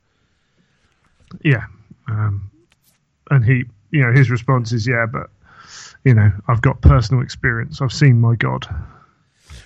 Yeah, 1.43 1.65
um, 2.07 2.51
and 3.31 3.45
he, 3.45 3.65
you 3.91 4.03
know, 4.03 4.13
his 4.13 4.31
response 4.31 4.73
is, 4.73 4.87
"Yeah, 4.87 5.07
but 5.11 5.31
you 6.05 6.15
know, 6.15 6.31
I've 6.47 6.61
got 6.61 6.83
personal 6.83 7.23
experience. 7.23 7.81
I've 7.81 7.93
seen 7.93 8.21
my 8.21 8.37
God." 8.37 8.69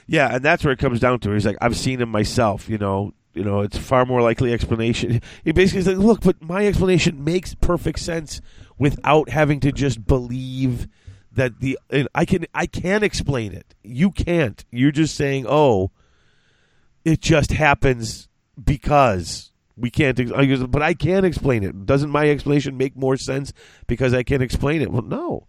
Yeah, 0.06 0.36
and 0.36 0.44
that's 0.44 0.64
where 0.64 0.72
it 0.72 0.78
comes 0.78 1.00
down 1.00 1.20
to. 1.20 1.32
He's 1.32 1.44
like, 1.44 1.58
I've 1.60 1.76
seen 1.76 2.00
him 2.00 2.08
myself. 2.08 2.68
You 2.68 2.78
know, 2.78 3.12
you 3.38 3.44
know, 3.44 3.60
it's 3.60 3.78
far 3.78 4.04
more 4.04 4.20
likely 4.20 4.52
explanation. 4.52 5.22
He 5.44 5.52
basically 5.52 5.82
says, 5.82 5.98
look, 5.98 6.20
but 6.20 6.42
my 6.42 6.66
explanation 6.66 7.24
makes 7.24 7.54
perfect 7.54 8.00
sense 8.00 8.40
without 8.76 9.30
having 9.30 9.60
to 9.60 9.72
just 9.72 10.04
believe 10.06 10.88
that 11.32 11.60
the 11.60 11.78
I 12.14 12.24
can 12.24 12.46
I 12.52 12.66
can 12.66 13.02
explain 13.04 13.52
it. 13.52 13.74
You 13.82 14.10
can't. 14.10 14.64
You're 14.70 14.90
just 14.90 15.14
saying, 15.14 15.46
oh, 15.48 15.90
it 17.04 17.20
just 17.20 17.52
happens 17.52 18.28
because 18.62 19.52
we 19.76 19.90
can't. 19.90 20.18
ex- 20.18 20.62
But 20.64 20.82
I 20.82 20.94
can 20.94 21.24
explain 21.24 21.62
it. 21.62 21.86
Doesn't 21.86 22.10
my 22.10 22.28
explanation 22.28 22.76
make 22.76 22.96
more 22.96 23.16
sense 23.16 23.52
because 23.86 24.12
I 24.12 24.24
can 24.24 24.42
explain 24.42 24.82
it? 24.82 24.90
Well, 24.90 25.02
no. 25.02 25.46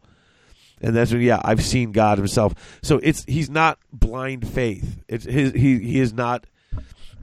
And 0.82 0.96
that's 0.96 1.12
when, 1.12 1.22
yeah, 1.22 1.42
I've 1.44 1.64
seen 1.64 1.92
God 1.92 2.20
Himself. 2.20 2.54
So 2.84 3.00
it's 3.04 3.26
he's 3.26 3.50
not 3.50 3.80
blind 3.92 4.48
faith. 4.48 5.02
It's 5.08 5.26
his 5.26 5.54
he 5.54 5.80
he 5.80 6.00
is 6.00 6.14
not, 6.14 6.46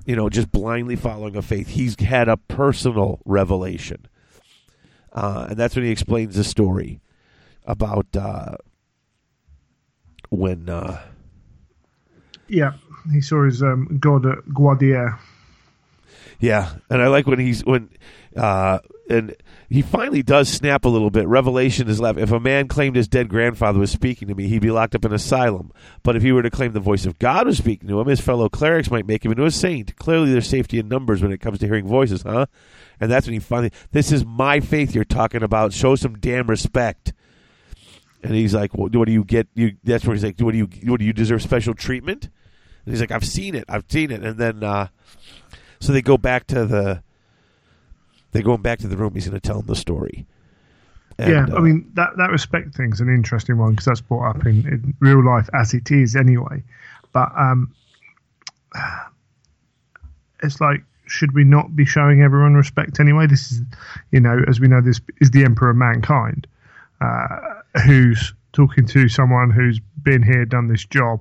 you 0.06 0.16
know, 0.16 0.30
just 0.30 0.50
blindly 0.50 0.96
following 0.96 1.36
a 1.36 1.42
faith. 1.42 1.68
He's 1.68 2.00
had 2.00 2.28
a 2.28 2.36
personal 2.36 3.20
revelation, 3.24 4.06
uh, 5.12 5.48
and 5.50 5.58
that's 5.58 5.74
when 5.76 5.84
he 5.84 5.90
explains 5.90 6.36
the 6.36 6.44
story 6.44 7.00
about 7.64 8.06
uh, 8.16 8.56
when. 10.30 10.68
Uh, 10.68 11.02
Yeah, 12.48 12.74
he 13.12 13.20
saw 13.20 13.44
his 13.44 13.62
um, 13.62 13.98
God 14.00 14.24
at 14.24 14.38
Guadier. 14.54 15.18
Yeah, 16.38 16.74
and 16.88 17.02
I 17.02 17.08
like 17.08 17.26
when 17.26 17.40
he's 17.40 17.64
when 17.64 17.90
uh 18.36 18.78
and 19.08 19.34
he 19.68 19.82
finally 19.82 20.22
does 20.22 20.48
snap 20.48 20.84
a 20.84 20.88
little 20.88 21.10
bit. 21.10 21.28
Revelation 21.28 21.88
is 21.88 22.00
left. 22.00 22.18
If 22.18 22.32
a 22.32 22.40
man 22.40 22.68
claimed 22.68 22.96
his 22.96 23.08
dead 23.08 23.28
grandfather 23.28 23.78
was 23.78 23.90
speaking 23.90 24.28
to 24.28 24.34
me, 24.34 24.48
he'd 24.48 24.62
be 24.62 24.70
locked 24.70 24.94
up 24.94 25.04
in 25.04 25.12
asylum. 25.12 25.72
But 26.02 26.16
if 26.16 26.22
he 26.22 26.32
were 26.32 26.42
to 26.42 26.50
claim 26.50 26.72
the 26.72 26.80
voice 26.80 27.06
of 27.06 27.18
God 27.18 27.46
was 27.46 27.58
speaking 27.58 27.88
to 27.88 28.00
him, 28.00 28.08
his 28.08 28.20
fellow 28.20 28.48
clerics 28.48 28.90
might 28.90 29.06
make 29.06 29.24
him 29.24 29.32
into 29.32 29.44
a 29.44 29.50
saint. 29.50 29.96
Clearly, 29.96 30.32
there's 30.32 30.48
safety 30.48 30.78
in 30.78 30.88
numbers 30.88 31.22
when 31.22 31.32
it 31.32 31.40
comes 31.40 31.58
to 31.60 31.66
hearing 31.66 31.86
voices, 31.86 32.22
huh? 32.22 32.46
And 33.00 33.10
that's 33.10 33.26
when 33.26 33.34
he 33.34 33.40
finally, 33.40 33.72
this 33.92 34.10
is 34.10 34.24
my 34.24 34.60
faith 34.60 34.94
you're 34.94 35.04
talking 35.04 35.42
about. 35.42 35.72
Show 35.72 35.96
some 35.96 36.18
damn 36.18 36.48
respect. 36.48 37.12
And 38.22 38.34
he's 38.34 38.54
like, 38.54 38.74
well, 38.74 38.88
"What 38.90 39.06
do 39.06 39.12
you 39.12 39.24
get? 39.24 39.46
You 39.54 39.76
that's 39.84 40.04
where 40.04 40.14
he's 40.14 40.24
like, 40.24 40.40
"What 40.40 40.52
do 40.52 40.58
you? 40.58 40.68
What 40.90 40.98
do 40.98 41.06
you 41.06 41.12
deserve 41.12 41.42
special 41.42 41.74
treatment?" 41.74 42.24
And 42.84 42.92
he's 42.92 43.00
like, 43.00 43.12
"I've 43.12 43.26
seen 43.26 43.54
it. 43.54 43.64
I've 43.68 43.84
seen 43.88 44.10
it." 44.10 44.24
And 44.24 44.38
then, 44.38 44.64
uh, 44.64 44.88
so 45.78 45.92
they 45.92 46.02
go 46.02 46.18
back 46.18 46.46
to 46.48 46.64
the, 46.66 47.02
they 48.36 48.42
go 48.42 48.56
back 48.56 48.78
to 48.80 48.88
the 48.88 48.96
room. 48.96 49.14
He's 49.14 49.28
going 49.28 49.40
to 49.40 49.46
tell 49.46 49.58
them 49.58 49.66
the 49.66 49.76
story. 49.76 50.26
And, 51.18 51.30
yeah, 51.30 51.54
uh, 51.54 51.58
I 51.58 51.60
mean 51.60 51.90
that 51.94 52.10
that 52.18 52.30
respect 52.30 52.74
thing's 52.74 53.00
an 53.00 53.08
interesting 53.08 53.56
one 53.56 53.70
because 53.70 53.86
that's 53.86 54.00
brought 54.02 54.36
up 54.36 54.44
in, 54.44 54.66
in 54.66 54.94
real 55.00 55.24
life 55.24 55.48
as 55.54 55.72
it 55.72 55.90
is 55.90 56.14
anyway. 56.14 56.62
But 57.12 57.32
um, 57.36 57.74
it's 60.42 60.60
like, 60.60 60.82
should 61.06 61.32
we 61.32 61.44
not 61.44 61.74
be 61.74 61.86
showing 61.86 62.20
everyone 62.20 62.54
respect 62.54 63.00
anyway? 63.00 63.26
This 63.26 63.52
is, 63.52 63.62
you 64.12 64.20
know, 64.20 64.42
as 64.46 64.60
we 64.60 64.68
know, 64.68 64.82
this 64.82 65.00
is 65.20 65.30
the 65.30 65.44
emperor 65.44 65.70
of 65.70 65.76
mankind, 65.76 66.46
uh, 67.00 67.38
who's 67.86 68.34
talking 68.52 68.86
to 68.86 69.08
someone 69.08 69.50
who's 69.50 69.80
been 70.02 70.22
here, 70.22 70.44
done 70.44 70.66
this 70.66 70.84
job. 70.84 71.20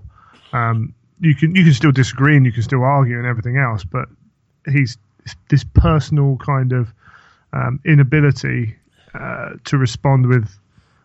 Um, 0.52 0.94
you 1.22 1.34
can 1.34 1.56
you 1.56 1.64
can 1.64 1.74
still 1.74 1.94
disagree 1.94 2.36
and 2.36 2.46
you 2.46 2.52
can 2.52 2.64
still 2.64 2.84
argue 2.84 3.18
and 3.18 3.26
everything 3.26 3.56
else, 3.56 3.86
but 3.86 4.10
he's 4.70 4.98
this 5.50 5.64
personal 5.64 6.38
kind 6.38 6.74
of 6.74 6.94
um, 7.56 7.80
inability 7.86 8.76
uh, 9.14 9.52
to 9.64 9.78
respond 9.78 10.28
with 10.28 10.50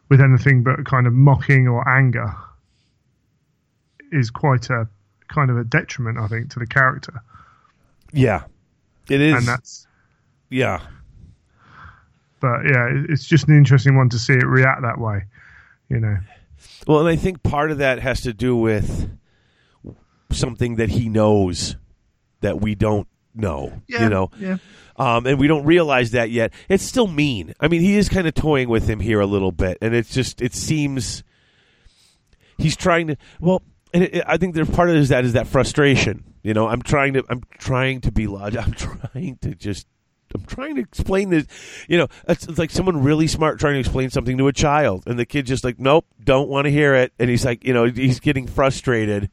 with 0.09 0.21
anything 0.21 0.63
but 0.65 0.85
kind 0.85 1.07
of 1.07 1.13
mocking 1.13 1.69
or 1.69 1.89
anger 1.89 2.35
is 4.11 4.31
quite 4.31 4.69
a 4.69 4.89
kind 5.29 5.51
of 5.51 5.57
a 5.57 5.63
detriment, 5.63 6.19
I 6.19 6.27
think, 6.27 6.51
to 6.51 6.59
the 6.59 6.67
character, 6.67 7.23
yeah, 8.13 8.43
it 9.09 9.21
is. 9.21 9.35
and 9.37 9.47
that's. 9.47 9.87
yeah, 10.49 10.81
But 12.41 12.65
yeah, 12.65 12.89
it's 13.09 13.25
just 13.25 13.47
an 13.47 13.57
interesting 13.57 13.97
one 13.97 14.09
to 14.09 14.19
see 14.19 14.33
it 14.33 14.45
react 14.45 14.83
that 14.83 14.99
way, 14.99 15.25
you 15.89 16.01
know. 16.01 16.17
Well, 16.89 16.99
and 16.99 17.09
I 17.09 17.15
think 17.15 17.45
part 17.45 17.71
of 17.71 17.79
that 17.79 18.01
has 18.01 18.23
to 18.23 18.33
do 18.33 18.57
with 18.57 19.09
something 20.33 20.77
that 20.77 20.91
he 20.91 21.09
knows 21.09 21.77
that 22.41 22.61
we 22.61 22.75
don't 22.75 23.07
know. 23.35 23.83
you 23.87 24.09
know, 24.09 24.31
yeah, 24.39 24.59
um, 24.97 25.27
and 25.27 25.39
we 25.39 25.47
don't 25.47 25.65
realize 25.65 26.11
that 26.13 26.31
yet. 26.31 26.53
It's 26.69 26.85
still 26.85 27.07
mean. 27.07 27.55
I 27.61 27.69
mean, 27.69 27.81
he 27.81 27.97
is 27.97 28.09
kind 28.09 28.27
of 28.27 28.35
toying 28.35 28.69
with 28.69 28.89
him 28.89 29.01
here 29.01 29.21
a 29.21 29.27
little 29.27 29.53
bit, 29.53 29.79
and 29.81 29.95
it's 29.95 30.13
just 30.13 30.43
it 30.43 30.55
seems 30.55 31.23
he's 32.59 32.77
trying 32.77 33.09
to. 33.09 33.17
Well, 33.41 33.63
and 33.93 34.05
it, 34.05 34.25
I 34.27 34.37
think 34.37 34.55
there's 34.55 34.71
part 34.71 34.89
of 34.91 34.97
it 34.97 35.01
is 35.01 35.09
that 35.09 35.25
is 35.25 35.33
that 35.33 35.47
frustration. 35.47 36.25
You 36.43 36.55
know, 36.55 36.69
I'm 36.69 36.83
trying 36.83 37.15
to 37.15 37.25
I'm 37.29 37.43
trying 37.59 38.01
to 38.03 38.13
be 38.13 38.27
logical. 38.27 38.65
I'm 38.67 38.73
trying 38.73 39.39
to 39.43 39.55
just. 39.55 39.87
I'm 40.33 40.45
trying 40.45 40.77
to 40.77 40.81
explain 40.81 41.31
this. 41.31 41.47
You 41.89 41.99
know, 41.99 42.07
it's, 42.29 42.47
it's 42.47 42.57
like 42.57 42.71
someone 42.71 43.03
really 43.03 43.27
smart 43.27 43.59
trying 43.59 43.75
to 43.75 43.81
explain 43.81 44.11
something 44.11 44.39
to 44.39 44.47
a 44.47 44.53
child, 44.53 45.03
and 45.07 45.19
the 45.19 45.27
kid's 45.27 45.49
just 45.49 45.65
like, 45.65 45.81
"Nope, 45.81 46.07
don't 46.23 46.49
want 46.49 46.67
to 46.67 46.71
hear 46.71 46.95
it." 46.95 47.13
And 47.19 47.29
he's 47.29 47.45
like, 47.45 47.65
you 47.65 47.75
know, 47.75 47.87
he's 47.87 48.21
getting 48.21 48.47
frustrated. 48.47 49.29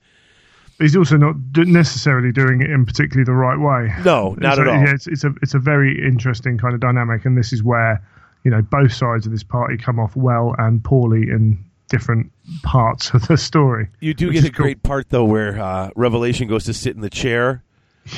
He's 0.80 0.96
also 0.96 1.18
not 1.18 1.36
necessarily 1.56 2.32
doing 2.32 2.62
it 2.62 2.70
in 2.70 2.86
particularly 2.86 3.24
the 3.26 3.34
right 3.34 3.58
way. 3.60 3.94
No, 4.04 4.36
not 4.40 4.56
So, 4.56 4.62
at 4.62 4.68
all. 4.68 4.76
Yeah, 4.84 4.94
it's, 4.94 5.08
it's 5.08 5.24
a 5.24 5.34
it's 5.42 5.54
a 5.54 5.60
very 5.60 6.06
interesting 6.06 6.58
kind 6.58 6.74
of 6.74 6.80
dynamic, 6.80 7.26
and 7.26 7.38
this 7.38 7.52
is 7.54 7.64
where 7.64 8.02
you 8.44 8.52
know 8.52 8.62
both 8.62 8.94
sides 8.94 9.26
of 9.26 9.32
this 9.32 9.44
party 9.44 9.78
come 9.78 10.00
off 10.00 10.16
well 10.16 10.56
and 10.58 10.84
poorly 10.84 11.24
in 11.30 11.64
different 11.90 12.32
parts 12.64 13.12
of 13.14 13.28
the 13.28 13.38
story. 13.38 13.88
You 14.02 14.14
do 14.14 14.32
get 14.32 14.44
a 14.46 14.50
great 14.50 14.84
part 14.84 15.10
though, 15.10 15.26
where 15.26 15.60
uh, 15.60 15.90
Revelation 15.96 16.48
goes 16.48 16.66
to 16.66 16.74
sit 16.74 16.96
in 16.96 17.02
the 17.02 17.10
chair, 17.10 17.64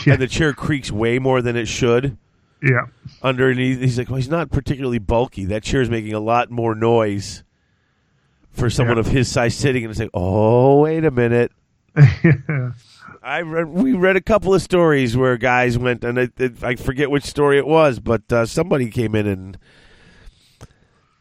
Yeah, 0.06 0.14
and 0.14 0.22
the 0.22 0.28
chair 0.28 0.54
creaks 0.54 0.92
way 0.92 1.20
more 1.20 1.42
than 1.42 1.56
it 1.56 1.68
should. 1.68 2.18
yeah, 2.64 2.88
underneath. 3.22 3.80
He's 3.80 3.98
like, 3.98 4.10
well, 4.10 4.18
he's 4.18 4.28
not 4.28 4.50
particularly 4.52 4.98
bulky. 5.00 5.46
That 5.46 5.62
chair 5.64 5.82
is 5.82 5.90
making 5.90 6.14
a 6.14 6.20
lot 6.20 6.50
more 6.50 6.74
noise 6.76 7.44
for 8.52 8.70
someone 8.72 8.98
Yeah. 8.98 9.02
of 9.02 9.08
his 9.08 9.30
size 9.30 9.56
sitting. 9.56 9.84
And 9.86 9.92
it's 9.92 10.00
like, 10.00 10.10
oh, 10.16 10.80
wait 10.82 11.06
a 11.06 11.12
minute. 11.12 11.52
I 13.24 13.42
read, 13.42 13.68
we 13.68 13.94
read 13.94 14.16
a 14.16 14.22
couple 14.22 14.54
of 14.54 14.62
stories 14.62 15.16
where 15.18 15.38
guys 15.38 15.78
went, 15.78 16.04
and 16.04 16.20
I, 16.20 16.30
I 16.62 16.76
forget 16.76 17.12
which 17.12 17.24
story 17.26 17.58
it 17.58 17.68
was, 17.68 18.00
but 18.00 18.32
uh, 18.32 18.46
somebody 18.46 18.90
came 18.90 19.16
in 19.16 19.28
and 19.28 19.58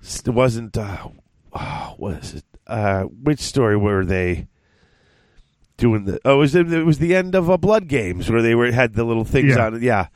it 0.02 0.28
wasn't. 0.28 0.76
Uh, 0.76 1.08
oh, 1.52 1.94
what 1.96 2.14
is 2.22 2.34
it? 2.34 2.44
Uh, 2.66 3.02
which 3.04 3.40
story 3.40 3.76
were 3.76 4.04
they? 4.04 4.46
Doing 5.76 6.06
the 6.06 6.18
oh, 6.24 6.34
it 6.34 6.38
was 6.38 6.54
it 6.56 6.66
was 6.84 6.98
the 6.98 7.14
end 7.14 7.36
of 7.36 7.48
a 7.48 7.56
Blood 7.56 7.86
Games 7.86 8.28
where 8.28 8.42
they 8.42 8.56
were 8.56 8.72
had 8.72 8.94
the 8.94 9.04
little 9.04 9.24
things 9.24 9.54
Yeah. 9.54 9.66
on 9.66 9.74
it. 9.76 9.82
Yeah, 9.82 10.08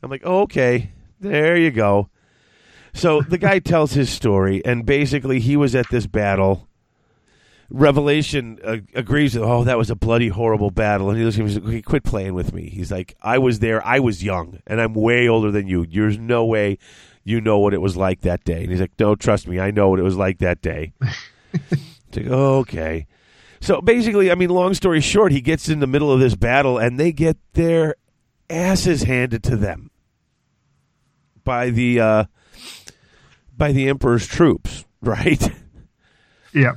I'm 0.00 0.10
like, 0.10 0.22
oh, 0.24 0.42
okay, 0.42 0.92
there 1.18 1.56
you 1.56 1.72
go. 1.72 2.08
So 2.94 3.20
the 3.22 3.36
guy 3.36 3.58
tells 3.58 3.94
his 3.94 4.10
story, 4.10 4.64
and 4.64 4.86
basically 4.86 5.40
he 5.40 5.56
was 5.56 5.74
at 5.74 5.88
this 5.90 6.06
battle. 6.06 6.67
Revelation 7.70 8.58
uh, 8.64 8.78
agrees 8.94 9.34
that 9.34 9.42
oh 9.42 9.64
that 9.64 9.76
was 9.76 9.90
a 9.90 9.94
bloody 9.94 10.28
horrible 10.28 10.70
battle, 10.70 11.10
and 11.10 11.18
he 11.18 11.24
looks 11.24 11.36
at 11.36 11.44
me, 11.44 11.50
he's 11.50 11.58
like, 11.58 11.68
"Okay, 11.68 11.82
quit 11.82 12.04
playing 12.04 12.34
with 12.34 12.52
me. 12.52 12.70
He's 12.70 12.90
like, 12.90 13.14
I 13.20 13.38
was 13.38 13.58
there, 13.58 13.84
I 13.86 13.98
was 13.98 14.24
young, 14.24 14.60
and 14.66 14.80
I'm 14.80 14.94
way 14.94 15.28
older 15.28 15.50
than 15.50 15.66
you. 15.66 15.84
There's 15.84 16.18
no 16.18 16.44
way 16.46 16.78
you 17.28 17.42
know 17.42 17.58
what 17.58 17.74
it 17.74 17.82
was 17.82 17.94
like 17.94 18.22
that 18.22 18.42
day. 18.42 18.62
And 18.62 18.70
he's 18.70 18.80
like, 18.80 18.98
No, 18.98 19.14
trust 19.14 19.46
me, 19.46 19.60
I 19.60 19.70
know 19.70 19.90
what 19.90 20.00
it 20.00 20.02
was 20.02 20.16
like 20.16 20.38
that 20.38 20.62
day. 20.62 20.94
it's 21.52 22.16
like, 22.16 22.26
okay. 22.26 23.06
So 23.60 23.82
basically, 23.82 24.30
I 24.30 24.34
mean, 24.34 24.48
long 24.48 24.72
story 24.72 25.02
short, 25.02 25.30
he 25.32 25.42
gets 25.42 25.68
in 25.68 25.80
the 25.80 25.86
middle 25.86 26.10
of 26.10 26.20
this 26.20 26.34
battle, 26.34 26.78
and 26.78 26.98
they 26.98 27.12
get 27.12 27.36
their 27.52 27.96
asses 28.48 29.02
handed 29.02 29.42
to 29.44 29.56
them 29.56 29.90
by 31.44 31.68
the 31.68 32.00
uh, 32.00 32.24
by 33.54 33.72
the 33.72 33.88
emperor's 33.88 34.26
troops, 34.26 34.86
right? 35.02 35.50
yeah. 36.54 36.76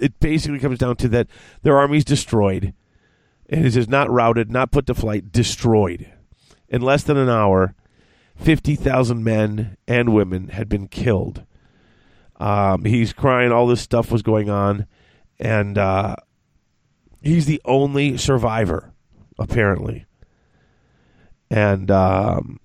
It 0.00 0.18
basically 0.20 0.58
comes 0.58 0.78
down 0.78 0.96
to 0.96 1.08
that 1.08 1.28
their 1.62 1.78
army's 1.78 2.04
destroyed. 2.04 2.74
And 3.48 3.64
it 3.64 3.76
is 3.76 3.88
not 3.88 4.10
routed, 4.10 4.50
not 4.50 4.70
put 4.70 4.86
to 4.86 4.94
flight, 4.94 5.32
destroyed. 5.32 6.12
In 6.68 6.82
less 6.82 7.02
than 7.02 7.16
an 7.16 7.30
hour, 7.30 7.74
50,000 8.36 9.24
men 9.24 9.76
and 9.86 10.14
women 10.14 10.48
had 10.48 10.68
been 10.68 10.86
killed. 10.86 11.44
Um, 12.36 12.84
he's 12.84 13.12
crying, 13.12 13.50
all 13.50 13.66
this 13.66 13.80
stuff 13.80 14.12
was 14.12 14.22
going 14.22 14.50
on. 14.50 14.86
And 15.40 15.78
uh, 15.78 16.16
he's 17.22 17.46
the 17.46 17.60
only 17.64 18.16
survivor, 18.16 18.92
apparently. 19.38 20.04
And 21.50 21.90
um, 21.90 22.60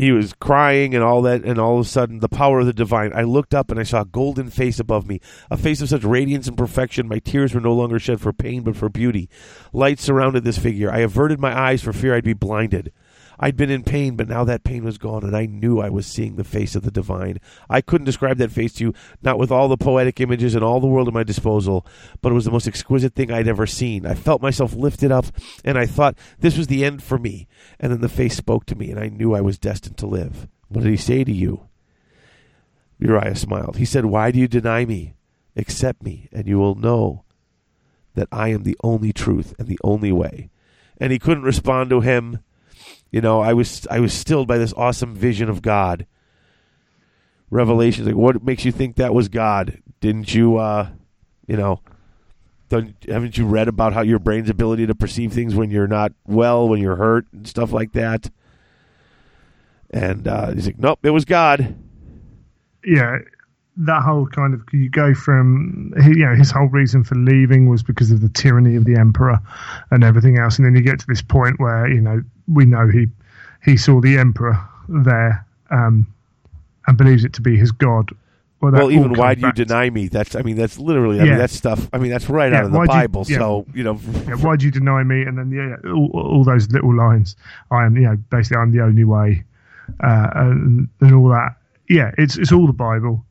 he 0.00 0.12
was 0.12 0.32
crying 0.32 0.94
and 0.94 1.04
all 1.04 1.20
that, 1.22 1.44
and 1.44 1.58
all 1.58 1.78
of 1.78 1.86
a 1.86 1.88
sudden, 1.88 2.20
the 2.20 2.28
power 2.28 2.60
of 2.60 2.66
the 2.66 2.72
divine. 2.72 3.12
I 3.14 3.22
looked 3.22 3.54
up 3.54 3.70
and 3.70 3.78
I 3.78 3.82
saw 3.82 4.00
a 4.00 4.06
golden 4.06 4.48
face 4.48 4.80
above 4.80 5.06
me, 5.06 5.20
a 5.50 5.58
face 5.58 5.82
of 5.82 5.90
such 5.90 6.04
radiance 6.04 6.48
and 6.48 6.56
perfection. 6.56 7.06
My 7.06 7.18
tears 7.18 7.54
were 7.54 7.60
no 7.60 7.74
longer 7.74 7.98
shed 7.98 8.18
for 8.18 8.32
pain, 8.32 8.62
but 8.62 8.76
for 8.76 8.88
beauty. 8.88 9.28
Light 9.74 10.00
surrounded 10.00 10.42
this 10.42 10.56
figure. 10.56 10.90
I 10.90 11.00
averted 11.00 11.38
my 11.38 11.54
eyes 11.54 11.82
for 11.82 11.92
fear 11.92 12.14
I'd 12.14 12.24
be 12.24 12.32
blinded. 12.32 12.92
I'd 13.42 13.56
been 13.56 13.70
in 13.70 13.82
pain, 13.82 14.16
but 14.16 14.28
now 14.28 14.44
that 14.44 14.64
pain 14.64 14.84
was 14.84 14.98
gone, 14.98 15.24
and 15.24 15.34
I 15.34 15.46
knew 15.46 15.80
I 15.80 15.88
was 15.88 16.06
seeing 16.06 16.36
the 16.36 16.44
face 16.44 16.76
of 16.76 16.82
the 16.82 16.90
divine. 16.90 17.40
I 17.70 17.80
couldn't 17.80 18.04
describe 18.04 18.36
that 18.36 18.52
face 18.52 18.74
to 18.74 18.84
you, 18.84 18.94
not 19.22 19.38
with 19.38 19.50
all 19.50 19.66
the 19.66 19.78
poetic 19.78 20.20
images 20.20 20.54
and 20.54 20.62
all 20.62 20.78
the 20.78 20.86
world 20.86 21.08
at 21.08 21.14
my 21.14 21.22
disposal, 21.22 21.86
but 22.20 22.32
it 22.32 22.34
was 22.34 22.44
the 22.44 22.50
most 22.50 22.68
exquisite 22.68 23.14
thing 23.14 23.32
I'd 23.32 23.48
ever 23.48 23.66
seen. 23.66 24.04
I 24.04 24.14
felt 24.14 24.42
myself 24.42 24.74
lifted 24.74 25.10
up, 25.10 25.24
and 25.64 25.78
I 25.78 25.86
thought 25.86 26.18
this 26.38 26.58
was 26.58 26.66
the 26.66 26.84
end 26.84 27.02
for 27.02 27.18
me. 27.18 27.48
And 27.80 27.90
then 27.90 28.02
the 28.02 28.10
face 28.10 28.36
spoke 28.36 28.66
to 28.66 28.76
me, 28.76 28.90
and 28.90 29.00
I 29.00 29.08
knew 29.08 29.34
I 29.34 29.40
was 29.40 29.58
destined 29.58 29.96
to 29.98 30.06
live. 30.06 30.46
What 30.68 30.82
did 30.84 30.90
he 30.90 30.98
say 30.98 31.24
to 31.24 31.32
you? 31.32 31.66
Uriah 32.98 33.36
smiled. 33.36 33.78
He 33.78 33.86
said, 33.86 34.04
Why 34.04 34.30
do 34.30 34.38
you 34.38 34.48
deny 34.48 34.84
me? 34.84 35.14
Accept 35.56 36.02
me, 36.02 36.28
and 36.30 36.46
you 36.46 36.58
will 36.58 36.74
know 36.74 37.24
that 38.14 38.28
I 38.30 38.48
am 38.48 38.64
the 38.64 38.76
only 38.84 39.14
truth 39.14 39.54
and 39.58 39.66
the 39.66 39.78
only 39.82 40.12
way. 40.12 40.50
And 40.98 41.10
he 41.10 41.18
couldn't 41.18 41.44
respond 41.44 41.88
to 41.90 42.00
him. 42.00 42.40
You 43.10 43.20
know, 43.20 43.40
I 43.40 43.52
was 43.54 43.86
I 43.90 44.00
was 44.00 44.12
stilled 44.12 44.46
by 44.48 44.58
this 44.58 44.72
awesome 44.76 45.14
vision 45.14 45.48
of 45.48 45.62
God. 45.62 46.06
Revelations, 47.50 48.06
like 48.06 48.16
what 48.16 48.44
makes 48.44 48.64
you 48.64 48.70
think 48.72 48.96
that 48.96 49.12
was 49.12 49.28
God? 49.28 49.82
Didn't 50.00 50.32
you 50.32 50.56
uh 50.56 50.88
you 51.46 51.56
know 51.56 51.80
don't, 52.68 52.94
haven't 53.08 53.36
you 53.36 53.46
read 53.46 53.66
about 53.66 53.92
how 53.92 54.02
your 54.02 54.20
brain's 54.20 54.48
ability 54.48 54.86
to 54.86 54.94
perceive 54.94 55.32
things 55.32 55.56
when 55.56 55.70
you're 55.70 55.88
not 55.88 56.12
well, 56.28 56.68
when 56.68 56.80
you're 56.80 56.94
hurt 56.94 57.26
and 57.32 57.48
stuff 57.48 57.72
like 57.72 57.92
that? 57.92 58.30
And 59.90 60.28
uh, 60.28 60.52
he's 60.52 60.66
like, 60.66 60.78
Nope, 60.78 61.00
it 61.02 61.10
was 61.10 61.24
God. 61.24 61.74
yeah, 62.84 63.18
that 63.76 64.02
whole 64.02 64.26
kind 64.28 64.54
of 64.54 64.62
you 64.72 64.88
go 64.88 65.14
from 65.14 65.92
you 66.04 66.24
know 66.24 66.34
his 66.36 66.52
whole 66.52 66.68
reason 66.68 67.02
for 67.02 67.16
leaving 67.16 67.68
was 67.68 67.82
because 67.82 68.12
of 68.12 68.20
the 68.20 68.28
tyranny 68.28 68.76
of 68.76 68.84
the 68.84 68.94
emperor 68.94 69.40
and 69.90 70.04
everything 70.04 70.38
else, 70.38 70.58
and 70.58 70.66
then 70.66 70.76
you 70.76 70.82
get 70.82 71.00
to 71.00 71.06
this 71.08 71.22
point 71.22 71.58
where 71.58 71.88
you 71.88 72.00
know 72.00 72.22
we 72.52 72.64
know 72.66 72.88
he 72.88 73.06
he 73.64 73.76
saw 73.76 74.00
the 74.00 74.18
emperor 74.18 74.58
there 74.88 75.44
um, 75.70 76.06
and 76.86 76.96
believes 76.98 77.24
it 77.24 77.32
to 77.34 77.40
be 77.42 77.56
his 77.56 77.72
god. 77.72 78.10
Well, 78.60 78.72
well, 78.72 78.90
even 78.90 79.14
why 79.14 79.34
do 79.34 79.46
you 79.46 79.52
deny 79.52 79.88
me? 79.88 80.08
That's 80.08 80.34
I 80.36 80.42
mean 80.42 80.56
that's 80.56 80.78
literally 80.78 81.18
I 81.18 81.22
mean 81.22 81.32
Yeah. 81.32 81.38
that's 81.38 81.54
stuff. 81.54 81.88
I 81.94 81.98
mean 81.98 82.10
that's 82.10 82.28
right 82.28 82.52
Yeah, 82.52 82.58
out 82.58 82.64
of 82.66 82.72
the 82.72 82.78
why'd 82.78 82.88
you- 82.88 82.92
Bible. 82.94 83.24
yeah. 83.26 83.38
So 83.38 83.66
you 83.72 83.82
know, 83.84 83.98
yeah, 84.28 84.34
why 84.34 84.56
do 84.56 84.66
you 84.66 84.70
deny 84.70 85.02
me? 85.02 85.22
And 85.22 85.38
then 85.38 85.50
yeah, 85.50 85.76
all, 85.90 86.10
all 86.12 86.44
those 86.44 86.68
little 86.70 86.94
lines. 86.94 87.36
I 87.70 87.84
am, 87.86 87.96
you 87.96 88.02
know, 88.02 88.16
basically 88.30 88.58
I'm 88.58 88.72
the 88.72 88.82
only 88.82 89.04
way, 89.04 89.44
uh, 90.04 90.28
and, 90.34 90.88
and 91.00 91.14
all 91.14 91.28
that. 91.30 91.56
Yeah, 91.88 92.10
it's 92.18 92.36
it's 92.36 92.52
all 92.52 92.66
the 92.66 92.72
Bible, 92.74 93.24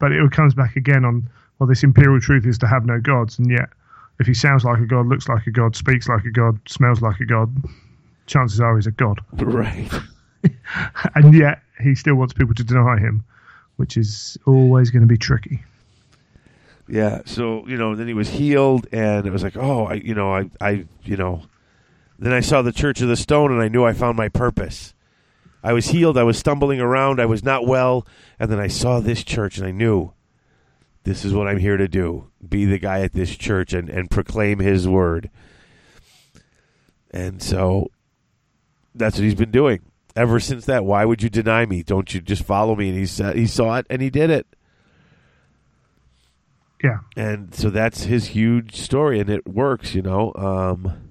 but 0.00 0.10
it 0.10 0.30
comes 0.32 0.54
back 0.54 0.74
again 0.76 1.04
on 1.04 1.28
well, 1.60 1.68
this 1.68 1.84
imperial 1.84 2.20
truth 2.20 2.44
is 2.44 2.58
to 2.58 2.66
have 2.66 2.84
no 2.84 2.98
gods, 3.00 3.38
and 3.38 3.48
yet 3.50 3.68
if 4.18 4.26
he 4.26 4.34
sounds 4.34 4.64
like 4.64 4.78
a 4.80 4.86
god, 4.86 5.06
looks 5.06 5.28
like 5.28 5.46
a 5.46 5.50
god, 5.52 5.76
speaks 5.76 6.08
like 6.08 6.24
a 6.24 6.30
god, 6.32 6.58
smells 6.68 7.00
like 7.00 7.20
a 7.20 7.24
god, 7.24 7.54
chances 8.26 8.60
are 8.60 8.76
he's 8.76 8.86
a 8.86 8.90
god, 8.90 9.20
right? 9.32 9.90
and 11.14 11.34
yet 11.34 11.62
he 11.80 11.94
still 11.94 12.14
wants 12.14 12.32
people 12.32 12.54
to 12.54 12.64
deny 12.64 12.98
him, 12.98 13.24
which 13.76 13.96
is 13.96 14.38
always 14.46 14.90
going 14.90 15.02
to 15.02 15.08
be 15.08 15.18
tricky. 15.18 15.62
Yeah. 16.88 17.22
So 17.24 17.66
you 17.66 17.76
know, 17.76 17.94
then 17.94 18.08
he 18.08 18.14
was 18.14 18.28
healed, 18.28 18.86
and 18.92 19.26
it 19.26 19.30
was 19.30 19.42
like, 19.42 19.56
oh, 19.56 19.86
I, 19.86 19.94
you 19.94 20.14
know, 20.14 20.34
I, 20.34 20.50
I, 20.60 20.86
you 21.04 21.16
know, 21.16 21.42
then 22.18 22.32
I 22.32 22.40
saw 22.40 22.62
the 22.62 22.72
Church 22.72 23.00
of 23.00 23.08
the 23.08 23.16
Stone, 23.16 23.52
and 23.52 23.60
I 23.60 23.68
knew 23.68 23.84
I 23.84 23.92
found 23.92 24.16
my 24.16 24.28
purpose. 24.28 24.94
I 25.62 25.72
was 25.72 25.86
healed. 25.86 26.18
I 26.18 26.24
was 26.24 26.38
stumbling 26.38 26.80
around. 26.80 27.20
I 27.20 27.26
was 27.26 27.42
not 27.42 27.66
well, 27.66 28.06
and 28.38 28.50
then 28.50 28.60
I 28.60 28.68
saw 28.68 29.00
this 29.00 29.24
church, 29.24 29.56
and 29.56 29.66
I 29.66 29.70
knew 29.70 30.12
this 31.04 31.24
is 31.24 31.32
what 31.32 31.48
I'm 31.48 31.58
here 31.58 31.78
to 31.78 31.88
do: 31.88 32.30
be 32.46 32.66
the 32.66 32.78
guy 32.78 33.00
at 33.00 33.14
this 33.14 33.34
church 33.34 33.72
and 33.72 33.88
and 33.88 34.10
proclaim 34.10 34.58
His 34.58 34.86
word. 34.86 35.30
And 37.10 37.40
so 37.40 37.90
that's 38.94 39.16
what 39.16 39.24
he's 39.24 39.34
been 39.34 39.50
doing 39.50 39.80
ever 40.16 40.38
since 40.40 40.66
that. 40.66 40.84
Why 40.84 41.04
would 41.04 41.22
you 41.22 41.28
deny 41.30 41.66
me? 41.66 41.82
Don't 41.82 42.12
you 42.14 42.20
just 42.20 42.42
follow 42.44 42.76
me? 42.76 42.90
And 42.90 42.98
he 42.98 43.06
said 43.06 43.36
he 43.36 43.46
saw 43.46 43.76
it, 43.78 43.86
and 43.90 44.00
he 44.02 44.10
did 44.10 44.30
it. 44.30 44.46
Yeah, 46.82 46.98
and 47.16 47.54
so 47.54 47.70
that's 47.70 48.04
his 48.04 48.26
huge 48.28 48.76
story 48.76 49.18
and 49.18 49.30
it 49.30 49.46
works 49.46 49.94
you 49.94 50.02
know 50.02 50.34
um, 50.34 51.10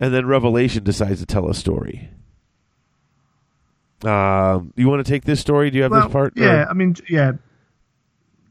and 0.00 0.12
then 0.12 0.26
revelation 0.26 0.82
decides 0.82 1.20
to 1.20 1.26
tell 1.26 1.48
a 1.48 1.54
story 1.54 2.08
um, 4.04 4.72
you 4.74 4.88
want 4.88 5.04
to 5.06 5.08
take 5.10 5.24
this 5.24 5.38
story 5.40 5.70
do 5.70 5.76
you 5.76 5.82
have 5.84 5.92
well, 5.92 6.02
this 6.02 6.12
part 6.12 6.32
Yeah, 6.36 6.64
Or- 6.64 6.70
I 6.70 6.72
mean, 6.72 6.96
yeah. 7.08 7.32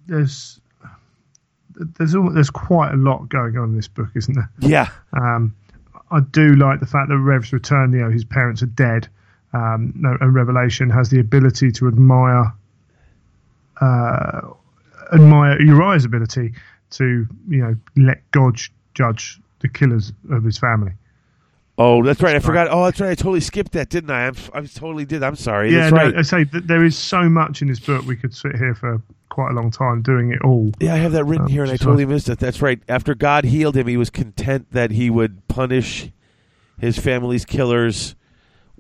There's 0.07 0.61
there's 1.75 2.13
there's 2.33 2.49
quite 2.49 2.93
a 2.93 2.97
lot 2.97 3.27
going 3.29 3.57
on 3.57 3.69
in 3.71 3.75
this 3.75 3.87
book, 3.89 4.09
isn't 4.15 4.33
there? 4.35 4.49
yeah 4.59 4.89
Um, 5.11 5.53
I 6.14 6.20
do 6.22 6.55
like 6.55 6.80
the 6.80 6.86
fact 6.86 7.09
that 7.09 7.18
Rev's 7.18 7.51
return. 7.51 7.91
You 7.91 8.03
know, 8.03 8.09
his 8.09 8.24
parents 8.24 8.61
are 8.61 8.68
dead. 8.68 9.07
Um, 9.51 9.93
and 10.22 10.34
Revelation 10.34 10.89
has 10.89 11.09
the 11.09 11.20
ability 11.20 11.72
to 11.74 11.88
admire 11.88 12.53
uh, 13.82 14.41
admire 15.14 15.61
Uriah's 15.61 16.05
ability 16.05 16.53
to 16.91 17.28
you 17.47 17.57
know 17.57 17.76
let 17.95 18.20
God 18.32 18.59
judge 18.93 19.39
the 19.59 19.68
killers 19.68 20.11
of 20.32 20.43
his 20.43 20.57
family. 20.57 20.91
oh 21.78 22.03
that's 22.03 22.22
right 22.22 22.36
i 22.36 22.39
forgot 22.39 22.68
oh 22.70 22.86
that's 22.86 22.99
right 22.99 23.11
i 23.11 23.16
totally 23.16 23.39
skipped 23.39 23.72
that 23.72 23.89
didn't 23.89 24.11
i 24.11 24.28
I'm, 24.28 24.36
i 24.53 24.61
totally 24.61 25.05
did 25.05 25.24
i'm 25.24 25.36
sorry 25.36 25.72
yeah, 25.72 25.89
that's 25.89 25.93
no, 25.93 25.97
right 25.97 26.16
I 26.16 26.22
say 26.22 26.43
that 26.43 26.68
there 26.68 26.84
is 26.84 26.95
so 26.95 27.28
much 27.30 27.64
in 27.64 27.68
this 27.68 27.80
book. 27.80 28.05
We 28.05 28.16
could 28.16 28.36
sit 28.36 28.55
here 28.55 28.76
for 28.76 29.01
quite 29.34 29.51
a 29.51 29.53
long 29.55 29.71
time 29.71 30.01
doing 30.03 30.31
it 30.31 30.41
all. 30.43 30.71
yeah 30.79 30.93
i 30.93 30.97
have 30.97 31.11
that 31.13 31.25
written 31.25 31.45
Um, 31.45 31.51
here 31.51 31.64
and 31.64 31.72
i 31.72 31.77
totally 31.77 32.05
missed 32.05 32.30
it. 32.30 32.38
That's 32.39 32.61
right. 32.61 32.80
After 32.88 33.15
god 33.15 33.43
healed 33.45 33.76
him 33.76 33.88
he 33.88 33.97
was 33.97 34.10
content 34.10 34.68
that 34.72 34.91
he 34.91 35.10
would 35.10 35.47
punish 35.47 36.11
his 36.77 36.97
family's 36.99 37.43
killers 37.45 38.15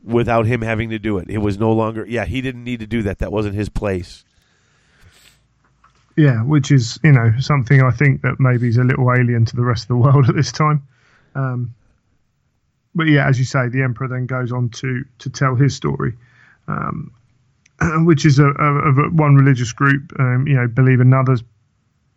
without 0.03 0.45
him 0.45 0.61
having 0.61 0.89
to 0.91 0.99
do 0.99 1.17
it. 1.17 1.29
It 1.29 1.39
was 1.39 1.57
no 1.57 1.71
longer 1.71 2.05
yeah 2.07 2.25
he 2.25 2.41
didn't 2.41 2.63
need 2.63 2.79
to 2.81 2.87
do 2.87 3.01
that. 3.03 3.17
That 3.19 3.31
wasn't 3.31 3.55
his 3.55 3.69
place. 3.69 4.23
Yeah, 6.15 6.43
which 6.43 6.71
is 6.71 6.99
you 7.03 7.11
know 7.11 7.33
something 7.39 7.81
I 7.81 7.89
think 7.91 8.21
that 8.21 8.39
maybe 8.39 8.67
is 8.67 8.77
a 8.77 8.83
little 8.83 9.11
alien 9.11 9.45
to 9.45 9.55
the 9.55 9.63
rest 9.63 9.85
of 9.85 9.87
the 9.89 9.97
world 10.05 10.29
at 10.29 10.35
this 10.35 10.51
time. 10.51 10.87
Um, 11.35 11.73
but 12.93 13.07
yeah, 13.07 13.27
as 13.27 13.39
you 13.39 13.45
say, 13.45 13.69
the 13.69 13.81
emperor 13.81 14.07
then 14.07 14.27
goes 14.27 14.51
on 14.51 14.69
to 14.69 15.03
to 15.19 15.29
tell 15.31 15.55
his 15.55 15.75
story, 15.75 16.13
um, 16.67 17.11
which 18.05 18.25
is 18.25 18.39
a, 18.39 18.45
a, 18.45 18.89
of 18.89 18.97
a, 18.97 19.09
one 19.09 19.35
religious 19.35 19.73
group, 19.73 20.11
um, 20.19 20.45
you 20.47 20.53
know, 20.53 20.67
believe 20.67 20.99
another's 20.99 21.43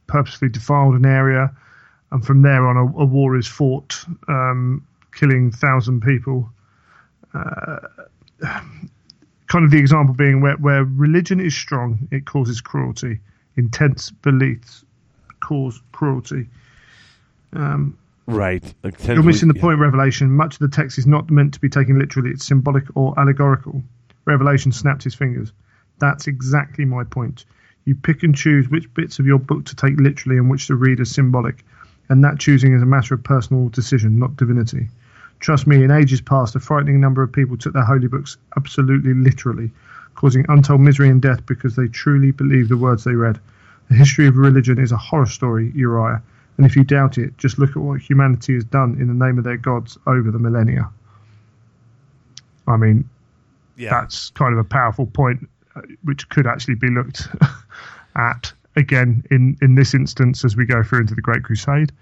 purposefully 0.07 0.51
defiled 0.51 0.95
an 0.95 1.07
area, 1.07 1.55
and 2.13 2.25
from 2.25 2.43
there 2.43 2.67
on, 2.67 2.77
a, 2.77 2.85
a 3.01 3.05
war 3.05 3.37
is 3.37 3.47
fought, 3.47 4.05
um, 4.29 4.87
killing 5.13 5.51
thousand 5.51 6.01
people. 6.01 6.49
Uh, 7.35 7.79
kind 9.49 9.65
of 9.65 9.71
the 9.71 9.79
example 9.79 10.15
being 10.15 10.41
where, 10.41 10.57
where 10.57 10.85
religion 10.85 11.41
is 11.41 11.55
strong, 11.55 12.09
it 12.11 12.27
causes 12.27 12.61
cruelty. 12.61 13.21
Intense 13.57 14.11
beliefs 14.11 14.85
cause 15.41 15.81
cruelty. 15.93 16.49
Um, 17.53 17.97
right 18.27 18.75
like 18.83 19.03
you're 19.07 19.23
missing 19.23 19.49
the 19.49 19.55
yeah. 19.55 19.63
point 19.63 19.79
Revelation. 19.79 20.31
Much 20.31 20.55
of 20.55 20.59
the 20.59 20.69
text 20.69 20.99
is 20.99 21.07
not 21.07 21.31
meant 21.31 21.55
to 21.55 21.61
be 21.61 21.69
taken 21.69 21.99
literally, 21.99 22.31
it's 22.31 22.45
symbolic 22.45 22.85
or 22.95 23.19
allegorical. 23.19 23.83
Revelation 24.27 24.73
snapped 24.73 25.05
his 25.05 25.15
fingers. 25.15 25.53
That's 25.99 26.27
exactly 26.27 26.85
my 26.85 27.05
point. 27.05 27.47
You 27.87 27.95
pick 27.95 28.23
and 28.23 28.35
choose 28.35 28.69
which 28.69 28.93
bits 28.93 29.19
of 29.19 29.27
your 29.27 29.39
book 29.39 29.65
to 29.67 29.77
take 29.77 29.99
literally 29.99 30.37
and 30.37 30.51
which 30.51 30.67
to 30.67 30.75
read 30.75 31.01
as 31.01 31.11
symbolic, 31.11 31.65
and 32.09 32.23
that 32.25 32.39
choosing 32.39 32.75
is 32.75 32.83
a 32.83 32.87
matter 32.87 33.15
of 33.15 33.23
personal 33.23 33.69
decision, 33.69 34.19
not 34.19 34.37
divinity. 34.37 34.89
Trust 35.39 35.67
me, 35.67 35.85
in 35.85 35.91
ages 35.91 36.21
past, 36.21 36.57
a 36.57 36.61
frightening 36.61 37.01
number 37.01 37.23
of 37.23 37.33
people 37.33 37.57
took 37.57 37.73
their 37.73 37.85
holy 37.85 38.09
books 38.09 38.37
absolutely 38.57 39.15
literally, 39.15 39.71
causing 40.15 40.45
untold 40.49 40.81
misery 40.81 41.09
and 41.09 41.23
death 41.23 41.45
because 41.47 41.77
they 41.77 41.89
truly 41.89 42.33
believed 42.33 42.71
the 42.71 42.77
words 42.77 43.05
they 43.05 43.15
read. 43.15 43.39
The 43.89 43.95
history 43.95 44.27
of 44.27 44.37
religion 44.37 44.79
is 44.79 44.93
a 44.93 44.97
horror 44.97 45.27
story, 45.27 45.71
Uriah, 45.75 46.23
and 46.57 46.67
if 46.67 46.75
you 46.75 46.83
doubt 46.83 47.19
it, 47.19 47.37
just 47.39 47.59
look 47.59 47.71
at 47.71 47.77
what 47.77 48.01
humanity 48.01 48.55
has 48.55 48.65
done 48.65 48.97
in 48.99 49.07
the 49.07 49.27
name 49.27 49.39
of 49.39 49.45
their 49.45 49.59
gods 49.59 49.99
over 50.07 50.31
the 50.31 50.39
millennia. 50.39 50.91
I 52.67 52.77
mean, 52.77 53.09
yeah 53.77 53.91
that's 53.91 54.31
kind 54.31 54.53
of 54.53 54.59
a 54.59 54.65
powerful 54.65 55.07
point, 55.07 55.49
uh, 55.75 55.83
which 56.05 56.29
could 56.29 56.47
actually 56.47 56.75
be 56.75 56.89
looked 56.89 57.29
at 58.17 58.53
again 58.77 59.25
in 59.31 59.57
in 59.63 59.75
this 59.75 59.95
instance 59.95 60.45
as 60.45 60.57
we 60.57 60.65
go 60.65 60.83
through 60.83 61.01
into 61.01 61.15
the 61.15 61.23
Great 61.23 61.43
Crusade. 61.43 61.93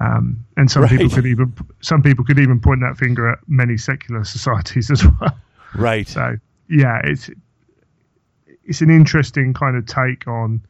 Um, 0.00 0.44
and 0.56 0.68
some 0.68 0.88
people 0.88 1.10
could 1.10 1.26
even 1.26 1.54
some 1.80 2.02
people 2.02 2.24
could 2.24 2.38
even 2.38 2.58
point 2.60 2.80
that 2.80 2.96
finger 2.96 3.28
at 3.28 3.38
many 3.46 3.76
secular 3.76 4.24
societies 4.24 4.90
as 4.90 5.04
well. 5.04 5.36
Right. 5.74 6.08
So 6.08 6.36
yeah, 6.68 7.00
it's 7.04 7.30
it's 8.64 8.80
an 8.80 8.90
interesting 8.90 9.54
kind 9.54 9.76
of 9.76 9.86
take 9.86 10.26
on 10.26 10.60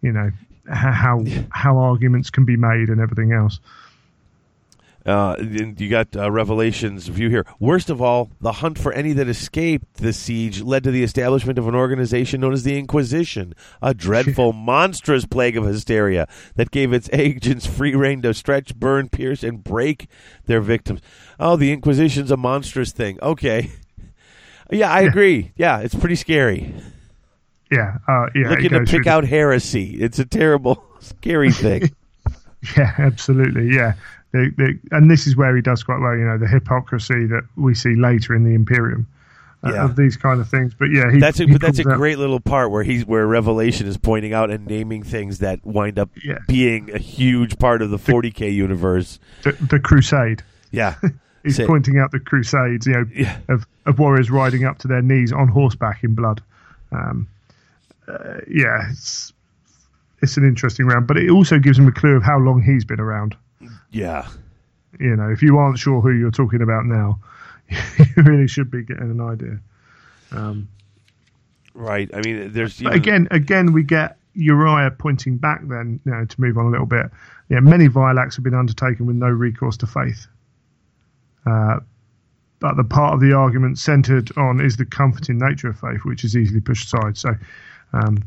you 0.00 0.12
know 0.12 0.30
how 0.68 1.24
how 1.50 1.78
arguments 1.78 2.30
can 2.30 2.44
be 2.44 2.56
made 2.56 2.88
and 2.88 3.00
everything 3.00 3.32
else. 3.32 3.60
Uh, 5.04 5.34
you 5.40 5.88
got 5.88 6.14
uh, 6.16 6.30
Revelation's 6.30 7.08
view 7.08 7.28
here. 7.28 7.44
Worst 7.58 7.90
of 7.90 8.00
all, 8.00 8.30
the 8.40 8.52
hunt 8.52 8.78
for 8.78 8.92
any 8.92 9.12
that 9.14 9.28
escaped 9.28 9.94
the 9.94 10.12
siege 10.12 10.62
led 10.62 10.84
to 10.84 10.90
the 10.90 11.02
establishment 11.02 11.58
of 11.58 11.66
an 11.66 11.74
organization 11.74 12.40
known 12.40 12.52
as 12.52 12.62
the 12.62 12.78
Inquisition, 12.78 13.54
a 13.80 13.94
dreadful, 13.94 14.52
monstrous 14.52 15.24
plague 15.26 15.56
of 15.56 15.64
hysteria 15.64 16.28
that 16.54 16.70
gave 16.70 16.92
its 16.92 17.10
agents 17.12 17.66
free 17.66 17.94
rein 17.94 18.22
to 18.22 18.32
stretch, 18.32 18.76
burn, 18.76 19.08
pierce, 19.08 19.42
and 19.42 19.64
break 19.64 20.08
their 20.46 20.60
victims. 20.60 21.00
Oh, 21.40 21.56
the 21.56 21.72
Inquisition's 21.72 22.30
a 22.30 22.36
monstrous 22.36 22.92
thing. 22.92 23.18
Okay. 23.22 23.70
Yeah, 24.70 24.90
I 24.90 25.00
agree. 25.02 25.52
Yeah, 25.54 25.80
it's 25.80 25.94
pretty 25.94 26.14
scary. 26.14 26.72
Yeah, 27.70 27.98
uh, 28.08 28.26
yeah. 28.34 28.48
Looking 28.48 28.70
to 28.70 28.84
pick 28.84 29.06
out 29.06 29.24
heresy. 29.24 30.00
It's 30.00 30.18
a 30.18 30.24
terrible, 30.24 30.82
scary 31.00 31.52
thing. 31.52 31.90
Yeah, 32.76 32.94
absolutely. 32.96 33.74
Yeah, 33.74 33.94
they, 34.32 34.48
they, 34.56 34.78
and 34.90 35.10
this 35.10 35.26
is 35.26 35.36
where 35.36 35.54
he 35.54 35.62
does 35.62 35.82
quite 35.82 36.00
well. 36.00 36.16
You 36.16 36.24
know, 36.24 36.38
the 36.38 36.48
hypocrisy 36.48 37.26
that 37.26 37.42
we 37.56 37.74
see 37.74 37.94
later 37.94 38.34
in 38.34 38.44
the 38.44 38.54
Imperium 38.54 39.06
uh, 39.64 39.72
Yeah. 39.74 39.84
of 39.84 39.94
these 39.96 40.16
kind 40.16 40.40
of 40.40 40.48
things. 40.48 40.72
But 40.78 40.86
yeah, 40.90 41.10
he, 41.12 41.18
That's 41.20 41.38
a, 41.40 41.44
he 41.44 41.52
but 41.52 41.60
that's 41.60 41.78
a 41.78 41.82
pulls 41.84 41.92
out- 41.94 41.98
great 41.98 42.18
little 42.18 42.40
part 42.40 42.70
where 42.70 42.82
he's 42.82 43.04
where 43.06 43.26
Revelation 43.26 43.86
is 43.86 43.96
pointing 43.96 44.32
out 44.32 44.50
and 44.50 44.66
naming 44.66 45.02
things 45.02 45.38
that 45.40 45.64
wind 45.64 45.98
up 45.98 46.10
Yeah. 46.24 46.38
being 46.48 46.90
a 46.90 46.98
huge 46.98 47.58
part 47.58 47.82
of 47.82 47.90
the 47.90 47.98
40k 47.98 48.52
universe. 48.52 49.18
the, 49.44 49.52
the 49.52 49.78
crusade. 49.78 50.42
Yeah, 50.70 50.96
He's 51.44 51.56
Say- 51.56 51.66
pointing 51.66 51.98
out 51.98 52.12
the 52.12 52.20
crusades, 52.20 52.86
you 52.86 52.92
know, 52.92 53.04
Yeah. 53.12 53.36
of, 53.48 53.66
of 53.84 53.98
warriors 53.98 54.30
riding 54.30 54.64
up 54.64 54.78
to 54.78 54.88
their 54.88 55.02
knees 55.02 55.32
on 55.32 55.48
horseback 55.48 56.02
in 56.04 56.14
blood. 56.14 56.40
Um, 56.92 57.26
uh, 58.08 58.38
yeah, 58.48 58.88
it's 58.90 59.32
it's 60.22 60.36
an 60.36 60.44
interesting 60.44 60.86
round, 60.86 61.06
but 61.08 61.16
it 61.16 61.30
also 61.30 61.58
gives 61.58 61.78
him 61.78 61.88
a 61.88 61.92
clue 61.92 62.14
of 62.16 62.22
how 62.22 62.38
long 62.38 62.62
he's 62.62 62.84
been 62.84 63.00
around. 63.00 63.36
Yeah, 63.90 64.28
You 64.98 65.16
know, 65.16 65.30
if 65.30 65.42
you 65.42 65.58
aren't 65.58 65.78
sure 65.78 66.00
who 66.00 66.10
you're 66.12 66.30
talking 66.30 66.62
about 66.62 66.84
now, 66.84 67.18
you 67.70 68.22
really 68.22 68.48
should 68.48 68.70
be 68.70 68.82
getting 68.82 69.10
an 69.10 69.20
idea. 69.20 69.58
Um, 70.30 70.68
right. 71.74 72.10
I 72.14 72.20
mean, 72.22 72.52
there's 72.52 72.80
even- 72.80 72.92
again, 72.92 73.28
again, 73.30 73.72
we 73.72 73.82
get 73.82 74.16
Uriah 74.34 74.90
pointing 74.90 75.36
back. 75.36 75.60
Then, 75.68 76.00
you 76.04 76.12
know, 76.12 76.24
to 76.24 76.40
move 76.40 76.56
on 76.58 76.66
a 76.66 76.70
little 76.70 76.86
bit. 76.86 77.06
Yeah, 77.48 77.60
many 77.60 77.86
vile 77.86 78.18
acts 78.18 78.36
have 78.36 78.44
been 78.44 78.54
undertaken 78.54 79.06
with 79.06 79.16
no 79.16 79.28
recourse 79.28 79.76
to 79.78 79.86
faith. 79.86 80.26
Uh, 81.44 81.80
but 82.60 82.76
the 82.76 82.84
part 82.84 83.12
of 83.14 83.20
the 83.20 83.32
argument 83.32 83.78
centered 83.78 84.30
on 84.36 84.60
is 84.60 84.76
the 84.76 84.86
comforting 84.86 85.38
nature 85.38 85.68
of 85.68 85.78
faith, 85.78 86.04
which 86.04 86.24
is 86.24 86.36
easily 86.36 86.60
pushed 86.60 86.86
aside. 86.86 87.18
So, 87.18 87.34
um, 87.92 88.22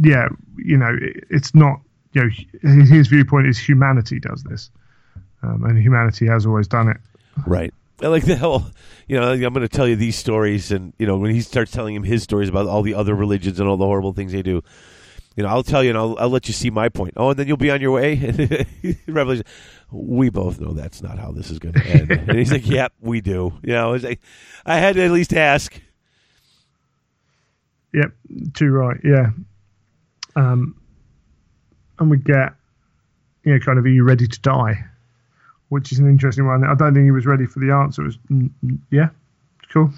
yeah, 0.00 0.28
you 0.56 0.76
know, 0.78 0.96
it, 1.00 1.24
it's 1.28 1.54
not. 1.54 1.80
You 2.14 2.22
know, 2.22 2.84
his 2.84 3.08
viewpoint 3.08 3.46
is 3.48 3.58
humanity 3.58 4.20
does 4.20 4.42
this, 4.44 4.70
um, 5.42 5.64
and 5.64 5.78
humanity 5.78 6.26
has 6.26 6.46
always 6.46 6.68
done 6.68 6.88
it. 6.88 6.96
right. 7.46 7.74
I 8.02 8.08
like 8.08 8.24
the 8.24 8.36
whole, 8.36 8.64
you 9.06 9.20
know, 9.20 9.30
I'm 9.30 9.40
going 9.40 9.60
to 9.60 9.68
tell 9.68 9.86
you 9.86 9.94
these 9.94 10.16
stories, 10.16 10.72
and 10.72 10.92
you 10.98 11.06
know, 11.06 11.16
when 11.16 11.30
he 11.30 11.40
starts 11.40 11.70
telling 11.70 11.94
him 11.94 12.02
his 12.02 12.22
stories 12.22 12.48
about 12.48 12.66
all 12.66 12.82
the 12.82 12.94
other 12.94 13.14
religions 13.14 13.60
and 13.60 13.68
all 13.68 13.76
the 13.76 13.84
horrible 13.84 14.12
things 14.12 14.32
they 14.32 14.42
do, 14.42 14.62
you 15.36 15.42
know, 15.42 15.48
I'll 15.48 15.62
tell 15.62 15.82
you 15.82 15.90
and 15.90 15.98
I'll, 15.98 16.16
I'll 16.18 16.28
let 16.28 16.46
you 16.48 16.54
see 16.54 16.70
my 16.70 16.88
point. 16.88 17.14
Oh, 17.16 17.30
and 17.30 17.38
then 17.38 17.48
you'll 17.48 17.56
be 17.56 17.70
on 17.70 17.80
your 17.80 17.92
way. 17.92 18.14
Revelation. 19.06 19.44
We 19.90 20.28
both 20.30 20.60
know 20.60 20.72
that's 20.72 21.02
not 21.02 21.18
how 21.18 21.32
this 21.32 21.50
is 21.50 21.58
going 21.58 21.74
to 21.74 21.86
end. 21.86 22.10
and 22.28 22.38
he's 22.38 22.52
like, 22.52 22.66
"Yep, 22.66 22.92
we 23.00 23.20
do." 23.20 23.52
You 23.62 23.72
know, 23.74 23.92
it's 23.94 24.04
like, 24.04 24.20
I 24.64 24.78
had 24.78 24.96
to 24.96 25.04
at 25.04 25.10
least 25.10 25.32
ask. 25.32 25.80
Yep, 27.92 28.12
too 28.54 28.70
right. 28.70 29.00
Yeah. 29.04 29.30
Um, 30.36 30.76
and 31.98 32.10
we 32.10 32.18
get, 32.18 32.54
you 33.44 33.52
know, 33.52 33.58
kind 33.60 33.78
of, 33.78 33.84
are 33.84 33.88
you 33.88 34.04
ready 34.04 34.26
to 34.26 34.40
die? 34.40 34.84
Which 35.68 35.92
is 35.92 35.98
an 35.98 36.08
interesting 36.08 36.46
one. 36.46 36.64
I 36.64 36.74
don't 36.74 36.94
think 36.94 37.04
he 37.04 37.10
was 37.10 37.26
ready 37.26 37.46
for 37.46 37.60
the 37.60 37.72
answer. 37.72 38.02
It 38.02 38.06
was, 38.06 38.18
yeah, 38.90 39.08
cool. 39.72 39.92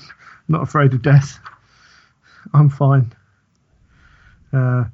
Not 0.49 0.63
afraid 0.63 0.93
of 0.95 1.03
death. 1.03 1.39
I'm 2.55 2.69
fine. 2.69 3.13
Uh, 4.53 4.85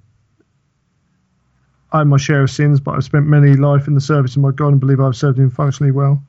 I 1.93 1.99
have 1.99 2.07
my 2.07 2.17
share 2.17 2.43
of 2.43 2.51
sins, 2.51 2.81
but 2.81 2.93
I've 2.93 3.05
spent 3.05 3.27
many 3.27 3.55
life 3.55 3.87
in 3.87 3.95
the 3.95 4.01
service 4.01 4.35
of 4.35 4.43
my 4.43 4.51
God 4.51 4.69
and 4.69 4.81
believe 4.81 4.99
I've 4.99 5.17
served 5.17 5.39
him 5.39 5.51
functionally 5.51 5.93
well. 5.93 6.23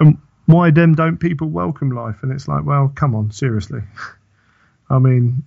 And 0.00 0.18
why 0.46 0.70
then 0.70 0.92
don't 0.92 1.18
people 1.18 1.48
welcome 1.48 1.90
life? 1.90 2.22
And 2.22 2.32
it's 2.32 2.48
like, 2.48 2.64
well, 2.64 2.92
come 2.94 3.14
on, 3.14 3.30
seriously. 3.30 3.80
I 4.90 4.98
mean, 4.98 5.44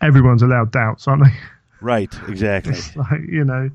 everyone's 0.00 0.42
allowed 0.42 0.70
doubts, 0.70 1.08
aren't 1.08 1.24
they? 1.24 1.32
Right, 1.84 2.12
exactly. 2.28 2.78
Like, 2.96 3.20
you 3.28 3.44
know, 3.44 3.70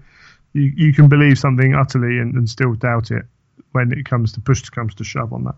you, 0.54 0.74
you 0.76 0.94
can 0.94 1.10
believe 1.10 1.38
something 1.38 1.76
utterly 1.76 2.18
and, 2.18 2.34
and 2.34 2.50
still 2.50 2.74
doubt 2.74 3.12
it 3.12 3.24
when 3.72 3.92
it 3.92 4.04
comes 4.04 4.32
to 4.34 4.42
push 4.42 4.68
comes 4.70 4.96
to 4.96 5.04
shove 5.04 5.32
on 5.32 5.44
that. 5.44 5.56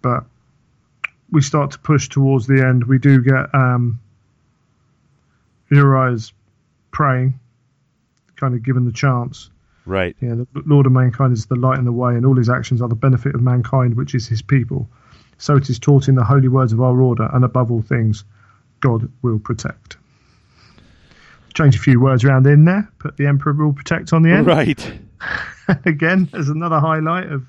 But 0.00 0.24
we 1.32 1.42
start 1.42 1.72
to 1.72 1.80
push 1.80 2.08
towards 2.08 2.46
the 2.46 2.64
end. 2.64 2.84
We 2.84 2.98
do 2.98 3.20
get 3.20 3.52
um, 3.52 3.98
Uriah's 5.70 6.32
praying, 6.92 7.40
kind 8.36 8.54
of 8.54 8.62
given 8.62 8.84
the 8.84 8.92
chance. 8.92 9.50
right. 9.84 10.14
Yeah, 10.20 10.34
the 10.34 10.62
Lord 10.64 10.86
of 10.86 10.92
mankind 10.92 11.32
is 11.32 11.46
the 11.46 11.56
light 11.56 11.78
and 11.78 11.86
the 11.86 11.90
way, 11.92 12.14
and 12.14 12.24
all 12.24 12.36
his 12.36 12.48
actions 12.48 12.80
are 12.80 12.88
the 12.88 12.94
benefit 12.94 13.34
of 13.34 13.42
mankind, 13.42 13.96
which 13.96 14.14
is 14.14 14.28
his 14.28 14.40
people. 14.40 14.88
So 15.38 15.56
it 15.56 15.68
is 15.68 15.80
taught 15.80 16.06
in 16.06 16.14
the 16.14 16.22
holy 16.22 16.46
words 16.46 16.72
of 16.72 16.80
our 16.80 17.00
order, 17.02 17.28
and 17.32 17.44
above 17.44 17.72
all 17.72 17.82
things, 17.82 18.22
God 18.78 19.10
will 19.22 19.40
protect. 19.40 19.96
Change 21.52 21.76
a 21.76 21.78
few 21.78 22.00
words 22.00 22.24
around 22.24 22.46
in 22.46 22.64
there, 22.64 22.90
put 22.98 23.16
the 23.16 23.26
Emperor 23.26 23.52
will 23.52 23.72
protect 23.72 24.12
on 24.12 24.22
the 24.22 24.30
end. 24.30 24.46
Right. 24.46 25.00
Again, 25.84 26.28
there's 26.32 26.48
another 26.48 26.80
highlight 26.80 27.30
of 27.30 27.46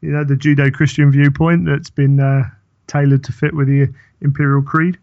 you 0.00 0.10
know 0.10 0.24
the 0.24 0.34
Judeo 0.34 0.72
Christian 0.72 1.10
viewpoint 1.10 1.66
that's 1.66 1.90
been 1.90 2.20
uh, 2.20 2.44
tailored 2.86 3.24
to 3.24 3.32
fit 3.32 3.54
with 3.54 3.68
the 3.68 3.92
Imperial 4.20 4.62
Creed. 4.62 4.98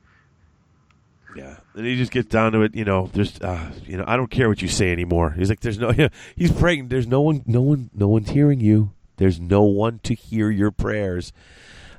Yeah, 1.35 1.57
and 1.73 1.85
he 1.85 1.97
just 1.97 2.11
gets 2.11 2.29
down 2.29 2.53
to 2.53 2.61
it. 2.61 2.75
You 2.75 2.85
know, 2.85 3.09
there's, 3.13 3.39
uh, 3.41 3.71
you 3.85 3.97
know, 3.97 4.05
I 4.07 4.15
don't 4.15 4.31
care 4.31 4.47
what 4.47 4.61
you 4.61 4.69
say 4.69 4.91
anymore. 4.91 5.31
He's 5.31 5.49
like, 5.49 5.59
there's 5.59 5.77
no, 5.77 5.91
he's 6.35 6.51
praying. 6.51 6.87
There's 6.87 7.07
no 7.07 7.21
one, 7.21 7.43
no 7.45 7.61
one, 7.61 7.89
no 7.93 8.07
one's 8.07 8.29
hearing 8.29 8.61
you. 8.61 8.91
There's 9.17 9.39
no 9.39 9.63
one 9.63 9.99
to 10.03 10.13
hear 10.13 10.49
your 10.49 10.71
prayers. 10.71 11.33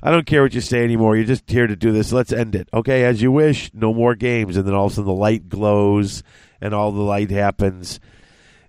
I 0.06 0.12
don't 0.12 0.24
care 0.24 0.44
what 0.44 0.54
you 0.54 0.60
say 0.60 0.84
anymore. 0.84 1.16
You're 1.16 1.24
just 1.24 1.50
here 1.50 1.66
to 1.66 1.74
do 1.74 1.90
this. 1.90 2.12
Let's 2.12 2.32
end 2.32 2.54
it. 2.54 2.68
Okay, 2.72 3.02
as 3.02 3.20
you 3.20 3.32
wish. 3.32 3.72
No 3.74 3.92
more 3.92 4.14
games. 4.14 4.56
And 4.56 4.64
then 4.64 4.72
all 4.72 4.86
of 4.86 4.92
a 4.92 4.94
sudden 4.94 5.06
the 5.08 5.12
light 5.12 5.48
glows 5.48 6.22
and 6.60 6.72
all 6.72 6.92
the 6.92 7.02
light 7.02 7.32
happens. 7.32 7.98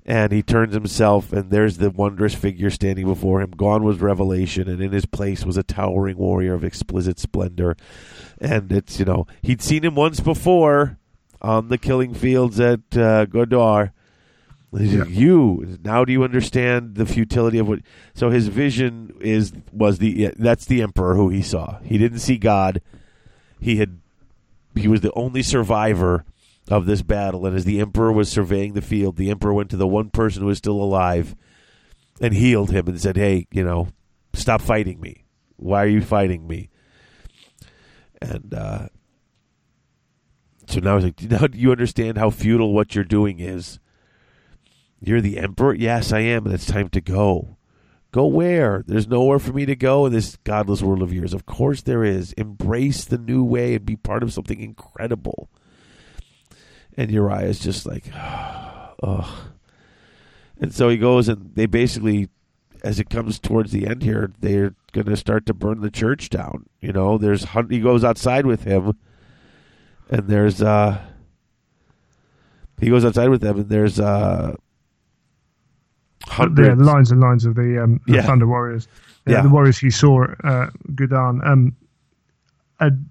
And 0.03 0.31
he 0.31 0.41
turns 0.41 0.73
himself, 0.73 1.31
and 1.31 1.51
there's 1.51 1.77
the 1.77 1.91
wondrous 1.91 2.33
figure 2.33 2.71
standing 2.71 3.05
before 3.05 3.39
him. 3.39 3.51
Gone 3.51 3.83
was 3.83 3.99
revelation, 3.99 4.67
and 4.67 4.81
in 4.81 4.91
his 4.91 5.05
place 5.05 5.45
was 5.45 5.57
a 5.57 5.63
towering 5.63 6.17
warrior 6.17 6.55
of 6.55 6.63
exquisite 6.63 7.19
splendor. 7.19 7.77
And 8.41 8.71
it's, 8.71 8.97
you 8.97 9.05
know, 9.05 9.27
he'd 9.43 9.61
seen 9.61 9.83
him 9.83 9.93
once 9.93 10.19
before 10.19 10.97
on 11.39 11.67
the 11.67 11.77
killing 11.77 12.15
fields 12.15 12.59
at 12.59 12.79
uh, 12.93 13.27
Godar. 13.27 13.91
He's 14.75 14.95
like, 14.95 15.09
you 15.09 15.77
now 15.83 16.03
do 16.03 16.11
you 16.11 16.23
understand 16.23 16.95
the 16.95 17.05
futility 17.05 17.57
of 17.57 17.67
what? 17.67 17.79
So 18.13 18.29
his 18.29 18.49
vision 18.49 19.15
is 19.21 19.53
was 19.71 19.99
the 19.99 20.09
yeah, 20.09 20.31
that's 20.37 20.65
the 20.65 20.81
emperor 20.81 21.15
who 21.15 21.29
he 21.29 21.41
saw. 21.41 21.79
He 21.83 21.97
didn't 21.97 22.19
see 22.19 22.37
God. 22.37 22.81
He 23.59 23.77
had 23.77 23.99
he 24.75 24.89
was 24.89 25.01
the 25.01 25.13
only 25.13 25.41
survivor 25.41 26.25
of 26.69 26.85
this 26.85 27.01
battle, 27.01 27.45
and 27.45 27.55
as 27.55 27.63
the 27.63 27.79
emperor 27.79 28.11
was 28.11 28.29
surveying 28.29 28.73
the 28.73 28.81
field, 28.81 29.15
the 29.15 29.31
emperor 29.31 29.53
went 29.53 29.69
to 29.69 29.77
the 29.77 29.87
one 29.87 30.09
person 30.09 30.41
who 30.41 30.47
was 30.47 30.57
still 30.57 30.81
alive 30.81 31.35
and 32.19 32.33
healed 32.33 32.71
him 32.71 32.87
and 32.87 32.99
said, 32.99 33.15
"Hey, 33.15 33.47
you 33.51 33.63
know, 33.63 33.87
stop 34.33 34.61
fighting 34.61 34.99
me. 34.99 35.23
Why 35.55 35.83
are 35.83 35.87
you 35.87 36.01
fighting 36.01 36.45
me?" 36.45 36.69
And 38.21 38.53
uh, 38.53 38.89
so 40.67 40.81
now 40.81 40.97
he's 40.97 41.05
like, 41.05 41.21
"Now 41.23 41.47
do 41.47 41.57
you 41.57 41.71
understand 41.71 42.17
how 42.17 42.31
futile 42.31 42.73
what 42.73 42.95
you're 42.95 43.05
doing 43.05 43.39
is?" 43.39 43.79
You're 44.99 45.21
the 45.21 45.37
emperor? 45.37 45.73
Yes, 45.73 46.11
I 46.11 46.19
am, 46.19 46.45
and 46.45 46.53
it's 46.53 46.65
time 46.65 46.89
to 46.89 47.01
go. 47.01 47.57
Go 48.11 48.25
where? 48.25 48.83
There's 48.87 49.07
nowhere 49.07 49.39
for 49.39 49.53
me 49.53 49.65
to 49.65 49.75
go 49.75 50.05
in 50.05 50.13
this 50.13 50.37
godless 50.43 50.81
world 50.81 51.01
of 51.01 51.13
yours. 51.13 51.33
Of 51.33 51.45
course 51.45 51.81
there 51.81 52.03
is. 52.03 52.33
Embrace 52.33 53.05
the 53.05 53.17
new 53.17 53.43
way 53.43 53.75
and 53.75 53.85
be 53.85 53.95
part 53.95 54.23
of 54.23 54.33
something 54.33 54.59
incredible. 54.59 55.49
And 56.95 57.11
Uriah 57.11 57.47
is 57.47 57.59
just 57.59 57.85
like, 57.85 58.05
ugh. 58.15 59.27
And 60.59 60.73
so 60.73 60.89
he 60.89 60.97
goes, 60.97 61.29
and 61.29 61.51
they 61.53 61.67
basically, 61.67 62.29
as 62.83 62.99
it 62.99 63.09
comes 63.09 63.37
towards 63.37 63.71
the 63.71 63.85
end 63.85 64.01
here, 64.01 64.31
they're 64.39 64.73
going 64.93 65.05
to 65.05 65.17
start 65.17 65.45
to 65.45 65.53
burn 65.53 65.81
the 65.81 65.91
church 65.91 66.29
down. 66.29 66.65
You 66.81 66.93
know, 66.93 67.17
there's 67.17 67.45
he 67.69 67.79
goes 67.79 68.03
outside 68.03 68.47
with 68.47 68.63
him, 68.63 68.97
and 70.09 70.27
there's 70.27 70.61
uh, 70.61 70.99
he 72.79 72.89
goes 72.89 73.05
outside 73.05 73.29
with 73.29 73.41
them, 73.41 73.59
and 73.59 73.69
there's 73.69 73.99
uh, 73.99 74.55
Hundreds. 76.25 76.79
Yeah, 76.79 76.85
lines 76.85 77.11
and 77.11 77.21
lines 77.21 77.45
of 77.45 77.55
the, 77.55 77.81
um, 77.83 78.01
the 78.07 78.13
Yeah. 78.15 78.21
Thunder 78.23 78.47
Warriors. 78.47 78.87
Yeah, 79.25 79.35
Yeah. 79.37 79.41
the 79.43 79.49
Warriors 79.49 79.77
he 79.77 79.89
saw 79.89 80.25
uh, 80.43 80.69
Gudan. 80.93 81.45
Um, 81.45 81.75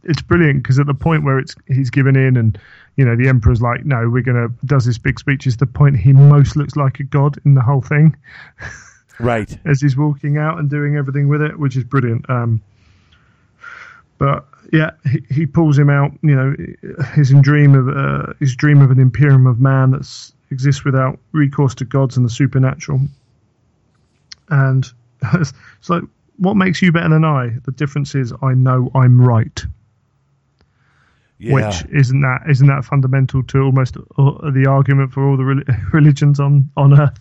it's 0.05 0.23
brilliant 0.23 0.63
because 0.63 0.79
at 0.79 0.87
the 0.87 0.95
point 0.95 1.25
where 1.25 1.39
it's 1.41 1.55
he's 1.67 1.91
given 1.91 2.15
in 2.15 2.37
and 2.37 2.57
you 2.97 3.05
know 3.05 3.17
the 3.17 3.29
emperor's 3.29 3.61
like 3.61 3.85
no 3.85 4.09
we're 4.09 4.23
gonna 4.23 4.47
does 4.65 4.85
this 4.85 4.97
big 4.97 5.19
speech 5.19 5.45
is 5.45 5.57
the 5.57 5.67
point 5.67 5.97
he 5.97 6.13
most 6.13 6.55
looks 6.55 6.77
like 6.77 7.01
a 7.01 7.03
god 7.03 7.37
in 7.45 7.55
the 7.55 7.61
whole 7.61 7.81
thing 7.81 8.15
Right. 9.19 9.59
as 9.65 9.81
he's 9.81 9.97
walking 9.97 10.39
out 10.39 10.61
and 10.61 10.71
doing 10.71 10.95
everything 10.97 11.27
with 11.27 11.43
it, 11.43 11.59
which 11.59 11.75
is 11.77 11.83
brilliant. 11.85 12.29
Um, 12.31 12.61
but 14.19 14.47
yeah, 14.73 14.91
he, 15.11 15.23
he 15.31 15.47
pulls 15.47 15.79
him 15.79 15.89
out. 15.91 16.13
You 16.23 16.35
know, 16.37 16.55
his 17.15 17.31
dream 17.41 17.75
of 17.75 17.89
uh, 17.89 18.35
his 18.41 18.55
dream 18.55 18.81
of 18.83 18.91
an 18.91 19.01
imperium 19.01 19.47
of 19.47 19.59
man 19.61 19.91
that 19.93 20.05
exists 20.51 20.85
without 20.85 21.19
recourse 21.33 21.75
to 21.77 21.85
gods 21.85 22.17
and 22.17 22.25
the 22.25 22.31
supernatural. 22.31 23.01
And 24.49 24.87
it's 25.35 25.53
like, 25.89 26.03
what 26.39 26.55
makes 26.55 26.83
you 26.83 26.93
better 26.93 27.09
than 27.09 27.25
I? 27.25 27.51
The 27.65 27.73
difference 27.73 28.15
is 28.15 28.33
I 28.43 28.55
know 28.55 28.91
I'm 28.95 29.21
right. 29.21 29.65
Yeah. 31.39 31.55
Which 31.55 31.85
isn't 31.93 32.21
that 32.23 32.43
isn't 32.49 32.67
that 32.67 32.85
fundamental 32.85 33.43
to 33.43 33.61
almost 33.61 33.97
uh, 33.97 34.51
the 34.51 34.67
argument 34.69 35.13
for 35.13 35.29
all 35.29 35.37
the 35.37 35.45
rel- 35.45 35.77
religions 35.93 36.41
on 36.41 36.71
on 36.77 36.99
earth? 36.99 37.19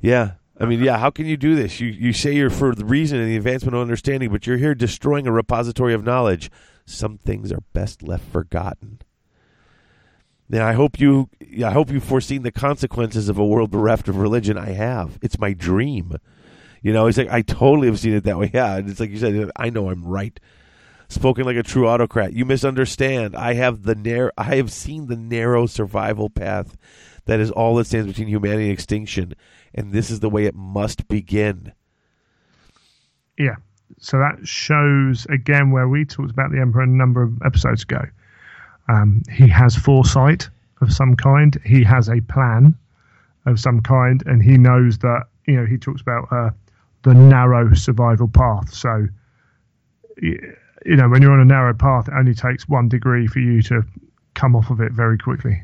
Yeah. 0.00 0.32
I 0.58 0.66
mean, 0.66 0.80
yeah, 0.84 0.98
how 0.98 1.10
can 1.10 1.26
you 1.26 1.36
do 1.36 1.54
this? 1.54 1.80
You 1.80 1.88
you 1.88 2.12
say 2.12 2.32
you're 2.32 2.50
for 2.50 2.74
the 2.74 2.84
reason 2.84 3.18
and 3.20 3.30
the 3.30 3.36
advancement 3.36 3.74
of 3.74 3.82
understanding, 3.82 4.30
but 4.30 4.46
you're 4.46 4.56
here 4.56 4.74
destroying 4.74 5.26
a 5.26 5.32
repository 5.32 5.92
of 5.92 6.04
knowledge. 6.04 6.50
Some 6.86 7.18
things 7.18 7.52
are 7.52 7.62
best 7.72 8.02
left 8.02 8.24
forgotten. 8.24 9.00
Now, 10.50 10.66
I 10.66 10.72
hope 10.72 10.98
you 10.98 11.30
I 11.64 11.70
hope 11.70 11.92
you've 11.92 12.02
foreseen 12.02 12.42
the 12.42 12.50
consequences 12.50 13.28
of 13.28 13.38
a 13.38 13.46
world 13.46 13.70
bereft 13.70 14.08
of 14.08 14.16
religion. 14.16 14.58
I 14.58 14.70
have. 14.70 15.16
It's 15.22 15.38
my 15.38 15.52
dream. 15.52 16.16
You 16.82 16.92
know, 16.92 17.06
it's 17.06 17.18
like 17.18 17.30
I 17.30 17.42
totally 17.42 17.86
have 17.86 18.00
seen 18.00 18.14
it 18.14 18.24
that 18.24 18.36
way. 18.36 18.50
Yeah, 18.54 18.78
it's 18.78 18.98
like 18.98 19.10
you 19.10 19.18
said, 19.18 19.50
I 19.54 19.70
know 19.70 19.90
I'm 19.90 20.04
right. 20.04 20.38
Spoken 21.08 21.44
like 21.44 21.56
a 21.56 21.62
true 21.62 21.86
autocrat. 21.86 22.32
You 22.32 22.44
misunderstand. 22.44 23.36
I 23.36 23.54
have 23.54 23.84
the 23.84 23.94
narrow 23.94 24.32
I 24.36 24.56
have 24.56 24.72
seen 24.72 25.06
the 25.06 25.16
narrow 25.16 25.66
survival 25.66 26.28
path 26.28 26.76
that 27.26 27.38
is 27.38 27.52
all 27.52 27.76
that 27.76 27.86
stands 27.86 28.08
between 28.08 28.26
humanity 28.26 28.64
and 28.64 28.72
extinction, 28.72 29.34
and 29.72 29.92
this 29.92 30.10
is 30.10 30.18
the 30.18 30.30
way 30.30 30.46
it 30.46 30.54
must 30.56 31.06
begin. 31.06 31.72
Yeah. 33.38 33.56
So 33.98 34.18
that 34.18 34.48
shows 34.48 35.26
again 35.26 35.70
where 35.70 35.88
we 35.88 36.04
talked 36.04 36.32
about 36.32 36.50
the 36.50 36.60
Emperor 36.60 36.82
a 36.82 36.86
number 36.88 37.22
of 37.22 37.40
episodes 37.44 37.84
ago. 37.84 38.02
Um, 38.90 39.22
he 39.30 39.46
has 39.48 39.76
foresight 39.76 40.48
of 40.80 40.92
some 40.92 41.14
kind. 41.14 41.56
He 41.64 41.84
has 41.84 42.08
a 42.08 42.20
plan 42.22 42.76
of 43.46 43.60
some 43.60 43.80
kind, 43.80 44.22
and 44.26 44.42
he 44.42 44.58
knows 44.58 44.98
that 44.98 45.26
you 45.46 45.56
know 45.56 45.64
he 45.64 45.78
talks 45.78 46.00
about 46.00 46.26
uh, 46.32 46.50
the 47.02 47.14
narrow 47.14 47.72
survival 47.74 48.26
path. 48.26 48.74
So 48.74 49.06
you 50.20 50.56
know 50.84 51.08
when 51.08 51.22
you're 51.22 51.32
on 51.32 51.40
a 51.40 51.44
narrow 51.44 51.74
path, 51.74 52.08
it 52.08 52.14
only 52.14 52.34
takes 52.34 52.68
one 52.68 52.88
degree 52.88 53.28
for 53.28 53.38
you 53.38 53.62
to 53.62 53.84
come 54.34 54.56
off 54.56 54.70
of 54.70 54.80
it 54.80 54.92
very 54.92 55.18
quickly. 55.18 55.62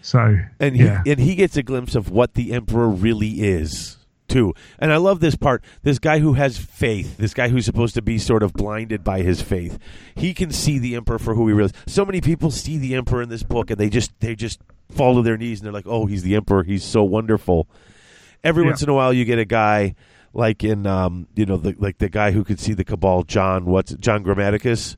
So 0.00 0.38
and 0.58 0.74
he 0.74 0.84
yeah, 0.84 1.02
and 1.06 1.20
he 1.20 1.34
gets 1.34 1.58
a 1.58 1.62
glimpse 1.62 1.94
of 1.94 2.08
what 2.08 2.34
the 2.34 2.54
emperor 2.54 2.88
really 2.88 3.42
is 3.42 3.98
too. 4.32 4.54
And 4.78 4.92
I 4.92 4.96
love 4.96 5.20
this 5.20 5.36
part. 5.36 5.62
This 5.82 5.98
guy 5.98 6.18
who 6.18 6.32
has 6.32 6.56
faith, 6.58 7.16
this 7.18 7.34
guy 7.34 7.48
who's 7.48 7.64
supposed 7.64 7.94
to 7.94 8.02
be 8.02 8.18
sort 8.18 8.42
of 8.42 8.52
blinded 8.52 9.04
by 9.04 9.20
his 9.22 9.42
faith, 9.42 9.78
he 10.14 10.34
can 10.34 10.50
see 10.50 10.78
the 10.78 10.96
emperor 10.96 11.18
for 11.18 11.34
who 11.34 11.46
he 11.48 11.54
really 11.54 11.66
is. 11.70 11.72
So 11.86 12.04
many 12.04 12.20
people 12.20 12.50
see 12.50 12.78
the 12.78 12.94
emperor 12.94 13.22
in 13.22 13.28
this 13.28 13.42
book, 13.42 13.70
and 13.70 13.78
they 13.78 13.88
just 13.88 14.18
they 14.20 14.34
just 14.34 14.60
fall 14.90 15.14
to 15.16 15.22
their 15.22 15.36
knees 15.36 15.60
and 15.60 15.66
they're 15.66 15.72
like, 15.72 15.86
"Oh, 15.86 16.06
he's 16.06 16.22
the 16.22 16.34
emperor. 16.36 16.62
He's 16.64 16.84
so 16.84 17.02
wonderful." 17.04 17.68
Every 18.44 18.62
Yeah. 18.64 18.70
once 18.70 18.82
in 18.82 18.88
a 18.88 18.94
while, 18.94 19.12
you 19.12 19.24
get 19.24 19.38
a 19.38 19.44
guy 19.44 19.94
like 20.34 20.64
in 20.64 20.86
um, 20.86 21.28
you 21.36 21.46
know 21.46 21.56
the, 21.58 21.76
like 21.78 21.98
the 21.98 22.08
guy 22.08 22.30
who 22.32 22.42
could 22.44 22.58
see 22.58 22.72
the 22.72 22.84
cabal, 22.84 23.22
John 23.22 23.66
what's 23.66 23.92
John 23.94 24.24
Grammaticus 24.24 24.96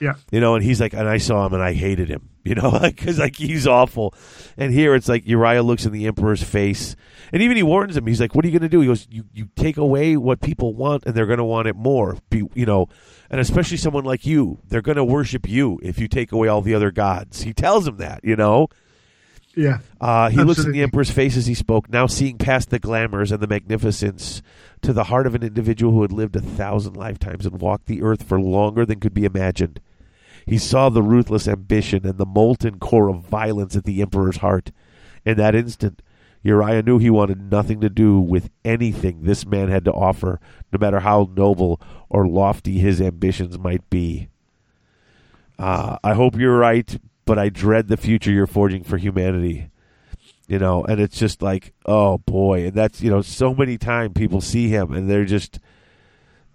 yeah, 0.00 0.14
you 0.30 0.38
know, 0.40 0.54
and 0.54 0.62
he's 0.62 0.80
like, 0.80 0.92
and 0.92 1.08
I 1.08 1.18
saw 1.18 1.44
him 1.44 1.54
and 1.54 1.62
I 1.62 1.72
hated 1.72 2.08
him, 2.08 2.28
you 2.48 2.54
know, 2.54 2.78
because 2.82 3.18
like 3.18 3.36
he's 3.36 3.66
awful. 3.66 4.14
And 4.56 4.72
here 4.72 4.94
it's 4.94 5.08
like 5.08 5.26
Uriah 5.26 5.62
looks 5.62 5.84
in 5.84 5.92
the 5.92 6.06
emperor's 6.06 6.42
face, 6.42 6.96
and 7.32 7.42
even 7.42 7.56
he 7.56 7.62
warns 7.62 7.96
him. 7.96 8.06
He's 8.06 8.20
like, 8.20 8.34
"What 8.34 8.44
are 8.44 8.48
you 8.48 8.58
going 8.58 8.68
to 8.68 8.74
do?" 8.74 8.80
He 8.80 8.86
goes, 8.86 9.06
"You 9.10 9.24
you 9.34 9.48
take 9.56 9.76
away 9.76 10.16
what 10.16 10.40
people 10.40 10.74
want, 10.74 11.04
and 11.04 11.14
they're 11.14 11.26
going 11.26 11.38
to 11.38 11.44
want 11.44 11.68
it 11.68 11.76
more." 11.76 12.16
Be, 12.30 12.42
you 12.54 12.66
know, 12.66 12.88
and 13.30 13.40
especially 13.40 13.76
someone 13.76 14.04
like 14.04 14.24
you, 14.24 14.58
they're 14.68 14.82
going 14.82 14.96
to 14.96 15.04
worship 15.04 15.48
you 15.48 15.78
if 15.82 15.98
you 15.98 16.08
take 16.08 16.32
away 16.32 16.48
all 16.48 16.62
the 16.62 16.74
other 16.74 16.90
gods. 16.90 17.42
He 17.42 17.52
tells 17.52 17.86
him 17.86 17.98
that, 17.98 18.20
you 18.24 18.36
know. 18.36 18.68
yeah, 19.54 19.78
Uh, 20.00 20.30
he 20.30 20.38
looks 20.42 20.64
in 20.64 20.72
the 20.72 20.82
emperor's 20.82 21.10
face 21.10 21.36
as 21.36 21.46
he 21.46 21.54
spoke, 21.54 21.90
now 21.90 22.06
seeing 22.06 22.38
past 22.38 22.70
the 22.70 22.78
glamours 22.78 23.32
and 23.32 23.40
the 23.40 23.46
magnificence 23.46 24.40
to 24.82 24.92
the 24.92 25.04
heart 25.04 25.26
of 25.26 25.34
an 25.34 25.42
individual 25.42 25.92
who 25.92 26.02
had 26.02 26.12
lived 26.12 26.36
a 26.36 26.40
thousand 26.40 26.96
lifetimes 26.96 27.44
and 27.44 27.60
walked 27.60 27.86
the 27.86 28.02
earth 28.02 28.22
for 28.22 28.40
longer 28.40 28.86
than 28.86 29.00
could 29.00 29.14
be 29.14 29.24
imagined. 29.24 29.80
He 30.48 30.58
saw 30.58 30.88
the 30.88 31.02
ruthless 31.02 31.46
ambition 31.46 32.06
and 32.06 32.16
the 32.16 32.26
molten 32.26 32.78
core 32.78 33.08
of 33.08 33.20
violence 33.20 33.76
at 33.76 33.84
the 33.84 34.00
emperor's 34.00 34.38
heart. 34.38 34.72
In 35.24 35.36
that 35.36 35.54
instant, 35.54 36.00
Uriah 36.42 36.82
knew 36.82 36.98
he 36.98 37.10
wanted 37.10 37.50
nothing 37.50 37.80
to 37.82 37.90
do 37.90 38.18
with 38.18 38.48
anything 38.64 39.22
this 39.22 39.44
man 39.44 39.68
had 39.68 39.84
to 39.84 39.92
offer, 39.92 40.40
no 40.72 40.78
matter 40.78 41.00
how 41.00 41.28
noble 41.36 41.80
or 42.08 42.26
lofty 42.26 42.78
his 42.78 43.00
ambitions 43.00 43.58
might 43.58 43.88
be. 43.90 44.28
Uh, 45.58 45.98
I 46.02 46.14
hope 46.14 46.36
you're 46.36 46.56
right, 46.56 46.98
but 47.26 47.38
I 47.38 47.50
dread 47.50 47.88
the 47.88 47.96
future 47.98 48.30
you're 48.30 48.46
forging 48.46 48.84
for 48.84 48.96
humanity. 48.96 49.68
You 50.46 50.58
know, 50.58 50.82
and 50.82 50.98
it's 50.98 51.18
just 51.18 51.42
like, 51.42 51.74
oh 51.84 52.18
boy, 52.18 52.68
and 52.68 52.74
that's 52.74 53.02
you 53.02 53.10
know, 53.10 53.20
so 53.20 53.54
many 53.54 53.76
times 53.76 54.12
people 54.14 54.40
see 54.40 54.68
him 54.68 54.94
and 54.94 55.10
they're 55.10 55.26
just 55.26 55.58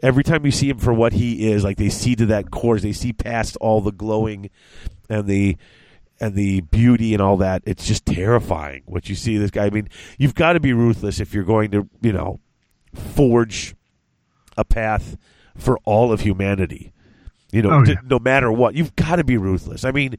every 0.04 0.24
time 0.24 0.46
you 0.46 0.52
see 0.52 0.70
him 0.70 0.78
for 0.78 0.94
what 0.94 1.14
he 1.14 1.50
is, 1.50 1.64
like 1.64 1.78
they 1.78 1.90
see 1.90 2.16
to 2.18 2.28
that 2.28 2.52
course, 2.52 2.84
they 2.84 2.94
see 2.94 3.12
past 3.14 3.58
all 3.62 3.82
the 3.82 3.92
glowing 3.92 4.52
and 5.10 5.26
the 5.26 5.58
and 6.20 6.36
the 6.36 6.62
beauty 6.62 7.14
and 7.14 7.22
all 7.22 7.38
that. 7.38 7.64
It's 7.66 7.88
just 7.88 8.06
terrifying 8.06 8.84
what 8.86 9.10
you 9.10 9.16
see 9.16 9.38
this 9.38 9.50
guy. 9.50 9.66
I 9.66 9.70
mean, 9.72 9.90
you've 10.20 10.36
got 10.36 10.54
to 10.54 10.60
be 10.60 10.72
ruthless 10.74 11.20
if 11.20 11.34
you're 11.34 11.44
going 11.44 11.72
to, 11.72 11.90
you 12.02 12.14
know, 12.14 12.40
forge 12.94 13.76
a 14.58 14.64
path 14.64 15.18
for 15.58 15.80
all 15.86 16.12
of 16.12 16.22
humanity. 16.22 16.92
You 17.52 17.62
know, 17.62 17.72
Oh, 17.72 17.84
yeah. 17.84 17.96
no 18.04 18.20
matter 18.20 18.52
what, 18.52 18.76
you've 18.76 18.96
got 18.96 19.18
to 19.18 19.24
be 19.24 19.38
ruthless. 19.38 19.84
I 19.86 19.92
mean, 19.92 20.16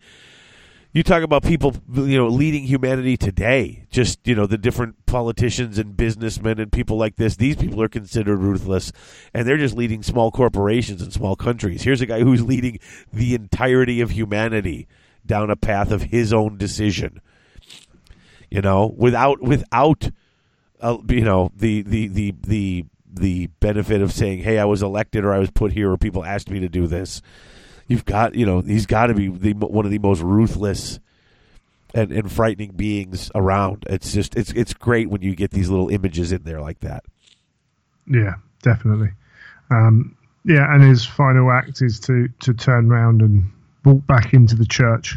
you 0.94 1.02
talk 1.02 1.24
about 1.24 1.42
people, 1.42 1.74
you 1.92 2.16
know, 2.16 2.28
leading 2.28 2.62
humanity 2.62 3.16
today. 3.16 3.84
Just 3.90 4.26
you 4.26 4.36
know, 4.36 4.46
the 4.46 4.56
different 4.56 5.04
politicians 5.06 5.76
and 5.76 5.96
businessmen 5.96 6.60
and 6.60 6.70
people 6.70 6.96
like 6.96 7.16
this. 7.16 7.34
These 7.34 7.56
people 7.56 7.82
are 7.82 7.88
considered 7.88 8.38
ruthless, 8.38 8.92
and 9.34 9.46
they're 9.46 9.58
just 9.58 9.76
leading 9.76 10.04
small 10.04 10.30
corporations 10.30 11.02
and 11.02 11.12
small 11.12 11.34
countries. 11.34 11.82
Here's 11.82 12.00
a 12.00 12.06
guy 12.06 12.20
who's 12.20 12.42
leading 12.46 12.78
the 13.12 13.34
entirety 13.34 14.00
of 14.00 14.10
humanity 14.10 14.86
down 15.26 15.50
a 15.50 15.56
path 15.56 15.90
of 15.90 16.02
his 16.02 16.32
own 16.32 16.56
decision. 16.56 17.20
You 18.48 18.62
know, 18.62 18.94
without 18.96 19.42
without, 19.42 20.10
uh, 20.80 20.98
you 21.08 21.22
know, 21.24 21.50
the 21.56 21.82
the 21.82 22.06
the 22.06 22.34
the 22.46 22.84
the 23.12 23.46
benefit 23.58 24.00
of 24.00 24.12
saying, 24.12 24.44
"Hey, 24.44 24.60
I 24.60 24.64
was 24.64 24.80
elected, 24.80 25.24
or 25.24 25.34
I 25.34 25.40
was 25.40 25.50
put 25.50 25.72
here, 25.72 25.90
or 25.90 25.96
people 25.96 26.24
asked 26.24 26.50
me 26.50 26.60
to 26.60 26.68
do 26.68 26.86
this." 26.86 27.20
You've 27.86 28.04
got, 28.04 28.34
you 28.34 28.46
know, 28.46 28.60
he's 28.60 28.86
got 28.86 29.06
to 29.08 29.14
be 29.14 29.28
the, 29.28 29.52
one 29.52 29.84
of 29.84 29.90
the 29.90 29.98
most 29.98 30.20
ruthless 30.22 30.98
and, 31.94 32.10
and 32.10 32.30
frightening 32.32 32.72
beings 32.72 33.30
around. 33.34 33.84
It's 33.88 34.12
just, 34.12 34.36
it's 34.36 34.50
it's 34.52 34.72
great 34.72 35.10
when 35.10 35.22
you 35.22 35.34
get 35.34 35.50
these 35.50 35.68
little 35.68 35.90
images 35.90 36.32
in 36.32 36.44
there 36.44 36.60
like 36.60 36.80
that. 36.80 37.04
Yeah, 38.06 38.34
definitely. 38.62 39.10
Um, 39.70 40.16
yeah, 40.44 40.72
and 40.74 40.82
his 40.82 41.04
final 41.04 41.50
act 41.50 41.82
is 41.82 42.00
to 42.00 42.28
to 42.40 42.54
turn 42.54 42.90
around 42.90 43.22
and 43.22 43.50
walk 43.84 44.06
back 44.06 44.32
into 44.32 44.54
the 44.56 44.66
church. 44.66 45.16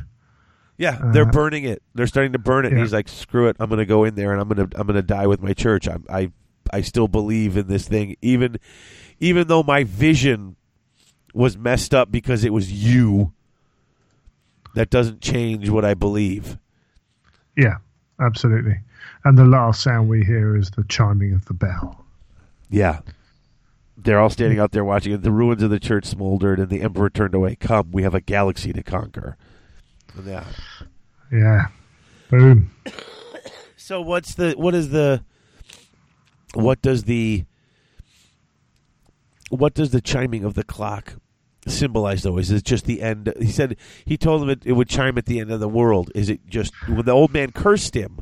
Yeah, 0.77 0.99
they're 1.11 1.27
Uh, 1.27 1.31
burning 1.31 1.63
it. 1.63 1.81
They're 1.95 2.05
starting 2.05 2.33
to 2.33 2.39
burn 2.39 2.65
it. 2.65 2.69
And 2.69 2.77
yeah. 2.77 2.83
he's 2.83 2.93
like, 2.93 3.07
"Screw 3.07 3.47
it! 3.47 3.55
I'm 3.59 3.69
going 3.69 3.79
to 3.79 3.85
go 3.85 4.03
in 4.03 4.15
there 4.15 4.31
and 4.33 4.39
I'm 4.41 4.47
going 4.49 4.69
to 4.69 4.79
I'm 4.79 4.85
going 4.85 4.95
to 4.95 5.01
die 5.01 5.25
with 5.25 5.41
my 5.41 5.53
church. 5.53 5.87
I 5.87 5.97
I 6.09 6.31
I 6.71 6.81
still 6.81 7.07
believe 7.07 7.55
in 7.57 7.67
this 7.67 7.87
thing, 7.87 8.17
even 8.21 8.57
even 9.19 9.47
though 9.47 9.63
my 9.63 9.85
vision 9.85 10.56
was 11.33 11.57
messed 11.57 11.93
up 11.93 12.11
because 12.11 12.43
it 12.43 12.53
was 12.53 12.71
you. 12.71 13.33
That 14.75 14.89
doesn't 14.89 15.21
change 15.21 15.69
what 15.69 15.85
I 15.85 15.93
believe. 15.93 16.57
Yeah, 17.55 17.77
absolutely. 18.21 18.79
And 19.23 19.37
the 19.37 19.45
last 19.45 19.81
sound 19.81 20.07
we 20.07 20.23
hear 20.23 20.55
is 20.55 20.69
the 20.71 20.83
chiming 20.83 21.33
of 21.33 21.45
the 21.45 21.53
bell. 21.53 22.05
Yeah. 22.69 22.99
They're 23.97 24.19
all 24.19 24.29
standing 24.29 24.59
out 24.59 24.71
there 24.71 24.85
watching 24.85 25.13
it. 25.13 25.23
The 25.23 25.31
ruins 25.31 25.63
of 25.63 25.71
the 25.71 25.79
church 25.79 26.05
smoldered, 26.05 26.59
and 26.59 26.69
the 26.69 26.81
emperor 26.81 27.09
turned 27.09 27.33
away. 27.33 27.55
Come, 27.55 27.91
we 27.91 28.03
have 28.03 28.13
a 28.13 28.21
galaxy 28.21 28.71
to 28.71 28.83
conquer. 28.83 29.37
Yeah. 30.23 30.45
Yeah. 31.31 31.67
Boom. 32.29 32.71
So 33.79 34.01
what's 34.01 34.35
the 34.35 34.51
what 34.57 34.75
is 34.75 34.89
the 34.89 35.23
what 36.55 36.81
does 36.81 37.05
the 37.05 37.45
what 39.49 39.73
does 39.73 39.91
the 39.91 40.01
chiming 40.01 40.43
of 40.43 40.53
the 40.53 40.63
clock 40.63 41.15
symbolize 41.67 42.23
though? 42.23 42.37
Is 42.37 42.51
it 42.51 42.63
just 42.63 42.85
the 42.85 43.01
end? 43.01 43.33
He 43.39 43.51
said 43.51 43.77
he 44.05 44.17
told 44.17 44.43
him 44.43 44.49
it, 44.49 44.61
it 44.65 44.73
would 44.73 44.89
chime 44.89 45.17
at 45.17 45.25
the 45.25 45.39
end 45.39 45.51
of 45.51 45.59
the 45.59 45.69
world. 45.69 46.11
Is 46.15 46.29
it 46.29 46.47
just 46.47 46.73
when 46.87 47.05
the 47.05 47.11
old 47.11 47.33
man 47.33 47.51
cursed 47.51 47.95
him? 47.95 48.19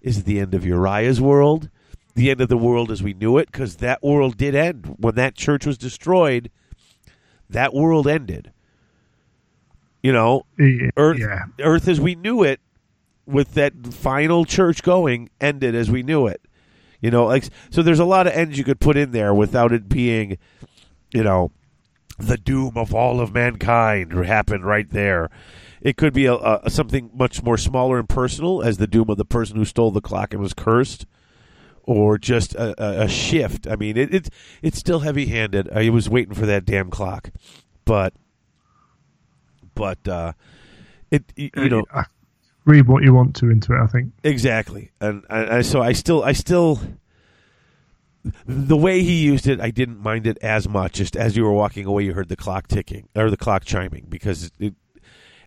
Is 0.00 0.18
it 0.18 0.24
the 0.24 0.40
end 0.40 0.54
of 0.54 0.64
Uriah's 0.64 1.20
world? 1.20 1.70
The 2.14 2.30
end 2.30 2.40
of 2.40 2.48
the 2.48 2.56
world 2.56 2.90
as 2.90 3.02
we 3.02 3.14
knew 3.14 3.38
it? 3.38 3.50
Because 3.50 3.76
that 3.76 4.02
world 4.02 4.36
did 4.36 4.54
end. 4.54 4.96
When 4.98 5.14
that 5.16 5.34
church 5.34 5.66
was 5.66 5.78
destroyed, 5.78 6.50
that 7.48 7.74
world 7.74 8.06
ended. 8.06 8.52
You 10.02 10.12
know, 10.12 10.46
Yeah, 10.58 10.90
Earth, 10.96 11.18
yeah. 11.18 11.44
Earth 11.60 11.88
as 11.88 12.00
we 12.00 12.14
knew 12.14 12.42
it, 12.42 12.60
with 13.26 13.54
that 13.54 13.74
final 13.92 14.44
church 14.44 14.82
going, 14.82 15.28
ended 15.40 15.74
as 15.74 15.90
we 15.90 16.02
knew 16.02 16.26
it. 16.26 16.40
You 17.00 17.10
know, 17.10 17.26
like 17.26 17.44
so. 17.70 17.82
There's 17.82 18.00
a 18.00 18.04
lot 18.04 18.26
of 18.26 18.32
ends 18.32 18.58
you 18.58 18.64
could 18.64 18.80
put 18.80 18.96
in 18.96 19.12
there 19.12 19.32
without 19.32 19.72
it 19.72 19.88
being, 19.88 20.38
you 21.12 21.22
know, 21.22 21.52
the 22.18 22.36
doom 22.36 22.72
of 22.76 22.94
all 22.94 23.20
of 23.20 23.32
mankind 23.32 24.12
happened 24.12 24.64
right 24.64 24.90
there. 24.90 25.30
It 25.80 25.96
could 25.96 26.12
be 26.12 26.26
a, 26.26 26.34
a 26.34 26.70
something 26.70 27.10
much 27.14 27.42
more 27.42 27.56
smaller 27.56 27.98
and 27.98 28.08
personal, 28.08 28.62
as 28.62 28.78
the 28.78 28.88
doom 28.88 29.10
of 29.10 29.16
the 29.16 29.24
person 29.24 29.56
who 29.56 29.64
stole 29.64 29.92
the 29.92 30.00
clock 30.00 30.32
and 30.32 30.42
was 30.42 30.54
cursed, 30.54 31.06
or 31.84 32.18
just 32.18 32.54
a, 32.56 33.02
a, 33.04 33.08
shift. 33.08 33.68
I 33.68 33.76
mean, 33.76 33.96
it, 33.96 34.12
it's 34.12 34.30
it's 34.60 34.78
still 34.78 35.00
heavy 35.00 35.26
handed. 35.26 35.70
I 35.72 35.90
was 35.90 36.08
waiting 36.08 36.34
for 36.34 36.46
that 36.46 36.64
damn 36.64 36.90
clock, 36.90 37.30
but 37.84 38.12
but 39.76 40.08
uh, 40.08 40.32
it 41.12 41.32
you 41.36 41.68
know 41.68 41.84
Uh, 41.92 42.02
read 42.68 42.86
what 42.86 43.02
you 43.02 43.12
want 43.14 43.34
to 43.36 43.50
into 43.50 43.74
it. 43.74 43.80
I 43.82 43.86
think. 43.86 44.12
Exactly, 44.22 44.92
and, 45.00 45.24
and, 45.28 45.48
and 45.48 45.66
so 45.66 45.82
I 45.82 45.92
still, 45.92 46.22
I 46.22 46.32
still, 46.32 46.80
the 48.46 48.76
way 48.76 49.02
he 49.02 49.24
used 49.24 49.46
it, 49.48 49.60
I 49.60 49.70
didn't 49.70 50.00
mind 50.00 50.26
it 50.26 50.38
as 50.42 50.68
much. 50.68 50.92
Just 50.92 51.16
as 51.16 51.36
you 51.36 51.44
were 51.44 51.52
walking 51.52 51.86
away, 51.86 52.04
you 52.04 52.12
heard 52.12 52.28
the 52.28 52.36
clock 52.36 52.68
ticking 52.68 53.08
or 53.16 53.30
the 53.30 53.36
clock 53.36 53.64
chiming 53.64 54.06
because 54.08 54.52
it, 54.58 54.74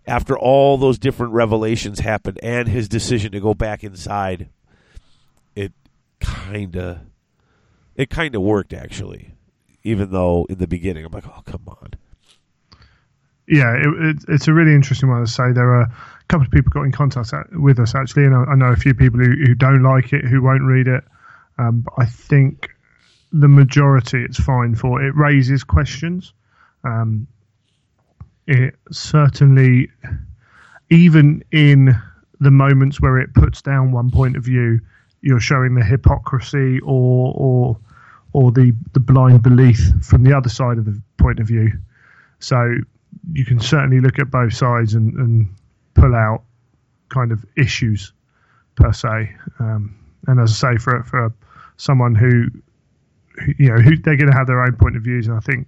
after 0.06 0.36
all 0.36 0.76
those 0.78 0.98
different 0.98 1.32
revelations 1.32 2.00
happened 2.00 2.40
and 2.42 2.66
his 2.68 2.88
decision 2.88 3.30
to 3.32 3.40
go 3.40 3.54
back 3.54 3.84
inside, 3.84 4.48
it 5.54 5.72
kind 6.18 6.76
of, 6.76 6.98
it 7.94 8.10
kind 8.10 8.34
of 8.34 8.42
worked 8.42 8.72
actually. 8.72 9.34
Even 9.84 10.10
though 10.10 10.46
in 10.48 10.58
the 10.58 10.66
beginning 10.66 11.04
I'm 11.04 11.12
like, 11.12 11.26
oh 11.26 11.42
come 11.44 11.62
on, 11.68 11.90
Yeah, 13.46 13.74
it, 13.74 13.86
it, 13.86 14.16
it's 14.28 14.48
a 14.48 14.52
really 14.52 14.74
interesting 14.74 15.08
one 15.08 15.24
to 15.24 15.30
say. 15.30 15.52
There 15.52 15.72
are 15.74 15.92
couple 16.32 16.46
of 16.46 16.50
people 16.50 16.70
got 16.70 16.84
in 16.84 16.92
contact 16.92 17.30
with 17.52 17.78
us 17.78 17.94
actually, 17.94 18.24
and 18.24 18.34
I, 18.34 18.44
I 18.44 18.54
know 18.54 18.72
a 18.72 18.76
few 18.76 18.94
people 18.94 19.20
who, 19.20 19.32
who 19.32 19.54
don't 19.54 19.82
like 19.82 20.14
it, 20.14 20.24
who 20.24 20.40
won't 20.40 20.62
read 20.62 20.88
it. 20.88 21.04
Um, 21.58 21.82
but 21.82 21.92
I 21.98 22.06
think 22.06 22.70
the 23.32 23.48
majority 23.48 24.24
it's 24.24 24.40
fine 24.40 24.74
for. 24.74 25.02
It 25.02 25.14
raises 25.14 25.62
questions. 25.62 26.32
Um, 26.84 27.26
it 28.46 28.76
certainly, 28.90 29.90
even 30.88 31.44
in 31.52 31.94
the 32.40 32.50
moments 32.50 32.98
where 32.98 33.18
it 33.18 33.34
puts 33.34 33.60
down 33.60 33.92
one 33.92 34.10
point 34.10 34.38
of 34.38 34.44
view, 34.44 34.80
you're 35.20 35.38
showing 35.38 35.74
the 35.74 35.84
hypocrisy 35.84 36.80
or 36.80 37.34
or 37.36 37.76
or 38.32 38.52
the 38.52 38.74
the 38.94 39.00
blind 39.00 39.42
belief 39.42 39.78
from 40.02 40.22
the 40.22 40.34
other 40.34 40.48
side 40.48 40.78
of 40.78 40.86
the 40.86 41.00
point 41.18 41.40
of 41.40 41.46
view. 41.46 41.72
So 42.38 42.74
you 43.32 43.44
can 43.44 43.60
certainly 43.60 44.00
look 44.00 44.18
at 44.18 44.30
both 44.30 44.54
sides 44.54 44.94
and, 44.94 45.14
and 45.14 45.54
pull 45.94 46.14
out 46.14 46.42
kind 47.08 47.32
of 47.32 47.44
issues 47.56 48.12
per 48.76 48.92
se. 48.92 49.34
Um, 49.58 49.96
and 50.26 50.40
as 50.40 50.62
I 50.62 50.72
say, 50.74 50.78
for 50.78 51.02
for 51.04 51.32
someone 51.76 52.14
who, 52.14 52.46
who 53.44 53.54
you 53.58 53.68
know, 53.70 53.80
who 53.80 53.96
they're 53.96 54.16
going 54.16 54.30
to 54.30 54.36
have 54.36 54.46
their 54.46 54.62
own 54.62 54.76
point 54.76 54.96
of 54.96 55.02
views, 55.02 55.26
and 55.26 55.36
I 55.36 55.40
think 55.40 55.66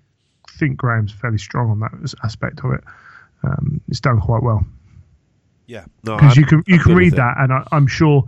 think 0.51 0.77
Graham's 0.77 1.13
fairly 1.13 1.39
strong 1.39 1.71
on 1.71 1.81
that 1.81 2.15
aspect 2.23 2.61
of 2.65 2.73
it. 2.73 2.85
Um, 3.43 3.81
it's 3.89 4.01
done 4.01 4.21
quite 4.21 4.43
well 4.43 4.65
yeah, 5.67 5.85
because 6.03 6.23
I'm- 6.23 6.41
you 6.41 6.47
can 6.47 6.63
you 6.67 6.77
I'm 6.77 6.83
can 6.83 6.95
read 6.95 7.13
that, 7.15 7.35
and 7.39 7.53
I, 7.53 7.67
I'm 7.73 7.87
sure 7.87 8.25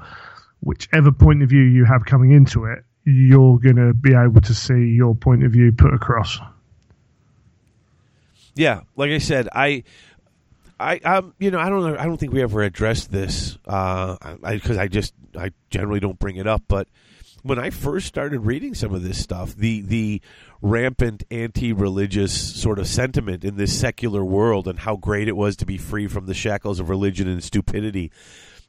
whichever 0.60 1.12
point 1.12 1.42
of 1.42 1.48
view 1.50 1.62
you 1.62 1.84
have 1.84 2.04
coming 2.04 2.32
into 2.32 2.64
it, 2.64 2.84
you're 3.04 3.58
going 3.58 3.76
to 3.76 3.92
be 3.94 4.14
able 4.14 4.40
to 4.40 4.54
see 4.54 4.88
your 4.94 5.14
point 5.14 5.44
of 5.44 5.52
view 5.52 5.70
put 5.72 5.92
across. 5.94 6.38
Yeah, 8.54 8.80
like 8.96 9.10
I 9.10 9.18
said, 9.18 9.48
I, 9.52 9.84
I, 10.78 10.98
um, 10.98 11.34
you 11.38 11.50
know, 11.50 11.58
I 11.58 11.70
don't. 11.70 11.96
I 11.96 12.04
don't 12.04 12.18
think 12.18 12.32
we 12.32 12.42
ever 12.42 12.62
addressed 12.62 13.10
this, 13.10 13.58
uh, 13.66 14.16
because 14.42 14.76
I, 14.76 14.88
just, 14.88 15.14
I 15.38 15.52
generally 15.70 16.00
don't 16.00 16.18
bring 16.18 16.36
it 16.36 16.46
up. 16.46 16.64
But 16.68 16.88
when 17.42 17.58
I 17.58 17.70
first 17.70 18.06
started 18.06 18.40
reading 18.40 18.74
some 18.74 18.94
of 18.94 19.02
this 19.02 19.22
stuff, 19.22 19.54
the 19.54 19.80
the 19.80 20.20
rampant 20.60 21.24
anti-religious 21.30 22.60
sort 22.60 22.78
of 22.78 22.86
sentiment 22.86 23.44
in 23.44 23.56
this 23.56 23.78
secular 23.78 24.24
world, 24.24 24.68
and 24.68 24.78
how 24.80 24.96
great 24.96 25.28
it 25.28 25.36
was 25.36 25.56
to 25.56 25.66
be 25.66 25.78
free 25.78 26.08
from 26.08 26.26
the 26.26 26.34
shackles 26.34 26.78
of 26.78 26.90
religion 26.90 27.26
and 27.26 27.42
stupidity, 27.42 28.12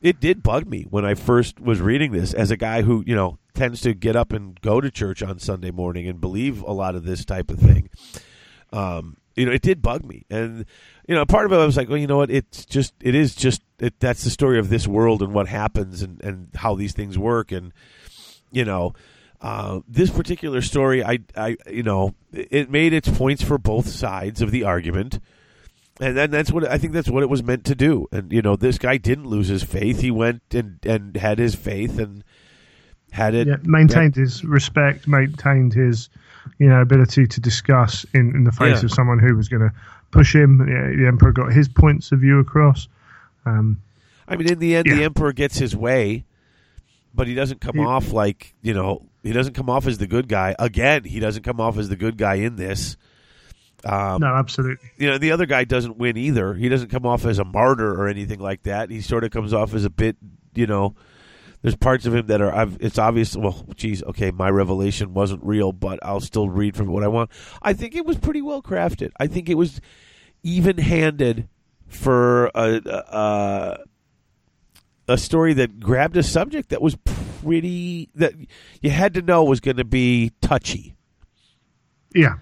it 0.02 0.22
did 0.22 0.44
bug 0.44 0.66
me 0.66 0.84
when 0.84 1.04
I 1.04 1.14
first 1.14 1.60
was 1.60 1.82
reading 1.82 2.14
this. 2.14 2.34
As 2.34 2.52
a 2.52 2.58
guy 2.58 2.84
who, 2.84 3.04
you 3.06 3.16
know, 3.16 3.38
tends 3.54 3.82
to 3.82 3.94
get 3.94 4.16
up 4.16 4.32
and 4.32 4.60
go 4.62 4.80
to 4.80 4.90
church 4.90 5.22
on 5.22 5.40
Sunday 5.40 5.72
morning 5.72 6.08
and 6.08 6.22
believe 6.22 6.62
a 6.62 6.72
lot 6.72 6.96
of 6.96 7.04
this 7.04 7.26
type 7.26 7.52
of 7.52 7.60
thing 7.60 7.90
um, 8.72 9.18
you 9.36 9.46
know, 9.46 9.52
it 9.52 9.62
did 9.62 9.82
bug 9.82 10.04
me, 10.04 10.26
and 10.30 10.66
you 11.08 11.16
know, 11.16 11.26
part 11.26 11.46
of 11.46 11.52
it 11.52 11.56
I 11.56 11.66
was 11.66 11.78
like, 11.78 11.90
well, 11.90 11.98
you 11.98 12.08
know 12.08 12.18
what, 12.18 12.32
it's 12.32 12.66
just, 12.66 12.94
it 13.02 13.16
is 13.16 13.36
just, 13.36 13.62
it, 13.80 14.00
that's 14.00 14.24
the 14.24 14.30
story 14.30 14.60
of 14.60 14.70
this 14.70 14.88
world 14.88 15.22
and 15.22 15.34
what 15.34 15.48
happens 15.48 16.02
and 16.02 16.24
and 16.24 16.50
how 16.56 16.76
these 16.76 16.94
things 16.94 17.18
work, 17.18 17.52
and 17.52 17.72
you 18.52 18.66
know, 18.66 18.94
uh, 19.42 19.82
this 19.88 20.10
particular 20.10 20.62
story, 20.62 21.04
I, 21.04 21.20
I, 21.36 21.58
you 21.70 21.84
know, 21.84 22.16
it 22.34 22.72
made 22.72 22.94
its 22.94 23.10
points 23.10 23.44
for 23.44 23.58
both 23.58 23.88
sides 23.88 24.42
of 24.42 24.52
the 24.52 24.64
argument. 24.64 25.20
And 26.00 26.16
then 26.16 26.30
that's 26.30 26.52
what 26.52 26.68
I 26.70 26.78
think 26.78 26.94
that's 26.94 27.10
what 27.10 27.24
it 27.24 27.30
was 27.30 27.42
meant 27.42 27.66
to 27.66 27.76
do. 27.76 28.08
And 28.12 28.32
you 28.32 28.44
know, 28.44 28.56
this 28.56 28.78
guy 28.78 28.98
didn't 28.98 29.26
lose 29.26 29.48
his 29.48 29.64
faith. 29.64 30.02
He 30.02 30.12
went 30.12 30.44
and 30.52 30.78
and 30.84 31.18
had 31.18 31.40
his 31.40 31.56
faith 31.56 31.98
and 31.98 32.24
had 33.12 33.34
it 33.34 33.48
yeah, 33.48 33.56
maintained 33.64 34.16
his 34.16 34.44
respect, 34.44 35.08
maintained 35.08 35.74
his 35.74 36.10
you 36.60 36.68
know 36.68 36.82
ability 36.82 37.28
to 37.28 37.40
discuss 37.40 38.06
in, 38.14 38.36
in 38.36 38.44
the 38.44 38.52
face 38.52 38.80
Yeah. 38.80 38.86
of 38.86 38.92
someone 38.92 39.20
who 39.20 39.36
was 39.36 39.50
going 39.50 39.62
to 39.62 39.72
push 40.12 40.34
him. 40.36 40.60
Yeah, 40.68 40.96
the 40.98 41.08
emperor 41.08 41.32
got 41.32 41.52
his 41.54 41.68
points 41.68 42.12
of 42.12 42.20
view 42.20 42.40
across. 42.40 42.88
Um, 43.46 43.82
I 44.28 44.36
mean, 44.36 44.52
in 44.52 44.60
the 44.60 44.76
end, 44.76 44.86
the 44.90 45.04
emperor 45.04 45.32
gets 45.34 45.58
his 45.58 45.76
way, 45.76 46.26
but 47.14 47.28
he 47.28 47.36
doesn't 47.36 47.62
come 47.62 47.76
He- 47.78 47.84
off 47.84 48.12
like 48.12 48.54
you 48.62 48.74
know 48.74 49.06
he 49.24 49.32
doesn't 49.34 49.54
come 49.54 49.70
off 49.70 49.88
as 49.88 49.98
the 49.98 50.08
good 50.08 50.28
guy. 50.28 50.56
Again, 50.60 51.04
he 51.04 51.20
doesn't 51.20 51.44
come 51.44 51.60
off 51.60 51.78
as 51.78 51.90
the 51.90 51.96
good 51.96 52.18
guy 52.18 52.36
in 52.36 52.56
this. 52.56 52.98
Um, 53.86 54.22
no, 54.22 54.28
absolutely. 54.36 54.90
You 54.98 55.08
know, 55.12 55.18
the 55.18 55.32
other 55.32 55.46
guy 55.46 55.64
doesn't 55.64 55.98
win 55.98 56.18
either. 56.18 56.54
He 56.56 56.68
doesn't 56.68 56.90
come 56.90 57.06
off 57.06 57.26
as 57.26 57.38
a 57.40 57.46
martyr 57.46 57.94
or 57.94 58.08
anything 58.08 58.40
like 58.40 58.64
that. 58.64 58.90
He 58.90 59.02
sort 59.02 59.24
of 59.24 59.32
comes 59.32 59.54
off 59.54 59.74
as 59.74 59.86
a 59.86 59.90
bit, 59.90 60.18
you 60.56 60.66
know. 60.66 60.96
There's 61.62 61.76
parts 61.76 62.06
of 62.06 62.14
him 62.16 62.28
that 62.28 62.42
are. 62.42 62.54
I've, 62.54 62.78
it's 62.80 63.00
obvious. 63.00 63.36
Well, 63.36 63.66
geez, 63.76 64.04
okay, 64.04 64.32
my 64.32 64.50
revelation 64.50 65.14
wasn't 65.14 65.44
real, 65.44 65.72
but 65.72 66.00
I'll 66.04 66.22
still 66.22 66.50
read 66.50 66.76
from 66.76 66.88
what 66.88 67.04
I 67.04 67.08
want. 67.08 67.32
I 67.62 67.74
think 67.74 67.96
it 67.96 68.06
was 68.06 68.18
pretty 68.18 68.42
well 68.42 68.62
crafted. 68.62 69.12
I 69.20 69.28
think 69.28 69.50
it 69.50 69.56
was 69.56 69.82
even 70.44 70.78
handed 70.78 71.50
for 71.88 72.48
a, 72.54 72.82
a 72.86 73.78
a 75.08 75.18
story 75.18 75.54
that 75.54 75.80
grabbed 75.80 76.18
a 76.18 76.24
subject 76.24 76.70
that 76.70 76.82
was 76.82 76.96
pretty 77.42 78.10
that 78.16 78.34
you 78.82 78.90
had 78.90 79.14
to 79.14 79.22
know 79.22 79.44
was 79.44 79.60
going 79.60 79.78
to 79.78 79.86
be 79.86 80.32
touchy. 80.42 80.96
Yeah, 82.14 82.36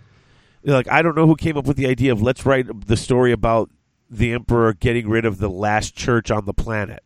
Like 0.63 0.89
I 0.89 1.01
don't 1.01 1.15
know 1.15 1.27
who 1.27 1.35
came 1.35 1.57
up 1.57 1.65
with 1.65 1.77
the 1.77 1.87
idea 1.87 2.11
of 2.11 2.21
let's 2.21 2.45
write 2.45 2.87
the 2.87 2.97
story 2.97 3.31
about 3.31 3.69
the 4.09 4.31
emperor 4.33 4.73
getting 4.73 5.09
rid 5.09 5.25
of 5.25 5.39
the 5.39 5.49
last 5.49 5.95
church 5.95 6.31
on 6.31 6.45
the 6.45 6.53
planet. 6.53 7.03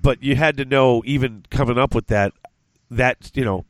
But 0.00 0.22
you 0.22 0.36
had 0.36 0.56
to 0.58 0.64
know 0.64 1.02
even 1.04 1.44
coming 1.50 1.78
up 1.78 1.94
with 1.94 2.06
that 2.08 2.32
that 2.90 3.30
you 3.34 3.44
know 3.44 3.64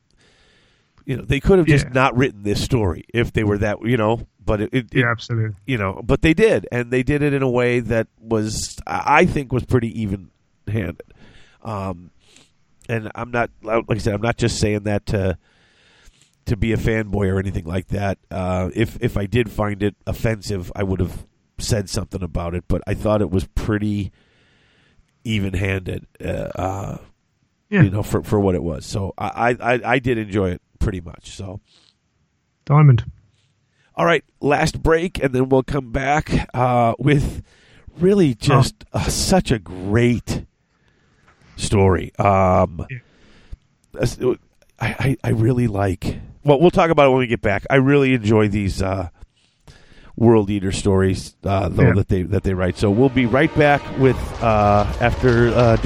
you 1.05 1.17
know 1.17 1.25
they 1.25 1.41
could 1.41 1.59
have 1.59 1.67
just 1.67 1.87
Yeah. 1.87 1.93
not 1.93 2.17
written 2.17 2.43
this 2.43 2.63
story 2.63 3.05
if 3.15 3.33
they 3.33 3.45
were 3.45 3.59
that 3.59 3.83
you 3.83 3.97
know 3.97 4.27
but 4.45 4.63
it, 4.63 4.71
it, 4.73 4.87
yeah, 4.95 5.11
absolutely. 5.11 5.55
you 5.67 5.77
know, 5.77 6.01
but 6.03 6.23
they 6.23 6.33
did, 6.33 6.67
and 6.73 6.91
they 6.91 7.03
did 7.03 7.21
it 7.23 7.35
in 7.35 7.43
a 7.43 7.51
way 7.51 7.81
that 7.81 8.07
was, 8.19 8.79
I 8.87 9.27
think, 9.27 9.53
was 9.53 9.67
pretty 9.67 10.01
even-handed. 10.01 11.03
Um, 11.63 12.13
and 12.89 13.11
I'm 13.15 13.31
not, 13.31 13.51
like 13.63 13.85
I 13.91 13.99
said, 13.99 14.15
I'm 14.15 14.23
not 14.23 14.39
just 14.39 14.59
saying 14.59 14.85
that 14.85 15.05
to 15.07 15.37
to 16.47 16.57
be 16.57 16.73
a 16.73 16.79
fanboy 16.79 17.31
or 17.31 17.39
anything 17.39 17.67
like 17.67 17.89
that. 17.89 18.17
Uh, 18.31 18.71
if 18.75 18.97
if 19.03 19.19
I 19.19 19.27
did 19.27 19.51
find 19.51 19.83
it 19.83 19.95
offensive, 20.07 20.73
I 20.75 20.83
would 20.83 21.01
have 21.01 21.27
said 21.59 21.91
something 21.91 22.23
about 22.23 22.55
it. 22.55 22.65
But 22.69 22.81
I 22.87 22.95
thought 22.95 23.21
it 23.21 23.31
was 23.31 23.45
pretty 23.49 24.13
even-handed, 25.29 26.07
uh, 26.25 26.29
uh, 26.29 26.99
Yeah, 27.71 27.83
you 27.83 27.91
know, 27.91 28.03
for 28.03 28.23
for 28.23 28.41
what 28.41 28.55
it 28.55 28.63
was. 28.63 28.87
So 28.87 29.13
I, 29.19 29.57
I 29.61 29.81
I 29.85 29.99
did 29.99 30.19
enjoy 30.19 30.51
it 30.51 30.63
pretty 30.79 31.01
much. 31.01 31.31
So. 31.37 31.61
diamond. 32.65 33.05
All 33.95 34.07
right, 34.07 34.25
last 34.41 34.81
break, 34.83 35.23
and 35.23 35.35
then 35.35 35.49
we'll 35.49 35.65
come 35.65 35.91
back 35.91 36.49
uh, 36.55 36.95
with 37.01 37.43
really 37.99 38.33
just 38.35 38.85
uh, 38.93 39.03
such 39.09 39.51
a 39.51 39.59
great 39.59 40.45
story. 41.57 42.13
Um, 42.19 42.87
Yeah. 42.89 42.99
I, 44.81 44.87
I, 44.99 45.17
I 45.25 45.31
really 45.31 45.67
like. 45.67 46.21
Well, 46.45 46.61
we'll 46.61 46.71
talk 46.71 46.91
about 46.91 47.07
it 47.09 47.11
when 47.11 47.19
we 47.19 47.27
get 47.27 47.43
back. 47.43 47.65
I 47.69 47.77
really 47.77 48.15
enjoy 48.15 48.47
these 48.47 48.81
uh, 48.81 49.09
world 50.19 50.51
eater 50.51 50.73
stories 50.73 51.35
uh, 51.45 51.69
though 51.69 51.83
yeah. 51.83 51.93
that 51.95 52.09
they 52.09 52.23
that 52.23 52.43
they 52.43 52.53
write. 52.53 52.77
So 52.77 52.91
we'll 52.91 53.09
be 53.09 53.27
right 53.27 53.55
back 53.55 53.83
with 53.99 54.19
uh, 54.43 54.93
after 55.01 55.49
uh, 55.49 55.77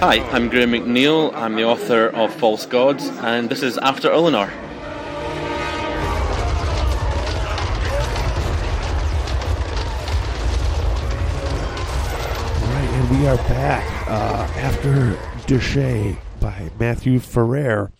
Hi, 0.00 0.18
I'm 0.32 0.48
Graham 0.48 0.72
McNeill. 0.72 1.32
I'm 1.32 1.54
the 1.54 1.62
author 1.62 2.08
of 2.08 2.34
False 2.34 2.66
Gods, 2.66 3.06
and 3.22 3.48
this 3.48 3.62
is 3.62 3.78
After 3.78 4.10
Eleanor. 4.10 4.50
We 13.22 13.28
are 13.28 13.36
back 13.36 14.08
uh, 14.08 14.48
after 14.58 15.12
Desh'ea 15.46 16.16
by 16.40 16.72
Matthew 16.80 17.20
Ferrer 17.20 17.92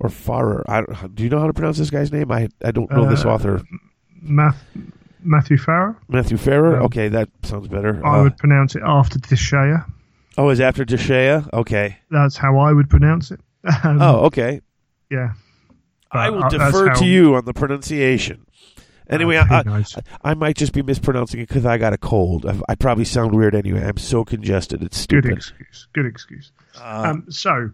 or 0.00 0.08
Farrer. 0.08 0.64
I 0.66 0.80
don't, 0.80 1.20
you 1.20 1.28
know 1.28 1.38
how 1.38 1.48
to 1.48 1.52
pronounce 1.52 1.76
this 1.76 1.90
guy's 1.90 2.10
name? 2.10 2.32
I 2.32 2.48
I 2.64 2.70
don't 2.70 2.90
know 2.90 3.06
this 3.10 3.26
Uh, 3.26 3.28
author. 3.34 3.60
Math, 4.22 4.56
Matthew 5.22 5.58
Farrer. 5.58 5.98
Matthew 6.08 6.38
Ferrer. 6.38 6.78
um, 6.78 6.84
Okay, 6.86 7.08
that 7.08 7.28
sounds 7.42 7.68
better. 7.68 8.00
I 8.06 8.20
Uh, 8.20 8.22
would 8.22 8.38
pronounce 8.38 8.74
it 8.74 8.80
after 8.86 9.18
Tishaya. 9.18 9.84
oh, 10.38 10.48
is 10.48 10.62
after 10.62 10.86
Desh'ea? 10.86 11.46
Okay. 11.52 11.98
That's 12.10 12.38
how 12.38 12.56
I 12.58 12.72
would 12.72 12.88
pronounce 12.88 13.32
it. 13.32 13.40
Um, 13.84 14.00
Oh, 14.00 14.20
okay. 14.28 14.62
yeah. 15.10 15.32
I 16.10 16.28
Uh, 16.28 16.32
will 16.32 16.44
uh, 16.44 16.48
that's 16.48 16.72
defer 16.72 16.94
to 16.94 17.04
you 17.04 17.34
on 17.34 17.44
the 17.44 17.52
pronunciation. 17.52 18.46
Anyway, 19.12 19.36
Uh, 19.36 19.62
who 19.62 19.70
I, 19.72 19.78
I. 19.78 20.30
I 20.30 20.34
might 20.34 20.56
just 20.56 20.72
be 20.72 20.82
mispronouncing 20.82 21.40
it 21.40 21.48
because 21.48 21.66
I 21.66 21.78
got 21.78 21.92
a 21.92 21.98
cold. 21.98 22.46
I, 22.46 22.58
I 22.68 22.74
probably 22.74 23.04
sound 23.04 23.34
weird 23.34 23.54
anyway. 23.54 23.84
I'm 23.84 23.98
so 23.98 24.24
congested. 24.24 24.82
It's 24.82 24.98
stupid. 24.98 25.30
Good 25.34 25.42
stupid. 25.42 25.60
excuse. 25.60 25.88
Good 25.92 26.06
excuse. 26.06 26.52
Uh, 26.80 27.02
um, 27.06 27.26
so, 27.30 27.70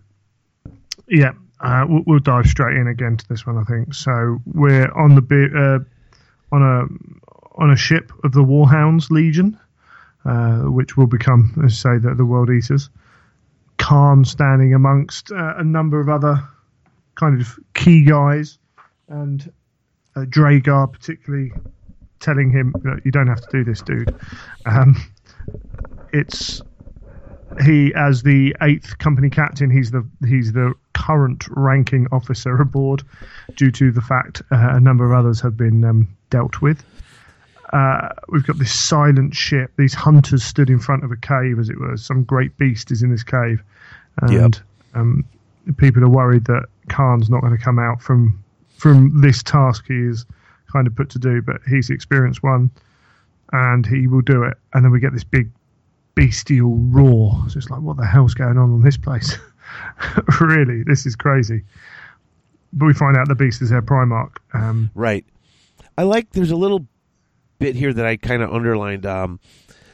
yeah, 1.09 1.33
uh, 1.61 1.85
we'll, 1.89 2.03
we'll 2.07 2.19
dive 2.19 2.47
straight 2.47 2.77
in 2.77 2.87
again 2.89 3.17
to 3.17 3.29
this 3.29 3.47
one. 3.47 3.57
I 3.57 3.65
think 3.65 3.95
so. 3.95 4.39
We're 4.47 4.91
on 4.93 5.15
the 5.15 5.85
uh, 6.53 6.55
on 6.55 6.63
a 6.63 7.63
on 7.63 7.71
a 7.71 7.77
ship 7.77 8.13
of 8.25 8.33
the 8.33 8.43
Warhounds 8.43 9.11
Legion, 9.11 9.59
uh, 10.25 10.59
which 10.59 10.97
will 10.97 11.07
become, 11.07 11.53
let's 11.57 11.79
say, 11.79 11.99
the, 11.99 12.15
the 12.15 12.25
World 12.25 12.51
Eaters. 12.51 12.91
Kharn 13.79 14.27
standing 14.27 14.75
amongst 14.75 15.31
uh, 15.31 15.55
a 15.57 15.65
number 15.65 16.01
of 16.01 16.09
other 16.09 16.43
kind 17.15 17.41
of 17.41 17.59
key 17.75 18.05
guys, 18.05 18.59
and 19.09 19.53
uh, 20.23 20.25
Dreagher 20.27 20.93
particularly 20.93 21.53
telling 22.21 22.51
him 22.51 22.75
that 22.83 23.01
you 23.05 23.11
don't 23.11 23.29
have 23.29 23.41
to 23.41 23.49
do 23.51 23.65
this, 23.65 23.81
dude. 23.83 24.15
Um, 24.67 24.97
it's 26.13 26.63
he 27.65 27.93
as 27.95 28.23
the 28.23 28.55
eighth 28.63 28.99
company 28.99 29.31
captain 29.31 29.71
he's 29.71 29.91
the 29.91 30.07
he's 30.27 30.53
the 30.53 30.75
current 30.93 31.45
ranking 31.49 32.07
officer 32.13 32.55
aboard 32.61 33.03
due 33.57 33.71
to 33.71 33.91
the 33.91 34.03
fact 34.03 34.43
uh, 34.53 34.69
a 34.73 34.81
number 34.81 35.05
of 35.05 35.13
others 35.13 35.41
have 35.41 35.57
been 35.57 35.83
um, 35.85 36.07
dealt 36.29 36.61
with 36.61 36.85
uh, 37.73 38.09
we've 38.29 38.47
got 38.47 38.59
this 38.59 38.79
silent 38.79 39.35
ship 39.35 39.71
these 39.79 39.95
hunters 39.95 40.45
stood 40.45 40.69
in 40.69 40.79
front 40.79 41.03
of 41.05 41.11
a 41.11 41.17
cave 41.17 41.59
as 41.59 41.71
it 41.71 41.81
were 41.81 41.97
some 41.97 42.23
great 42.23 42.57
beast 42.59 42.91
is 42.91 43.03
in 43.03 43.11
this 43.11 43.25
cave 43.25 43.63
and 44.21 44.33
Yep. 44.33 44.55
um, 44.95 45.25
people 45.79 46.05
are 46.05 46.09
worried 46.11 46.45
that 46.45 46.67
Kharn's 46.89 47.31
not 47.31 47.41
going 47.41 47.57
to 47.57 47.63
come 47.63 47.79
out 47.79 48.03
from 48.03 48.43
from 48.79 49.21
this 49.21 49.43
task 49.43 49.85
he 49.89 49.95
is 49.95 50.25
kind 50.73 50.87
of 50.87 50.95
put 50.95 51.11
to 51.11 51.19
do 51.19 51.43
but 51.43 51.61
he's 51.69 51.89
the 51.89 51.95
experienced 51.95 52.43
one 52.43 52.71
and 53.53 53.87
he 53.87 54.07
will 54.07 54.23
do 54.23 54.43
it 54.43 54.57
and 54.75 54.85
then 54.85 54.91
we 54.91 55.01
get 55.01 55.13
this 55.13 55.25
big 55.25 55.51
bestial 56.19 56.75
roar. 56.77 57.41
It's 57.45 57.55
just 57.55 57.71
like, 57.71 57.81
what 57.81 57.97
the 57.97 58.05
hell's 58.05 58.35
going 58.35 58.59
on 58.59 58.73
in 58.75 58.83
this 58.83 58.97
place? 58.97 59.39
really, 60.41 60.83
this 60.83 61.07
is 61.07 61.15
crazy. 61.15 61.63
But 62.73 62.87
we 62.87 62.93
find 62.93 63.17
out 63.17 63.29
the 63.29 63.37
beast 63.37 63.63
is 63.63 63.71
their 63.71 63.83
Primarch. 63.83 64.35
Um, 64.53 64.91
Right. 64.95 65.25
I 65.97 66.03
like. 66.03 66.31
There's 66.33 66.51
a 66.51 66.57
little 66.57 66.87
bit 67.61 67.77
here 67.77 67.93
that 67.93 68.05
I 68.05 68.17
kind 68.17 68.43
of 68.43 68.53
underlined. 68.53 69.07
Um, 69.07 69.39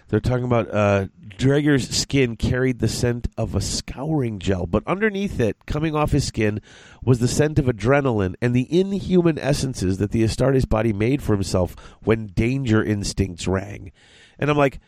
they're 0.09 0.20
talking 0.20 0.44
about 0.44 0.72
uh, 0.72 1.06
Dreagher's 1.36 1.89
skin 1.89 2.36
carried 2.36 2.78
the 2.78 2.89
scent 2.89 3.28
of 3.36 3.55
a 3.55 3.60
scouring 3.60 4.39
gel, 4.39 4.66
but 4.66 4.86
underneath 4.86 5.40
it, 5.40 5.56
coming 5.66 5.94
off 5.94 6.12
his 6.12 6.24
skin, 6.24 6.60
was 7.02 7.18
the 7.18 7.28
scent 7.28 7.59
of 7.59 7.66
adrenaline 7.66 8.35
and 8.40 8.55
the 8.55 8.68
inhuman 8.76 9.39
essences 9.39 9.98
that 9.98 10.10
the 10.10 10.22
Astartes 10.22 10.68
body 10.68 10.93
made 10.93 11.22
for 11.22 11.35
himself 11.35 11.74
when 12.02 12.28
danger 12.28 12.82
instincts 12.82 13.48
rang. 13.48 13.93
And 14.39 14.51
I'm 14.51 14.56
like, 14.56 14.81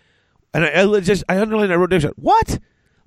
and 0.53 0.65
I, 0.65 0.83
I 0.83 1.01
just 1.01 1.25
I 1.29 1.39
underlined. 1.39 1.73
I 1.73 1.77
wrote 1.77 1.91
down 1.91 2.13
what. 2.17 2.59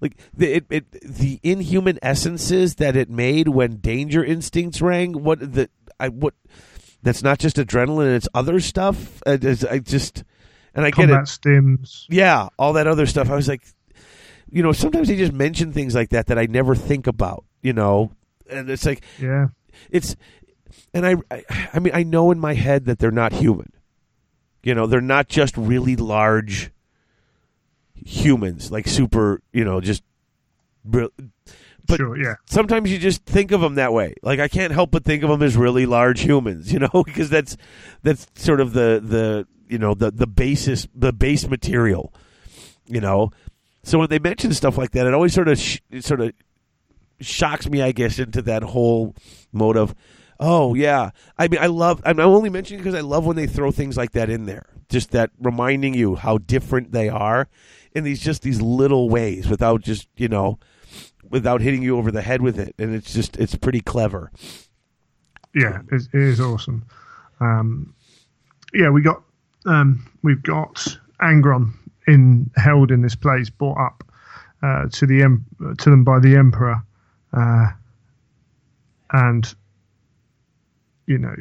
Like 0.01 0.17
the 0.33 0.53
it, 0.53 0.65
it 0.69 0.91
the 1.01 1.41
inhuman 1.43 1.99
essences 2.01 2.75
that 2.75 2.95
it 2.95 3.09
made 3.09 3.49
when 3.49 3.77
danger 3.77 4.23
instincts 4.23 4.81
rang. 4.81 5.23
What 5.23 5.39
the 5.39 5.69
I 5.99 6.07
what 6.07 6.35
that's 7.03 7.21
not 7.21 7.39
just 7.39 7.57
adrenaline; 7.57 8.15
it's 8.15 8.29
other 8.33 8.61
stuff. 8.61 9.21
I, 9.27 9.33
I 9.69 9.79
just 9.79 10.23
and 10.75 10.85
I 10.85 10.91
get 10.91 11.09
it. 11.09 11.13
stims. 11.13 12.05
Yeah, 12.09 12.49
all 12.57 12.73
that 12.73 12.87
other 12.87 13.05
stuff. 13.05 13.29
I 13.29 13.35
was 13.35 13.47
like, 13.47 13.61
you 14.51 14.63
know, 14.63 14.71
sometimes 14.71 15.07
they 15.07 15.15
just 15.15 15.33
mention 15.33 15.71
things 15.73 15.95
like 15.95 16.09
that 16.09 16.27
that 16.27 16.37
I 16.39 16.45
never 16.45 16.75
think 16.75 17.07
about. 17.07 17.45
You 17.61 17.73
know, 17.73 18.11
and 18.49 18.69
it's 18.69 18.85
like 18.85 19.03
Yeah. 19.19 19.47
it's 19.89 20.15
and 20.93 21.05
I, 21.05 21.15
I 21.29 21.43
I 21.73 21.79
mean 21.79 21.93
I 21.93 22.03
know 22.03 22.31
in 22.31 22.39
my 22.39 22.53
head 22.53 22.85
that 22.85 22.99
they're 22.99 23.11
not 23.11 23.33
human. 23.33 23.71
You 24.63 24.75
know, 24.75 24.87
they're 24.87 25.01
not 25.01 25.27
just 25.27 25.55
really 25.57 25.95
large 25.95 26.71
humans 27.93 28.71
like 28.71 28.87
super, 28.87 29.41
you 29.51 29.63
know, 29.65 29.81
just 29.81 30.03
but 30.85 31.11
sure, 31.97 32.17
yeah. 32.21 32.35
sometimes 32.45 32.91
you 32.91 32.97
just 32.99 33.25
think 33.25 33.51
of 33.51 33.61
them 33.61 33.75
that 33.75 33.91
way. 33.93 34.13
Like 34.21 34.39
I 34.39 34.47
can't 34.47 34.71
help 34.73 34.91
but 34.91 35.03
think 35.03 35.23
of 35.23 35.29
them 35.29 35.41
as 35.41 35.57
really 35.57 35.85
large 35.85 36.21
humans, 36.21 36.71
you 36.73 36.79
know, 36.79 37.03
because 37.05 37.29
that's 37.29 37.57
that's 38.03 38.27
sort 38.35 38.61
of 38.61 38.73
the 38.73 39.01
the 39.03 39.47
you 39.69 39.77
know 39.77 39.93
the 39.93 40.11
the 40.11 40.27
basis 40.27 40.87
the 40.93 41.13
base 41.13 41.47
material, 41.47 42.13
you 42.85 42.99
know. 42.99 43.31
So 43.83 43.99
when 43.99 44.09
they 44.09 44.19
mention 44.19 44.53
stuff 44.53 44.77
like 44.77 44.91
that, 44.91 45.07
it 45.07 45.13
always 45.13 45.33
sort 45.33 45.47
of 45.47 45.57
sh- 45.57 45.79
sort 46.01 46.19
of 46.19 46.33
shocks 47.21 47.69
me, 47.69 47.81
I 47.81 47.91
guess, 47.91 48.19
into 48.19 48.41
that 48.43 48.63
whole 48.63 49.15
mode 49.51 49.77
of, 49.77 49.95
oh 50.39 50.73
yeah. 50.73 51.11
I 51.37 51.47
mean, 51.47 51.59
I 51.61 51.67
love. 51.67 52.01
I'm 52.05 52.19
only 52.19 52.49
mentioning 52.49 52.83
because 52.83 52.95
I 52.95 53.01
love 53.01 53.25
when 53.25 53.35
they 53.35 53.47
throw 53.47 53.71
things 53.71 53.97
like 53.97 54.11
that 54.11 54.29
in 54.29 54.45
there, 54.45 54.67
just 54.89 55.11
that 55.11 55.31
reminding 55.39 55.93
you 55.93 56.15
how 56.15 56.39
different 56.39 56.91
they 56.91 57.09
are 57.09 57.47
in 57.93 58.03
these 58.03 58.19
just 58.21 58.41
these 58.41 58.61
little 58.61 59.09
ways, 59.09 59.47
without 59.47 59.81
just 59.81 60.07
you 60.17 60.27
know, 60.27 60.59
without 61.29 61.61
hitting 61.61 61.83
you 61.83 61.97
over 61.97 62.11
the 62.11 62.21
head 62.21 62.41
with 62.41 62.59
it, 62.59 62.75
and 62.77 62.93
it's 62.93 63.13
just 63.13 63.37
it's 63.37 63.55
pretty 63.55 63.81
clever. 63.81 64.31
Yeah, 65.53 65.81
it, 65.91 66.07
is 66.13 66.39
awesome. 66.39 66.85
Um, 67.39 67.95
yeah, 68.73 68.89
we 68.89 69.01
got 69.01 69.23
um, 69.65 70.09
we've 70.23 70.43
got 70.43 70.97
Angron 71.21 71.73
in 72.07 72.49
held 72.55 72.91
in 72.91 73.01
this 73.01 73.15
place, 73.15 73.49
brought 73.49 73.77
up 73.77 74.03
uh, 74.61 74.87
to 74.89 75.05
the 75.05 75.21
em- 75.23 75.45
to 75.77 75.89
them 75.89 76.03
by 76.03 76.19
the 76.19 76.35
emperor, 76.35 76.83
uh, 77.33 77.67
and 79.11 79.53
you 81.05 81.17
know 81.17 81.35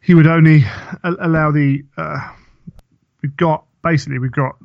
he 0.00 0.14
would 0.14 0.26
only 0.26 0.64
allow 1.02 1.50
the. 1.50 1.84
Uh, 1.96 2.32
we've 3.22 3.36
got 3.36 3.64
basically 3.82 4.18
we've 4.18 4.32
got 4.32 4.56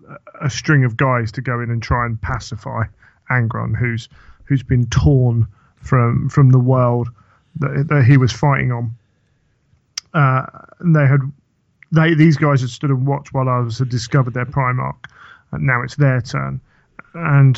a- 0.41 0.49
string 0.49 0.83
of 0.83 0.97
guys 0.97 1.31
to 1.33 1.41
go 1.41 1.59
in 1.59 1.69
and 1.69 1.81
try 1.81 2.05
and 2.05 2.21
pacify 2.21 2.83
Angron, 3.29 3.75
who's 3.75 4.09
who's 4.45 4.63
been 4.63 4.85
torn 4.87 5.47
from 5.77 6.29
from 6.29 6.49
the 6.49 6.59
world 6.59 7.09
that, 7.59 7.87
that 7.89 8.03
he 8.05 8.17
was 8.17 8.31
fighting 8.31 8.71
on. 8.71 8.95
Uh, 10.13 10.45
they 10.79 11.07
had 11.07 11.21
they 11.93 12.13
these 12.15 12.35
guys 12.37 12.61
had 12.61 12.69
stood 12.69 12.89
and 12.89 13.07
watched 13.07 13.33
while 13.33 13.47
others 13.47 13.79
had 13.79 13.89
discovered 13.89 14.33
their 14.33 14.45
Primarch, 14.45 15.05
and 15.51 15.65
now 15.65 15.81
it's 15.83 15.95
their 15.95 16.21
turn, 16.21 16.59
and 17.13 17.57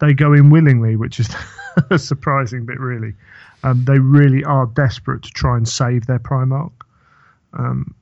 they 0.00 0.12
go 0.12 0.32
in 0.32 0.50
willingly, 0.50 0.96
which 0.96 1.18
is 1.20 1.28
a 1.90 1.98
surprising 1.98 2.66
bit, 2.66 2.78
really. 2.80 3.14
Um, 3.62 3.84
they 3.84 3.98
really 3.98 4.42
are 4.44 4.66
desperate 4.66 5.22
to 5.22 5.30
try 5.30 5.56
and 5.56 5.68
save 5.68 6.06
their 6.06 6.18
Primarch. 6.18 6.72
Um, 7.52 7.94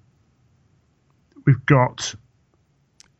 we've 1.47 1.65
got 1.67 2.15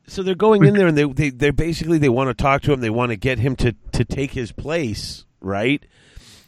So 0.07 0.23
they're 0.23 0.35
going 0.35 0.65
in 0.65 0.75
there 0.75 0.87
and 0.87 0.97
they 0.97 1.05
they 1.05 1.31
they 1.31 1.51
basically 1.51 1.99
they 1.99 2.09
want 2.09 2.29
to 2.29 2.35
talk 2.35 2.63
to 2.63 2.73
him. 2.73 2.81
They 2.81 2.91
want 2.91 3.11
to 3.11 3.17
get 3.17 3.39
him 3.39 3.57
to 3.57 3.75
to 3.93 4.05
take 4.05 4.33
his 4.33 4.53
place, 4.53 5.25
right? 5.41 5.85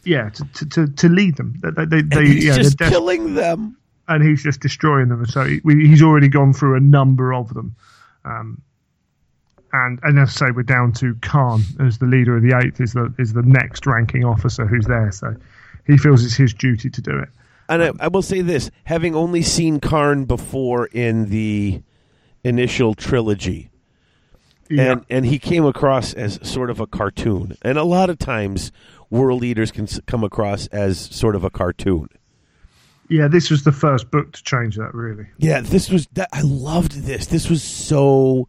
yeah 0.03 0.29
to 0.29 0.65
to, 0.65 0.87
to, 0.87 1.09
lead 1.09 1.37
them. 1.37 1.59
They, 1.61 1.69
they, 1.69 1.85
they, 1.85 1.99
And 1.99 2.11
they- 2.11 2.25
he's 2.27 2.45
yeah, 2.45 2.55
just 2.55 2.79
killing 2.79 3.35
them. 3.35 3.77
And 4.07 4.23
he's 4.23 4.43
just 4.43 4.59
destroying 4.59 5.09
them. 5.09 5.25
So 5.25 5.43
he, 5.45 5.61
he's 5.63 6.01
already 6.01 6.27
gone 6.27 6.53
through 6.53 6.75
a 6.75 6.79
number 6.79 7.33
of 7.33 7.53
them. 7.53 7.75
Um, 8.25 8.61
and 9.73 9.99
and 10.03 10.19
as 10.19 10.29
I 10.29 10.47
say, 10.47 10.51
we're 10.51 10.63
down 10.63 10.91
to 10.93 11.13
Kharn 11.15 11.61
as 11.85 11.97
the 11.97 12.05
leader 12.05 12.35
of 12.35 12.43
the 12.43 12.57
eighth 12.57 12.81
is 12.81 12.93
the 12.93 13.13
is 13.17 13.33
the 13.33 13.43
next 13.43 13.85
ranking 13.85 14.25
officer 14.25 14.65
who's 14.65 14.85
there. 14.85 15.11
So 15.11 15.35
he 15.87 15.97
feels 15.97 16.25
it's 16.25 16.35
his 16.35 16.53
duty 16.53 16.89
to 16.89 17.01
do 17.01 17.17
it. 17.17 17.29
And 17.69 17.83
I, 17.83 17.91
I 18.01 18.07
will 18.09 18.21
say 18.21 18.41
this: 18.41 18.69
having 18.83 19.15
only 19.15 19.41
seen 19.41 19.79
Kharn 19.79 20.27
before 20.27 20.87
in 20.87 21.29
the 21.29 21.81
initial 22.43 22.95
trilogy, 22.95 23.71
Yeah, 24.69 24.91
and 24.91 25.05
and 25.09 25.25
he 25.25 25.39
came 25.39 25.65
across 25.65 26.13
as 26.13 26.37
sort 26.47 26.69
of 26.69 26.81
a 26.81 26.87
cartoon, 26.87 27.55
and 27.61 27.77
a 27.77 27.83
lot 27.83 28.09
of 28.09 28.19
times 28.19 28.73
World 29.09 29.43
Eaters 29.43 29.71
can 29.71 29.87
come 30.05 30.23
across 30.23 30.67
as 30.67 30.99
sort 30.99 31.35
of 31.35 31.45
a 31.45 31.49
cartoon. 31.49 32.09
Yeah. 33.11 33.27
This 33.27 33.49
was 33.49 33.63
the 33.63 33.71
first 33.71 34.09
book 34.09 34.31
to 34.31 34.43
change 34.43 34.77
that. 34.77 34.93
Really, 34.93 35.27
Yeah, 35.37 35.61
this 35.61 35.89
was 35.89 36.07
that. 36.13 36.29
I 36.33 36.41
loved 36.41 36.93
this. 37.03 37.27
This 37.27 37.49
was 37.49 37.63
so 37.63 38.47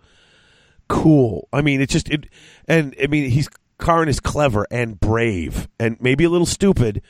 cool. 0.89 1.49
I 1.53 1.63
mean, 1.63 1.81
it's 1.81 1.93
just 1.93 2.09
it, 2.11 2.29
and 2.69 2.95
I 3.03 3.07
mean, 3.07 3.31
he's 3.31 3.49
Kharn 3.79 4.09
is 4.09 4.21
clever 4.21 4.67
and 4.71 4.99
brave 5.01 5.69
and 5.81 5.97
maybe 6.01 6.25
a 6.25 6.31
little 6.31 6.47
stupid, 6.47 7.03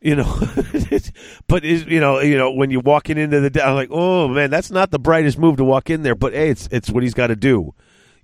you 0.00 0.16
know. 0.16 0.24
but 1.46 1.64
is 1.64 1.84
you 1.86 2.00
know 2.00 2.20
you 2.20 2.36
know 2.36 2.50
when 2.50 2.70
you're 2.70 2.80
walking 2.80 3.18
into 3.18 3.48
the 3.48 3.64
I'm 3.64 3.74
like, 3.74 3.90
oh 3.92 4.28
man, 4.28 4.50
that's 4.50 4.70
not 4.70 4.90
the 4.90 4.98
brightest 4.98 5.38
move 5.38 5.58
to 5.58 5.64
walk 5.64 5.90
in 5.90 6.02
there. 6.02 6.14
But 6.14 6.32
hey, 6.32 6.50
it's 6.50 6.68
it's 6.72 6.90
what 6.90 7.02
he's 7.02 7.14
got 7.14 7.28
to 7.28 7.36
do. 7.36 7.74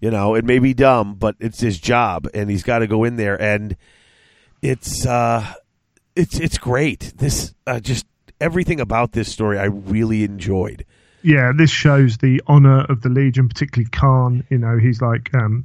You 0.01 0.11
know, 0.11 0.35
it 0.35 0.45
may 0.45 0.59
be 0.59 0.75
dumb, 0.75 1.15
but 1.15 1.37
it's 1.39 1.61
his 1.61 1.79
job, 1.79 2.29
and 2.35 2.51
he's 2.51 2.63
got 2.63 2.81
to 2.81 2.87
go 2.87 3.05
in 3.05 3.17
there, 3.17 3.41
and 3.41 3.77
it's 4.61 5.07
uh, 5.07 5.47
it's 6.17 6.39
it's 6.41 6.59
great. 6.59 7.13
This 7.17 7.55
uh, 7.67 7.81
just 7.81 8.07
everything 8.41 8.81
about 8.81 9.13
this 9.13 9.31
story 9.31 9.59
I 9.59 9.65
really 9.65 10.25
enjoyed. 10.25 10.85
yeah, 11.23 11.53
this 11.57 11.71
shows 11.71 12.19
the 12.19 12.43
honor 12.47 12.85
of 12.85 13.01
the 13.01 13.09
Legion, 13.09 13.49
particularly 13.49 13.89
Kharn. 13.91 14.45
You 14.51 14.59
know, 14.59 14.79
he's 14.79 15.01
like 15.01 15.35
um, 15.35 15.65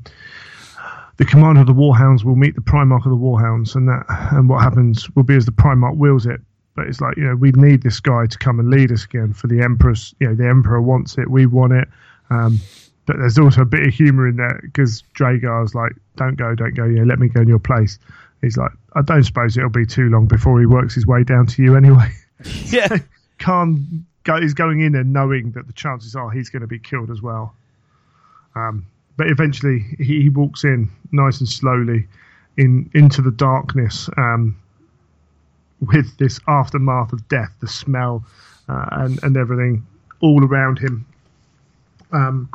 the 1.18 1.26
commander 1.26 1.62
of 1.62 1.68
the 1.68 1.74
Warhounds 1.74 2.24
will 2.24 2.38
meet 2.38 2.56
the 2.56 2.62
Primarch 2.62 3.06
of 3.06 3.12
the 3.12 3.18
Warhounds, 3.18 3.76
and 3.76 3.88
that 3.90 4.06
and 4.32 4.48
what 4.48 4.62
happens 4.62 5.10
will 5.16 5.24
be 5.24 5.36
as 5.36 5.46
the 5.46 5.52
Primarch 5.52 5.98
wills 5.98 6.26
it. 6.26 6.40
But 6.76 6.88
it's 6.88 7.02
like 7.02 7.18
you 7.18 7.26
know, 7.26 7.36
we 7.36 7.52
need 7.52 7.82
this 7.84 8.00
guy 8.00 8.26
to 8.26 8.38
come 8.38 8.60
and 8.60 8.70
lead 8.70 8.92
us 8.92 9.04
again 9.04 9.34
for 9.34 9.48
the 9.48 9.62
Emperor's. 9.62 10.16
You 10.20 10.30
know, 10.30 10.36
the 10.36 10.48
Emperor 10.48 10.82
wants 10.82 11.18
it, 11.18 11.30
we 11.30 11.46
want 11.46 11.74
it. 11.74 11.90
Um, 12.30 12.60
but 13.06 13.18
there's 13.18 13.40
also 13.40 13.62
a 13.64 13.66
bit 13.66 13.88
of 13.88 13.94
humour 13.94 14.28
in 14.28 14.38
there 14.38 14.60
because 14.62 15.04
Dreagher's 15.14 15.76
like, 15.76 15.94
"Don't 16.16 16.38
go, 16.38 16.56
don't 16.56 16.76
go. 16.76 16.86
Yeah, 16.86 17.04
let 17.04 17.20
me 17.20 17.28
go 17.28 17.42
in 17.42 17.48
your 17.48 17.60
place." 17.60 18.00
He's 18.42 18.56
like, 18.56 18.72
"I 18.94 19.02
don't 19.02 19.24
suppose 19.24 19.58
it'll 19.58 19.70
be 19.70 19.86
too 19.86 20.10
long 20.10 20.28
before 20.28 20.60
he 20.60 20.66
works 20.66 20.96
his 20.96 21.06
way 21.06 21.26
down 21.26 21.48
to 21.48 21.64
you 21.64 21.76
anyway." 21.76 22.12
Yeah, 22.66 22.98
Kharn 23.40 24.04
go, 24.24 24.36
is 24.38 24.54
going 24.54 24.82
in 24.82 24.96
and 24.96 25.12
knowing 25.12 25.52
that 25.52 25.68
the 25.68 25.74
chances 25.74 26.16
are 26.16 26.30
he's 26.30 26.50
going 26.50 26.62
to 26.62 26.68
be 26.68 26.80
killed 26.80 27.10
as 27.10 27.22
well. 27.22 27.54
Um, 28.56 28.86
but 29.18 29.28
eventually 29.28 29.86
he, 29.98 30.22
he 30.22 30.30
walks 30.30 30.64
in 30.64 30.90
nice 31.12 31.40
and 31.40 31.50
slowly 31.50 32.08
in 32.58 32.90
into 32.94 33.22
the 33.22 33.32
darkness 33.32 34.10
um, 34.18 34.58
with 35.82 36.18
this 36.18 36.40
aftermath 36.48 37.14
of 37.14 37.28
death, 37.28 37.52
the 37.60 37.68
smell 37.68 38.24
uh, 38.68 38.86
and 38.92 39.22
and 39.24 39.38
everything 39.38 39.86
all 40.22 40.44
around 40.46 40.80
him. 40.80 41.06
Um, 42.12 42.50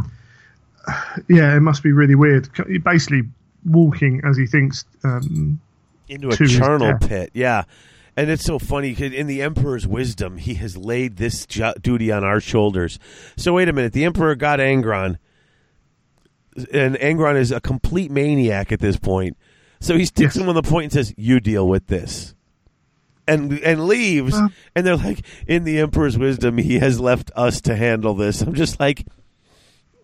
yeah, 1.29 1.57
it 1.57 1.61
must 1.61 1.83
be 1.83 1.93
really 1.93 2.15
weird. 2.15 2.49
Basically, 2.83 3.23
walking 3.65 4.21
as 4.25 4.37
he 4.37 4.47
thinks 4.47 4.85
um, 5.05 5.61
into 6.09 6.29
a 6.29 6.37
charnel 6.37 6.97
pit. 6.99 7.31
Yeah. 7.33 7.65
And 8.17 8.31
it's 8.31 8.45
so 8.45 8.59
funny 8.61 8.91
because 8.91 9.13
in 9.13 9.27
the 9.27 9.43
emperor's 9.43 9.87
wisdom, 9.89 10.37
he 10.39 10.55
has 10.55 10.77
laid 10.77 11.17
this 11.17 11.47
ju- 11.47 11.73
duty 11.83 12.13
on 12.13 12.23
our 12.23 12.39
shoulders. 12.41 12.99
So 13.37 13.55
wait 13.55 13.69
a 13.69 13.73
minute, 13.73 13.93
the 13.93 14.05
emperor 14.05 14.35
got 14.37 14.61
Angron, 14.61 15.19
and 16.73 16.95
Angron 16.97 17.37
is 17.37 17.51
a 17.51 17.61
complete 17.61 18.11
maniac 18.11 18.71
at 18.71 18.81
this 18.81 18.97
point. 18.97 19.37
So 19.81 19.97
he 19.99 20.05
sticks 20.05 20.37
him 20.37 20.49
on 20.49 20.55
the 20.55 20.63
point 20.63 20.85
and 20.85 20.93
says, 20.93 21.13
"You 21.17 21.41
deal 21.41 21.67
with 21.69 21.89
this," 21.89 22.35
and 23.27 23.53
and 23.61 23.87
leaves. 23.87 24.33
Well- 24.33 24.51
and 24.77 24.87
they're 24.87 24.97
like, 24.97 25.27
"In 25.47 25.65
the 25.65 25.79
emperor's 25.81 26.17
wisdom, 26.17 26.57
he 26.59 26.79
has 26.79 27.01
left 27.01 27.31
us 27.35 27.61
to 27.63 27.75
handle 27.77 28.15
this." 28.15 28.41
I'm 28.43 28.55
just 28.55 28.79
like, 28.81 29.05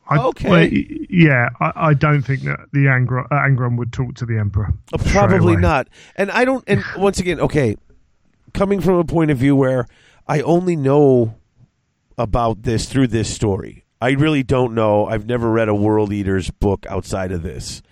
I, 0.09 0.19
Okay. 0.19 0.51
well, 0.51 0.69
yeah, 1.09 1.51
I, 1.61 1.73
I 1.91 1.95
don't 1.95 2.23
think 2.23 2.43
that 2.43 2.59
the 2.73 2.87
Angron, 2.87 3.27
uh, 3.31 3.37
Angron 3.37 3.79
would 3.79 3.93
talk 3.93 4.17
to 4.17 4.27
the 4.27 4.37
Emperor. 4.39 4.73
Uh, 4.93 4.99
Probably 4.99 5.55
not. 5.57 5.87
And 6.17 6.33
I 6.33 6.45
don't. 6.45 6.65
And 6.67 6.83
once 6.99 7.21
again, 7.21 7.39
okay, 7.39 7.77
coming 8.53 8.81
from 8.81 8.95
a 8.97 9.05
point 9.05 9.31
of 9.31 9.39
view 9.39 9.57
where 9.57 9.87
I 10.27 10.41
only 10.43 10.77
know 10.77 11.35
about 12.19 12.63
this 12.63 12.87
through 12.87 13.09
this 13.09 13.33
story. 13.33 13.85
I 14.01 14.11
really 14.11 14.43
don't 14.43 14.75
know. 14.75 15.07
I've 15.07 15.27
never 15.27 15.51
read 15.51 15.69
a 15.69 15.75
World 15.75 16.13
Eaters 16.13 16.51
book 16.51 16.87
outside 16.89 17.33
of 17.33 17.43
this. 17.43 17.83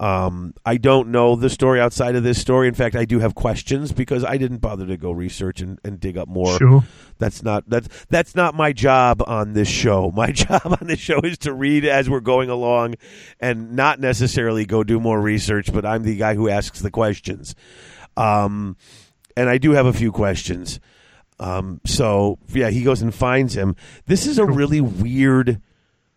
Um, 0.00 0.54
I 0.64 0.76
don't 0.76 1.08
know 1.08 1.34
the 1.34 1.50
story 1.50 1.80
outside 1.80 2.14
of 2.14 2.22
this 2.22 2.40
story. 2.40 2.68
In 2.68 2.74
fact, 2.74 2.94
I 2.94 3.04
do 3.04 3.18
have 3.18 3.34
questions 3.34 3.90
because 3.90 4.22
I 4.24 4.36
didn't 4.36 4.58
bother 4.58 4.86
to 4.86 4.96
go 4.96 5.10
research 5.10 5.60
and, 5.60 5.80
and 5.82 5.98
dig 5.98 6.16
up 6.16 6.28
more. 6.28 6.56
Sure. 6.56 6.84
That's 7.18 7.42
not 7.42 7.68
that's 7.68 7.88
that's 8.08 8.36
not 8.36 8.54
my 8.54 8.72
job 8.72 9.22
on 9.26 9.54
this 9.54 9.68
show. 9.68 10.10
My 10.18 10.30
job 10.30 10.62
on 10.80 10.86
this 10.86 11.00
show 11.00 11.20
is 11.20 11.38
to 11.38 11.52
read 11.52 11.84
as 11.84 12.08
we're 12.08 12.20
going 12.20 12.48
along 12.48 12.94
and 13.40 13.72
not 13.72 13.98
necessarily 13.98 14.64
go 14.66 14.84
do 14.84 15.00
more 15.00 15.20
research, 15.20 15.72
but 15.72 15.84
I'm 15.84 16.04
the 16.04 16.16
guy 16.16 16.34
who 16.34 16.48
asks 16.48 16.80
the 16.80 16.90
questions. 16.90 17.56
Um 18.16 18.76
and 19.38 19.48
I 19.48 19.58
do 19.58 19.70
have 19.72 19.86
a 19.86 19.92
few 19.92 20.10
questions. 20.12 20.80
Um 21.40 21.80
so 21.86 22.38
yeah, 22.48 22.70
he 22.70 22.82
goes 22.82 23.00
and 23.02 23.14
finds 23.14 23.54
him. 23.54 23.76
This 24.06 24.26
is 24.26 24.38
a 24.38 24.44
really 24.44 24.80
weird 24.80 25.60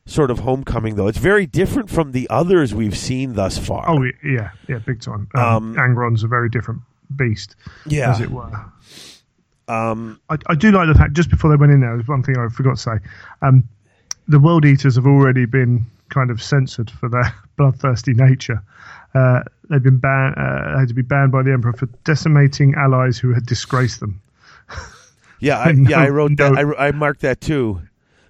sort 0.06 0.32
of 0.32 0.40
homecoming 0.40 0.96
though. 0.96 1.08
It's 1.08 1.20
very 1.20 1.46
different 1.46 1.90
from 1.90 2.12
the 2.12 2.28
others 2.30 2.74
we've 2.74 2.98
seen 2.98 3.34
thus 3.34 3.58
far. 3.58 3.88
Oh 3.88 4.02
yeah, 4.24 4.52
yeah, 4.68 4.80
big 4.80 5.00
time. 5.02 5.28
Um, 5.36 5.44
Um, 5.44 5.76
Angron's 5.76 6.24
a 6.24 6.28
very 6.28 6.50
different 6.50 6.82
beast, 7.16 7.56
yeah. 7.86 8.12
as 8.12 8.20
it 8.20 8.32
were. 8.32 8.52
Um 9.68 10.20
I, 10.30 10.38
I 10.48 10.56
do 10.56 10.72
like 10.72 10.88
the 10.88 10.96
fact 10.98 11.14
just 11.14 11.30
before 11.30 11.50
they 11.52 11.56
went 11.58 11.72
in 11.72 11.82
there, 11.82 11.96
there's 11.96 12.08
one 12.08 12.24
thing 12.24 12.38
I 12.38 12.48
forgot 12.50 12.78
to 12.78 12.82
say. 12.82 12.98
Um, 13.42 13.64
the 14.28 14.40
World 14.40 14.66
Eaters 14.66 14.96
have 14.96 15.06
already 15.08 15.46
been 15.46 15.86
kind 16.10 16.30
of 16.32 16.42
censored 16.42 16.90
for 16.90 17.10
their 17.10 17.34
bloodthirsty 17.58 18.14
nature. 18.14 18.64
Uh, 19.14 19.42
they've 19.70 19.84
been 19.84 19.98
banned, 19.98 20.36
uh, 20.38 20.80
had 20.80 20.88
to 20.88 20.94
be 20.94 21.02
banned 21.02 21.32
by 21.32 21.44
the 21.44 21.52
Emperor 21.52 21.74
for 21.74 21.88
decimating 22.04 22.76
allies 22.76 23.18
who 23.18 23.34
had 23.34 23.46
disgraced 23.46 24.00
them. 24.00 24.22
yeah, 25.40 25.60
I, 25.60 25.72
No, 25.74 25.90
yeah, 25.90 26.00
I 26.00 26.10
wrote 26.10 26.32
no. 26.32 26.54
that 26.54 26.76
I, 26.78 26.88
I 26.88 26.92
marked 26.92 27.22
that 27.22 27.42
too. 27.42 27.82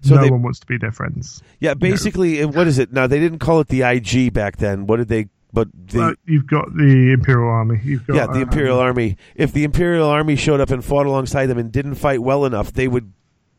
So 0.01 0.15
no 0.15 0.21
they 0.21 0.31
one 0.31 0.41
wants 0.41 0.59
to 0.59 0.65
be 0.65 0.77
their 0.77 0.91
friends. 0.91 1.43
Yeah, 1.59 1.75
basically, 1.75 2.41
uh, 2.41 2.47
what 2.47 2.65
is 2.65 2.79
it? 2.79 2.91
Now 2.91 3.05
they 3.05 3.19
didn't 3.19 3.39
call 3.39 3.59
it 3.59 3.67
the 3.67 3.83
IG 3.83 4.33
back 4.33 4.57
then. 4.57 4.87
What 4.87 4.97
did 4.97 5.09
they? 5.09 5.27
But 5.53 5.67
the 5.73 6.15
you've 6.25 6.47
got 6.47 6.73
the 6.75 7.11
Imperial 7.13 7.49
Army. 7.49 7.79
You've 7.83 8.07
got 8.07 8.15
yeah, 8.15 8.25
the 8.25 8.39
uh, 8.39 8.43
Imperial 8.43 8.79
Army. 8.79 9.17
If 9.35 9.53
the 9.53 9.63
Imperial 9.63 10.07
Army 10.07 10.35
showed 10.35 10.59
up 10.59 10.71
and 10.71 10.83
fought 10.83 11.05
alongside 11.05 11.47
them 11.47 11.57
and 11.57 11.71
didn't 11.71 11.95
fight 11.95 12.21
well 12.21 12.45
enough, 12.45 12.73
they 12.73 12.87
would 12.87 13.13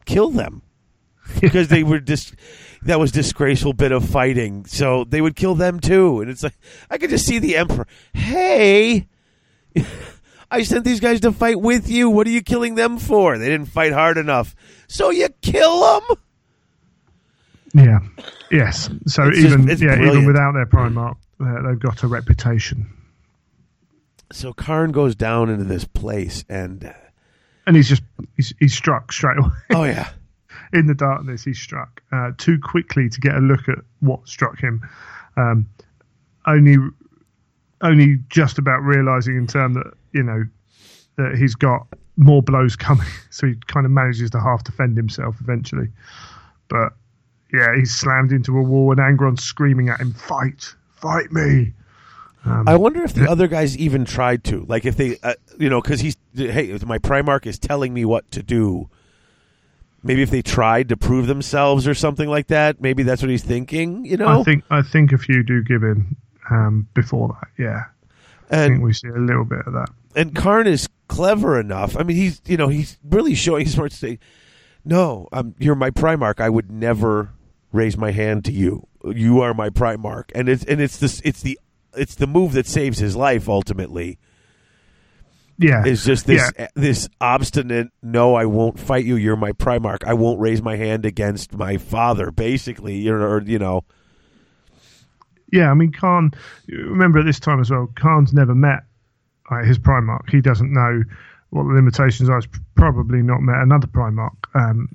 kill 0.04 0.30
them 0.30 0.62
because 1.40 1.68
they 1.68 1.84
were 1.84 2.00
dis- 2.00 2.32
That 2.84 2.98
was 2.98 3.12
disgraceful 3.12 3.72
bit 3.74 3.92
of 3.92 4.08
fighting. 4.08 4.64
So 4.66 5.04
they 5.04 5.20
would 5.20 5.36
kill 5.36 5.54
them 5.54 5.78
too. 5.80 6.20
And 6.20 6.30
it's 6.30 6.42
like 6.42 6.54
I 6.90 6.98
could 6.98 7.10
just 7.10 7.26
see 7.26 7.38
the 7.38 7.56
Emperor. 7.56 7.86
Hey. 8.12 9.06
I 10.50 10.64
sent 10.64 10.84
these 10.84 11.00
guys 11.00 11.20
to 11.20 11.32
fight 11.32 11.60
with 11.60 11.88
you. 11.88 12.10
What 12.10 12.26
are 12.26 12.30
you 12.30 12.42
killing 12.42 12.74
them 12.74 12.98
for? 12.98 13.38
They 13.38 13.48
didn't 13.48 13.68
fight 13.68 13.92
hard 13.92 14.18
enough. 14.18 14.54
So 14.86 15.10
you 15.10 15.28
kill 15.40 15.80
them? 15.80 16.16
Yeah. 17.74 18.00
Yes. 18.50 18.90
So 19.06 19.28
It's 19.28 19.38
even 19.38 19.70
it's 19.70 19.80
yeah, 19.80 19.94
brilliant. 19.94 20.14
even 20.16 20.26
without 20.26 20.52
their 20.52 20.66
Primarch, 20.66 21.16
uh, 21.40 21.62
they've 21.66 21.78
got 21.80 22.02
a 22.02 22.06
reputation. 22.06 22.86
So 24.30 24.52
Kharn 24.52 24.92
goes 24.92 25.14
down 25.14 25.48
into 25.48 25.64
this 25.64 25.84
place 25.86 26.44
and 26.50 26.84
uh, 26.84 26.92
And 27.66 27.76
he's 27.76 27.88
just 27.88 28.02
he's, 28.36 28.52
he's 28.58 28.74
struck 28.74 29.12
straight 29.12 29.38
away 29.38 29.50
oh 29.74 29.84
yeah. 29.84 30.10
in 30.72 30.86
the 30.86 30.94
darkness. 30.94 31.44
he 31.44 31.54
struck 31.54 32.02
uh, 32.12 32.32
too 32.38 32.58
quickly 32.58 33.08
to 33.08 33.20
get 33.20 33.34
a 33.34 33.40
look 33.40 33.68
at 33.68 33.78
what 34.00 34.26
struck 34.28 34.58
him. 34.60 34.88
Um, 35.36 35.66
only 36.46 36.76
only 37.80 38.18
just 38.28 38.58
about 38.58 38.78
realizing 38.78 39.36
in 39.36 39.46
turn 39.46 39.72
that 39.74 39.92
you 40.12 40.22
know 40.22 40.44
that 41.16 41.36
he's 41.36 41.54
got 41.54 41.86
more 42.16 42.42
blows 42.42 42.76
coming, 42.76 43.06
so 43.30 43.46
he 43.46 43.54
kind 43.66 43.86
of 43.86 43.92
manages 43.92 44.30
to 44.30 44.40
half 44.40 44.64
defend 44.64 44.96
himself 44.96 45.36
eventually. 45.40 45.88
But 46.68 46.92
yeah, 47.52 47.74
he's 47.76 47.94
slammed 47.94 48.32
into 48.32 48.56
a 48.56 48.62
wall, 48.62 48.92
and 48.92 49.00
Angron's 49.00 49.42
screaming 49.42 49.88
at 49.88 50.00
him, 50.00 50.12
"Fight, 50.12 50.74
fight 50.96 51.32
me!" 51.32 51.72
I 52.44 52.76
wonder 52.76 53.04
if 53.04 53.14
the 53.14 53.30
other 53.30 53.46
guys 53.46 53.76
even 53.78 54.04
tried 54.04 54.42
to, 54.44 54.64
like, 54.68 54.84
if 54.84 54.96
they, 54.96 55.16
uh, 55.22 55.34
you 55.58 55.70
know, 55.70 55.80
because 55.80 56.00
he's, 56.00 56.16
hey, 56.34 56.76
my 56.84 56.98
Primarch 56.98 57.46
is 57.46 57.58
telling 57.58 57.94
me 57.94 58.04
what 58.04 58.30
to 58.32 58.42
do. 58.42 58.90
Maybe 60.02 60.22
if 60.22 60.30
they 60.30 60.42
tried 60.42 60.88
to 60.88 60.96
prove 60.96 61.26
themselves 61.28 61.86
or 61.86 61.94
something 61.94 62.28
like 62.28 62.48
that, 62.48 62.80
maybe 62.80 63.02
that's 63.04 63.22
what 63.22 63.30
he's 63.30 63.44
thinking. 63.44 64.04
You 64.04 64.16
know, 64.16 64.40
I 64.40 64.42
think 64.42 64.64
I 64.70 64.82
think 64.82 65.12
a 65.12 65.18
few 65.18 65.42
do 65.42 65.62
give 65.62 65.82
in 65.84 66.16
um, 66.50 66.88
before 66.94 67.28
that. 67.40 67.62
Yeah, 67.62 67.84
I 68.50 68.56
think 68.64 68.74
and 68.74 68.82
we 68.82 68.92
see 68.92 69.08
a 69.08 69.12
little 69.18 69.44
bit 69.44 69.60
of 69.66 69.72
that. 69.74 69.88
and 70.16 70.34
Kharn 70.34 70.66
is 70.66 70.88
clever 71.08 71.60
enough. 71.60 71.96
I 71.96 72.02
mean, 72.02 72.16
he's, 72.16 72.40
you 72.46 72.56
know, 72.56 72.68
he's 72.68 72.98
really 73.08 73.34
showing 73.34 73.64
he's 73.64 73.74
smart 73.74 73.92
to 73.92 73.96
say, 73.96 74.18
no, 74.84 75.28
um, 75.32 75.54
you're 75.58 75.74
my 75.74 75.90
Primarch. 75.90 76.40
I 76.40 76.48
would 76.48 76.70
never 76.70 77.30
raise 77.70 77.96
my 77.96 78.10
hand 78.10 78.44
to 78.46 78.52
you. 78.52 78.88
You 79.04 79.40
are 79.40 79.54
my 79.54 79.70
Primarch, 79.70 80.30
and 80.34 80.48
it's 80.48 80.64
and 80.64 80.80
it's 80.80 80.96
this, 80.98 81.20
it's 81.24 81.42
the, 81.42 81.58
it's 81.96 82.14
the 82.14 82.26
move 82.26 82.52
that 82.54 82.66
saves 82.66 82.98
his 82.98 83.14
life 83.14 83.48
ultimately. 83.48 84.18
Yeah, 85.58 85.84
is 85.86 86.04
just 86.04 86.26
this 86.26 86.50
Yeah. 86.58 86.68
this 86.74 87.08
obstinate 87.20 87.88
no 88.02 88.34
i 88.34 88.46
won't 88.46 88.78
fight 88.78 89.04
you 89.04 89.16
you're 89.16 89.36
my 89.36 89.52
primarch 89.52 90.02
i 90.04 90.14
won't 90.14 90.40
raise 90.40 90.60
my 90.62 90.76
hand 90.76 91.04
against 91.06 91.54
my 91.54 91.76
father 91.76 92.30
basically 92.30 92.96
you 92.96 93.16
know 93.16 93.24
or, 93.24 93.42
you 93.42 93.58
know 93.58 93.84
Yeah, 95.52 95.70
I 95.70 95.74
mean, 95.74 95.92
Kharn. 95.92 96.34
Remember 96.68 97.18
at 97.18 97.26
this 97.26 97.38
time 97.38 97.60
as 97.60 97.70
well, 97.70 97.86
Kharn's 97.94 98.32
never 98.32 98.54
met 98.54 98.80
uh, 99.50 99.62
his 99.62 99.78
Primarch. 99.78 100.30
He 100.30 100.40
doesn't 100.40 100.72
know 100.72 101.02
what 101.50 101.64
the 101.64 101.74
limitations 101.74 102.30
are. 102.30 102.36
He's 102.40 102.48
probably 102.74 103.22
not 103.22 103.42
met 103.42 103.56
another 103.56 103.86
Primarch. 103.86 104.34
Um, 104.54 104.88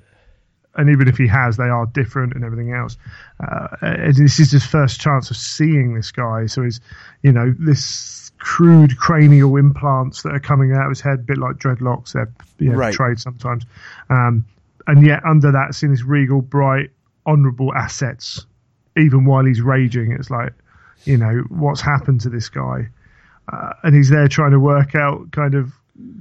and 0.74 0.90
even 0.90 1.06
if 1.08 1.16
he 1.16 1.28
has, 1.28 1.56
they 1.56 1.68
are 1.68 1.86
different 1.86 2.34
and 2.34 2.44
everything 2.44 2.72
else. 2.72 2.96
Uh, 3.40 3.68
and 3.82 4.14
this 4.16 4.40
is 4.40 4.50
his 4.50 4.66
first 4.66 5.00
chance 5.00 5.30
of 5.30 5.36
seeing 5.36 5.94
this 5.94 6.10
guy, 6.10 6.46
so 6.46 6.62
he's, 6.64 6.80
you 7.22 7.30
know, 7.32 7.54
this 7.58 8.27
crude 8.38 8.96
cranial 8.98 9.56
implants 9.56 10.22
that 10.22 10.32
are 10.34 10.40
coming 10.40 10.72
out 10.72 10.84
of 10.84 10.90
his 10.90 11.00
head, 11.00 11.20
a 11.20 11.22
bit 11.22 11.38
like 11.38 11.56
dreadlocks. 11.56 12.12
They're 12.12 12.30
know, 12.60 12.74
Right. 12.76 12.94
portrayed 12.94 13.18
sometimes, 13.20 13.64
um, 14.10 14.44
and 14.86 15.04
yet 15.04 15.24
under 15.24 15.52
that, 15.52 15.74
seeing 15.74 15.90
his 15.90 16.02
regal, 16.04 16.40
bright, 16.40 16.90
honourable 17.26 17.74
assets, 17.74 18.46
even 18.96 19.24
while 19.24 19.44
he's 19.44 19.60
raging, 19.60 20.12
it's 20.12 20.30
like, 20.30 20.52
you 21.04 21.16
know, 21.16 21.44
what's 21.48 21.80
happened 21.80 22.20
to 22.22 22.30
this 22.30 22.48
guy? 22.48 22.88
Uh, 23.52 23.72
and 23.82 23.94
he's 23.94 24.08
there 24.10 24.28
trying 24.28 24.50
to 24.52 24.60
work 24.60 24.94
out 24.94 25.30
kind 25.32 25.54
of 25.54 25.72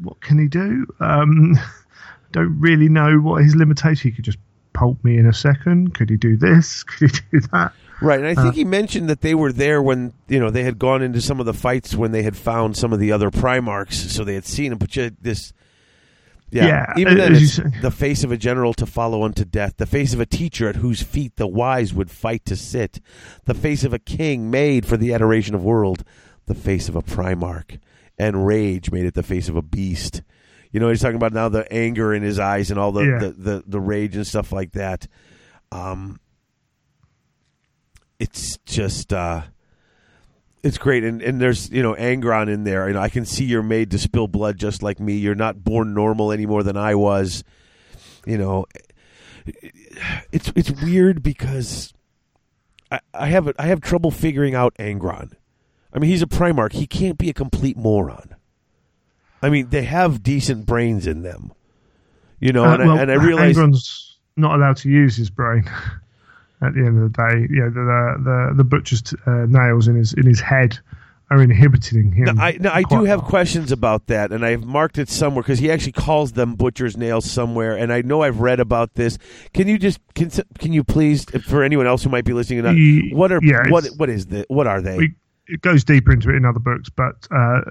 what 0.01 0.19
can 0.21 0.37
he 0.39 0.47
do. 0.47 0.85
Um, 0.99 1.57
don't 2.31 2.59
really 2.59 2.89
know 2.89 3.17
what 3.19 3.43
his 3.43 3.55
limitation. 3.55 4.11
He 4.11 4.15
could 4.15 4.25
just 4.25 4.37
pulp 4.73 5.03
me 5.03 5.17
in 5.17 5.25
a 5.25 5.33
second. 5.33 5.93
Could 5.95 6.09
he 6.09 6.17
do 6.17 6.35
this? 6.37 6.83
Could 6.83 7.11
he 7.11 7.39
do 7.39 7.39
that? 7.51 7.73
Right, 8.01 8.19
and 8.19 8.27
I 8.27 8.33
Uh, 8.39 8.43
think 8.43 8.55
he 8.55 8.63
mentioned 8.63 9.09
that 9.09 9.21
they 9.21 9.33
were 9.33 9.51
there 9.51 9.81
when 9.81 10.13
you 10.27 10.39
know 10.39 10.49
they 10.51 10.63
had 10.63 10.77
gone 10.77 11.01
into 11.01 11.19
some 11.21 11.39
of 11.39 11.45
the 11.45 11.53
fights 11.53 11.95
when 11.95 12.11
they 12.11 12.23
had 12.23 12.35
found 12.37 12.77
some 12.77 12.93
of 12.93 12.99
the 12.99 13.11
other 13.11 13.31
Primarchs, 13.31 13.93
so 14.09 14.23
they 14.23 14.35
had 14.35 14.45
seen 14.45 14.71
him. 14.71 14.77
But 14.77 14.95
you, 14.95 15.11
this, 15.21 15.51
yeah, 16.51 16.65
Yeah, 16.67 16.93
even 16.97 17.13
uh, 17.19 17.23
then, 17.23 17.35
it's 17.35 17.59
the 17.81 17.91
face 17.91 18.23
of 18.23 18.31
a 18.31 18.37
general 18.37 18.73
to 18.75 18.85
follow 18.85 19.23
unto 19.23 19.43
death, 19.45 19.75
the 19.77 19.85
face 19.87 20.13
of 20.13 20.19
a 20.19 20.25
teacher 20.27 20.69
at 20.69 20.75
whose 20.77 21.01
feet 21.01 21.37
the 21.37 21.47
wise 21.47 21.93
would 21.93 22.11
fight 22.11 22.45
to 22.45 22.55
sit, 22.55 22.99
the 23.45 23.53
face 23.55 23.83
of 23.83 23.93
a 23.93 23.99
king 23.99 24.51
made 24.51 24.85
for 24.85 24.95
the 24.97 25.11
adoration 25.13 25.55
of 25.55 25.63
world, 25.63 26.03
the 26.45 26.55
face 26.55 26.87
of 26.87 26.95
a 26.95 27.01
Primarch, 27.01 27.79
and 28.19 28.45
rage 28.45 28.91
made 28.91 29.05
it 29.05 29.15
the 29.15 29.23
face 29.23 29.49
of 29.49 29.55
a 29.55 29.61
beast. 29.63 30.21
You 30.71 30.79
know, 30.79 30.89
he's 30.89 31.01
talking 31.01 31.15
about 31.15 31.33
now 31.33 31.49
the 31.49 31.71
anger 31.73 32.13
in 32.13 32.21
his 32.21 32.37
eyes 32.37 32.69
and 32.69 32.79
all 32.79 32.91
the 32.91 33.03
Yeah. 33.05 33.17
the, 33.19 33.29
the, 33.31 33.63
the 33.65 33.79
rage 33.81 34.15
and 34.15 34.27
stuff 34.27 34.51
like 34.51 34.73
that. 34.73 35.07
Um, 35.71 36.19
it's 38.19 38.57
just 38.65 39.13
uh 39.13 39.41
it's 40.63 40.77
great. 40.77 41.03
And 41.03 41.21
and 41.21 41.39
there's 41.39 41.69
you 41.69 41.83
know 41.83 41.93
angron 41.93 42.51
in 42.51 42.63
there. 42.63 42.87
And 42.87 42.97
i 42.97 43.09
can 43.09 43.25
see 43.25 43.45
you're 43.45 43.63
made 43.63 43.91
to 43.91 43.99
spill 43.99 44.27
blood 44.27 44.57
just 44.57 44.83
like 44.83 44.99
me. 44.99 45.13
You're 45.13 45.35
not 45.35 45.63
born 45.63 45.93
normal 45.93 46.31
any 46.31 46.45
more 46.45 46.63
than 46.63 46.77
i 46.77 46.95
was. 46.95 47.43
You 48.25 48.37
know 48.37 48.65
it's 50.31 50.51
it's 50.55 50.71
weird 50.81 51.23
because 51.23 51.93
i 52.91 52.99
i 53.13 53.27
have 53.27 53.51
i 53.57 53.67
have 53.67 53.81
trouble 53.81 54.11
figuring 54.11 54.55
out 54.55 54.73
angron. 54.75 55.33
I 55.93 55.99
mean 55.99 56.09
he's 56.09 56.21
a 56.21 56.27
primarch. 56.27 56.73
He 56.73 56.87
can't 56.87 57.17
be 57.17 57.29
a 57.29 57.33
complete 57.33 57.77
moron. 57.77 58.35
I 59.41 59.49
mean 59.49 59.69
they 59.69 59.83
have 59.83 60.23
decent 60.23 60.65
brains 60.65 61.07
in 61.07 61.21
them. 61.21 61.53
You 62.39 62.51
know 62.51 62.65
Uh, 62.65 62.73
and, 62.73 62.91
I, 62.91 63.01
and 63.03 63.11
i 63.11 63.15
realize 63.15 63.55
Angron's 63.57 64.17
not 64.35 64.55
allowed 64.55 64.77
to 64.77 64.89
use 64.89 65.15
his 65.15 65.29
brain. 65.29 65.69
At 66.61 66.73
the 66.73 66.79
end 66.79 67.01
of 67.01 67.11
the 67.11 67.17
day, 67.17 67.47
you 67.49 67.61
know, 67.61 67.69
the 67.69 68.23
the, 68.23 68.53
the 68.57 68.63
butcher's 68.63 69.03
uh, 69.25 69.45
nails 69.47 69.87
in 69.87 69.95
his 69.95 70.13
in 70.13 70.25
his 70.25 70.39
head 70.39 70.79
are 71.29 71.41
inhibiting 71.41 72.11
him. 72.11 72.35
No, 72.35 72.41
I, 72.41 72.57
no, 72.59 72.71
I 72.71 72.83
do 72.83 73.03
have 73.03 73.23
questions 73.23 73.71
about 73.71 74.07
that, 74.07 74.31
and 74.31 74.45
I've 74.45 74.63
marked 74.63 74.97
it 74.97 75.09
somewhere 75.09 75.43
because 75.43 75.59
he 75.59 75.69
actually 75.69 75.91
calls 75.91 76.31
them 76.31 76.55
butcher's 76.55 76.95
nails 76.95 77.29
somewhere, 77.29 77.77
and 77.77 77.91
I 77.91 78.01
know 78.01 78.21
I've 78.21 78.39
read 78.39 78.59
about 78.59 78.93
this. 78.93 79.17
Can 79.53 79.67
you 79.67 79.77
just 79.77 79.99
can, 80.15 80.31
can 80.57 80.73
you 80.73 80.83
please, 80.83 81.25
for 81.45 81.63
anyone 81.63 81.85
else 81.85 82.03
who 82.03 82.09
might 82.09 82.25
be 82.25 82.33
listening, 82.33 82.63
to 82.63 82.73
Ye- 82.73 83.13
what 83.13 83.31
are 83.31 83.39
yeah, 83.43 83.69
what 83.69 83.85
what 83.97 84.09
is 84.09 84.27
the 84.27 84.45
what 84.47 84.67
are 84.67 84.81
they? 84.81 84.97
we, 84.97 85.15
it 85.47 85.61
goes 85.61 85.83
deeper 85.83 86.11
into 86.11 86.29
it 86.29 86.35
in 86.35 86.45
other 86.45 86.59
books, 86.59 86.89
but 86.89 87.27
uh, 87.31 87.61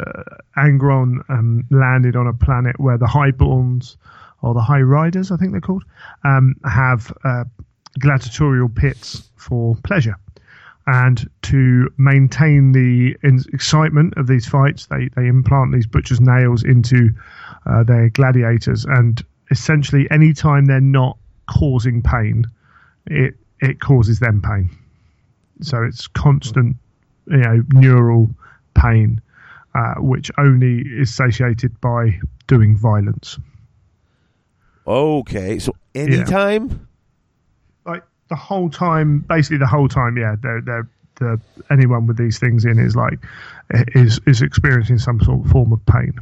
Angron 0.56 1.28
um, 1.28 1.64
landed 1.70 2.16
on 2.16 2.26
a 2.26 2.32
planet 2.32 2.78
where 2.78 2.98
the 2.98 3.06
Highborns, 3.06 3.96
or 4.42 4.54
the 4.54 4.62
High 4.62 4.80
Riders, 4.80 5.30
I 5.30 5.36
think 5.36 5.52
they're 5.52 5.60
called, 5.60 5.84
um, 6.24 6.54
have 6.64 7.12
uh, 7.24 7.44
gladiatorial 7.98 8.68
pits 8.68 9.28
for 9.36 9.76
pleasure. 9.84 10.16
And 10.86 11.28
to 11.42 11.92
maintain 11.98 12.72
the 12.72 13.16
in- 13.22 13.44
excitement 13.52 14.14
of 14.16 14.28
these 14.28 14.46
fights, 14.46 14.86
they, 14.86 15.08
they 15.16 15.26
implant 15.26 15.72
these 15.72 15.86
butcher's 15.86 16.20
nails 16.20 16.62
into 16.62 17.10
uh, 17.66 17.82
their 17.82 18.08
gladiators. 18.10 18.84
And 18.84 19.24
essentially, 19.50 20.06
anytime 20.10 20.66
they're 20.66 20.80
not 20.80 21.18
causing 21.46 22.02
pain, 22.02 22.46
it, 23.06 23.34
it 23.60 23.80
causes 23.80 24.20
them 24.20 24.40
pain. 24.40 24.70
So 25.60 25.82
it's 25.82 26.06
constant 26.06 26.76
you 27.26 27.38
know, 27.38 27.64
neural 27.72 28.30
pain, 28.74 29.20
uh, 29.74 29.94
which 29.94 30.30
only 30.38 30.82
is 30.82 31.12
satiated 31.12 31.80
by 31.80 32.20
doing 32.46 32.76
violence. 32.76 33.38
okay, 34.86 35.58
so 35.58 35.74
anytime. 35.96 36.68
Like 36.68 36.78
the 38.28 38.36
whole 38.36 38.68
time, 38.70 39.20
basically 39.28 39.58
the 39.58 39.66
whole 39.66 39.88
time, 39.88 40.16
yeah, 40.16 40.36
they're, 40.40 40.60
they're, 40.60 40.88
the 41.18 41.40
anyone 41.70 42.06
with 42.06 42.18
these 42.18 42.38
things 42.38 42.66
in 42.66 42.78
is 42.78 42.94
like 42.94 43.18
is 43.94 44.20
is 44.26 44.42
experiencing 44.42 44.98
some 44.98 45.18
sort 45.22 45.44
of 45.46 45.50
form 45.50 45.72
of 45.72 45.80
pain. 45.86 46.12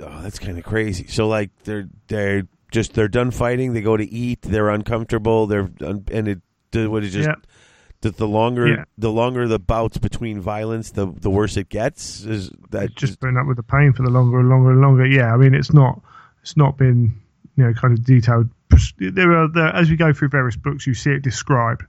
Oh, 0.00 0.20
that's 0.22 0.40
kind 0.40 0.58
of 0.58 0.64
crazy. 0.64 1.06
So 1.06 1.28
like 1.28 1.50
they're 1.62 1.88
they're 2.08 2.42
just 2.72 2.94
they're 2.94 3.06
done 3.06 3.30
fighting. 3.30 3.74
They 3.74 3.80
go 3.80 3.96
to 3.96 4.04
eat. 4.12 4.42
They're 4.42 4.70
uncomfortable. 4.70 5.46
They're 5.46 5.70
un- 5.82 6.04
and 6.10 6.26
it 6.28 6.40
what 6.90 7.04
is 7.04 7.12
just 7.12 7.28
Yeah. 7.28 7.36
the, 8.00 8.10
the 8.10 8.26
longer 8.26 8.66
Yeah. 8.66 8.84
the 8.98 9.12
longer 9.12 9.46
the 9.46 9.60
bouts 9.60 9.98
between 9.98 10.40
violence, 10.40 10.90
the 10.90 11.06
the 11.06 11.30
worse 11.30 11.56
it 11.56 11.68
gets. 11.68 12.24
Is 12.24 12.50
that 12.70 12.96
just 12.96 13.20
putting 13.20 13.36
up 13.36 13.46
with 13.46 13.56
the 13.56 13.62
pain 13.62 13.92
for 13.92 14.02
the 14.02 14.10
longer 14.10 14.40
and 14.40 14.48
longer 14.48 14.72
and 14.72 14.80
longer. 14.80 15.06
Yeah, 15.06 15.32
I 15.32 15.36
mean 15.36 15.54
it's 15.54 15.72
not 15.72 16.00
it's 16.42 16.56
not 16.56 16.76
been 16.76 17.14
you 17.56 17.64
know 17.64 17.72
kind 17.72 17.96
of 17.96 18.04
detailed. 18.04 18.48
There 18.98 19.32
are 19.32 19.48
there, 19.48 19.68
as 19.74 19.90
we 19.90 19.96
go 19.96 20.12
through 20.12 20.28
various 20.28 20.56
books, 20.56 20.86
you 20.86 20.94
see 20.94 21.10
it 21.10 21.22
described 21.22 21.82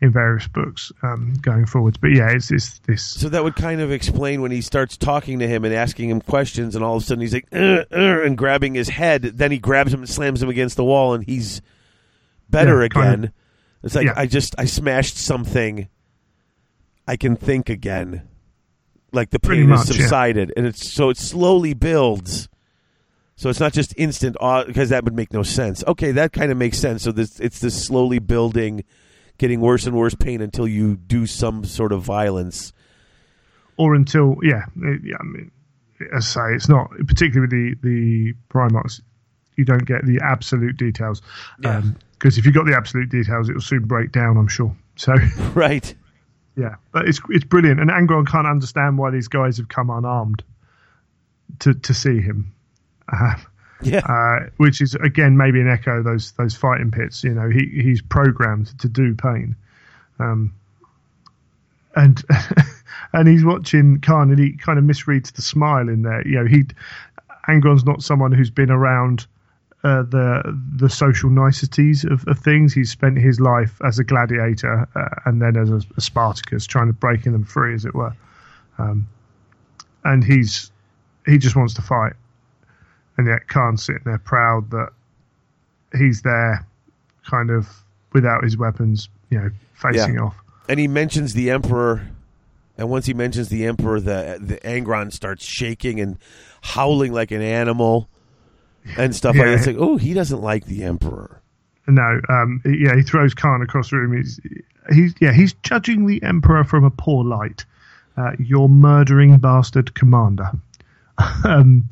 in 0.00 0.10
various 0.10 0.48
books 0.48 0.90
um, 1.02 1.34
going 1.42 1.64
forwards. 1.66 1.96
But 1.96 2.08
yeah, 2.12 2.30
it's 2.30 2.48
this 2.48 2.78
this 2.80 3.04
So 3.04 3.28
that 3.28 3.44
would 3.44 3.54
kind 3.54 3.80
of 3.80 3.92
explain 3.92 4.42
when 4.42 4.50
he 4.50 4.60
starts 4.60 4.96
talking 4.96 5.38
to 5.38 5.46
him 5.48 5.64
and 5.64 5.72
asking 5.72 6.10
him 6.10 6.20
questions, 6.20 6.74
and 6.74 6.84
all 6.84 6.96
of 6.96 7.02
a 7.02 7.06
sudden 7.06 7.20
he's 7.22 7.32
like, 7.34 7.46
"Uh, 7.52 7.84
uh," 7.92 8.22
and 8.24 8.36
grabbing 8.36 8.74
his 8.74 8.88
head. 8.88 9.22
Then 9.22 9.52
he 9.52 9.58
grabs 9.58 9.92
him 9.94 10.00
and 10.00 10.08
slams 10.08 10.42
him 10.42 10.48
against 10.48 10.76
the 10.76 10.84
wall, 10.84 11.14
and 11.14 11.24
he's 11.24 11.62
better 12.50 12.82
Yeah, 12.82 12.88
kind 12.88 13.24
again. 13.24 13.32
it's 13.84 13.94
like 13.94 14.06
yeah. 14.06 14.14
I 14.16 14.26
just 14.26 14.54
I 14.58 14.64
smashed 14.64 15.16
something. 15.16 15.88
I 17.06 17.16
can 17.16 17.36
think 17.36 17.68
again, 17.68 18.28
like 19.12 19.30
the 19.30 19.38
pain 19.38 19.68
has 19.68 19.88
much, 19.88 19.96
yeah. 19.96 20.02
subsided, 20.02 20.52
and 20.56 20.66
it's 20.66 20.92
so 20.92 21.10
it 21.10 21.16
slowly 21.16 21.74
builds. 21.74 22.48
So 23.42 23.50
it's 23.50 23.58
not 23.58 23.72
just 23.72 23.92
instant 23.96 24.36
because 24.68 24.90
that 24.90 25.02
would 25.02 25.16
make 25.16 25.32
no 25.32 25.42
sense. 25.42 25.82
Okay, 25.88 26.12
that 26.12 26.32
kind 26.32 26.52
of 26.52 26.56
makes 26.58 26.78
sense. 26.78 27.02
So 27.02 27.10
this 27.10 27.40
it's 27.40 27.58
this 27.58 27.74
slowly 27.86 28.20
building, 28.20 28.84
getting 29.36 29.60
worse 29.60 29.84
and 29.84 29.96
worse 29.96 30.14
pain 30.14 30.40
until 30.40 30.68
you 30.68 30.94
do 30.96 31.26
some 31.26 31.64
sort 31.64 31.90
of 31.90 32.02
violence. 32.02 32.72
or 33.78 33.96
until 33.96 34.36
yeah, 34.44 34.62
it- 34.76 35.00
yeah. 35.02 35.16
I 35.18 35.24
mean, 35.24 35.50
as 36.14 36.36
I 36.36 36.50
say, 36.50 36.54
it's 36.54 36.68
not 36.68 36.90
particularly 37.08 37.70
with 37.70 37.82
the 37.82 37.88
the 37.88 38.34
Primarchs. 38.48 39.00
You 39.56 39.64
don't 39.64 39.84
get 39.86 40.06
the 40.06 40.20
absolute 40.22 40.76
details 40.76 41.20
Yeah. 41.62 41.78
Um, 41.78 41.96
because 42.12 42.38
if 42.38 42.46
you 42.46 42.52
got 42.52 42.66
the 42.66 42.76
absolute 42.76 43.08
details, 43.10 43.48
it 43.48 43.54
will 43.54 43.60
soon 43.60 43.84
break 43.86 44.12
down. 44.12 44.36
I'm 44.36 44.46
sure. 44.46 44.72
So 44.94 45.14
Right. 45.54 45.92
yeah, 46.56 46.76
but 46.92 47.08
it's 47.08 47.20
it's 47.30 47.44
brilliant, 47.44 47.80
and 47.80 47.90
Angron 47.90 48.24
can't 48.28 48.46
understand 48.46 48.98
why 48.98 49.10
these 49.10 49.26
guys 49.26 49.56
have 49.56 49.66
come 49.66 49.90
unarmed 49.90 50.44
to 51.58 51.74
to 51.74 51.92
see 51.92 52.20
him. 52.20 52.54
Uh, 53.12 53.34
Yeah. 53.82 53.98
uh, 53.98 54.48
which 54.56 54.80
is 54.80 54.94
again 54.94 55.36
maybe 55.36 55.60
an 55.60 55.68
echo 55.68 55.98
of 55.98 56.04
those 56.04 56.32
those 56.32 56.54
fighting 56.56 56.90
pits. 56.90 57.22
You 57.24 57.34
know, 57.34 57.48
he 57.50 57.66
he's 57.82 58.00
programmed 58.00 58.78
to 58.80 58.88
do 58.88 59.14
pain, 59.14 59.56
um, 60.18 60.54
and 61.94 62.22
and 63.12 63.28
he's 63.28 63.44
watching 63.44 63.98
Kharn, 64.00 64.30
and 64.30 64.38
he 64.38 64.56
kind 64.56 64.78
of 64.78 64.84
misreads 64.84 65.32
the 65.32 65.42
smile 65.42 65.88
in 65.88 66.02
there. 66.02 66.26
You 66.26 66.40
know, 66.40 66.46
he 66.46 66.64
Angron's 67.48 67.84
not 67.84 68.02
someone 68.02 68.32
who's 68.32 68.50
been 68.50 68.70
around. 68.70 69.26
Uh, 69.84 70.02
the 70.04 70.60
the 70.76 70.88
social 70.88 71.28
niceties 71.28 72.04
of, 72.04 72.24
of 72.28 72.38
things. 72.38 72.72
He's 72.72 72.88
spent 72.92 73.18
his 73.18 73.40
life 73.40 73.80
as 73.84 73.98
a 73.98 74.04
gladiator 74.04 74.86
uh, 74.94 75.08
and 75.28 75.42
then 75.42 75.56
as 75.56 75.70
a, 75.70 75.80
a 75.96 76.00
Spartacus, 76.00 76.68
trying 76.68 76.86
to 76.86 76.92
breaking 76.92 77.32
them 77.32 77.44
free, 77.44 77.74
as 77.74 77.84
it 77.84 77.92
were. 77.92 78.14
Um, 78.78 79.08
and 80.04 80.22
he's 80.22 80.70
he 81.26 81.36
just 81.36 81.56
wants 81.56 81.74
to 81.74 81.82
fight, 81.82 82.12
and 83.18 83.26
yet 83.26 83.40
Kharn's 83.48 83.82
sitting 83.84 84.02
there 84.04 84.18
proud 84.18 84.70
that 84.70 84.88
he's 85.96 86.22
there, 86.22 86.66
kind 87.28 87.50
of 87.50 87.68
without 88.12 88.42
his 88.44 88.56
weapons, 88.56 89.08
you 89.30 89.38
know, 89.40 89.50
facing 89.74 90.14
Yeah. 90.14 90.22
off. 90.22 90.36
and 90.68 90.78
he 90.80 90.88
mentions 90.88 91.34
the 91.34 91.50
emperor 91.50 92.06
and 92.78 92.88
once 92.88 93.06
he 93.06 93.14
mentions 93.14 93.48
the 93.48 93.66
emperor 93.66 94.00
the 94.00 94.38
the 94.40 94.56
angron 94.58 95.12
starts 95.12 95.44
shaking 95.44 96.00
and 96.00 96.16
howling 96.62 97.12
like 97.12 97.30
an 97.30 97.42
animal 97.42 98.08
and 98.96 99.14
stuff 99.14 99.36
like 99.36 99.44
that 99.46 99.54
it's 99.58 99.66
like 99.66 99.76
oh 99.78 99.96
he 99.96 100.14
doesn't 100.14 100.40
like 100.40 100.64
the 100.66 100.84
emperor 100.84 101.40
No, 101.88 102.20
um, 102.28 102.60
yeah, 102.64 102.94
he 102.94 103.02
throws 103.02 103.34
Kharn 103.34 103.62
across 103.62 103.90
the 103.90 103.96
room. 103.96 104.16
He's, 104.16 104.38
he's, 104.92 105.14
yeah, 105.20 105.32
he's 105.32 105.52
judging 105.64 106.06
the 106.06 106.22
Emperor 106.22 106.62
from 106.62 106.84
a 106.84 106.90
poor 106.90 107.24
light. 107.24 107.64
Uh, 108.16 108.32
your 108.38 108.68
murdering 108.68 109.36
bastard 109.38 109.92
commander. 109.96 110.48
um, 111.44 111.88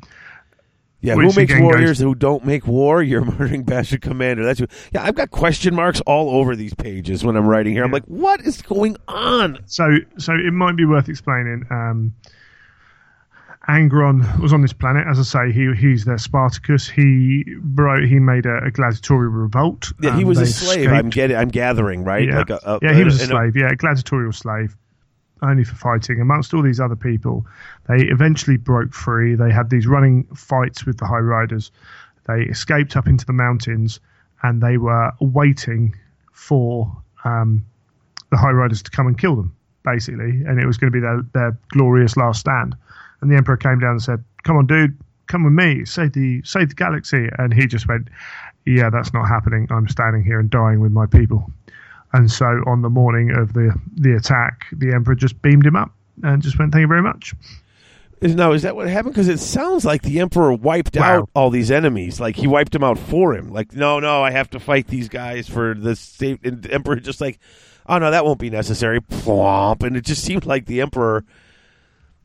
Yeah, 1.03 1.15
Which 1.15 1.33
who 1.33 1.39
makes 1.41 1.51
goes- 1.53 1.61
warriors 1.61 1.99
who 1.99 2.13
don't 2.13 2.45
make 2.45 2.67
war? 2.67 3.01
You're 3.01 3.21
a 3.23 3.25
murdering 3.39 3.63
bastard 3.63 4.01
commander. 4.01 4.43
That's 4.45 4.59
who, 4.59 4.67
yeah. 4.93 5.03
I've 5.03 5.15
got 5.15 5.31
question 5.31 5.73
marks 5.73 5.99
all 6.01 6.29
over 6.39 6.55
these 6.55 6.73
pages 6.75 7.23
when 7.23 7.35
I'm 7.35 7.47
writing 7.47 7.73
here. 7.73 7.83
I'm 7.83 7.89
Yeah. 7.89 7.93
like, 7.95 8.05
what 8.05 8.41
is 8.41 8.61
going 8.61 8.97
on? 9.07 9.57
So, 9.65 9.89
so 10.17 10.33
it 10.33 10.51
might 10.53 10.75
be 10.77 10.85
worth 10.85 11.09
explaining. 11.09 11.65
Um, 11.71 12.13
Angron 13.69 14.39
was 14.39 14.53
on 14.53 14.61
this 14.61 14.73
planet, 14.73 15.05
as 15.07 15.19
I 15.19 15.23
say. 15.47 15.51
He 15.51 15.71
he's 15.75 16.03
their 16.05 16.17
Spartacus. 16.17 16.89
He 16.89 17.45
bro, 17.61 18.05
he 18.05 18.19
made 18.19 18.45
a, 18.47 18.57
a 18.65 18.71
gladiatorial 18.71 19.31
revolt. 19.31 19.93
Yeah, 20.01 20.15
he 20.15 20.23
Um, 20.23 20.29
was 20.29 20.39
a 20.39 20.47
slave. 20.47 20.79
escaped. 20.79 20.93
I'm 20.93 21.09
getting. 21.11 21.37
I'm 21.37 21.49
gathering 21.49 22.03
right. 22.03 22.27
yeah, 22.27 22.39
Like 22.39 22.49
a, 22.49 22.59
a- 22.65 22.79
yeah, 22.81 22.93
he 22.93 23.03
was 23.03 23.21
a 23.21 23.25
slave. 23.27 23.55
Yeah, 23.55 23.69
a 23.71 23.75
gladiatorial 23.75 24.31
slave, 24.31 24.75
only 25.41 25.63
for 25.63 25.75
fighting. 25.75 26.21
Amongst 26.21 26.53
all 26.53 26.61
these 26.61 26.79
other 26.79 26.95
people, 26.95 27.45
they 27.87 28.03
eventually 28.03 28.57
broke 28.57 28.93
free. 28.93 29.35
They 29.35 29.51
had 29.51 29.69
these 29.69 29.87
running 29.87 30.23
fights 30.35 30.85
with 30.85 30.97
the 30.97 31.05
High 31.05 31.19
Riders. 31.19 31.71
They 32.27 32.43
escaped 32.43 32.95
up 32.95 33.07
into 33.07 33.25
the 33.25 33.33
mountains, 33.33 33.99
and 34.43 34.61
they 34.61 34.77
were 34.77 35.11
waiting 35.19 35.95
for 36.31 36.91
um, 37.23 37.65
the 38.29 38.37
High 38.37 38.51
Riders 38.51 38.81
to 38.83 38.91
come 38.91 39.07
and 39.07 39.17
kill 39.17 39.35
them, 39.35 39.55
basically. 39.83 40.43
And 40.45 40.59
it 40.59 40.65
was 40.65 40.77
going 40.77 40.91
to 40.91 40.95
be 40.95 41.01
their, 41.01 41.23
their 41.33 41.57
glorious 41.69 42.15
last 42.17 42.41
stand. 42.41 42.75
And 43.21 43.31
the 43.31 43.35
Emperor 43.35 43.57
came 43.57 43.79
down 43.79 43.91
and 43.91 44.01
said, 44.01 44.23
"Come 44.43 44.57
on, 44.57 44.67
dude, 44.67 44.97
come 45.27 45.43
with 45.43 45.53
me, 45.53 45.85
save 45.85 46.13
the 46.13 46.41
save 46.43 46.69
the 46.69 46.75
galaxy." 46.75 47.29
And 47.37 47.53
he 47.53 47.67
just 47.67 47.87
went, 47.87 48.07
"Yeah, 48.65 48.89
that's 48.89 49.13
not 49.13 49.27
happening. 49.27 49.67
I'm 49.69 49.87
standing 49.87 50.23
here 50.23 50.39
and 50.39 50.49
dying 50.49 50.79
with 50.79 50.91
my 50.91 51.05
people." 51.05 51.51
And 52.13 52.29
so 52.29 52.45
on 52.67 52.81
the 52.81 52.89
morning 52.89 53.31
of 53.31 53.53
the 53.53 53.73
the 53.95 54.15
attack, 54.15 54.65
the 54.73 54.93
Emperor 54.93 55.15
just 55.15 55.41
beamed 55.41 55.65
him 55.65 55.75
up 55.75 55.91
and 56.23 56.41
just 56.41 56.59
went, 56.59 56.71
"Thank 56.73 56.81
you 56.81 56.87
very 56.87 57.01
much." 57.01 57.33
Is 58.21 58.35
now 58.35 58.51
is 58.51 58.61
that 58.61 58.75
what 58.75 58.87
happened? 58.87 59.13
Because 59.15 59.29
it 59.29 59.39
sounds 59.39 59.83
like 59.83 60.03
the 60.03 60.19
emperor 60.19 60.53
wiped 60.53 60.95
Wow. 60.95 61.21
out 61.21 61.29
all 61.33 61.49
these 61.49 61.71
enemies. 61.71 62.19
Like 62.19 62.35
he 62.35 62.45
wiped 62.45 62.71
them 62.73 62.83
out 62.83 62.99
for 62.99 63.33
him. 63.33 63.49
Like 63.49 63.73
no, 63.73 63.99
no, 63.99 64.21
I 64.21 64.29
have 64.29 64.49
to 64.51 64.59
fight 64.59 64.85
these 64.87 65.09
guys 65.09 65.47
for 65.49 65.73
the 65.73 65.95
state. 65.95 66.39
And 66.43 66.61
the 66.61 66.71
emperor 66.71 66.97
just 66.97 67.19
like, 67.19 67.39
oh 67.87 67.97
no, 67.97 68.11
that 68.11 68.23
won't 68.23 68.37
be 68.39 68.51
necessary. 68.51 69.01
Plomp, 69.01 69.81
and 69.81 69.97
it 69.97 70.05
just 70.05 70.23
seemed 70.23 70.45
like 70.45 70.67
the 70.67 70.81
emperor 70.81 71.23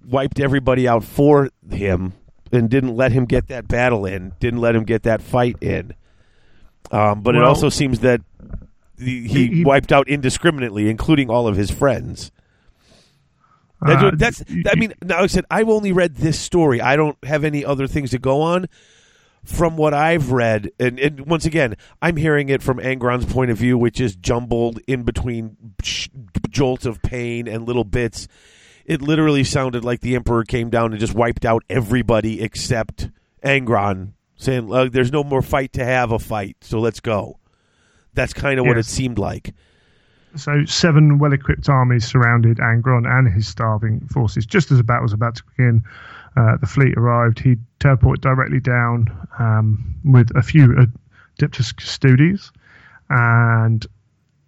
wiped 0.07 0.39
everybody 0.39 0.87
out 0.87 1.03
for 1.03 1.49
him 1.71 2.13
and 2.53 2.69
didn't 2.69 2.95
let 2.95 3.13
him 3.13 3.25
get 3.25 3.49
that 3.49 3.67
battle 3.67 4.05
in. 4.05 4.33
Didn't 4.39 4.61
let 4.61 4.77
him 4.77 4.85
get 4.85 5.05
that 5.05 5.23
fight 5.23 5.57
in. 5.63 5.95
Um, 6.93 7.23
but 7.23 7.35
it 7.37 7.43
also 7.43 7.69
seems 7.71 8.01
that 8.01 8.21
he, 8.99 9.27
he, 9.29 9.47
He- 9.49 9.65
wiped 9.65 9.93
out 9.93 10.09
indiscriminately, 10.09 10.89
including 10.89 11.31
all 11.31 11.47
of 11.49 11.57
his 11.57 11.71
friends. 11.71 12.31
That's, 13.83 14.03
Uh, 14.03 14.11
that's 14.17 14.45
I 14.73 14.75
mean, 14.77 14.95
now 15.03 15.21
I 15.21 15.27
said 15.27 15.45
I've 15.51 15.69
only 15.69 15.93
read 15.93 16.17
this 16.17 16.41
story. 16.41 16.81
I 16.81 16.97
don't 16.97 17.19
have 17.25 17.45
any 17.45 17.65
other 17.65 17.87
things 17.87 18.11
to 18.11 18.19
go 18.19 18.41
on. 18.41 18.67
From 19.45 19.77
what 19.77 19.95
I've 19.95 20.33
read, 20.33 20.73
and, 20.81 20.99
and 20.99 21.21
once 21.27 21.45
again, 21.45 21.77
I'm 22.03 22.17
hearing 22.17 22.49
it 22.49 22.65
from 22.65 22.79
Angron's 22.79 23.33
point 23.33 23.53
of 23.53 23.57
view, 23.57 23.79
which 23.79 24.01
is 24.01 24.17
jumbled 24.17 24.81
in 24.89 25.05
between 25.05 25.57
jolts 26.51 26.85
of 26.85 27.01
pain 27.01 27.47
and 27.47 27.65
little 27.65 27.85
bits. 27.85 28.27
It 28.87 29.03
literally 29.03 29.45
sounded 29.45 29.85
like 29.85 30.01
the 30.01 30.17
Emperor 30.17 30.43
came 30.43 30.69
down 30.69 30.91
and 30.91 30.99
just 30.99 31.15
wiped 31.15 31.45
out 31.45 31.63
everybody 31.71 32.43
except 32.43 33.09
Angron, 33.45 34.15
saying, 34.37 34.67
"There's 34.91 35.13
no 35.13 35.23
more 35.23 35.43
fight 35.43 35.75
to 35.75 35.85
have 35.85 36.11
a 36.11 36.19
fight, 36.19 36.57
so 36.63 36.81
let's 36.81 36.99
go." 36.99 37.39
That's 38.17 38.33
kind 38.33 38.59
of 38.59 38.67
what 38.67 38.79
it 38.79 38.87
seemed 38.87 39.19
like. 39.19 39.55
So 40.35 40.65
seven 40.65 41.19
well-equipped 41.19 41.69
armies 41.69 42.05
surrounded 42.07 42.59
Angron 42.59 43.07
and 43.07 43.33
his 43.33 43.47
starving 43.47 44.01
forces. 44.09 44.45
Just 44.45 44.71
as 44.71 44.79
the 44.79 44.85
battle 44.85 45.05
was 45.05 45.13
about 45.13 45.37
to 45.37 45.45
begin, 45.57 45.85
uh, 46.37 46.57
the 46.57 46.67
fleet 46.67 46.95
arrived. 46.97 47.39
He 47.39 47.57
teleported 47.81 48.21
directly 48.21 48.61
down 48.61 49.09
um, 49.39 49.95
with 50.05 50.35
a 50.37 50.43
few 50.43 50.75
Adeptus 51.39 51.75
Custodes, 51.77 52.53
and 53.09 53.87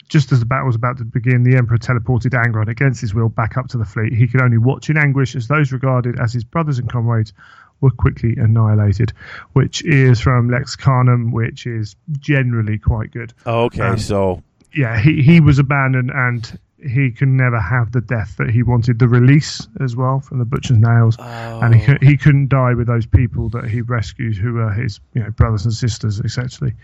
just 0.08 0.32
as 0.32 0.40
the 0.40 0.46
battle 0.46 0.66
was 0.66 0.76
about 0.76 0.98
to 0.98 1.04
begin, 1.04 1.42
the 1.42 1.56
Emperor 1.56 1.78
teleported 1.78 2.32
Angron 2.32 2.68
against 2.68 3.00
his 3.00 3.14
will 3.14 3.28
back 3.28 3.56
up 3.56 3.68
to 3.68 3.78
the 3.78 3.84
fleet. 3.84 4.12
He 4.12 4.26
could 4.26 4.42
only 4.42 4.58
watch 4.58 4.90
in 4.90 4.96
anguish 4.96 5.36
as 5.36 5.48
those 5.48 5.72
regarded 5.72 6.18
as 6.18 6.32
his 6.32 6.44
brothers 6.44 6.78
and 6.78 6.90
comrades 6.90 7.32
were 7.80 7.90
quickly 7.90 8.34
annihilated, 8.36 9.12
which 9.52 9.84
is 9.84 10.20
from 10.20 10.48
Lexicanum, 10.48 11.32
which 11.32 11.66
is 11.66 11.94
generally 12.18 12.78
quite 12.78 13.10
good 13.12 13.32
Oh, 13.46 13.64
okay, 13.64 13.82
Um, 13.82 13.98
so 13.98 14.42
yeah, 14.74 14.98
he, 15.00 15.22
he 15.22 15.40
was 15.40 15.58
abandoned 15.58 16.10
and 16.14 16.58
he 16.80 17.10
can 17.10 17.36
never 17.36 17.58
have 17.60 17.90
the 17.90 18.00
death 18.00 18.36
that 18.38 18.50
he 18.50 18.62
wanted. 18.62 18.98
The 19.00 19.08
release 19.08 19.66
as 19.80 19.96
well 19.96 20.20
from 20.20 20.38
the 20.38 20.44
butcher's 20.44 20.78
nails, 20.78 21.16
and 21.18 21.74
he 21.74 21.96
he 22.06 22.16
couldn't 22.16 22.48
die 22.50 22.74
with 22.74 22.86
those 22.86 23.04
people 23.06 23.48
that 23.50 23.64
he 23.64 23.80
rescued, 23.80 24.36
who 24.36 24.52
were 24.54 24.70
his 24.72 25.00
you 25.14 25.22
know 25.22 25.30
brothers 25.30 25.64
and 25.64 25.74
sisters, 25.74 26.20
essentially. 26.20 26.74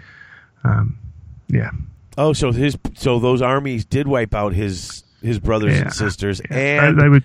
Um, 0.65 0.99
yeah, 1.49 1.71
Oh, 2.19 2.33
so 2.33 2.51
his 2.53 2.77
so 2.95 3.19
those 3.21 3.41
armies 3.43 3.85
did 3.85 4.09
wipe 4.09 4.35
out 4.35 4.53
his 4.53 5.05
his 5.23 5.39
brothers 5.39 5.75
Yeah. 5.77 5.83
and 5.83 5.93
sisters, 5.93 6.41
yeah. 6.51 6.87
and 6.89 6.99
they, 6.99 7.03
they 7.03 7.09
would. 7.09 7.25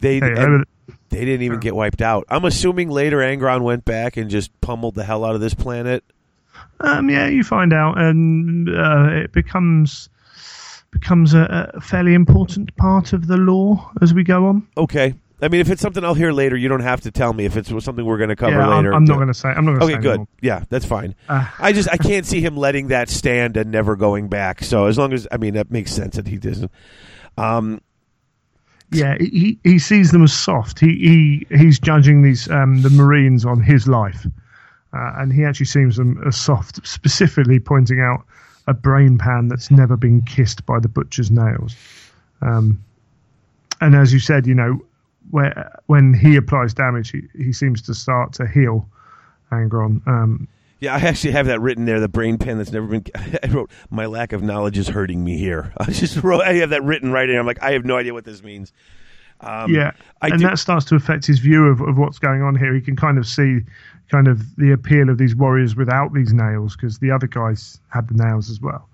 they 0.00 0.14
Hey, 0.14 0.20
they 0.20 0.42
and 0.42 0.52
would 0.58 0.68
they 1.08 1.24
didn't 1.24 1.42
even 1.42 1.60
get 1.60 1.74
wiped 1.74 2.02
out. 2.02 2.24
I'm 2.28 2.44
assuming 2.44 2.90
later 2.90 3.18
Angron 3.18 3.62
went 3.62 3.84
back 3.84 4.16
and 4.16 4.30
just 4.30 4.58
pummeled 4.60 4.94
the 4.94 5.04
hell 5.04 5.24
out 5.24 5.34
of 5.34 5.40
this 5.40 5.54
planet. 5.54 6.04
um, 6.80 7.08
yeah, 7.10 7.28
you 7.28 7.42
find 7.44 7.72
out, 7.72 7.98
and 7.98 8.68
uh, 8.68 9.08
it 9.12 9.32
becomes 9.32 10.08
becomes 10.90 11.34
a, 11.34 11.70
a 11.74 11.80
fairly 11.80 12.14
important 12.14 12.74
part 12.76 13.12
of 13.12 13.26
the 13.26 13.36
law 13.36 13.90
as 14.00 14.14
we 14.14 14.22
go 14.22 14.46
on. 14.46 14.66
Okay, 14.76 15.14
I 15.42 15.48
mean, 15.48 15.60
if 15.60 15.68
it's 15.68 15.82
something 15.82 16.04
I'll 16.04 16.14
hear 16.14 16.32
later, 16.32 16.56
you 16.56 16.68
don't 16.68 16.80
have 16.80 17.00
to 17.02 17.10
tell 17.10 17.32
me. 17.32 17.44
If 17.44 17.56
it's 17.56 17.68
something 17.84 18.04
we're 18.04 18.18
going 18.18 18.28
to 18.30 18.36
cover 18.36 18.56
yeah, 18.56 18.68
I'm, 18.68 18.76
later, 18.76 18.94
I'm 18.94 19.04
not 19.04 19.16
going 19.16 19.28
to 19.28 19.34
say. 19.34 19.48
I'm 19.48 19.64
not 19.64 19.78
going 19.78 19.80
to 19.80 19.84
Okay, 19.84 19.92
say 19.92 19.98
Okay, 19.98 20.02
good. 20.02 20.10
anymore. 20.10 20.28
Yeah, 20.40 20.64
that's 20.70 20.84
fine. 20.86 21.14
Uh, 21.28 21.46
I 21.58 21.72
just 21.72 21.88
I 21.90 21.96
can't 21.96 22.24
see 22.24 22.40
him 22.40 22.56
letting 22.56 22.88
that 22.88 23.08
stand 23.08 23.56
and 23.56 23.70
never 23.70 23.96
going 23.96 24.28
back. 24.28 24.62
So 24.62 24.86
as 24.86 24.96
long 24.96 25.12
as 25.12 25.26
I 25.32 25.36
mean 25.36 25.54
that 25.54 25.70
makes 25.70 25.92
sense 25.92 26.16
that 26.16 26.28
he 26.28 26.38
doesn't. 26.38 26.70
Um, 27.36 27.80
Yeah, 28.94 29.16
he 29.18 29.58
he 29.64 29.78
sees 29.78 30.12
them 30.12 30.22
as 30.22 30.32
soft. 30.32 30.78
He 30.78 31.46
he 31.50 31.56
he's 31.56 31.78
judging 31.78 32.22
these 32.22 32.48
um, 32.50 32.82
the 32.82 32.90
Marines 32.90 33.44
on 33.44 33.62
his 33.62 33.88
life, 33.88 34.26
uh, 34.92 35.12
and 35.16 35.32
he 35.32 35.44
actually 35.44 35.66
sees 35.66 35.96
them 35.96 36.22
as 36.26 36.36
soft. 36.36 36.86
Specifically, 36.86 37.58
pointing 37.58 38.00
out 38.00 38.24
a 38.66 38.74
brain 38.74 39.18
pan 39.18 39.48
that's 39.48 39.70
never 39.70 39.96
been 39.96 40.22
kissed 40.22 40.64
by 40.64 40.78
the 40.78 40.88
butcher's 40.88 41.30
nails. 41.30 41.76
Um, 42.40 42.82
and 43.80 43.94
as 43.94 44.12
you 44.12 44.20
said, 44.20 44.46
you 44.46 44.54
know, 44.54 44.80
where 45.30 45.78
when 45.86 46.14
he 46.14 46.36
applies 46.36 46.72
damage, 46.72 47.10
he, 47.10 47.22
he 47.36 47.52
seems 47.52 47.82
to 47.82 47.94
start 47.94 48.32
to 48.34 48.46
heal 48.46 48.88
Angron. 49.50 50.06
Um, 50.06 50.48
Yeah, 50.84 50.94
I 50.94 51.00
actually 51.00 51.32
have 51.32 51.46
that 51.46 51.60
written 51.60 51.84
there. 51.86 51.98
The 52.00 52.08
brain 52.08 52.38
pen 52.38 52.58
that's 52.58 52.72
never 52.72 52.86
been. 52.86 53.04
I 53.42 53.46
wrote, 53.48 53.70
"My 53.90 54.06
lack 54.06 54.32
of 54.32 54.42
knowledge 54.42 54.76
is 54.78 54.88
hurting 54.88 55.24
me 55.24 55.38
here." 55.38 55.72
I 55.78 55.90
just 55.90 56.22
wrote. 56.22 56.42
I 56.42 56.54
have 56.54 56.70
that 56.70 56.82
written 56.84 57.10
right 57.12 57.28
in. 57.28 57.36
I'm 57.38 57.46
like, 57.46 57.62
I 57.62 57.72
have 57.72 57.84
no 57.84 57.96
idea 57.96 58.12
what 58.12 58.24
this 58.24 58.42
means. 58.42 58.72
Um, 59.40 59.74
yeah, 59.74 59.92
I 60.22 60.28
and 60.28 60.38
do- 60.40 60.46
that 60.46 60.58
starts 60.58 60.84
to 60.86 60.94
affect 60.94 61.26
his 61.26 61.38
view 61.38 61.66
of, 61.66 61.80
of 61.80 61.98
what's 61.98 62.18
going 62.18 62.42
on 62.42 62.54
here. 62.56 62.72
He 62.74 62.80
can 62.80 62.96
kind 62.96 63.18
of 63.18 63.26
see 63.26 63.60
kind 64.10 64.28
of 64.28 64.54
the 64.56 64.72
appeal 64.72 65.08
of 65.10 65.18
these 65.18 65.34
warriors 65.34 65.74
without 65.76 66.12
these 66.14 66.32
nails 66.32 66.76
because 66.76 66.98
the 66.98 67.10
other 67.10 67.26
guys 67.26 67.80
had 67.88 68.06
the 68.08 68.14
nails 68.14 68.48
as 68.50 68.60
well. 68.60 68.88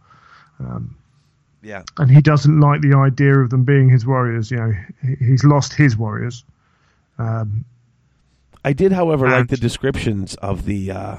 yeah. 1.62 1.82
And 1.98 2.10
he 2.10 2.20
doesn't 2.20 2.60
like 2.60 2.80
the 2.80 2.96
idea 2.96 3.38
of 3.38 3.50
them 3.50 3.64
being 3.64 3.88
his 3.90 4.06
warriors. 4.06 4.50
You 4.50 4.56
know, 4.58 4.72
he- 5.02 5.24
he's 5.24 5.44
lost 5.44 5.72
his 5.74 5.96
warriors. 5.96 6.44
Um, 7.18 7.64
I 8.64 8.72
did, 8.72 8.92
however, 8.92 9.28
like 9.28 9.48
the 9.48 9.56
descriptions 9.56 10.34
of 10.36 10.64
the 10.64 10.90
uh, 10.90 11.16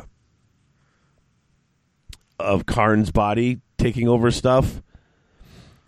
of 2.42 2.66
Kharn's 2.66 3.12
body 3.12 3.62
taking 3.78 4.08
over 4.08 4.32
stuff. 4.32 4.82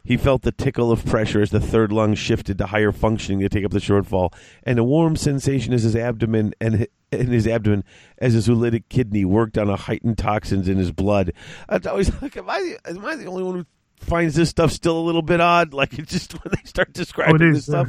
He 0.05 0.17
felt 0.17 0.41
the 0.41 0.51
tickle 0.51 0.91
of 0.91 1.05
pressure 1.05 1.41
as 1.41 1.51
the 1.51 1.61
third 1.61 1.93
lung 1.93 2.13
shifted 2.13 2.57
to 2.57 2.65
higher 2.65 2.91
functioning 2.91 3.39
to 3.39 3.47
take 3.47 3.63
up 3.63 3.71
the 3.71 3.79
shortfall, 3.79 4.33
and 4.63 4.77
a 4.77 4.83
warm 4.83 5.15
sensation 5.15 5.73
as 5.73 5.83
his 5.83 5.95
abdomen 5.95 6.53
and 6.59 6.87
in 7.11 7.27
his 7.27 7.47
abdomen 7.47 7.85
as 8.17 8.33
his 8.33 8.49
oolitic 8.49 8.83
kidney 8.89 9.23
worked 9.23 9.57
on 9.57 9.69
a 9.69 9.77
heightened 9.77 10.17
toxins 10.17 10.67
in 10.67 10.77
his 10.77 10.91
blood. 10.91 11.31
I 11.69 11.77
was 11.77 11.87
always 11.87 12.11
like, 12.21 12.35
am 12.35 12.49
I, 12.49 12.75
am 12.85 13.05
I 13.05 13.15
the 13.15 13.27
only 13.27 13.43
one 13.43 13.55
who 13.59 13.65
finds 13.99 14.35
this 14.35 14.49
stuff 14.49 14.71
still 14.71 14.97
a 14.97 15.05
little 15.05 15.21
bit 15.21 15.39
odd? 15.39 15.73
Like 15.83 15.97
it's 15.97 16.11
just 16.11 16.33
when 16.33 16.53
they 16.53 16.63
start 16.67 16.91
describing 16.91 17.35
Oh, 17.35 17.37
this 17.51 17.59
is, 17.59 17.65
stuff. 17.65 17.87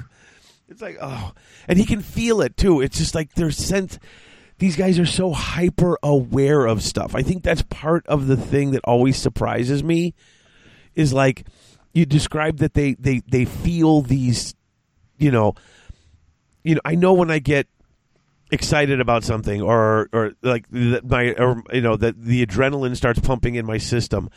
It's 0.69 0.81
like, 0.81 0.99
oh, 1.01 1.33
and 1.67 1.79
he 1.79 1.85
can 1.85 2.01
feel 2.01 2.41
it 2.43 2.57
too. 2.57 2.81
It's 2.81 2.97
just 2.97 3.15
like 3.15 3.35
their 3.35 3.51
sense. 3.51 3.99
These 4.59 4.77
guys 4.77 4.99
are 4.99 5.07
so 5.07 5.33
hyper 5.33 5.99
aware 6.03 6.67
of 6.67 6.83
stuff. 6.83 7.15
I 7.15 7.23
think 7.23 7.43
that's 7.43 7.63
part 7.63 8.07
of 8.07 8.27
the 8.27 8.37
thing 8.37 8.71
that 8.73 8.83
always 8.85 9.17
surprises 9.17 9.83
me. 9.83 10.15
Is 10.95 11.13
like 11.13 11.47
you 11.93 12.07
describe 12.07 12.59
that 12.59 12.75
they 12.75 12.95
they 12.95 13.23
they 13.27 13.45
feel 13.45 14.03
these, 14.03 14.55
you 15.19 15.31
know, 15.31 15.55
you 16.63 16.77
know. 16.77 16.81
I 16.85 16.95
know 16.95 17.15
when 17.15 17.31
I 17.31 17.41
get 17.41 17.67
excited 18.51 19.01
about 19.01 19.25
something 19.25 19.61
or 19.61 20.09
or 20.13 20.33
like 20.43 20.67
my 20.71 21.35
or 21.35 21.63
you 21.73 21.81
know 21.81 21.97
that 21.97 22.23
the 22.23 22.47
adrenaline 22.47 22.97
starts 22.97 23.21
pumping 23.21 23.57
in 23.57 23.67
my 23.67 23.79
system. 23.79 24.31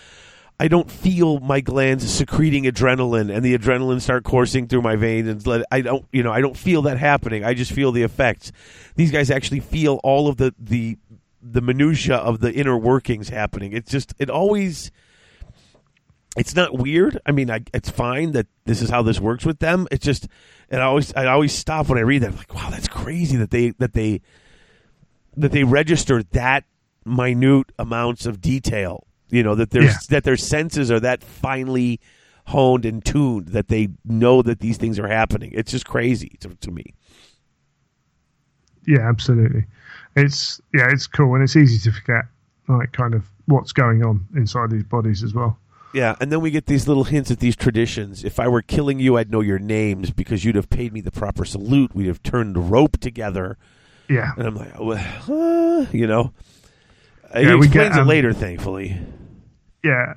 I 0.60 0.68
don't 0.68 0.90
feel 0.90 1.40
my 1.40 1.62
glands 1.62 2.10
secreting 2.12 2.64
adrenaline 2.64 3.34
and 3.34 3.46
the 3.46 3.56
adrenaline 3.56 4.02
start 4.02 4.24
coursing 4.24 4.68
through 4.68 4.82
my 4.82 4.96
veins 4.96 5.28
and 5.30 5.46
let 5.46 5.66
I 5.72 5.82
don't 5.82 6.06
you 6.12 6.24
know 6.24 6.32
I 6.32 6.42
don't 6.42 6.58
feel 6.58 6.82
that 6.84 6.98
happening. 6.98 7.44
I 7.44 7.54
just 7.54 7.72
feel 7.72 7.92
the 7.92 8.04
effects. 8.04 8.52
These 8.96 9.12
guys 9.12 9.30
actually 9.30 9.60
feel 9.60 10.00
all 10.04 10.28
of 10.28 10.38
the 10.38 10.56
the 10.58 10.98
the 11.42 11.62
minutia 11.62 12.16
of 12.16 12.40
the 12.40 12.52
inner 12.52 12.78
workings 12.78 13.30
happening. 13.30 13.72
It's 13.74 13.92
just 13.92 14.16
it 14.18 14.30
always 14.30 14.92
it's 16.38 16.56
not 16.56 16.78
weird. 16.78 17.20
I 17.26 17.32
mean, 17.32 17.50
I, 17.50 17.62
it's 17.74 17.90
fine 17.90 18.34
that 18.34 18.46
this 18.66 18.82
is 18.82 18.90
how 18.90 19.02
this 19.02 19.20
works 19.20 19.44
with 19.44 19.58
them. 19.58 19.88
It's 19.92 20.06
just, 20.06 20.28
and 20.70 20.82
I 20.82 20.86
always, 20.86 21.12
I 21.16 21.26
always 21.26 21.52
stop 21.52 21.90
when 21.90 21.98
I 21.98 22.02
read 22.02 22.22
that. 22.22 22.30
I'm 22.30 22.38
like, 22.38 22.54
wow, 22.54 22.70
that's 22.70 22.88
crazy 22.88 23.38
that 23.38 23.50
they 23.50 23.72
that 23.80 23.94
they 23.94 24.22
that 25.36 25.52
they 25.52 25.64
register 25.64 26.22
that 26.24 26.66
minute 27.06 27.72
amounts 27.80 28.28
of 28.28 28.40
detail. 28.40 29.07
You 29.30 29.44
know 29.44 29.56
that 29.56 29.72
their 29.72 29.84
Yeah. 29.84 29.96
that 30.10 30.24
their 30.24 30.38
senses 30.38 30.90
are 30.92 31.00
that 31.02 31.24
finely 31.24 32.00
honed 32.46 32.86
and 32.86 33.04
tuned 33.04 33.50
that 33.50 33.68
they 33.68 33.90
know 34.06 34.42
that 34.42 34.60
these 34.62 34.78
things 34.78 34.98
are 35.00 35.08
happening. 35.08 35.52
It's 35.54 35.72
just 35.72 35.86
crazy 35.86 36.38
to, 36.40 36.50
to 36.56 36.72
me. 36.72 36.94
Yeah, 38.86 39.08
absolutely. 39.08 39.66
It's 40.16 40.62
yeah, 40.74 40.88
it's 40.90 41.08
cool 41.08 41.36
and 41.36 41.44
it's 41.44 41.56
easy 41.56 41.78
to 41.90 41.92
forget 41.92 42.26
like 42.70 42.92
kind 42.94 43.14
of 43.14 43.26
what's 43.46 43.72
going 43.72 44.04
on 44.04 44.26
inside 44.36 44.72
these 44.72 44.84
bodies 44.84 45.24
as 45.24 45.34
well. 45.34 45.58
Yeah, 45.94 46.16
and 46.20 46.32
then 46.32 46.42
we 46.42 46.52
get 46.52 46.66
these 46.66 46.88
little 46.88 47.06
hints 47.06 47.32
at 47.32 47.40
these 47.40 47.56
traditions. 47.56 48.24
If 48.24 48.40
I 48.40 48.48
were 48.48 48.62
killing 48.62 49.00
you, 49.00 49.18
I'd 49.18 49.32
know 49.32 49.40
your 49.42 49.58
names 49.60 50.12
because 50.12 50.44
you'd 50.44 50.56
have 50.56 50.70
paid 50.70 50.92
me 50.94 51.02
the 51.02 51.12
proper 51.12 51.46
salute. 51.46 51.96
We'd 51.96 52.08
have 52.08 52.22
turned 52.24 52.70
rope 52.70 52.98
together. 53.00 53.58
Yeah, 54.10 54.32
And 54.38 54.48
I'm 54.48 54.56
like, 54.56 54.80
well, 54.80 55.82
uh, 55.82 55.86
you 55.92 56.08
know. 56.08 56.34
Yeah, 57.34 57.50
he 57.50 57.56
we 57.56 57.68
get, 57.68 57.88
explains 57.88 57.98
it 57.98 58.02
um, 58.02 58.08
later, 58.08 58.34
thankfully. 58.34 58.98
yeah, 59.84 60.16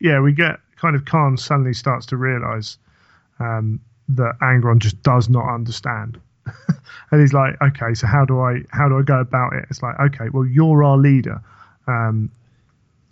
yeah. 0.00 0.20
We 0.20 0.32
get 0.32 0.60
kind 0.76 0.96
of 0.96 1.04
Kharn 1.04 1.38
suddenly 1.38 1.74
starts 1.74 2.06
to 2.06 2.16
realize 2.16 2.78
um, 3.38 3.80
that 4.08 4.36
Angron 4.40 4.78
just 4.78 5.02
does 5.02 5.28
not 5.28 5.52
understand, 5.52 6.20
and 7.10 7.20
he's 7.20 7.32
like, 7.32 7.60
okay, 7.62 7.94
so 7.94 8.06
how 8.06 8.24
do 8.24 8.40
I 8.40 8.62
how 8.70 8.88
do 8.88 8.98
I 8.98 9.02
go 9.02 9.20
about 9.20 9.52
it? 9.54 9.66
It's 9.70 9.82
like, 9.82 9.98
okay, 10.00 10.28
well, 10.32 10.46
you're 10.46 10.82
our 10.84 10.96
leader. 10.96 11.40
Um, 11.86 12.30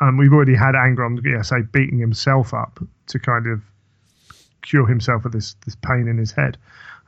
and 0.01 0.19
we've 0.19 0.33
already 0.33 0.55
had 0.55 0.75
Angron, 0.75 1.21
yeah, 1.25 1.43
say, 1.43 1.61
beating 1.61 1.99
himself 1.99 2.55
up 2.55 2.81
to 3.09 3.19
kind 3.19 3.47
of 3.47 3.63
cure 4.63 4.87
himself 4.87 5.25
of 5.25 5.33
this 5.33 5.55
this 5.65 5.77
pain 5.77 6.09
in 6.09 6.19
his 6.19 6.33
head. 6.33 6.57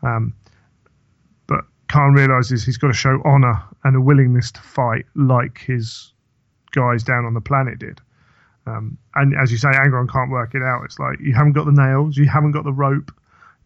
Um, 0.02 0.34
Kharn 1.92 2.16
realizes 2.16 2.64
he's 2.64 2.78
got 2.78 2.88
to 2.88 2.94
show 2.94 3.20
honor 3.22 3.62
and 3.84 3.94
a 3.94 4.00
willingness 4.00 4.50
to 4.52 4.62
fight 4.62 5.04
like 5.14 5.58
his 5.58 6.14
guys 6.70 7.02
down 7.02 7.26
on 7.26 7.34
the 7.34 7.40
planet 7.40 7.78
did. 7.78 8.00
Um, 8.66 8.96
and 9.14 9.34
as 9.38 9.52
you 9.52 9.58
say, 9.58 9.68
Angron 9.68 10.10
can't 10.10 10.30
work 10.30 10.54
it 10.54 10.62
out. 10.62 10.84
It's 10.84 10.98
like 10.98 11.20
you 11.20 11.34
haven't 11.34 11.52
got 11.52 11.66
the 11.66 11.72
nails, 11.72 12.16
you 12.16 12.26
haven't 12.26 12.52
got 12.52 12.64
the 12.64 12.72
rope, 12.72 13.12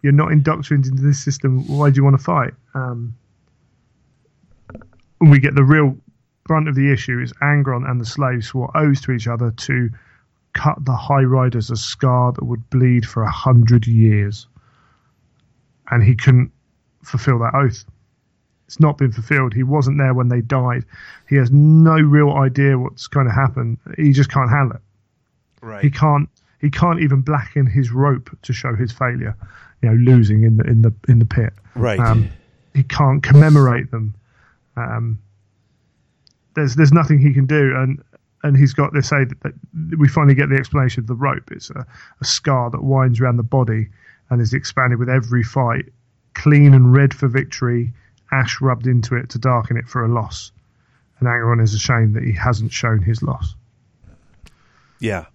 you're 0.03 0.13
not 0.13 0.33
indoctrinated 0.33 0.91
into 0.91 1.05
this 1.05 1.23
system. 1.23 1.69
Why 1.69 1.91
do 1.91 1.99
you 1.99 2.05
want 2.05 2.19
to 2.19 2.25
fight? 2.25 2.53
Um, 2.75 3.15
we 5.21 5.39
get 5.39 5.55
the 5.55 5.63
real 5.63 5.97
brunt 6.47 6.69
of 6.69 6.75
the 6.75 6.93
issue 6.93 7.21
is 7.21 7.33
Angron 7.35 7.89
and 7.89 8.01
the 8.01 8.07
slaves 8.07 8.49
swore 8.49 8.77
oaths 8.77 9.03
to 9.03 9.13
each 9.13 9.29
other 9.29 9.53
to 9.53 9.89
cut 10.53 10.85
the 10.85 10.97
High 10.97 11.23
Riders 11.23 11.71
a 11.71 11.77
scar 11.77 12.33
that 12.33 12.45
would 12.45 12.69
bleed 12.71 13.07
for 13.07 13.23
a 13.23 13.31
hundred 13.31 13.87
years, 13.87 14.49
and 15.93 16.03
he 16.03 16.17
couldn't 16.17 16.51
fulfill 17.05 17.39
that 17.39 17.55
oath. 17.55 17.85
It's 18.67 18.81
not 18.81 18.99
been 18.99 19.13
fulfilled. 19.13 19.55
He 19.55 19.63
wasn't 19.63 19.99
there 19.99 20.13
when 20.13 20.29
they 20.29 20.41
died. 20.41 20.85
He 21.29 21.37
has 21.37 21.51
no 21.53 21.95
real 21.95 22.33
idea 22.33 22.79
what's 22.79 23.07
going 23.07 23.27
to 23.27 23.33
happen. 23.33 23.79
He 23.97 24.13
just 24.13 24.31
can't 24.31 24.51
handle 24.51 24.77
it. 24.77 24.83
Right. 25.63 25.83
He 25.83 25.91
can't. 25.91 26.29
He 26.61 26.71
can't 26.71 27.01
even 27.01 27.21
blacken 27.21 27.67
his 27.67 27.93
rope 27.93 28.31
to 28.43 28.53
show 28.53 28.75
his 28.75 28.91
failure. 28.91 29.37
You 29.83 29.91
know, 29.91 29.95
losing 29.97 30.43
in 30.43 30.57
the 30.57 30.65
in 30.65 30.83
the 30.83 30.93
in 31.09 31.19
the 31.19 31.27
pit. 31.27 31.53
right. 31.75 31.99
Um, 31.99 32.29
he 32.75 32.83
can't 32.83 33.23
commemorate 33.23 33.91
them. 33.91 34.15
Um, 34.77 35.19
there's 36.55 36.75
there's 36.75 36.93
nothing 36.93 37.19
he 37.19 37.33
can 37.33 37.47
do, 37.47 37.75
and 37.77 38.03
and 38.43 38.57
he's 38.57 38.75
got 38.75 38.93
they 38.93 39.01
say 39.01 39.25
that, 39.25 39.43
that 39.43 39.55
we 39.99 40.09
finally 40.09 40.35
get 40.35 40.49
the 40.49 40.57
explanation 40.57 41.03
of 41.03 41.07
the 41.07 41.15
rope. 41.15 41.51
It's 41.51 41.71
a, 41.71 41.87
a 42.21 42.25
scar 42.25 42.71
that 42.71 42.83
winds 42.83 43.21
around 43.21 43.37
the 43.37 43.43
body 43.43 43.89
and 44.31 44.41
is 44.41 44.53
expanded 44.53 44.99
with 44.99 45.09
every 45.09 45.43
fight, 45.43 45.87
clean 46.35 46.75
and 46.75 46.93
red 46.95 47.15
for 47.15 47.29
victory, 47.29 47.93
ash 48.33 48.61
rubbed 48.61 48.87
into 48.87 49.17
it 49.17 49.31
to 49.31 49.39
darken 49.39 49.77
it 49.77 49.89
for 49.89 50.05
a 50.05 50.09
loss. 50.09 50.53
And 51.19 51.29
Angron 51.29 51.63
is 51.63 51.75
ashamed 51.75 52.15
that 52.15 52.23
he 52.23 52.33
hasn't 52.33 52.73
shown 52.73 53.01
his 53.01 53.23
loss. 53.23 53.55
yeah. 55.01 55.27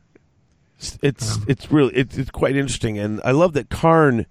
It's 0.78 0.98
it's, 1.04 1.36
um, 1.36 1.46
it's 1.48 1.72
really 1.72 1.94
it's, 1.94 2.18
it's 2.18 2.32
quite 2.32 2.56
interesting, 2.56 2.98
and 2.98 3.22
I 3.24 3.32
love 3.32 3.54
that 3.54 3.70
Kharn 3.70 4.26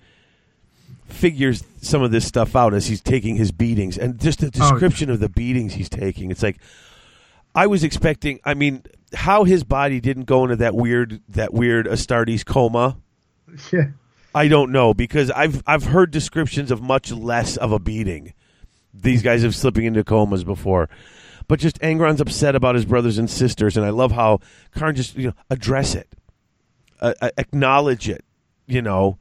figures 1.07 1.63
some 1.81 2.03
of 2.03 2.11
this 2.11 2.27
stuff 2.27 2.57
out 2.57 2.75
as 2.75 2.87
he's 2.89 3.01
taking 3.01 3.37
his 3.37 3.53
beatings, 3.53 3.97
and 3.97 4.19
just 4.21 4.41
the 4.41 4.49
oh, 4.49 4.51
description 4.51 5.11
of 5.11 5.21
the 5.21 5.29
beatings 5.29 5.75
he's 5.75 5.89
taking. 5.89 6.33
It's 6.33 6.43
like 6.43 6.57
I 7.55 7.69
was 7.69 7.85
expecting. 7.85 8.41
I 8.45 8.55
mean, 8.55 8.83
how 9.15 9.45
his 9.45 9.63
body 9.63 10.01
didn't 10.01 10.25
go 10.25 10.43
into 10.43 10.57
that 10.57 10.75
weird 10.75 11.21
that 11.29 11.55
weird 11.55 11.87
Astartes 11.87 12.45
coma. 12.45 12.97
Yeah. 13.73 13.89
I 14.33 14.47
don't 14.47 14.71
know 14.71 14.95
because 14.95 15.29
I've 15.33 15.61
I've 15.67 15.83
heard 15.83 16.13
descriptions 16.13 16.71
of 16.71 16.81
much 16.81 17.11
less 17.11 17.57
of 17.57 17.73
a 17.73 17.81
beating. 17.81 18.33
These 18.93 19.23
guys 19.23 19.43
have 19.43 19.55
slipping 19.55 19.85
into 19.85 20.03
comas 20.05 20.45
before, 20.45 20.89
but 21.49 21.61
just 21.61 21.79
Angron's 21.81 22.21
upset 22.21 22.55
about 22.55 22.75
his 22.75 22.85
brothers 22.85 23.19
and 23.19 23.31
sisters, 23.31 23.77
and 23.77 23.87
I 23.87 23.91
love 23.91 24.13
how 24.13 24.41
Kharn 24.75 24.95
just 24.95 25.17
you 25.17 25.29
know 25.29 25.35
address 25.49 25.95
it, 25.95 26.09
uh, 27.01 27.15
acknowledge 27.37 28.09
it, 28.09 28.25
you 28.67 28.83
know, 28.83 29.19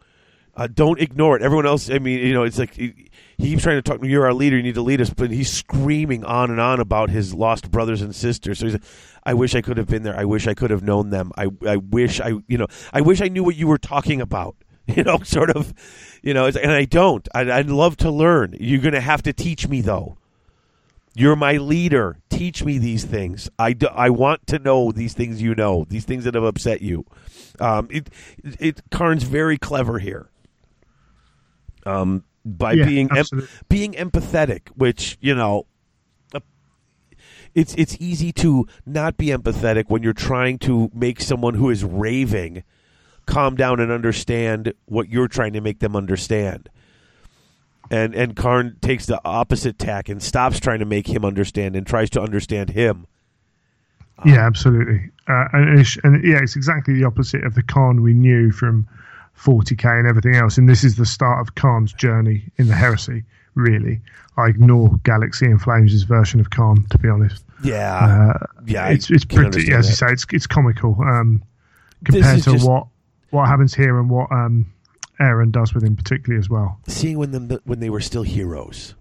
uh, 0.59 0.67
don't 0.67 0.99
ignore 0.99 1.37
it. 1.37 1.41
Everyone 1.41 1.65
else, 1.65 1.89
I 1.89 1.99
mean, 1.99 2.19
you 2.19 2.33
know, 2.33 2.43
it's 2.43 2.59
like 2.59 2.73
he, 2.73 3.09
he 3.37 3.51
keeps 3.51 3.63
trying 3.63 3.77
to 3.77 3.81
talk. 3.81 4.03
You're 4.03 4.25
our 4.25 4.33
leader. 4.33 4.57
You 4.57 4.63
need 4.63 4.75
to 4.75 4.81
lead 4.81 4.99
us, 4.99 5.09
but 5.09 5.31
he's 5.31 5.49
screaming 5.49 6.25
on 6.25 6.51
and 6.51 6.59
on 6.59 6.81
about 6.81 7.09
his 7.09 7.33
lost 7.33 7.71
brothers 7.71 8.01
and 8.01 8.13
sisters. 8.13 8.59
So 8.59 8.65
he's 8.65 8.73
like, 8.73 8.83
I 9.23 9.33
wish 9.35 9.55
I 9.55 9.61
could 9.61 9.77
have 9.77 9.87
been 9.87 10.03
there. 10.03 10.17
I 10.17 10.25
wish 10.25 10.47
I 10.47 10.53
could 10.53 10.69
have 10.71 10.83
known 10.83 11.11
them. 11.11 11.31
I 11.37 11.47
I 11.65 11.77
wish 11.77 12.19
I 12.19 12.33
you 12.47 12.57
know 12.57 12.67
I 12.91 12.99
wish 12.99 13.21
I 13.21 13.29
knew 13.29 13.43
what 13.43 13.55
you 13.55 13.67
were 13.67 13.77
talking 13.77 14.19
about. 14.19 14.57
You 14.95 15.03
know, 15.03 15.19
sort 15.23 15.51
of, 15.51 15.73
you 16.23 16.33
know, 16.33 16.45
and 16.47 16.71
I 16.71 16.85
don't. 16.85 17.27
I, 17.33 17.41
I'd 17.51 17.69
love 17.69 17.95
to 17.97 18.11
learn. 18.11 18.55
You're 18.59 18.81
going 18.81 18.93
to 18.93 19.01
have 19.01 19.21
to 19.23 19.33
teach 19.33 19.67
me 19.67 19.81
though. 19.81 20.17
You're 21.15 21.35
my 21.35 21.57
leader. 21.57 22.17
Teach 22.29 22.63
me 22.63 22.77
these 22.77 23.03
things. 23.05 23.49
I, 23.59 23.73
do, 23.73 23.87
I 23.87 24.09
want 24.09 24.47
to 24.47 24.59
know 24.59 24.91
these 24.91 25.13
things 25.13 25.41
you 25.41 25.53
know, 25.55 25.85
these 25.89 26.05
things 26.05 26.23
that 26.23 26.35
have 26.35 26.43
upset 26.43 26.81
you. 26.81 27.05
Um, 27.59 27.87
it, 27.91 28.09
it, 28.59 28.81
Kharn's 28.89 29.23
very 29.23 29.57
clever 29.57 29.99
here. 29.99 30.29
Um, 31.85 32.23
by 32.45 32.73
Yeah, 32.73 32.85
being 32.85 33.09
em- 33.15 33.47
being 33.67 33.93
empathetic, 33.93 34.69
which 34.75 35.17
you 35.21 35.35
know, 35.35 35.65
uh, 36.33 36.39
it's 37.53 37.73
it's 37.75 37.97
easy 37.99 38.31
to 38.33 38.65
not 38.85 39.17
be 39.17 39.27
empathetic 39.27 39.85
when 39.87 40.03
you're 40.03 40.13
trying 40.13 40.57
to 40.59 40.89
make 40.93 41.21
someone 41.21 41.55
who 41.55 41.69
is 41.69 41.83
raving 41.83 42.63
calm 43.29 43.55
down 43.55 43.79
and 43.79 43.91
understand 43.91 44.73
what 44.85 45.09
you're 45.09 45.27
trying 45.27 45.53
to 45.53 45.61
make 45.61 45.79
them 45.79 45.95
understand. 45.95 46.69
And 47.91 48.13
and 48.13 48.35
Kharn 48.35 48.79
takes 48.81 49.05
the 49.05 49.19
opposite 49.25 49.79
tack 49.79 50.09
and 50.09 50.21
stops 50.21 50.59
trying 50.59 50.79
to 50.79 50.85
make 50.85 51.07
him 51.07 51.25
understand 51.25 51.75
and 51.75 51.87
tries 51.87 52.09
to 52.11 52.21
understand 52.21 52.69
him. 52.71 53.07
Yeah, 54.25 54.45
absolutely. 54.45 55.09
Uh, 55.29 55.45
and, 55.53 55.79
it's, 55.79 55.97
and 56.03 56.21
yeah, 56.25 56.39
it's 56.41 56.55
exactly 56.57 56.93
the 56.93 57.05
opposite 57.05 57.43
of 57.45 57.55
the 57.55 57.63
Kharn 57.63 58.01
we 58.03 58.13
knew 58.13 58.51
from 58.51 58.85
40k 59.37 59.85
and 59.99 60.07
everything 60.07 60.35
else. 60.35 60.57
And 60.57 60.67
this 60.67 60.83
is 60.83 60.97
the 60.97 61.05
start 61.05 61.39
of 61.39 61.55
Kharn's 61.55 61.93
journey 61.93 62.43
in 62.57 62.67
the 62.67 62.75
heresy. 62.75 63.23
Really, 63.55 64.01
I 64.37 64.47
ignore 64.47 64.89
Galaxy 65.03 65.45
in 65.45 65.57
Flames' 65.57 66.03
version 66.03 66.39
of 66.39 66.49
Kharn, 66.49 66.87
to 66.89 66.97
be 66.97 67.07
honest. 67.09 67.43
Yeah, 67.63 67.95
Uh, 68.39 68.45
yeah, 68.65 68.89
it's 68.89 69.09
it's 69.09 69.25
pretty. 69.25 69.73
As 69.73 69.89
you 69.89 69.95
say, 69.95 70.07
it's 70.11 70.25
it's 70.31 70.47
comical 70.47 70.95
um, 71.01 71.41
compared 72.05 72.43
to 72.43 72.51
just- 72.53 72.67
what 72.67 72.87
what 73.31 73.47
happens 73.47 73.73
here 73.73 73.99
and 73.99 74.09
what 74.09 74.31
um, 74.31 74.71
Aaron 75.19 75.51
does 75.51 75.73
with 75.73 75.83
him, 75.83 75.95
particularly 75.95 76.39
as 76.39 76.49
well. 76.49 76.79
Seeing 76.87 77.17
when 77.17 77.31
them 77.31 77.59
when 77.65 77.79
they 77.79 77.89
were 77.89 78.01
still 78.01 78.23
heroes. 78.23 78.95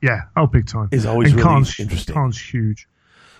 Yeah, 0.00 0.22
oh, 0.36 0.46
big 0.46 0.66
time. 0.66 0.88
Is 0.90 1.06
always 1.06 1.28
and 1.28 1.36
really 1.36 1.48
Kharn's, 1.48 1.78
interesting. 1.78 2.14
Kharn's 2.14 2.40
huge. 2.40 2.88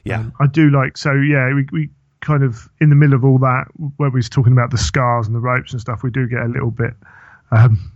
Yeah, 0.05 0.19
Um, 0.21 0.33
I 0.41 0.47
do 0.49 0.71
like 0.71 0.97
so 0.97 1.13
yeah 1.13 1.55
we, 1.55 1.65
we 1.71 1.89
kind 2.21 2.43
of 2.43 2.69
in 2.81 2.89
the 2.89 2.97
middle 2.97 3.15
of 3.15 3.25
all 3.25 3.39
that 3.39 3.67
where 3.99 4.11
we 4.11 4.19
was 4.19 4.29
talking 4.29 4.53
about 4.53 4.71
the 4.73 4.79
scars 4.79 5.29
and 5.29 5.37
the 5.37 5.41
ropes 5.41 5.73
and 5.73 5.81
stuff 5.81 6.03
we 6.03 6.11
do 6.11 6.27
get 6.27 6.41
a 6.41 6.47
little 6.49 6.73
bit 6.73 6.95
um 7.53 7.93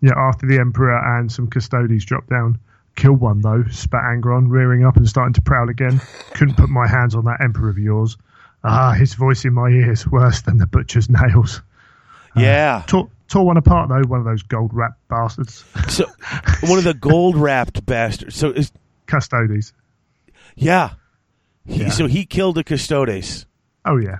yeah 0.00 0.14
after 0.16 0.46
the 0.48 0.58
emperor 0.58 0.98
and 1.16 1.30
some 1.30 1.46
Custodes 1.46 2.04
drop 2.04 2.26
down 2.28 2.58
killed 2.96 3.20
one 3.20 3.40
though 3.40 3.62
spat 3.70 4.02
Angron 4.02 4.46
rearing 4.48 4.84
up 4.84 4.96
and 4.96 5.08
starting 5.08 5.32
to 5.34 5.42
prowl 5.42 5.68
again 5.68 6.00
couldn't 6.34 6.56
put 6.56 6.70
my 6.70 6.88
hands 6.88 7.14
on 7.14 7.24
that 7.26 7.40
emperor 7.40 7.68
of 7.68 7.78
yours 7.78 8.16
ah 8.64 8.92
his 8.92 9.14
voice 9.14 9.44
in 9.44 9.52
my 9.54 9.68
ears 9.68 10.06
worse 10.06 10.42
than 10.42 10.58
the 10.58 10.66
butcher's 10.66 11.08
nails 11.10 11.62
yeah. 12.36 12.82
tore, 12.86 13.08
tore 13.28 13.46
one 13.46 13.56
apart 13.56 13.88
though 13.88 14.02
one 14.08 14.20
of 14.20 14.24
those 14.26 14.42
gold 14.42 14.72
wrapped 14.72 15.06
bastards 15.08 15.64
So 15.88 16.06
one 16.62 16.78
of 16.78 16.84
the 16.84 16.94
gold 16.94 17.36
wrapped 17.36 17.84
bastards. 17.86 18.36
So 18.36 18.50
is 18.50 18.70
Custodes 19.06 19.72
yeah. 20.56 20.90
He, 21.66 21.82
Yeah. 21.82 21.88
So 21.90 22.06
he 22.06 22.26
killed 22.26 22.56
the 22.56 22.64
custodes. 22.64 23.46
oh 23.84 23.96
yeah 23.98 24.18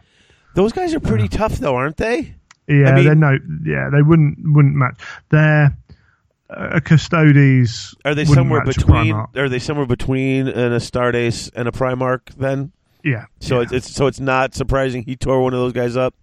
Those 0.55 0.73
guys 0.73 0.95
are 0.95 1.01
pretty 1.01 1.29
tough, 1.29 1.59
though, 1.59 1.77
aren't 1.77 1.97
they? 1.97 2.35
Yeah, 2.67 2.91
I 2.91 2.95
mean- 2.95 3.05
they're 3.05 3.15
no, 3.15 3.39
yeah, 3.65 3.89
they 3.91 4.03
wouldn't 4.03 4.39
wouldn't 4.43 4.75
match. 4.75 5.01
They're 5.31 5.77
uh, 6.51 6.81
Custodes. 6.81 7.95
Are 8.05 8.15
they 8.15 8.25
somewhere 8.25 8.65
between? 8.65 9.15
Are 9.15 9.49
they 9.49 9.59
somewhere 9.59 9.87
between 9.87 10.49
an 10.49 10.73
Astartes 10.73 11.51
and 11.55 11.69
a 11.69 11.71
Primarch? 11.73 12.35
Then, 12.37 12.73
Yeah. 13.05 13.27
so 13.41 13.57
yeah. 13.57 13.63
it's, 13.63 13.73
it's 13.73 13.95
so 13.95 14.07
it's 14.07 14.21
not 14.21 14.55
surprising 14.55 15.03
he 15.03 15.17
tore 15.17 15.43
one 15.43 15.55
of 15.55 15.61
those 15.61 15.73
guys 15.73 15.97
up, 15.97 16.15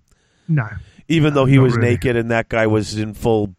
no 0.47 0.67
even 1.07 1.33
though 1.33 1.45
he 1.45 1.59
was 1.59 1.75
really. 1.75 1.89
naked 1.91 2.15
and 2.15 2.31
that 2.31 2.49
guy 2.49 2.67
was 2.67 2.97
in 2.97 3.13
full, 3.13 3.53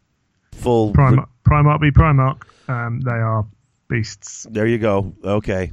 full. 0.52 0.92
Primarch. 0.92 1.28
Primarch 1.46 1.80
be 1.80 1.90
Primark. 1.90 2.42
Um, 2.68 3.00
they 3.00 3.12
are 3.12 3.46
beasts. 3.88 4.46
There 4.50 4.66
you 4.66 4.78
go. 4.78 5.14
Okay. 5.22 5.72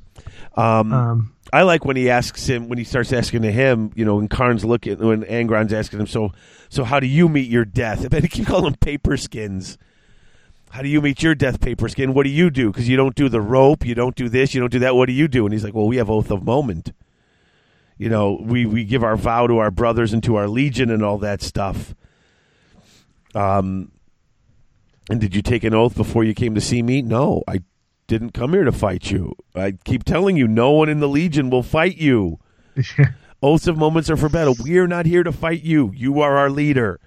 Um, 0.56 0.94
Um, 0.94 1.34
I 1.52 1.64
like 1.64 1.86
when 1.86 1.96
he 1.96 2.10
asks 2.10 2.48
him 2.48 2.70
when 2.70 2.78
he 2.78 2.84
starts 2.84 3.14
asking 3.14 3.44
to 3.44 3.52
him, 3.52 3.92
you 3.96 4.06
know, 4.06 4.16
when 4.16 4.28
Kharn's 4.28 4.66
looking 4.66 4.98
when 5.00 5.24
Angron's 5.24 5.74
asking 5.74 6.00
him, 6.00 6.08
so 6.08 6.32
so 6.70 6.84
how 6.84 7.00
do 7.00 7.08
you 7.08 7.30
meet 7.30 7.50
your 7.50 7.66
death? 7.66 8.08
But 8.10 8.24
he 8.24 8.28
keep 8.28 8.48
calling 8.48 8.66
them 8.66 8.76
paper 8.76 9.18
skins. 9.18 9.78
How 10.70 10.82
do 10.82 10.88
you 10.88 11.02
meet 11.02 11.22
your 11.22 11.36
death, 11.36 11.62
paper 11.62 11.88
skin? 11.88 12.16
What 12.16 12.24
do 12.24 12.32
you 12.32 12.50
do? 12.50 12.72
Because 12.72 12.90
you 12.90 12.98
don't 12.98 13.14
do 13.14 13.30
the 13.30 13.42
rope, 13.42 13.86
you 13.86 13.94
don't 13.94 14.16
do 14.16 14.28
this, 14.28 14.56
you 14.56 14.60
don't 14.60 14.72
do 14.72 14.80
that. 14.80 14.96
What 14.96 15.06
do 15.06 15.14
you 15.14 15.28
do? 15.28 15.46
And 15.46 15.54
he's 15.54 15.64
like, 15.64 15.76
well, 15.76 15.86
we 15.86 15.98
have 15.98 16.10
oath 16.10 16.32
of 16.32 16.44
moment. 16.44 16.94
You 17.98 18.10
know, 18.10 18.40
we 18.42 18.66
we 18.66 18.84
give 18.84 19.04
our 19.04 19.16
vow 19.16 19.48
to 19.48 19.58
our 19.60 19.72
brothers 19.72 20.14
and 20.14 20.24
to 20.24 20.36
our 20.36 20.48
legion 20.48 20.90
and 20.90 21.04
all 21.04 21.18
that 21.20 21.42
stuff. 21.42 21.94
Um, 23.36 23.92
and 25.10 25.20
did 25.22 25.36
you 25.36 25.42
take 25.42 25.64
an 25.64 25.74
oath 25.74 25.96
before 25.96 26.24
you 26.24 26.34
came 26.34 26.56
to 26.56 26.62
see 26.62 26.82
me? 26.82 27.02
No, 27.02 27.44
I 27.48 27.62
didn't 28.08 28.32
come 28.32 28.54
here 28.54 28.64
to 28.64 28.72
fight 28.72 29.12
you. 29.12 29.36
I 29.56 29.74
keep 29.84 30.04
telling 30.04 30.38
you, 30.38 30.48
no 30.48 30.72
one 30.72 30.90
in 30.90 31.00
the 31.00 31.08
Legion 31.08 31.50
will 31.50 31.64
fight 31.64 31.98
you. 31.98 32.40
Oaths 33.44 33.68
of 33.68 33.78
moments 33.78 34.10
are 34.10 34.18
for 34.18 34.30
battle. 34.30 34.56
We 34.64 34.78
are 34.78 34.88
not 34.88 35.06
here 35.06 35.24
to 35.24 35.32
fight 35.32 35.64
you. 35.64 35.92
You 35.96 36.22
are 36.22 36.38
our 36.38 36.50
leader. 36.50 37.00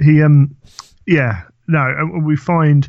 he 0.00 0.22
um 0.22 0.56
yeah 1.06 1.42
no 1.68 1.80
and 1.98 2.24
we 2.24 2.36
find 2.36 2.88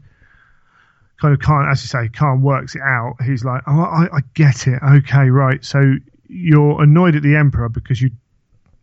kind 1.21 1.33
of 1.33 1.39
can't, 1.39 1.69
as 1.71 1.81
you 1.83 1.87
say 1.87 2.09
Kharn 2.09 2.41
works 2.41 2.75
it 2.75 2.81
out 2.81 3.15
he's 3.25 3.43
like 3.43 3.61
oh 3.67 3.81
I, 3.81 4.07
I 4.13 4.19
get 4.33 4.67
it 4.67 4.79
okay 4.83 5.29
right 5.29 5.63
so 5.63 5.95
you're 6.33 6.81
annoyed 6.81 7.15
at 7.15 7.23
the 7.23 7.35
emperor 7.35 7.69
because 7.69 8.01
you 8.01 8.11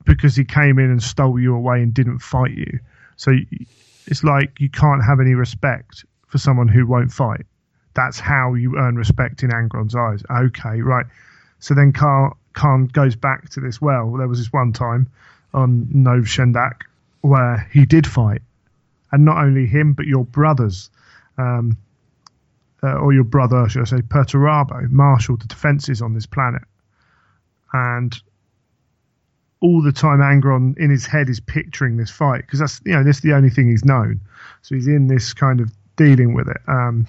because 0.05 0.35
he 0.35 0.44
came 0.44 0.78
in 0.78 0.90
and 0.90 1.02
stole 1.02 1.39
you 1.39 1.55
away 1.55 1.82
and 1.82 1.93
didn't 1.93 2.20
fight 2.20 2.52
you. 2.52 2.81
So 3.16 3.32
it's 4.06 4.24
like 4.24 4.60
you 4.60 4.70
can't 4.70 5.05
have 5.05 5.20
any 5.20 5.35
respect 5.35 6.05
for 6.27 6.39
someone 6.39 6.68
who 6.68 6.86
won't 6.86 7.12
fight. 7.12 7.44
That's 7.94 8.18
how 8.18 8.55
you 8.55 8.78
earn 8.78 8.97
respect 8.97 9.43
in 9.43 9.51
Angron's 9.51 9.94
eyes. 9.94 10.22
Okay 10.31 10.81
right. 10.81 11.06
So 11.59 11.74
then 11.74 11.93
Kharn, 11.93 12.35
Kharn 12.55 12.90
goes 12.90 13.16
back 13.16 13.51
to 13.51 13.60
this 13.60 13.81
well. 13.81 14.12
There 14.12 14.28
was 14.28 14.39
this 14.39 14.52
one 14.52 14.72
time 14.72 15.09
on 15.52 15.89
Nov 15.93 16.24
Shendak 16.24 16.82
where 17.20 17.68
he 17.72 17.85
did 17.85 18.06
fight, 18.06 18.43
and 19.12 19.24
not 19.24 19.39
only 19.39 19.66
him 19.66 19.93
but 19.93 20.06
your 20.06 20.24
brothers, 20.24 20.90
um, 21.36 21.77
uh, 22.82 22.94
or 22.94 23.12
your 23.12 23.24
brother, 23.24 23.68
should 23.68 23.82
I 23.82 23.85
say, 23.85 23.97
Perturabo, 23.98 24.90
marshaled 24.90 25.43
the 25.43 25.47
defenses 25.47 26.01
on 26.01 26.14
this 26.14 26.27
planet, 26.27 26.62
and 27.72 28.20
all 29.60 29.82
the 29.82 29.92
time 29.92 30.20
Angron 30.20 30.76
in 30.78 30.90
his 30.90 31.06
head 31.06 31.28
is 31.28 31.38
picturing 31.38 31.97
this 31.97 32.10
fight 32.10 32.42
because 32.42 32.60
that's 32.60 32.80
you 32.84 32.92
know 32.92 33.05
this 33.05 33.16
is 33.16 33.22
the 33.22 33.34
only 33.34 33.51
thing 33.51 33.68
he's 33.68 33.84
known, 33.84 34.20
so 34.62 34.74
he's 34.74 34.88
in 34.88 35.06
this 35.06 35.34
kind 35.34 35.60
of 35.60 35.70
dealing 35.97 36.34
with 36.34 36.48
it. 36.48 36.60
Um, 36.66 37.06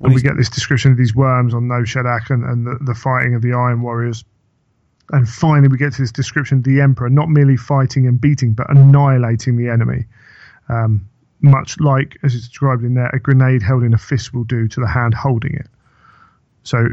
and 0.00 0.14
we 0.14 0.20
get 0.20 0.36
this 0.36 0.50
description 0.50 0.92
of 0.92 0.98
these 0.98 1.14
worms 1.14 1.54
on 1.54 1.68
No 1.68 1.82
Shadak 1.82 2.28
and, 2.28 2.44
and 2.44 2.66
the, 2.66 2.78
the 2.82 2.94
fighting 2.94 3.34
of 3.34 3.42
the 3.42 3.52
Iron 3.52 3.80
Warriors. 3.80 4.24
And 5.12 5.28
finally, 5.28 5.68
we 5.68 5.78
get 5.78 5.94
to 5.94 6.02
this 6.02 6.12
description 6.12 6.58
of 6.58 6.64
the 6.64 6.80
Emperor 6.80 7.08
not 7.08 7.30
merely 7.30 7.56
fighting 7.56 8.06
and 8.06 8.20
beating, 8.20 8.52
but 8.52 8.68
annihilating 8.68 9.56
the 9.56 9.68
enemy. 9.70 10.04
Um, 10.68 11.08
much 11.40 11.78
like, 11.80 12.18
as 12.24 12.34
it's 12.34 12.48
described 12.48 12.82
in 12.82 12.94
there, 12.94 13.08
a 13.12 13.20
grenade 13.20 13.62
held 13.62 13.84
in 13.84 13.94
a 13.94 13.98
fist 13.98 14.34
will 14.34 14.44
do 14.44 14.68
to 14.68 14.80
the 14.80 14.88
hand 14.88 15.14
holding 15.14 15.54
it. 15.54 15.68
So 16.64 16.88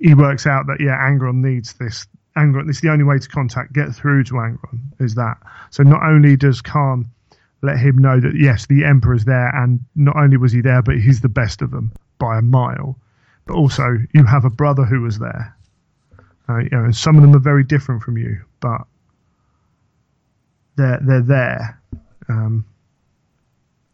he 0.00 0.14
works 0.14 0.46
out 0.46 0.66
that, 0.66 0.80
yeah, 0.80 0.96
Angron 0.98 1.36
needs 1.36 1.74
this. 1.74 2.06
Angron, 2.36 2.68
it's 2.68 2.80
the 2.80 2.90
only 2.90 3.04
way 3.04 3.18
to 3.18 3.28
contact, 3.28 3.72
get 3.72 3.94
through 3.94 4.24
to 4.24 4.34
Angron, 4.34 4.78
is 5.00 5.14
that. 5.16 5.36
So 5.70 5.82
not 5.82 6.02
only 6.02 6.36
does 6.36 6.62
Kharn 6.62 7.06
let 7.62 7.78
him 7.78 7.98
know 7.98 8.20
that, 8.20 8.34
yes, 8.36 8.66
the 8.66 8.84
Emperor's 8.84 9.24
there, 9.24 9.48
and 9.56 9.80
not 9.96 10.16
only 10.16 10.36
was 10.36 10.52
he 10.52 10.60
there, 10.60 10.82
but 10.82 10.98
he's 10.98 11.20
the 11.20 11.28
best 11.28 11.62
of 11.62 11.72
them 11.72 11.92
by 12.18 12.38
a 12.38 12.42
mile, 12.42 12.96
but 13.46 13.54
also 13.54 13.98
you 14.14 14.24
have 14.24 14.44
a 14.44 14.50
brother 14.50 14.84
who 14.84 15.00
was 15.00 15.18
there. 15.18 15.56
Uh, 16.48 16.58
you 16.58 16.68
know, 16.70 16.84
and 16.84 16.96
some 16.96 17.16
of 17.16 17.22
them 17.22 17.34
are 17.34 17.40
very 17.40 17.64
different 17.64 18.02
from 18.02 18.16
you, 18.16 18.40
but 18.60 18.82
they're 20.76 21.00
they're 21.02 21.20
there. 21.20 21.80
Um, 22.28 22.64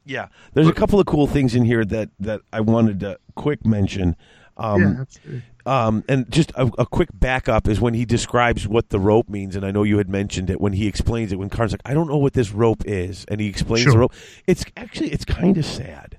Yeah, 0.05 0.28
there's 0.52 0.68
a 0.68 0.72
couple 0.72 1.01
of 1.01 1.06
cool 1.06 1.26
things 1.26 1.55
in 1.55 1.64
here 1.64 1.85
that 1.86 2.10
that 2.20 2.43
I 2.52 2.60
wanted 2.60 3.01
to 3.01 3.18
quick 3.35 3.64
mention. 3.64 4.16
Um, 4.56 4.98
absolutely. 5.01 5.43
Um, 5.66 6.05
and 6.09 6.31
just 6.31 6.51
a, 6.52 6.70
a 6.78 6.86
quick 6.86 7.09
backup 7.14 7.66
is 7.68 7.81
when 7.81 7.94
he 7.94 8.05
describes 8.05 8.68
what 8.68 8.90
the 8.90 9.01
rope 9.01 9.28
means, 9.28 9.56
and 9.56 9.64
I 9.64 9.70
know 9.70 9.82
you 9.82 9.98
had 9.98 10.09
mentioned 10.09 10.51
it 10.51 10.60
when 10.60 10.74
he 10.74 10.86
explains 10.86 11.32
it. 11.32 11.39
When 11.39 11.48
Kharn's 11.51 11.72
like, 11.72 11.81
"I 11.86 11.94
don't 11.94 12.06
know 12.06 12.18
what 12.18 12.35
this 12.35 12.52
rope 12.52 12.82
is," 12.86 13.24
and 13.28 13.40
he 13.40 13.47
explains 13.48 13.86
the 13.86 13.98
rope. 13.98 14.12
It's 14.47 14.64
actually 14.76 15.10
it's 15.10 15.24
kind 15.24 15.56
of 15.56 15.64
sad 15.64 16.18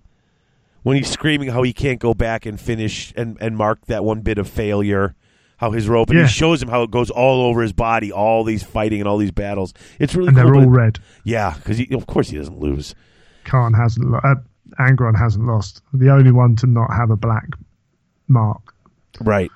when 0.83 0.97
he's 0.97 1.09
screaming 1.09 1.49
how 1.49 1.61
he 1.63 1.73
can't 1.73 1.99
go 1.99 2.13
back 2.15 2.45
and 2.45 2.59
finish 2.59 3.13
and 3.15 3.37
and 3.39 3.55
mark 3.55 3.85
that 3.85 4.03
one 4.03 4.21
bit 4.21 4.37
of 4.37 4.49
failure. 4.49 5.15
How 5.57 5.71
his 5.71 5.87
rope 5.87 6.09
and 6.09 6.19
Yeah. 6.19 6.25
he 6.25 6.31
shows 6.31 6.61
him 6.61 6.67
how 6.67 6.83
it 6.83 6.91
goes 6.91 7.09
all 7.09 7.43
over 7.45 7.61
his 7.61 7.71
body, 7.71 8.11
all 8.11 8.43
these 8.43 8.61
fighting 8.61 8.99
and 8.99 9.07
all 9.07 9.17
these 9.17 9.31
battles. 9.31 9.73
It's 9.99 10.13
really 10.13 10.27
And 10.29 10.37
cool. 10.37 10.45
they're 10.51 10.55
all 10.55 10.69
red. 10.69 10.99
Yeah, 11.23 11.53
because 11.55 11.79
of 11.79 12.07
course 12.07 12.29
he 12.29 12.37
doesn't 12.37 12.59
lose. 12.59 12.93
Kharn 13.45 13.73
hasn't. 13.73 14.09
Lo- 14.11 14.19
uh, 14.21 14.35
Angron 14.79 15.17
hasn't 15.17 15.45
lost. 15.45 15.81
The 15.93 16.09
only 16.09 16.31
one 16.33 16.57
to 16.57 16.67
not 16.67 16.91
have 16.91 17.09
a 17.09 17.15
black 17.15 17.47
mark, 18.27 18.73
Right. 19.21 19.51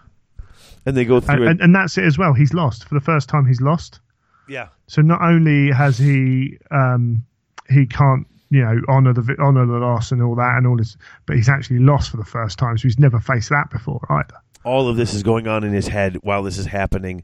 And 0.86 0.96
they 0.96 1.06
go 1.06 1.20
through 1.20 1.36
and, 1.36 1.44
and, 1.50 1.62
and 1.62 1.76
that's 1.76 1.98
it 1.98 2.06
as 2.06 2.18
well. 2.18 2.34
He's 2.34 2.54
lost 2.54 2.88
for 2.88 2.96
the 2.96 3.02
first 3.02 3.28
time. 3.30 3.46
He's 3.46 3.62
lost. 3.62 4.00
yeah. 4.48 4.70
So 4.88 5.02
not 5.02 5.22
only 5.22 5.72
has 5.72 5.98
he 5.98 6.58
um, 6.72 7.24
he 7.70 7.86
can't 7.86 8.26
you 8.50 8.62
know 8.64 8.80
honor 8.88 9.14
the 9.14 9.36
honor 9.40 9.66
the 9.66 9.78
loss 9.78 10.12
and 10.12 10.22
all 10.24 10.36
that 10.36 10.56
and 10.58 10.66
all 10.66 10.78
this, 10.78 10.98
but 11.26 11.36
he's 11.36 11.50
actually 11.50 11.80
lost 11.80 12.10
for 12.10 12.18
the 12.18 12.26
first 12.26 12.58
time. 12.58 12.78
So 12.78 12.84
he's 12.84 12.98
never 12.98 13.20
faced 13.20 13.50
that 13.50 13.70
before 13.70 14.06
either. 14.10 14.36
all 14.64 14.88
of 14.88 14.96
this 14.98 15.14
is 15.14 15.22
going 15.22 15.48
on 15.48 15.64
in 15.64 15.74
his 15.74 15.88
head 15.88 16.16
while 16.24 16.42
this 16.44 16.58
is 16.58 16.66
happening. 16.66 17.24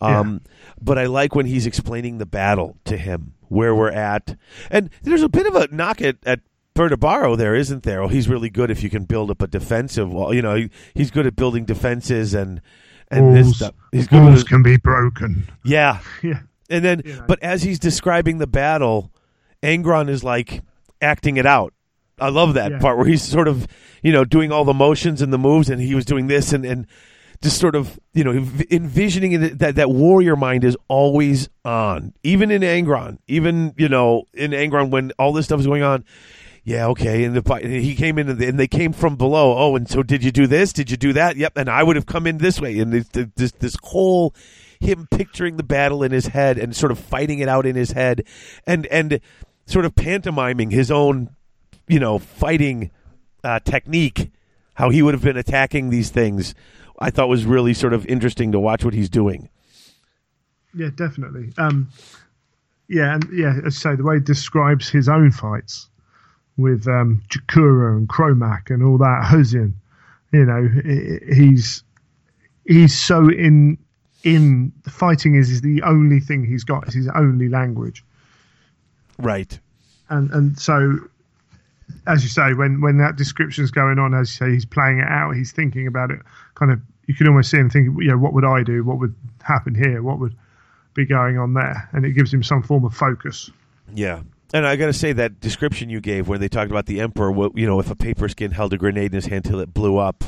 Um, 0.00 0.40
But 0.80 0.98
I 0.98 1.06
like 1.06 1.34
when 1.34 1.46
he's 1.46 1.66
explaining 1.66 2.18
the 2.18 2.26
battle 2.26 2.76
to 2.84 2.96
him, 2.96 3.34
where 3.48 3.74
we're 3.74 3.90
at. 3.92 4.36
And 4.70 4.90
there's 5.02 5.22
a 5.22 5.28
bit 5.28 5.46
of 5.46 5.54
a 5.56 5.68
knock 5.74 6.00
at, 6.02 6.16
at 6.26 6.40
Perturabo 6.74 7.36
there, 7.36 7.54
isn't 7.54 7.82
there? 7.84 8.02
Oh, 8.02 8.08
he's 8.08 8.28
really 8.28 8.50
good 8.50 8.70
if 8.70 8.82
you 8.82 8.90
can 8.90 9.04
build 9.04 9.30
up 9.30 9.40
a 9.42 9.46
defensive 9.46 10.12
wall. 10.12 10.34
You 10.34 10.42
know, 10.42 10.54
he, 10.56 10.70
he's 10.94 11.10
good 11.10 11.26
at 11.26 11.36
building 11.36 11.64
defenses 11.64 12.34
and 12.34 12.60
and 13.10 13.36
this 13.36 13.56
stuff. 13.56 13.74
He's 13.92 14.08
good 14.08 14.16
with 14.16 14.24
walls 14.24 14.34
his- 14.40 14.44
can 14.44 14.62
be 14.62 14.76
broken. 14.76 15.48
yeah. 15.64 16.00
Yeah. 16.22 16.40
And 16.70 16.82
then, 16.84 17.02
know. 17.04 17.24
but 17.28 17.42
as 17.42 17.62
he's 17.62 17.78
describing 17.78 18.38
the 18.38 18.46
battle, 18.46 19.12
Angron 19.62 20.08
is 20.08 20.24
like 20.24 20.62
acting 21.02 21.36
it 21.36 21.44
out. 21.46 21.74
I 22.18 22.30
love 22.30 22.54
that 22.54 22.72
Yeah. 22.72 22.78
part 22.78 22.96
where 22.96 23.06
he's 23.06 23.22
sort 23.22 23.48
of, 23.48 23.66
you 24.02 24.12
know, 24.12 24.24
doing 24.24 24.50
all 24.50 24.64
the 24.64 24.72
motions 24.74 25.20
and 25.20 25.32
the 25.32 25.38
moves, 25.38 25.68
and 25.68 25.80
he 25.80 25.94
was 25.94 26.04
doing 26.06 26.26
this 26.26 26.52
and 26.52 26.64
and 26.64 26.86
just 27.42 27.58
sort 27.60 27.74
of, 27.74 28.00
you 28.14 28.24
know, 28.24 28.32
envisioning 28.70 29.32
it, 29.32 29.58
that 29.58 29.74
that 29.74 29.90
warrior 29.90 30.34
mind 30.36 30.64
is 30.64 30.76
always 30.88 31.50
on, 31.64 32.14
even 32.22 32.50
in 32.50 32.62
Angron, 32.62 33.18
even 33.28 33.74
you 33.76 33.88
know, 33.90 34.24
in 34.32 34.52
Angron 34.52 34.90
when 34.90 35.12
all 35.18 35.32
this 35.34 35.44
stuff 35.44 35.60
is 35.60 35.66
going 35.66 35.82
on. 35.82 36.04
Yeah, 36.64 36.86
okay. 36.88 37.24
And, 37.24 37.36
the, 37.36 37.58
he 37.62 37.94
came 37.94 38.18
in, 38.18 38.30
and 38.30 38.38
they, 38.38 38.48
and 38.48 38.58
they 38.58 38.66
came 38.66 38.94
from 38.94 39.16
below. 39.16 39.54
Oh, 39.56 39.76
and 39.76 39.88
so 39.88 40.02
did 40.02 40.24
you 40.24 40.32
do 40.32 40.46
this? 40.46 40.72
Did 40.72 40.90
you 40.90 40.96
do 40.96 41.12
that? 41.12 41.36
Yep. 41.36 41.52
And 41.56 41.68
I 41.68 41.82
would 41.82 41.96
have 41.96 42.06
come 42.06 42.26
in 42.26 42.38
this 42.38 42.58
way. 42.58 42.78
And 42.78 42.90
this, 42.90 43.30
this, 43.36 43.52
this 43.52 43.76
whole 43.82 44.34
him 44.80 45.06
picturing 45.10 45.56
the 45.56 45.62
battle 45.62 46.02
in 46.02 46.12
his 46.12 46.28
head 46.28 46.58
and 46.58 46.74
sort 46.74 46.90
of 46.90 46.98
fighting 46.98 47.38
it 47.38 47.48
out 47.48 47.66
in 47.66 47.76
his 47.76 47.92
head, 47.92 48.24
and 48.66 48.86
and 48.86 49.20
sort 49.66 49.84
of 49.84 49.94
pantomiming 49.94 50.70
his 50.70 50.90
own, 50.90 51.30
you 51.86 51.98
know, 51.98 52.18
fighting 52.18 52.90
uh, 53.42 53.60
technique, 53.60 54.30
how 54.74 54.90
he 54.90 55.02
would 55.02 55.14
have 55.14 55.22
been 55.22 55.36
attacking 55.36 55.90
these 55.90 56.10
things. 56.10 56.54
I 56.98 57.10
thought 57.10 57.28
was 57.28 57.44
really 57.44 57.74
sort 57.74 57.92
of 57.92 58.06
interesting 58.06 58.52
to 58.52 58.60
watch 58.60 58.84
what 58.84 58.94
he's 58.94 59.10
doing. 59.10 59.48
Yeah, 60.74 60.90
definitely. 60.94 61.52
Um, 61.58 61.88
yeah, 62.88 63.14
and 63.14 63.28
yeah, 63.32 63.54
as 63.64 63.76
I 63.84 63.90
say, 63.92 63.96
the 63.96 64.04
way 64.04 64.16
he 64.16 64.20
describes 64.20 64.88
his 64.88 65.08
own 65.08 65.30
fights 65.30 65.88
with 66.56 66.86
um, 66.86 67.22
Jakura 67.28 67.96
and 67.96 68.08
Cromac 68.08 68.70
and 68.70 68.82
all 68.82 68.98
that, 68.98 69.24
Husin, 69.24 69.72
you 70.32 70.44
know, 70.44 70.68
he's 71.34 71.82
he's 72.64 72.98
so 72.98 73.28
in 73.28 73.78
in 74.22 74.72
the 74.84 74.90
fighting 74.90 75.34
is 75.34 75.50
is 75.50 75.60
the 75.62 75.82
only 75.82 76.20
thing 76.20 76.44
he's 76.44 76.64
got. 76.64 76.84
It's 76.84 76.94
his 76.94 77.08
only 77.14 77.48
language, 77.48 78.04
Right. 79.18 79.58
and 80.08 80.30
and 80.30 80.58
so 80.58 80.98
as 82.06 82.22
you 82.22 82.28
say, 82.30 82.54
when 82.54 82.80
when 82.80 82.98
that 82.98 83.16
description's 83.16 83.70
going 83.70 83.98
on, 83.98 84.14
as 84.14 84.30
you 84.30 84.46
say, 84.46 84.52
he's 84.52 84.64
playing 84.64 84.98
it 84.98 85.08
out. 85.08 85.32
He's 85.32 85.52
thinking 85.52 85.86
about 85.86 86.10
it. 86.10 86.20
Kind 86.54 86.72
of, 86.72 86.80
you 87.06 87.14
can 87.14 87.28
almost 87.28 87.50
see 87.50 87.58
him 87.58 87.68
thinking, 87.68 87.96
you 88.00 88.08
know, 88.08 88.18
what 88.18 88.32
would 88.32 88.44
I 88.44 88.62
do? 88.62 88.82
What 88.84 88.98
would 88.98 89.14
happen 89.42 89.74
here? 89.74 90.02
What 90.02 90.18
would 90.18 90.34
be 90.94 91.04
going 91.04 91.38
on 91.38 91.54
there, 91.54 91.88
and 91.92 92.04
it 92.04 92.12
gives 92.12 92.32
him 92.32 92.42
some 92.42 92.62
form 92.62 92.84
of 92.84 92.94
focus. 92.94 93.50
Yeah. 93.92 94.20
And 94.54 94.64
I 94.64 94.76
got 94.76 94.86
to 94.86 94.92
say 94.92 95.12
that 95.12 95.40
description 95.40 95.90
you 95.90 96.00
gave 96.00 96.28
when 96.28 96.40
they 96.40 96.48
talked 96.48 96.70
about 96.70 96.86
the 96.86 97.00
emperor, 97.00 97.32
what- 97.32 97.58
you 97.58 97.66
know, 97.66 97.80
if 97.80 97.90
a 97.90 97.96
paper 97.96 98.28
skin 98.28 98.52
held 98.52 98.72
a 98.72 98.78
grenade 98.78 99.06
in 99.06 99.16
his 99.16 99.26
hand 99.26 99.44
till 99.44 99.58
it 99.58 99.74
blew 99.74 99.98
up, 99.98 100.22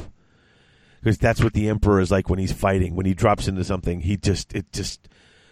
because 1.00 1.16
that's 1.16 1.44
what 1.44 1.52
the 1.52 1.68
emperor 1.68 2.00
is 2.00 2.10
like 2.10 2.28
when 2.28 2.40
he's 2.40 2.50
fighting. 2.50 2.96
When 2.96 3.06
he 3.06 3.14
drops 3.14 3.46
into 3.46 3.62
something, 3.62 4.00
he 4.00 4.16
just 4.16 4.52
it 4.52 4.72
just 4.72 5.08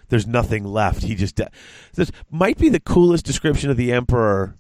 there's 0.09 0.27
nothing 0.27 0.65
left. 0.65 1.05
He 1.05 1.15
just 1.15 1.41
uh, 1.41 1.51
this 1.95 2.11
might 2.33 2.59
be 2.59 2.69
the 2.69 2.81
coolest 2.81 3.25
description 3.25 3.71
of 3.71 3.77
the 3.77 3.93
emperor, 3.93 4.57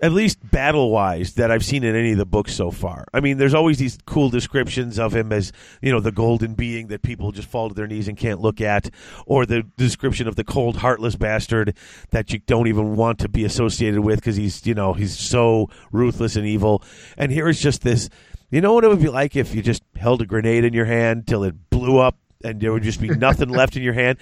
at 0.00 0.12
least 0.12 0.38
battle 0.50 0.90
wise, 0.90 1.34
that 1.34 1.50
I've 1.50 1.64
seen 1.64 1.82
in 1.82 1.96
any 1.96 2.12
of 2.12 2.18
the 2.18 2.26
books 2.26 2.54
so 2.54 2.70
far. 2.70 3.06
I 3.14 3.20
mean, 3.20 3.38
there's 3.38 3.54
always 3.54 3.78
these 3.78 3.98
cool 4.06 4.28
descriptions 4.28 4.98
of 4.98 5.14
him 5.14 5.32
as 5.32 5.52
you 5.80 5.90
know 5.90 6.00
the 6.00 6.12
golden 6.12 6.54
being 6.54 6.88
that 6.88 7.02
people 7.02 7.32
just 7.32 7.48
fall 7.48 7.68
to 7.68 7.74
their 7.74 7.86
knees 7.86 8.08
and 8.08 8.16
can't 8.16 8.40
look 8.40 8.60
at, 8.60 8.90
or 9.26 9.46
the 9.46 9.62
description 9.76 10.28
of 10.28 10.36
the 10.36 10.44
cold, 10.44 10.78
heartless 10.78 11.16
bastard 11.16 11.76
that 12.10 12.32
you 12.32 12.38
don't 12.40 12.66
even 12.66 12.96
want 12.96 13.18
to 13.20 13.28
be 13.28 13.44
associated 13.44 14.00
with 14.00 14.20
because 14.20 14.36
he's 14.36 14.66
you 14.66 14.74
know 14.74 14.92
he's 14.92 15.18
so 15.18 15.70
ruthless 15.92 16.36
and 16.36 16.46
evil. 16.46 16.82
And 17.16 17.32
here 17.32 17.48
is 17.48 17.60
just 17.60 17.82
this. 17.82 18.08
You 18.50 18.60
know 18.60 18.74
what 18.74 18.84
it 18.84 18.88
would 18.88 19.02
be 19.02 19.08
like 19.08 19.34
if 19.34 19.54
you 19.54 19.62
just 19.62 19.82
held 19.96 20.22
a 20.22 20.26
grenade 20.26 20.64
in 20.64 20.72
your 20.72 20.84
hand 20.84 21.26
till 21.26 21.42
it 21.42 21.68
blew 21.68 21.98
up 21.98 22.16
and 22.44 22.60
there 22.60 22.72
would 22.72 22.84
just 22.84 23.00
be 23.00 23.08
nothing 23.08 23.48
left 23.50 23.76
in 23.76 23.82
your 23.82 23.94
hand. 23.94 24.18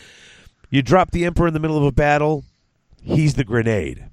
You 0.70 0.82
drop 0.82 1.10
the 1.10 1.26
emperor 1.26 1.46
in 1.46 1.54
the 1.54 1.60
middle 1.60 1.76
of 1.76 1.84
a 1.84 1.92
battle, 1.92 2.44
he's 3.02 3.34
the 3.34 3.44
grenade. 3.44 4.08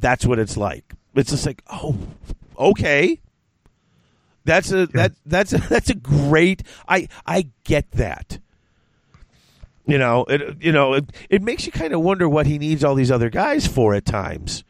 That's 0.00 0.26
what 0.26 0.38
it's 0.38 0.56
like. 0.56 0.94
It's 1.14 1.30
just 1.30 1.46
like, 1.46 1.62
oh, 1.70 1.96
okay. 2.58 3.20
That's 4.44 4.70
a 4.70 4.86
that 4.88 5.12
that's 5.24 5.52
a, 5.52 5.58
that's 5.68 5.90
a 5.90 5.94
great. 5.94 6.62
I 6.88 7.08
I 7.26 7.48
get 7.64 7.90
that. 7.92 8.38
You 9.86 9.98
know, 9.98 10.24
it 10.24 10.62
you 10.62 10.72
know 10.72 10.94
it, 10.94 11.12
it 11.30 11.42
makes 11.42 11.66
you 11.66 11.72
kind 11.72 11.92
of 11.92 12.00
wonder 12.00 12.28
what 12.28 12.46
he 12.46 12.58
needs 12.58 12.84
all 12.84 12.94
these 12.94 13.10
other 13.10 13.30
guys 13.30 13.66
for 13.66 13.94
at 13.94 14.04
times. 14.04 14.64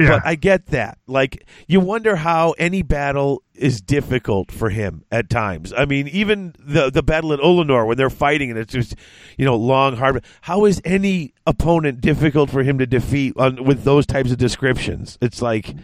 Yeah, 0.00 0.08
But 0.18 0.26
I 0.26 0.34
get 0.34 0.66
that. 0.68 0.98
Like 1.06 1.46
you 1.68 1.78
wonder 1.80 2.16
how 2.16 2.52
any 2.52 2.82
battle 2.82 3.42
is 3.54 3.80
difficult 3.82 4.50
for 4.50 4.70
him 4.70 5.04
at 5.12 5.28
times. 5.28 5.72
I 5.76 5.84
mean, 5.84 6.08
even 6.08 6.54
the 6.58 6.90
the 6.90 7.02
battle 7.02 7.32
at 7.32 7.40
Ullanor 7.40 7.86
when 7.86 7.96
they're 7.98 8.08
fighting 8.10 8.50
and 8.50 8.58
it's 8.58 8.72
just 8.72 8.94
you 9.36 9.44
know 9.44 9.56
long 9.56 9.96
hard. 9.96 10.24
How 10.40 10.64
is 10.64 10.80
any 10.84 11.34
opponent 11.46 12.00
difficult 12.00 12.48
for 12.50 12.62
him 12.62 12.78
to 12.78 12.86
defeat 12.86 13.34
on, 13.36 13.62
with 13.64 13.84
those 13.84 14.06
types 14.06 14.30
of 14.32 14.38
descriptions? 14.38 15.18
It's 15.20 15.42
like 15.42 15.74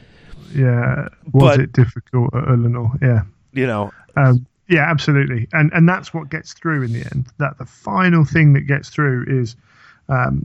yeah. 0.55 1.09
Was 1.33 1.57
but- 1.57 1.61
it 1.61 1.73
difficult 1.73 2.35
at 2.35 2.45
Ullanor? 2.45 2.91
Yeah. 3.03 3.23
you 3.53 3.67
know, 3.67 3.93
Um, 4.17 4.47
yeah, 4.69 4.91
absolutely, 4.91 5.47
and 5.53 5.71
and 5.75 5.89
that's 5.89 6.13
what 6.15 6.31
gets 6.31 6.53
through 6.55 6.83
in 6.85 6.93
the 6.93 7.01
end. 7.15 7.27
That 7.39 7.59
the 7.59 7.67
final 7.67 8.25
thing 8.25 8.55
that 8.55 8.63
gets 8.63 8.89
through 8.89 9.27
is 9.29 9.55
um, 10.09 10.45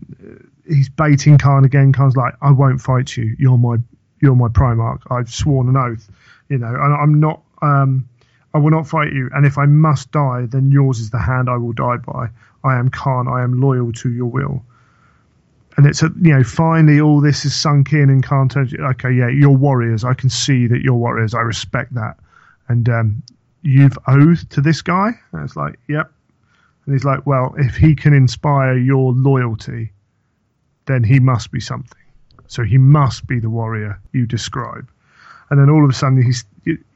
he's 0.67 0.89
baiting 0.89 1.38
Kharn 1.38 1.65
again. 1.65 1.93
Kharn's 1.93 2.15
like, 2.15 2.33
"I 2.41 2.51
won't 2.51 2.81
fight 2.81 3.15
you. 3.17 3.35
You're 3.38 3.57
my 3.57 3.77
you're 4.21 4.35
my 4.35 4.47
Primarch. 4.47 5.01
I've 5.09 5.31
sworn 5.31 5.69
an 5.69 5.77
oath. 5.77 6.09
You 6.49 6.57
know, 6.57 6.67
and 6.67 6.93
I'm 6.93 7.19
not. 7.19 7.41
Um, 7.61 8.07
I 8.53 8.57
will 8.57 8.71
not 8.71 8.88
fight 8.88 9.13
you. 9.13 9.29
And 9.33 9.45
if 9.45 9.57
I 9.57 9.65
must 9.65 10.11
die, 10.11 10.45
then 10.49 10.71
yours 10.71 10.99
is 10.99 11.09
the 11.09 11.19
hand 11.19 11.49
I 11.49 11.55
will 11.55 11.71
die 11.71 11.97
by. 11.97 12.27
I 12.63 12.77
am 12.77 12.89
Kharn. 12.89 13.31
I 13.31 13.43
am 13.43 13.61
loyal 13.61 13.91
to 13.93 14.11
your 14.11 14.27
will." 14.27 14.63
And 15.77 15.88
it's 15.88 16.03
a, 16.03 16.11
you 16.21 16.35
know 16.35 16.43
finally 16.43 16.99
all 16.99 17.21
this 17.21 17.45
is 17.45 17.55
sunk 17.55 17.93
in 17.93 18.09
and 18.09 18.21
Kharn 18.25 18.49
turns 18.49 18.73
okay 18.73 19.09
yeah 19.09 19.29
you're 19.29 19.57
warriors 19.57 20.03
I 20.03 20.13
can 20.13 20.29
see 20.29 20.67
that 20.67 20.81
you're 20.81 20.95
warriors 20.95 21.33
I 21.33 21.39
respect 21.39 21.93
that 21.93 22.19
and 22.67 22.89
um, 22.89 23.23
you've 23.61 23.97
oathed 24.07 24.51
to 24.51 24.61
this 24.61 24.81
guy? 24.81 25.11
And 25.31 25.43
it's 25.43 25.55
like, 25.55 25.79
yep. 25.88 26.11
And 26.86 26.95
he's 26.95 27.06
like, 27.06 27.26
well, 27.26 27.53
if 27.58 27.76
he 27.76 27.95
can 27.95 28.14
inspire 28.14 28.78
your 28.78 29.14
loyalty, 29.14 29.91
then 30.86 31.03
he 31.03 31.20
must 31.20 31.52
be 31.52 31.60
something. 31.60 31.98
So 32.48 32.64
he 32.64 32.78
must 32.78 33.28
be 33.28 33.40
the 33.40 33.49
warrior 33.49 33.99
you 34.12 34.26
describe. 34.26 34.90
And 35.49 35.60
then 35.60 35.70
all 35.70 35.84
of 35.84 35.90
a 35.90 35.94
sudden, 35.94 36.22
he's 36.22 36.45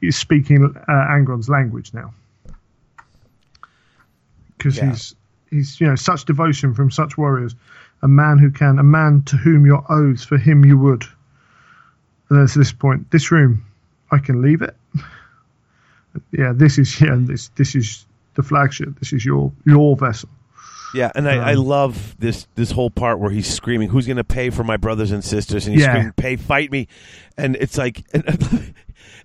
he's 0.00 0.16
speaking 0.16 0.64
uh, 0.64 0.92
Angron's 0.92 1.48
language 1.48 1.92
now, 1.92 2.14
because 4.56 4.76
Yeah. 4.76 4.90
he's 4.90 5.14
he's 5.50 5.80
you 5.80 5.86
know 5.86 5.94
such 5.94 6.24
devotion 6.24 6.74
from 6.74 6.90
such 6.90 7.16
warriors. 7.18 7.54
A 8.02 8.08
man 8.08 8.38
who 8.38 8.50
can, 8.50 8.78
a 8.78 8.82
man 8.82 9.22
to 9.22 9.36
whom 9.36 9.64
your 9.66 9.84
oaths 9.90 10.24
for 10.24 10.36
him 10.38 10.64
you 10.64 10.78
would. 10.78 11.04
And 12.28 12.38
then 12.40 12.46
to 12.46 12.58
this 12.58 12.72
point, 12.72 13.10
this 13.10 13.30
room, 13.30 13.64
I 14.10 14.18
can 14.18 14.42
leave 14.42 14.62
it 14.62 14.76
yeah, 16.32 16.52
this 16.54 16.78
is 16.78 17.00
yeah, 17.00 17.16
this 17.18 17.48
this 17.56 17.74
is 17.74 18.05
the 18.36 18.42
flagship. 18.42 18.98
This 19.00 19.12
is 19.12 19.24
your 19.24 19.52
your 19.66 19.96
vessel. 19.96 20.28
Yeah, 20.94 21.10
and 21.14 21.28
I, 21.28 21.50
I 21.50 21.54
Um, 21.54 21.64
love 21.66 22.14
this 22.18 22.46
this 22.54 22.70
whole 22.70 22.90
part 22.90 23.18
where 23.18 23.30
he's 23.30 23.52
screaming, 23.52 23.88
"Who's 23.88 24.06
going 24.06 24.16
to 24.18 24.24
pay 24.24 24.50
for 24.50 24.62
my 24.64 24.76
brothers 24.76 25.10
and 25.10 25.22
sisters?" 25.24 25.66
And 25.66 25.74
he's 25.74 25.84
Yeah. 25.84 25.92
screaming, 25.92 26.12
"Pay, 26.12 26.36
fight 26.36 26.70
me!" 26.70 26.86
And 27.36 27.56
it's 27.56 27.76
like, 27.76 28.04
and, 28.14 28.72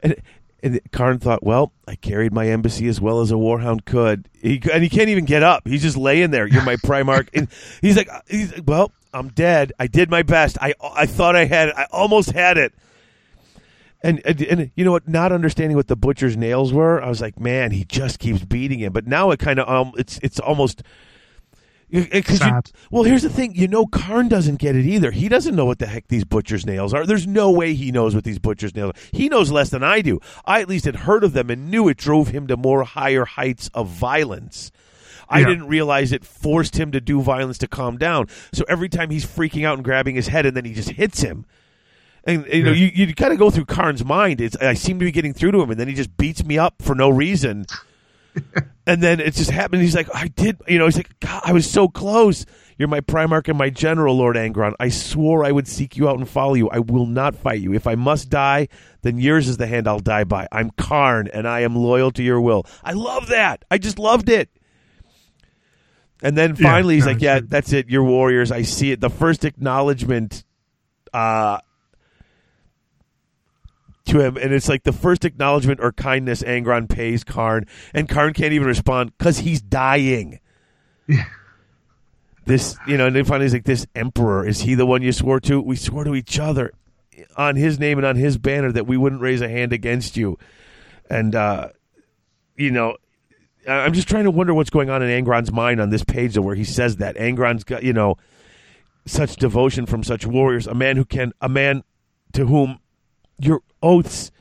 and, 0.02 0.16
and 0.64 0.80
Kharn 0.92 1.22
thought, 1.22 1.44
"Well, 1.44 1.72
I 1.88 1.96
carried 1.96 2.34
my 2.34 2.48
embassy 2.48 2.88
as 2.88 3.00
well 3.00 3.22
as 3.22 3.32
a 3.32 3.36
warhound 3.36 3.86
could." 3.86 4.28
He 4.42 4.62
and 4.74 4.84
he 4.84 4.90
can't 4.90 5.10
even 5.10 5.26
get 5.26 5.44
up. 5.44 5.68
He's 5.68 5.84
just 5.84 5.98
laying 5.98 6.32
there. 6.32 6.48
You're 6.48 6.64
my 6.64 6.76
Primarch, 6.86 7.30
and 7.34 7.48
he's 7.82 7.96
like, 7.96 8.10
"He's 8.28 8.52
like, 8.54 8.64
well, 8.68 8.92
I'm 9.14 9.30
dead. 9.30 9.72
I 9.80 9.88
did 9.88 10.10
my 10.10 10.24
best. 10.24 10.58
I 10.60 10.74
I 10.82 11.06
thought 11.06 11.36
I 11.36 11.46
had 11.46 11.70
it. 11.70 11.76
I 11.78 11.86
almost 11.92 12.32
had 12.32 12.58
it." 12.58 12.74
And, 14.04 14.20
and 14.26 14.42
and 14.42 14.72
you 14.76 14.84
know 14.84 14.92
what? 14.92 15.08
Not 15.08 15.32
understanding 15.32 15.78
what 15.78 15.88
the 15.88 15.96
butcher's 15.96 16.36
nails 16.36 16.74
were, 16.74 17.02
I 17.04 17.08
was 17.10 17.22
like, 17.22 17.40
man, 17.40 17.70
he 17.72 17.84
just 17.86 18.18
keeps 18.20 18.44
beating 18.44 18.80
him. 18.80 18.94
But 18.94 19.06
now 19.06 19.30
it 19.32 19.40
kind 19.40 19.60
of 19.60 19.70
um, 19.70 19.94
it's 19.98 20.20
it's 20.24 20.40
almost 20.40 20.82
because 21.92 22.40
Sad. 22.40 22.72
well, 22.90 23.04
here's 23.04 23.22
the 23.22 23.30
thing. 23.30 23.54
You 23.54 23.68
know, 23.68 23.86
Kharn 23.86 24.30
doesn't 24.30 24.60
get 24.60 24.76
it 24.76 24.86
either. 24.86 25.12
He 25.12 25.28
doesn't 25.28 25.56
know 25.56 25.66
what 25.66 25.80
the 25.80 25.86
heck 25.88 26.08
these 26.08 26.24
butcher's 26.24 26.66
nails 26.66 26.94
are. 26.94 27.06
There's 27.06 27.28
no 27.28 27.52
way 27.52 27.74
he 27.74 27.92
knows 27.92 28.16
what 28.16 28.24
these 28.24 28.40
butcher's 28.40 28.74
nails. 28.74 28.92
Are. 28.96 29.00
He 29.12 29.28
knows 29.30 29.52
less 29.52 29.70
than 29.70 29.84
I 29.84 30.02
do. 30.02 30.20
I 30.46 30.62
at 30.62 30.70
least 30.70 30.86
had 30.86 30.96
heard 30.98 31.24
of 31.24 31.34
them 31.34 31.50
and 31.50 31.70
knew 31.70 31.90
it 31.90 31.98
drove 31.98 32.30
him 32.30 32.48
to 32.48 32.56
more 32.56 32.84
higher 32.86 33.26
heights 33.26 33.70
of 33.74 33.88
violence. 33.90 34.72
I 35.28 35.40
Yeah. 35.42 35.48
didn't 35.48 35.68
realize 35.68 36.12
it 36.12 36.24
forced 36.26 36.78
him 36.78 36.92
to 36.94 37.02
do 37.02 37.22
violence 37.22 37.58
to 37.60 37.68
calm 37.68 37.98
down. 37.98 38.28
So 38.54 38.64
every 38.70 38.90
time 38.90 39.10
he's 39.10 39.26
freaking 39.26 39.66
out 39.66 39.76
and 39.76 39.84
grabbing 39.84 40.16
his 40.16 40.28
head, 40.30 40.46
and 40.46 40.56
then 40.56 40.66
he 40.66 40.74
just 40.74 40.92
hits 40.92 41.22
him. 41.22 41.46
And 42.24 42.46
you 42.46 42.64
know, 42.64 42.72
you, 42.72 42.88
you 42.94 43.16
kind 43.16 43.34
of 43.34 43.40
go 43.40 43.50
through 43.50 43.66
Kharn's 43.66 44.06
mind. 44.06 44.42
It's 44.42 44.56
I 44.58 44.76
seem 44.76 45.00
to 45.00 45.06
be 45.06 45.12
getting 45.12 45.34
through 45.34 45.52
to 45.54 45.62
him, 45.62 45.72
and 45.72 45.80
then 45.80 45.88
he 45.88 45.94
just 45.96 46.16
beats 46.18 46.44
me 46.44 46.58
up 46.58 46.76
for 46.82 46.94
no 46.94 47.10
reason. 47.10 47.66
and 48.88 49.02
then 49.02 49.20
it 49.20 49.34
just 49.34 49.50
happened. 49.50 49.82
He's 49.82 49.96
like, 49.96 50.08
I 50.14 50.28
did, 50.28 50.62
you 50.68 50.78
know. 50.78 50.86
He's 50.86 50.98
like, 50.98 51.20
God, 51.20 51.42
I 51.44 51.52
was 51.52 51.70
so 51.70 51.88
close. 51.88 52.46
You're 52.78 52.88
my 52.88 53.02
Primarch 53.02 53.48
and 53.48 53.58
my 53.58 53.70
general, 53.70 54.16
Lord 54.18 54.36
Angron. 54.36 54.74
I 54.80 54.90
swore 54.90 55.44
I 55.44 55.52
would 55.52 55.68
seek 55.68 55.98
you 55.98 56.08
out 56.10 56.18
and 56.18 56.28
follow 56.28 56.54
you. 56.54 56.70
I 56.70 56.80
will 56.80 57.06
not 57.06 57.36
fight 57.36 57.60
you. 57.60 57.74
If 57.74 57.86
I 57.88 57.96
must 57.96 58.30
die, 58.30 58.70
then 59.02 59.18
yours 59.18 59.48
is 59.48 59.58
the 59.58 59.68
hand 59.68 59.88
I'll 59.88 60.00
die 60.00 60.24
by. 60.24 60.48
I'm 60.52 60.72
Kharn, 60.72 61.30
and 61.32 61.48
I 61.48 61.62
am 61.62 61.76
loyal 61.76 62.12
to 62.12 62.24
your 62.24 62.40
will. 62.42 62.66
I 62.84 62.94
love 62.94 63.28
that. 63.28 63.66
I 63.70 63.78
just 63.78 64.00
loved 64.00 64.30
it. 64.30 64.50
And 66.24 66.38
then 66.38 66.52
Yeah, 66.52 66.70
finally, 66.70 66.96
he's 66.96 67.06
no, 67.06 67.14
like, 67.14 67.22
"Yeah, 67.22 67.40
that's 67.44 67.74
it. 67.74 67.90
You're 67.90 68.04
warriors. 68.04 68.52
I 68.52 68.62
see 68.62 68.92
it." 68.92 69.02
The 69.02 69.10
first 69.10 69.44
acknowledgement 69.44 70.44
uh, 71.14 71.60
to 74.12 74.20
him, 74.20 74.38
and 74.38 74.54
it's 74.54 74.70
like 74.70 74.84
the 74.84 74.94
first 74.94 75.26
acknowledgement 75.26 75.80
or 75.82 75.92
kindness 75.92 76.44
Angron 76.44 76.88
pays 76.88 77.24
Kharn, 77.24 77.68
and 77.94 78.08
Kharn 78.08 78.34
can't 78.34 78.54
even 78.54 78.68
respond 78.68 79.18
because 79.18 79.40
he's 79.40 79.62
dying. 79.62 80.40
Yeah. 81.08 81.26
This, 82.44 82.76
you 82.88 82.98
know, 82.98 83.06
and 83.06 83.16
then 83.16 83.24
finally 83.24 83.46
he's 83.46 83.54
like, 83.54 83.66
"This 83.66 83.86
emperor 83.94 84.46
is 84.46 84.62
he 84.62 84.74
the 84.74 84.86
one 84.86 85.04
you 85.04 85.12
swore 85.12 85.40
to? 85.42 85.62
We 85.62 85.76
swore 85.76 86.04
to 86.06 86.16
each 86.16 86.40
other 86.40 86.72
on 87.38 87.56
his 87.56 87.80
name 87.80 88.00
and 88.00 88.06
on 88.06 88.16
his 88.16 88.40
banner 88.40 88.72
that 88.72 88.88
we 88.88 88.98
wouldn't 88.98 89.22
raise 89.22 89.42
a 89.42 89.48
hand 89.48 89.72
against 89.72 90.18
you." 90.18 90.40
And 91.08 91.36
uh, 91.36 91.70
you 92.56 92.72
know, 92.72 92.98
I'm 93.68 93.94
just 93.94 94.08
trying 94.08 94.24
to 94.24 94.32
wonder 94.32 94.54
what's 94.54 94.70
going 94.70 94.90
on 94.90 95.04
in 95.04 95.24
Angron's 95.24 95.52
mind 95.52 95.80
on 95.80 95.90
this 95.90 96.04
page, 96.04 96.34
though, 96.34 96.42
where 96.42 96.56
he 96.56 96.64
says 96.64 96.98
that 96.98 97.16
Angron's 97.16 97.64
got, 97.64 97.84
you 97.84 97.94
know, 97.94 98.18
such 99.06 99.36
devotion 99.36 99.86
from 99.86 100.04
such 100.04 100.26
warriors, 100.26 100.68
a 100.68 100.74
man 100.74 100.98
who 100.98 101.06
can, 101.06 101.34
a 101.42 101.50
man 101.50 101.84
to 102.34 102.48
whom 102.48 102.80
your 103.46 103.62
oaths 103.82 104.32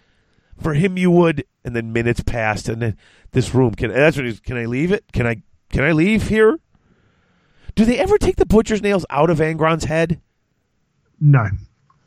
for 0.60 0.74
him 0.74 0.96
you 0.98 1.10
would, 1.10 1.44
and 1.64 1.74
then 1.74 1.92
minutes 1.92 2.20
passed, 2.22 2.68
and 2.68 2.82
then 2.82 2.96
this 3.32 3.54
room 3.54 3.74
can. 3.74 3.92
That's 3.92 4.16
what 4.16 4.26
he's. 4.26 4.40
Can 4.40 4.56
I 4.56 4.66
leave 4.66 4.92
it? 4.92 5.04
Can 5.12 5.26
I? 5.26 5.42
Can 5.70 5.84
I 5.84 5.92
leave 5.92 6.28
here? 6.28 6.58
Do 7.76 7.84
they 7.84 7.98
ever 7.98 8.18
take 8.18 8.36
the 8.36 8.46
butcher's 8.46 8.82
nails 8.82 9.06
out 9.10 9.30
of 9.30 9.38
Angron's 9.38 9.84
head? 9.84 10.20
No. 11.20 11.46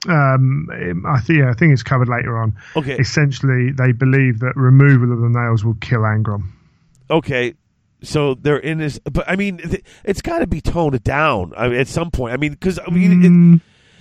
Um, 0.09 0.67
I 1.07 1.19
think 1.21 1.39
yeah, 1.39 1.49
I 1.49 1.53
think 1.53 1.71
it's 1.71 1.83
covered 1.83 2.09
later 2.09 2.37
on. 2.37 2.57
Okay, 2.75 2.97
Essentially, 2.97 3.71
they 3.71 3.93
believe 3.93 4.39
that 4.39 4.53
removal 4.57 5.13
of 5.13 5.19
the 5.21 5.29
nails 5.29 5.63
will 5.63 5.75
kill 5.75 6.01
Angron. 6.01 6.43
okay. 7.09 7.53
So 8.05 8.33
they're 8.33 8.57
in 8.57 8.79
this, 8.79 8.99
but 8.99 9.23
I 9.29 9.37
mean, 9.37 9.61
it's 10.03 10.21
got 10.21 10.39
to 10.39 10.47
be 10.47 10.59
toned 10.59 11.01
down 11.05 11.53
at 11.55 11.87
some 11.87 12.11
point. 12.11 12.33
I 12.33 12.37
mean, 12.37 12.51
because 12.51 12.77
I 12.85 12.89
mean, 12.91 13.23
it, 13.23 13.29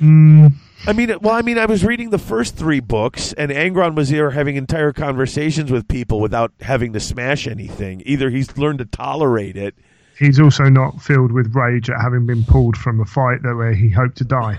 Mm, 0.04 0.48
mm, 0.50 0.52
I 0.86 0.92
mean, 0.92 1.14
well, 1.20 1.34
I 1.34 1.42
mean, 1.42 1.58
I 1.58 1.66
was 1.66 1.84
reading 1.84 2.10
the 2.10 2.18
first 2.18 2.56
three 2.56 2.80
books, 2.80 3.32
and 3.34 3.52
Angron 3.52 3.94
was 3.94 4.08
here 4.08 4.30
having 4.30 4.56
entire 4.56 4.92
conversations 4.92 5.70
with 5.70 5.86
people 5.86 6.18
without 6.20 6.52
having 6.60 6.92
to 6.94 7.00
smash 7.00 7.46
anything. 7.46 8.02
Either 8.04 8.30
he's 8.30 8.56
learned 8.58 8.80
to 8.80 8.84
tolerate 8.84 9.56
it, 9.56 9.76
he's 10.18 10.40
also 10.40 10.64
not 10.64 11.00
filled 11.00 11.30
with 11.30 11.54
rage 11.54 11.88
at 11.88 12.00
having 12.00 12.26
been 12.26 12.44
pulled 12.44 12.76
from 12.76 13.00
a 13.00 13.04
fight 13.04 13.42
that 13.42 13.54
where 13.54 13.72
he 13.74 13.90
hoped 13.90 14.16
to 14.18 14.24
die. 14.24 14.58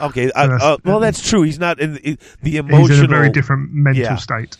Okay, 0.00 0.32
uh, 0.32 0.46
that's- 0.48 0.62
uh, 0.62 0.76
well, 0.84 0.98
that's 0.98 1.26
true. 1.28 1.42
He's 1.42 1.58
not 1.60 1.78
in 1.78 1.94
the, 1.94 2.18
the 2.42 2.56
emotional. 2.56 2.88
He's 2.88 2.98
in 2.98 3.04
a 3.04 3.08
very 3.08 3.30
different 3.30 3.72
mental 3.72 4.02
Yeah. 4.02 4.16
state. 4.16 4.56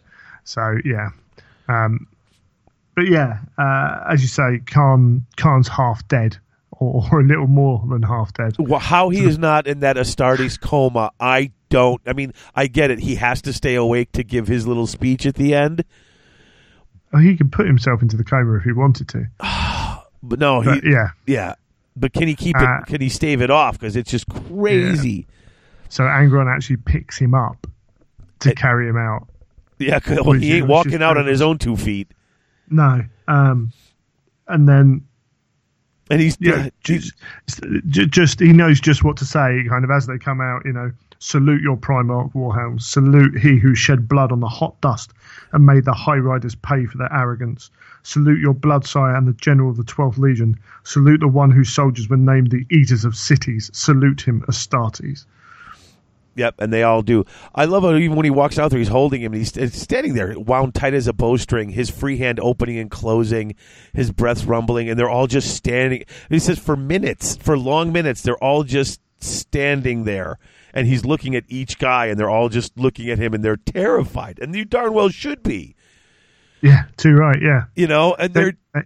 so 0.44 0.78
yeah, 0.84 1.10
um, 1.68 2.06
but 2.94 3.06
yeah, 3.06 3.40
uh, 3.58 4.04
as 4.08 4.22
you 4.22 4.28
say, 4.28 4.60
Kharn 4.64 5.22
Kharn's 5.36 5.68
half 5.68 6.08
dead, 6.08 6.38
or, 6.78 7.04
or 7.12 7.20
a 7.20 7.24
little 7.24 7.46
more 7.46 7.82
than 7.88 8.02
half 8.02 8.32
dead. 8.34 8.54
Well, 8.58 8.80
how 8.80 9.08
he 9.10 9.24
is 9.24 9.38
not 9.38 9.66
in 9.66 9.80
that 9.80 9.96
Astartes 9.96 10.60
coma, 10.60 11.10
I 11.20 11.52
don't. 11.68 12.00
I 12.06 12.12
mean, 12.12 12.32
I 12.54 12.66
get 12.66 12.90
it. 12.90 12.98
He 13.00 13.16
has 13.16 13.42
to 13.42 13.52
stay 13.52 13.74
awake 13.74 14.12
to 14.12 14.22
give 14.24 14.46
his 14.46 14.66
little 14.66 14.86
speech 14.86 15.26
at 15.26 15.34
the 15.34 15.54
end. 15.54 15.84
Oh, 17.12 17.18
he 17.18 17.36
could 17.36 17.52
put 17.52 17.66
himself 17.66 18.02
into 18.02 18.16
the 18.16 18.24
coma 18.24 18.56
if 18.58 18.64
he 18.64 18.72
wanted 18.72 19.08
to. 19.08 19.24
But 20.22 20.40
no, 20.40 20.60
But 20.64 20.82
he, 20.82 20.90
yeah, 20.90 21.10
yeah. 21.26 21.54
But 21.94 22.12
can 22.12 22.26
he 22.26 22.34
keep 22.34 22.56
Uh, 22.60 22.78
it? 22.80 22.86
Can 22.86 23.00
he 23.00 23.08
stave 23.08 23.40
it 23.42 23.50
off? 23.50 23.78
Because 23.78 23.94
it's 23.94 24.10
just 24.10 24.26
crazy. 24.28 25.26
so 25.88 26.02
Angron 26.04 26.52
actually 26.52 26.78
picks 26.78 27.16
him 27.18 27.32
up 27.32 27.66
to 28.40 28.50
It- 28.50 28.56
carry 28.56 28.88
him 28.88 28.96
out. 28.96 29.28
Yeah, 29.78 30.00
well, 30.08 30.32
he 30.32 30.54
ain't 30.54 30.66
walking 30.66 31.00
out 31.02 31.16
on 31.16 31.26
his 31.26 31.40
own 31.42 31.58
two 31.58 31.76
feet, 31.76 32.08
No, 32.70 33.04
um, 33.28 33.72
and 34.48 34.66
then 34.68 35.05
and 36.10 36.20
he's 36.20 36.36
yeah, 36.40 36.68
he's- 36.84 37.12
just, 37.88 38.10
just 38.10 38.40
he 38.40 38.52
knows 38.52 38.80
just 38.80 39.04
what 39.04 39.16
to 39.18 39.24
say. 39.24 39.64
Kind 39.68 39.84
of 39.84 39.90
as 39.90 40.06
they 40.06 40.18
come 40.18 40.40
out, 40.40 40.64
you 40.64 40.72
know, 40.72 40.92
salute 41.18 41.62
your 41.62 41.76
Primarch 41.76 42.32
Warhounds, 42.34 42.82
salute 42.82 43.38
he 43.38 43.58
who 43.58 43.74
shed 43.74 44.08
blood 44.08 44.32
on 44.32 44.40
the 44.40 44.48
hot 44.48 44.80
dust 44.80 45.12
and 45.52 45.66
made 45.66 45.84
the 45.84 45.92
High 45.94 46.16
Riders 46.18 46.54
pay 46.54 46.86
for 46.86 46.98
their 46.98 47.12
arrogance. 47.12 47.70
Salute 48.02 48.38
your 48.40 48.54
Bloodsire 48.54 49.16
and 49.16 49.26
the 49.26 49.32
General 49.32 49.70
of 49.70 49.76
the 49.76 49.84
Twelfth 49.84 50.18
Legion. 50.18 50.56
Salute 50.84 51.20
the 51.20 51.28
one 51.28 51.50
whose 51.50 51.74
soldiers 51.74 52.08
were 52.08 52.16
named 52.16 52.50
the 52.50 52.64
Eaters 52.70 53.04
of 53.04 53.16
Cities. 53.16 53.70
Salute 53.72 54.20
him, 54.20 54.42
Astartes. 54.48 55.24
Yep, 56.36 56.56
and 56.58 56.72
they 56.72 56.82
all 56.82 57.02
do. 57.02 57.24
I 57.54 57.64
love 57.64 57.82
how 57.82 57.94
even 57.96 58.14
when 58.16 58.24
he 58.24 58.30
walks 58.30 58.58
out 58.58 58.70
there, 58.70 58.78
he's 58.78 58.88
holding 58.88 59.22
him. 59.22 59.32
And 59.32 59.40
he's 59.40 59.54
he's 59.54 59.80
standing 59.80 60.14
there, 60.14 60.38
wound 60.38 60.74
tight 60.74 60.92
as 60.94 61.08
a 61.08 61.12
bowstring, 61.12 61.70
his 61.70 61.90
free 61.90 62.18
hand 62.18 62.38
opening 62.40 62.78
and 62.78 62.90
closing, 62.90 63.54
his 63.94 64.12
breath 64.12 64.44
rumbling, 64.44 64.88
and 64.90 64.98
they're 64.98 65.08
all 65.10 65.26
just 65.26 65.54
standing. 65.56 66.04
He 66.28 66.38
says 66.38 66.58
for 66.58 66.76
minutes, 66.76 67.36
for 67.36 67.58
long 67.58 67.92
minutes, 67.92 68.20
they're 68.22 68.36
all 68.44 68.64
just 68.64 69.00
standing 69.18 70.04
there, 70.04 70.38
and 70.74 70.86
he's 70.86 71.06
looking 71.06 71.34
at 71.34 71.44
each 71.48 71.78
guy, 71.78 72.06
and 72.06 72.20
they're 72.20 72.28
all 72.30 72.50
just 72.50 72.78
looking 72.78 73.08
at 73.08 73.18
him, 73.18 73.32
and 73.32 73.42
they're 73.42 73.56
terrified, 73.56 74.38
and 74.38 74.54
you 74.54 74.66
darn 74.66 74.92
well 74.92 75.08
should 75.08 75.42
be, 75.42 75.74
Yeah, 76.60 76.84
too 76.98 77.14
right. 77.14 77.40
Yeah, 77.40 77.64
you 77.74 77.86
know. 77.86 78.14
And 78.18 78.34
they, 78.34 78.40
they're 78.42 78.56
they, 78.74 78.80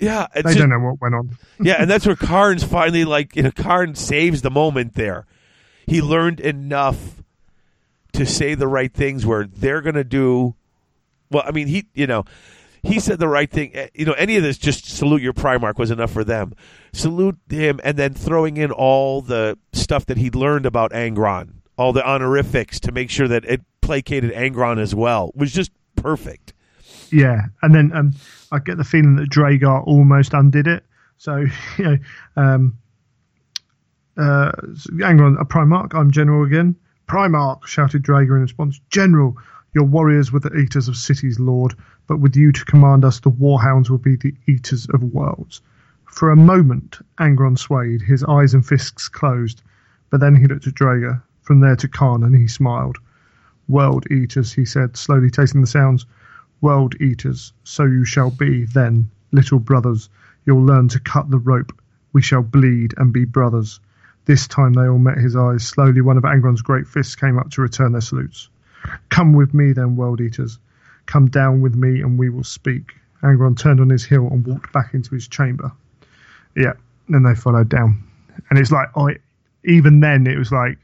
yeah, 0.00 0.28
it's 0.34 0.44
they 0.44 0.50
just- 0.54 0.58
don't 0.58 0.70
know 0.70 0.78
what 0.78 1.00
went 1.02 1.14
on. 1.14 1.36
yeah, 1.60 1.74
and 1.78 1.90
that's 1.90 2.06
where 2.06 2.16
Kharn's 2.16 2.64
finally 2.64 3.04
like 3.04 3.36
you 3.36 3.42
know 3.42 3.50
Karn 3.50 3.94
saves 3.94 4.40
the 4.40 4.50
moment 4.50 4.94
there. 4.94 5.26
He 5.90 6.00
learned 6.00 6.38
enough 6.38 7.20
to 8.12 8.24
say 8.24 8.54
the 8.54 8.68
right 8.68 8.92
things 8.92 9.26
where 9.26 9.44
they're 9.44 9.80
going 9.80 9.96
to 9.96 10.04
do 10.04 10.54
well, 11.32 11.42
I 11.44 11.50
mean, 11.50 11.66
he 11.66 11.86
you 11.94 12.06
know, 12.06 12.24
he 12.84 13.00
said 13.00 13.18
the 13.18 13.26
right 13.26 13.50
thing. 13.50 13.72
Eh, 13.74 13.88
You 13.94 14.04
know, 14.04 14.12
any 14.12 14.36
of 14.36 14.44
this 14.44 14.56
just 14.56 14.84
salute 14.84 15.20
your 15.20 15.32
Primarch 15.32 15.78
was 15.78 15.90
enough 15.90 16.12
for 16.12 16.22
them. 16.22 16.52
Salute 16.92 17.38
him 17.48 17.80
and 17.82 17.96
then 17.96 18.14
throwing 18.14 18.56
in 18.56 18.70
all 18.70 19.20
the 19.20 19.58
stuff 19.72 20.06
that 20.06 20.16
he'd 20.16 20.36
learned 20.36 20.64
about 20.64 20.92
Angron, 20.92 21.54
all 21.76 21.92
the 21.92 22.08
honorifics 22.08 22.78
to 22.80 22.92
make 22.92 23.10
sure 23.10 23.26
that 23.26 23.44
it 23.44 23.60
placated 23.80 24.32
Angron 24.32 24.78
as 24.78 24.94
well 24.94 25.32
was 25.34 25.52
just 25.52 25.72
perfect. 25.96 26.52
Yeah, 27.10 27.46
and 27.62 27.74
then 27.74 27.90
um, 27.96 28.12
I 28.52 28.60
get 28.60 28.76
the 28.76 28.84
feeling 28.84 29.16
that 29.16 29.28
Dreagher 29.28 29.84
almost 29.84 30.34
undid 30.34 30.68
it. 30.68 30.84
So 31.18 31.46
you 31.78 31.84
know, 31.84 31.98
um, 32.36 32.78
uh, 34.16 34.52
hang 35.00 35.20
on, 35.20 35.36
a 35.38 35.44
Primarch. 35.44 35.94
I'm 35.94 36.10
General 36.10 36.44
again. 36.44 36.76
Primarch 37.08 37.66
shouted 37.66 38.02
Dreagher 38.02 38.36
in 38.36 38.42
response. 38.42 38.80
General, 38.90 39.36
your 39.74 39.84
warriors 39.84 40.32
were 40.32 40.40
the 40.40 40.56
eaters 40.56 40.88
of 40.88 40.96
cities, 40.96 41.38
Lord, 41.38 41.74
but 42.06 42.18
with 42.18 42.36
you 42.36 42.52
to 42.52 42.64
command 42.64 43.04
us, 43.04 43.20
the 43.20 43.30
warhounds 43.30 43.88
will 43.88 43.98
be 43.98 44.16
the 44.16 44.34
eaters 44.46 44.86
of 44.92 45.02
worlds. 45.02 45.62
For 46.06 46.30
a 46.30 46.36
moment, 46.36 46.98
Angron 47.18 47.56
swayed, 47.56 48.02
his 48.02 48.24
eyes 48.24 48.52
and 48.52 48.66
fists 48.66 49.08
closed, 49.08 49.62
but 50.10 50.18
then 50.18 50.34
he 50.34 50.46
looked 50.46 50.66
at 50.66 50.74
Dreagher, 50.74 51.22
from 51.42 51.60
there 51.60 51.76
to 51.76 51.88
Kharn, 51.88 52.24
and 52.24 52.34
he 52.34 52.48
smiled. 52.48 52.98
World 53.68 54.10
eaters, 54.10 54.52
he 54.52 54.64
said, 54.64 54.96
slowly 54.96 55.30
tasting 55.30 55.60
the 55.60 55.66
sounds. 55.68 56.06
World 56.60 57.00
eaters, 57.00 57.52
so 57.62 57.84
you 57.84 58.04
shall 58.04 58.30
be 58.30 58.64
then, 58.64 59.08
little 59.30 59.60
brothers. 59.60 60.08
You'll 60.44 60.64
learn 60.64 60.88
to 60.88 60.98
cut 60.98 61.30
the 61.30 61.38
rope. 61.38 61.72
We 62.12 62.22
shall 62.22 62.42
bleed 62.42 62.94
and 62.96 63.12
be 63.12 63.24
brothers. 63.24 63.78
This 64.26 64.46
time 64.46 64.74
they 64.74 64.86
all 64.86 64.98
met 64.98 65.18
his 65.18 65.34
eyes. 65.34 65.66
Slowly, 65.66 66.00
one 66.00 66.16
of 66.16 66.24
Angron's 66.24 66.62
great 66.62 66.86
fists 66.86 67.16
came 67.16 67.38
up 67.38 67.50
to 67.50 67.62
return 67.62 67.92
their 67.92 68.00
salutes. 68.00 68.48
Come 69.08 69.32
with 69.32 69.54
me, 69.54 69.72
then, 69.72 69.96
world 69.96 70.20
eaters. 70.20 70.58
Come 71.06 71.28
down 71.28 71.60
with 71.60 71.74
me, 71.74 72.00
and 72.00 72.18
we 72.18 72.30
will 72.30 72.44
speak. 72.44 72.94
Angron 73.22 73.58
turned 73.58 73.80
on 73.80 73.90
his 73.90 74.04
heel 74.04 74.26
and 74.28 74.46
walked 74.46 74.72
back 74.72 74.94
into 74.94 75.14
his 75.14 75.28
chamber. 75.28 75.72
Yeah, 76.56 76.74
then 77.08 77.22
they 77.22 77.34
followed 77.34 77.68
down, 77.68 78.02
and 78.48 78.58
it's 78.58 78.70
like, 78.70 78.88
I, 78.96 79.16
even 79.64 80.00
then, 80.00 80.26
it 80.26 80.38
was 80.38 80.52
like, 80.52 80.78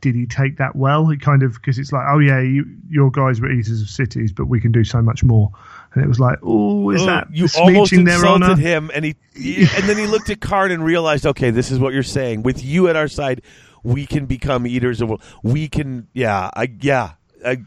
did 0.00 0.14
he 0.14 0.26
take 0.26 0.58
that 0.58 0.76
well? 0.76 1.10
It 1.10 1.20
kind 1.20 1.42
of 1.42 1.54
because 1.54 1.78
it's 1.78 1.92
like, 1.92 2.06
oh 2.08 2.18
yeah, 2.18 2.40
you, 2.40 2.66
your 2.88 3.10
guys 3.10 3.40
were 3.40 3.50
eaters 3.50 3.82
of 3.82 3.90
cities, 3.90 4.32
but 4.32 4.46
we 4.46 4.60
can 4.60 4.70
do 4.70 4.84
so 4.84 5.02
much 5.02 5.24
more. 5.24 5.50
And 5.94 6.04
it 6.04 6.08
was 6.08 6.20
like, 6.20 6.38
oh, 6.42 6.90
is 6.90 7.02
Oh, 7.02 7.06
that 7.06 7.28
you 7.32 7.48
almost 7.58 7.92
insulted 7.92 8.58
him, 8.58 8.90
and 8.94 9.04
he, 9.04 9.16
he- 9.34 9.60
and 9.62 9.84
then 9.88 9.96
he 9.96 10.06
looked 10.06 10.28
at 10.30 10.38
Kharn 10.40 10.70
and 10.70 10.84
realized, 10.84 11.26
okay, 11.26 11.50
this 11.50 11.70
is 11.70 11.78
what 11.78 11.94
you're 11.94 12.02
saying. 12.02 12.42
With 12.42 12.62
you 12.62 12.88
at 12.88 12.96
our 12.96 13.08
side, 13.08 13.42
we 13.82 14.04
can 14.06 14.26
become 14.26 14.66
eaters 14.66 15.00
of. 15.00 15.10
We 15.42 15.68
can, 15.68 16.08
yeah, 16.12 16.50
I, 16.54 16.70
yeah, 16.80 17.12
I, 17.44 17.58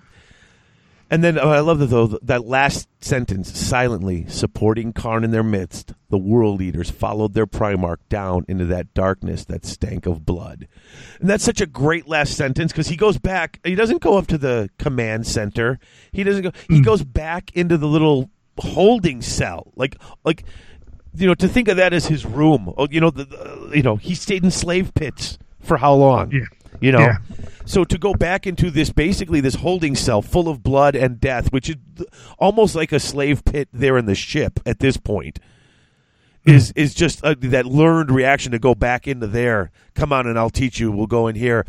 and 1.11 1.21
then 1.21 1.37
oh, 1.37 1.49
I 1.49 1.59
love 1.59 1.79
that 1.79 1.87
though 1.87 2.07
that 2.07 2.45
last 2.45 2.87
sentence. 3.01 3.51
Silently 3.59 4.25
supporting 4.29 4.93
Kharn 4.93 5.25
in 5.25 5.31
their 5.31 5.43
midst, 5.43 5.93
the 6.09 6.17
world 6.17 6.61
eaters 6.61 6.89
followed 6.89 7.33
their 7.33 7.45
Primarch 7.45 7.97
down 8.07 8.45
into 8.47 8.65
that 8.67 8.93
darkness 8.93 9.43
that 9.45 9.65
stank 9.65 10.05
of 10.05 10.25
blood. 10.25 10.69
And 11.19 11.29
that's 11.29 11.43
such 11.43 11.59
a 11.59 11.65
great 11.65 12.07
last 12.07 12.37
sentence 12.37 12.71
because 12.71 12.87
he 12.87 12.95
goes 12.95 13.17
back. 13.17 13.59
He 13.65 13.75
doesn't 13.75 14.01
go 14.01 14.17
up 14.17 14.27
to 14.27 14.37
the 14.37 14.69
command 14.79 15.27
center. 15.27 15.79
He 16.13 16.23
doesn't 16.23 16.43
go. 16.43 16.51
He 16.69 16.77
hmm. 16.77 16.83
goes 16.83 17.03
back 17.03 17.51
into 17.55 17.77
the 17.77 17.87
little 17.87 18.29
holding 18.57 19.21
cell. 19.21 19.73
Like 19.75 19.97
like 20.23 20.45
you 21.13 21.27
know 21.27 21.35
to 21.35 21.49
think 21.49 21.67
of 21.67 21.75
that 21.75 21.91
as 21.91 22.05
his 22.05 22.25
room. 22.25 22.73
Oh, 22.77 22.87
you 22.89 23.01
know 23.01 23.11
the, 23.11 23.25
the 23.25 23.71
you 23.75 23.83
know 23.83 23.97
he 23.97 24.15
stayed 24.15 24.45
in 24.45 24.51
slave 24.51 24.93
pits 24.93 25.37
for 25.59 25.75
how 25.75 25.93
long? 25.93 26.31
Yeah. 26.31 26.45
You 26.81 26.91
know. 26.91 26.99
Yeah. 26.99 27.17
So 27.65 27.85
to 27.85 27.97
go 27.97 28.13
back 28.13 28.45
into 28.47 28.69
this 28.69 28.89
basically 28.89 29.39
this 29.39 29.55
holding 29.55 29.95
cell 29.95 30.21
full 30.21 30.49
of 30.49 30.63
blood 30.63 30.95
and 30.95 31.19
death, 31.19 31.53
which 31.53 31.69
is 31.69 31.75
almost 32.37 32.75
like 32.75 32.91
a 32.91 32.99
slave 32.99 33.45
pit 33.45 33.69
there 33.71 33.97
in 33.97 34.05
the 34.05 34.15
ship 34.15 34.59
at 34.65 34.79
this 34.79 34.97
point. 34.97 35.39
Is 36.43 36.71
is 36.71 36.95
just 36.95 37.23
uh, 37.23 37.35
that 37.39 37.67
learned 37.67 38.09
reaction 38.09 38.51
to 38.51 38.57
go 38.57 38.73
back 38.73 39.07
into 39.07 39.27
there. 39.27 39.69
Come 39.93 40.11
on, 40.11 40.25
and 40.25 40.39
I'll 40.39 40.49
teach 40.49 40.79
you. 40.79 40.91
We'll 40.91 41.05
go 41.05 41.27
in 41.27 41.35
here, 41.35 41.67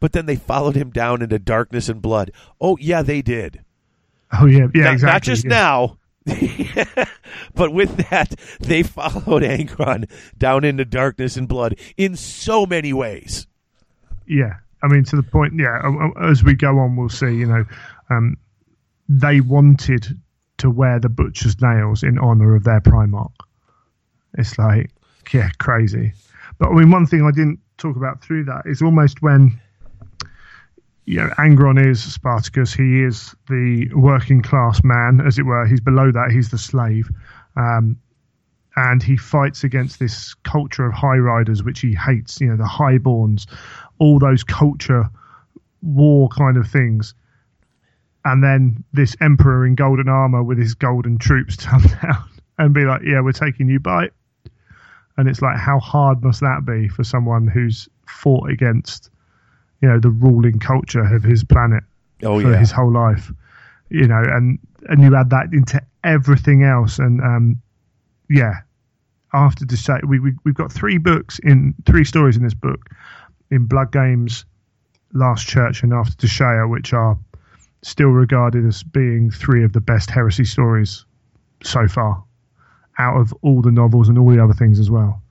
but 0.00 0.12
then 0.12 0.24
they 0.24 0.36
followed 0.36 0.76
him 0.76 0.88
down 0.88 1.20
into 1.20 1.38
darkness 1.38 1.90
and 1.90 2.00
blood. 2.00 2.30
Oh 2.58 2.78
yeah, 2.80 3.02
they 3.02 3.20
did. 3.20 3.62
Oh 4.32 4.46
yeah, 4.46 4.68
yeah, 4.74 4.84
Not- 4.84 4.92
exactly. 4.94 5.12
Not 5.12 5.22
just 5.22 5.44
yeah. 5.44 5.50
now, 5.50 5.98
but 7.54 7.74
with 7.74 8.08
that, 8.08 8.34
they 8.60 8.82
followed 8.82 9.42
Angron 9.42 10.10
down 10.38 10.64
into 10.64 10.86
darkness 10.86 11.36
and 11.36 11.46
blood 11.46 11.76
in 11.98 12.16
so 12.16 12.64
many 12.64 12.94
ways. 12.94 13.46
Yeah, 14.26 14.54
I 14.82 14.88
mean 14.88 15.04
to 15.04 15.16
the 15.16 15.22
point. 15.22 15.54
Yeah, 15.56 15.80
as 16.22 16.42
we 16.42 16.54
go 16.54 16.78
on, 16.78 16.96
we'll 16.96 17.08
see. 17.08 17.34
You 17.34 17.46
know, 17.46 17.64
um, 18.10 18.36
they 19.08 19.40
wanted 19.40 20.06
to 20.58 20.70
wear 20.70 20.98
the 21.00 21.08
butcher's 21.08 21.60
nails 21.60 22.02
in 22.02 22.18
honor 22.18 22.54
of 22.54 22.64
their 22.64 22.80
Primarch. 22.80 23.32
It's 24.38 24.58
like, 24.58 24.90
yeah, 25.32 25.50
crazy. 25.58 26.12
But 26.58 26.68
I 26.68 26.72
mean, 26.74 26.90
one 26.90 27.06
thing 27.06 27.22
I 27.22 27.30
didn't 27.30 27.60
talk 27.78 27.96
about 27.96 28.22
through 28.22 28.44
that 28.44 28.62
is 28.66 28.82
almost 28.82 29.22
when. 29.22 29.60
You 31.06 31.18
know, 31.18 31.28
Angron 31.36 31.78
is 31.86 32.02
Spartacus. 32.02 32.72
He 32.72 33.02
is 33.02 33.34
the 33.50 33.90
working 33.92 34.40
class 34.40 34.82
man, 34.82 35.20
as 35.20 35.38
it 35.38 35.42
were. 35.42 35.66
He's 35.66 35.82
below 35.82 36.10
that. 36.10 36.30
He's 36.30 36.48
the 36.48 36.56
slave. 36.56 37.10
Um, 37.56 37.98
and 38.76 39.02
he 39.02 39.16
fights 39.16 39.64
against 39.64 39.98
this 39.98 40.34
culture 40.44 40.86
of 40.86 40.94
high 40.94 41.16
riders, 41.16 41.62
which 41.62 41.80
he 41.80 41.94
hates. 41.94 42.40
You 42.40 42.48
know, 42.48 42.56
the 42.56 42.64
highborns, 42.64 43.46
all 43.98 44.18
those 44.18 44.44
culture 44.44 45.08
war 45.82 46.28
kind 46.28 46.56
of 46.56 46.68
things. 46.68 47.14
And 48.24 48.42
then 48.42 48.82
this 48.92 49.14
emperor 49.20 49.66
in 49.66 49.74
golden 49.74 50.08
armor 50.08 50.42
with 50.42 50.58
his 50.58 50.74
golden 50.74 51.18
troops 51.18 51.56
come 51.64 51.82
down 52.02 52.24
and 52.58 52.72
be 52.72 52.84
like, 52.84 53.02
"Yeah, 53.04 53.20
we're 53.20 53.32
taking 53.32 53.68
you 53.68 53.80
by." 53.80 54.08
And 55.16 55.28
it's 55.28 55.42
like, 55.42 55.56
how 55.56 55.78
hard 55.78 56.24
must 56.24 56.40
that 56.40 56.64
be 56.64 56.88
for 56.88 57.04
someone 57.04 57.46
who's 57.46 57.88
fought 58.08 58.50
against, 58.50 59.10
you 59.80 59.88
know, 59.88 60.00
the 60.00 60.10
ruling 60.10 60.58
culture 60.58 61.04
of 61.14 61.22
his 61.22 61.44
planet 61.44 61.84
Oh 62.22 62.40
for 62.40 62.52
yeah, 62.52 62.58
his 62.58 62.70
whole 62.72 62.92
life, 62.92 63.30
you 63.90 64.06
know, 64.06 64.22
and 64.22 64.58
and 64.88 65.02
you 65.02 65.14
add 65.14 65.30
that 65.30 65.52
into 65.52 65.80
everything 66.02 66.62
else, 66.62 66.98
and 66.98 67.20
um, 67.20 67.60
yeah, 68.30 68.60
after 69.32 69.64
Deshay, 69.64 70.04
we, 70.06 70.20
we 70.20 70.32
we've 70.44 70.54
got 70.54 70.72
three 70.72 70.98
books 70.98 71.38
in 71.40 71.74
three 71.86 72.04
stories 72.04 72.36
in 72.36 72.42
this 72.42 72.54
book, 72.54 72.88
in 73.50 73.66
Blood 73.66 73.92
Games, 73.92 74.44
Last 75.12 75.46
Church, 75.46 75.82
and 75.82 75.92
After 75.92 76.14
Desh'ea, 76.26 76.68
which 76.68 76.92
are 76.92 77.18
still 77.82 78.08
regarded 78.08 78.66
as 78.66 78.82
being 78.82 79.30
three 79.30 79.64
of 79.64 79.72
the 79.72 79.80
best 79.80 80.10
heresy 80.10 80.44
stories 80.44 81.04
so 81.62 81.86
far, 81.86 82.22
out 82.98 83.20
of 83.20 83.32
all 83.42 83.62
the 83.62 83.70
novels 83.70 84.08
and 84.08 84.18
all 84.18 84.30
the 84.30 84.42
other 84.42 84.54
things 84.54 84.78
as 84.78 84.90
well. 84.90 85.22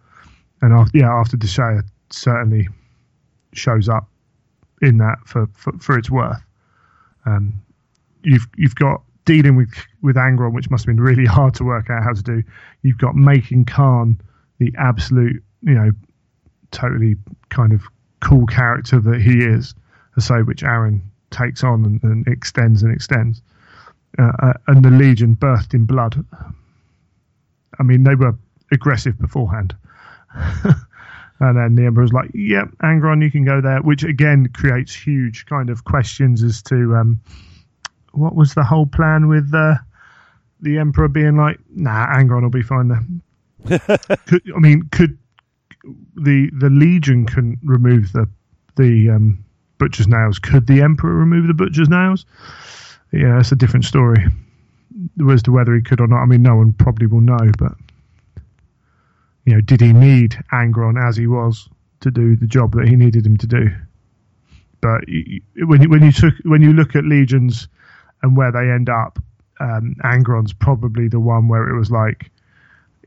And 0.61 0.73
after, 0.73 0.97
yeah, 0.97 1.11
After 1.11 1.35
Desh'ea 1.35 1.83
certainly 2.09 2.67
shows 3.53 3.89
up 3.89 4.07
in 4.81 4.97
that 4.97 5.17
for, 5.25 5.47
for, 5.53 5.73
for 5.79 5.97
its 5.97 6.09
worth. 6.09 6.41
Um, 7.25 7.61
you've 8.23 8.47
you've 8.57 8.75
got 8.75 9.01
dealing 9.25 9.55
with 9.55 9.73
with 10.01 10.15
Angron, 10.15 10.53
which 10.53 10.69
must 10.69 10.85
have 10.85 10.95
been 10.95 11.03
really 11.03 11.25
hard 11.37 11.53
to 11.55 11.63
work 11.63 11.89
out 11.89 12.03
how 12.03 12.13
to 12.13 12.23
do. 12.23 12.43
You've 12.81 12.97
got 12.97 13.15
making 13.15 13.65
Kharn 13.65 14.19
the 14.59 14.73
absolute, 14.77 15.43
you 15.61 15.73
know, 15.73 15.91
totally 16.71 17.15
kind 17.49 17.73
of 17.73 17.81
cool 18.23 18.45
character 18.45 18.99
that 18.99 19.21
he 19.21 19.39
is, 19.39 19.75
I 20.17 20.21
say, 20.21 20.41
which 20.41 20.63
Aaron 20.63 21.01
takes 21.31 21.63
on 21.63 21.85
and, 21.85 22.03
and 22.03 22.27
extends 22.27 22.83
and 22.83 22.93
extends. 22.93 23.41
Uh, 24.17 24.31
uh, 24.39 24.53
and 24.67 24.85
the 24.85 24.89
Legion 24.89 25.35
birthed 25.35 25.73
in 25.73 25.85
blood. 25.85 26.23
I 27.79 27.83
mean, 27.83 28.03
they 28.03 28.15
were 28.15 28.35
aggressive 28.71 29.19
beforehand. 29.19 29.75
and 31.39 31.57
then 31.57 31.75
the 31.75 31.85
Emperor 31.85 32.03
was 32.03 32.13
like, 32.13 32.29
yep, 32.33 32.69
Angron, 32.83 33.23
you 33.23 33.31
can 33.31 33.43
go 33.43 33.59
there, 33.59 33.81
which 33.81 34.03
again 34.03 34.49
creates 34.53 34.95
huge 34.95 35.45
kind 35.47 35.69
of 35.69 35.83
questions 35.83 36.43
as 36.43 36.61
to 36.63 36.95
um, 36.95 37.19
what 38.11 38.35
was 38.35 38.53
the 38.53 38.63
whole 38.63 38.85
plan 38.85 39.27
with 39.27 39.51
uh, 39.53 39.75
the 40.61 40.77
Emperor 40.77 41.07
being 41.07 41.35
like, 41.35 41.59
nah, 41.75 42.07
Angron 42.07 42.43
will 42.43 42.49
be 42.49 42.61
fine 42.61 42.87
there. 42.87 43.79
could, 44.27 44.41
I 44.55 44.59
mean, 44.59 44.83
could 44.91 45.17
the 46.15 46.49
the 46.57 46.69
Legion 46.69 47.25
can 47.25 47.59
remove 47.63 48.11
the 48.13 48.27
the 48.75 49.09
um, 49.09 49.43
butcher's 49.77 50.07
nails? 50.07 50.39
Could 50.39 50.67
the 50.67 50.81
Emperor 50.81 51.13
remove 51.13 51.47
the 51.47 51.53
butcher's 51.53 51.89
nails? 51.89 52.25
Yeah, 53.11 53.39
it's 53.39 53.51
a 53.51 53.55
different 53.55 53.85
story 53.85 54.25
as 55.29 55.43
to 55.43 55.51
whether 55.51 55.75
he 55.75 55.81
could 55.81 55.99
or 55.99 56.07
not. 56.07 56.21
I 56.21 56.25
mean, 56.25 56.41
no 56.41 56.55
one 56.55 56.73
probably 56.73 57.07
will 57.07 57.21
know, 57.21 57.51
but 57.57 57.73
you 59.45 59.53
know, 59.53 59.61
did 59.61 59.81
he 59.81 59.93
need 59.93 60.37
Angron 60.51 61.01
as 61.01 61.17
he 61.17 61.27
was 61.27 61.67
to 61.99 62.11
do 62.11 62.35
the 62.35 62.47
job 62.47 62.73
that 62.75 62.87
he 62.87 62.95
needed 62.95 63.25
him 63.25 63.37
to 63.37 63.47
do? 63.47 63.69
But 64.81 65.01
when 65.57 65.81
you, 65.81 65.89
when 65.89 66.03
you 66.03 66.11
took 66.11 66.33
when 66.43 66.61
you 66.61 66.73
look 66.73 66.95
at 66.95 67.05
legions 67.05 67.67
and 68.21 68.35
where 68.35 68.51
they 68.51 68.69
end 68.69 68.89
up, 68.89 69.19
um, 69.59 69.95
Angron's 70.03 70.53
probably 70.53 71.07
the 71.07 71.19
one 71.19 71.47
where 71.47 71.69
it 71.69 71.77
was 71.77 71.91
like, 71.91 72.31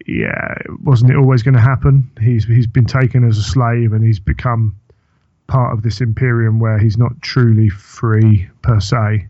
yeah, 0.07 0.55
wasn't 0.85 1.11
it 1.11 1.16
always 1.16 1.43
going 1.43 1.55
to 1.55 1.61
happen? 1.61 2.11
He's 2.20 2.45
he's 2.45 2.66
been 2.66 2.87
taken 2.87 3.27
as 3.28 3.39
a 3.39 3.43
slave 3.43 3.93
and 3.93 4.05
he's 4.05 4.20
become 4.20 4.77
part 5.49 5.73
of 5.73 5.83
this 5.83 6.01
imperium 6.01 6.59
where 6.59 6.78
he's 6.78 6.97
not 6.99 7.20
truly 7.23 7.69
free 7.69 8.49
per 8.62 8.81
se, 8.81 9.27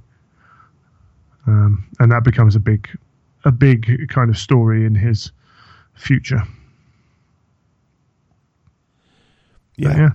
um, 1.47 1.85
and 1.99 2.11
that 2.13 2.25
becomes 2.25 2.57
a 2.57 2.61
big 2.61 2.89
a 3.45 3.53
big 3.53 4.09
kind 4.09 4.29
of 4.31 4.37
story 4.39 4.85
in 4.85 4.95
his 4.95 5.31
future. 5.95 6.43
But 9.79 9.93
Yeah, 9.93 9.97
yeah. 9.99 10.11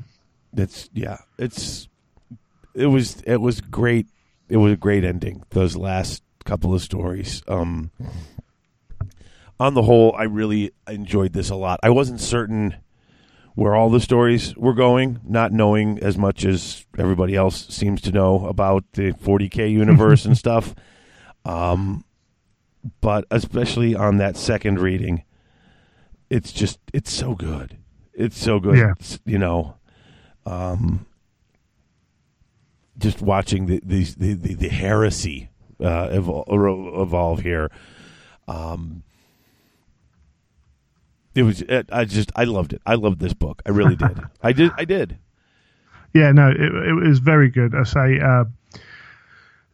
it's 0.64 0.90
yeah, 0.94 1.18
it's 1.38 1.88
it 2.74 2.88
was 2.88 3.22
it 3.22 3.42
was 3.42 3.62
great. 3.62 4.08
It 4.50 4.58
was 4.58 4.74
a 4.74 4.78
great 4.78 5.04
ending. 5.04 5.44
Those 5.52 5.76
last 5.76 6.24
couple 6.46 6.74
of 6.74 6.82
stories. 6.82 7.42
Um, 7.48 7.92
on 9.62 9.76
the 9.76 9.84
whole, 9.84 10.16
I 10.18 10.24
really 10.24 10.72
enjoyed 10.88 11.34
this 11.34 11.52
a 11.52 11.56
lot. 11.56 11.80
I 11.84 11.92
wasn't 11.92 12.20
certain 12.20 12.78
where 13.54 13.76
all 13.76 13.92
the 13.92 14.00
stories 14.00 14.56
were 14.58 14.74
going, 14.74 15.20
not 15.24 15.52
knowing 15.52 16.00
as 16.00 16.18
much 16.18 16.46
as 16.46 16.84
everybody 16.98 17.36
else 17.36 17.68
seems 17.68 18.02
to 18.02 18.12
know 18.12 18.48
about 18.48 18.84
the 18.94 19.12
40k 19.12 19.72
universe 19.84 20.26
and 20.26 20.36
stuff. 20.36 20.74
Um, 21.46 22.04
but 23.02 23.26
especially 23.30 23.94
on 23.94 24.18
that 24.18 24.36
second 24.36 24.80
reading, 24.80 25.26
it's 26.32 26.52
just 26.52 26.80
it's 26.92 27.14
so 27.14 27.36
good. 27.36 27.78
It's 28.16 28.40
so 28.40 28.60
good. 28.60 28.78
Yeah. 28.80 28.94
It's, 29.00 29.20
you 29.26 29.38
know, 29.38 29.76
um, 30.48 31.06
just 32.98 33.22
watching 33.22 33.68
the 33.68 33.80
the, 33.86 34.06
the, 34.18 34.56
the 34.56 34.70
heresy 34.70 35.52
uh, 35.80 36.08
evol- 36.08 37.00
evolve 37.00 37.42
here. 37.42 37.70
Um, 38.48 39.04
it 41.36 41.44
was. 41.44 41.62
It, 41.62 41.90
I 41.92 42.06
just. 42.06 42.32
I 42.36 42.44
loved 42.44 42.74
it. 42.74 42.82
I 42.86 42.96
loved 42.96 43.20
this 43.20 43.34
book. 43.34 43.62
I 43.66 43.70
really 43.70 43.96
did. 43.96 44.20
I 44.42 44.52
did. 44.52 44.72
I 44.78 44.86
did. 44.86 45.18
Yeah, 46.14 46.32
no, 46.32 46.50
it, 46.50 46.60
it 46.60 47.08
was 47.08 47.20
very 47.20 47.50
good. 47.50 47.74
I 47.74 47.84
say 47.84 48.20
uh, 48.20 48.44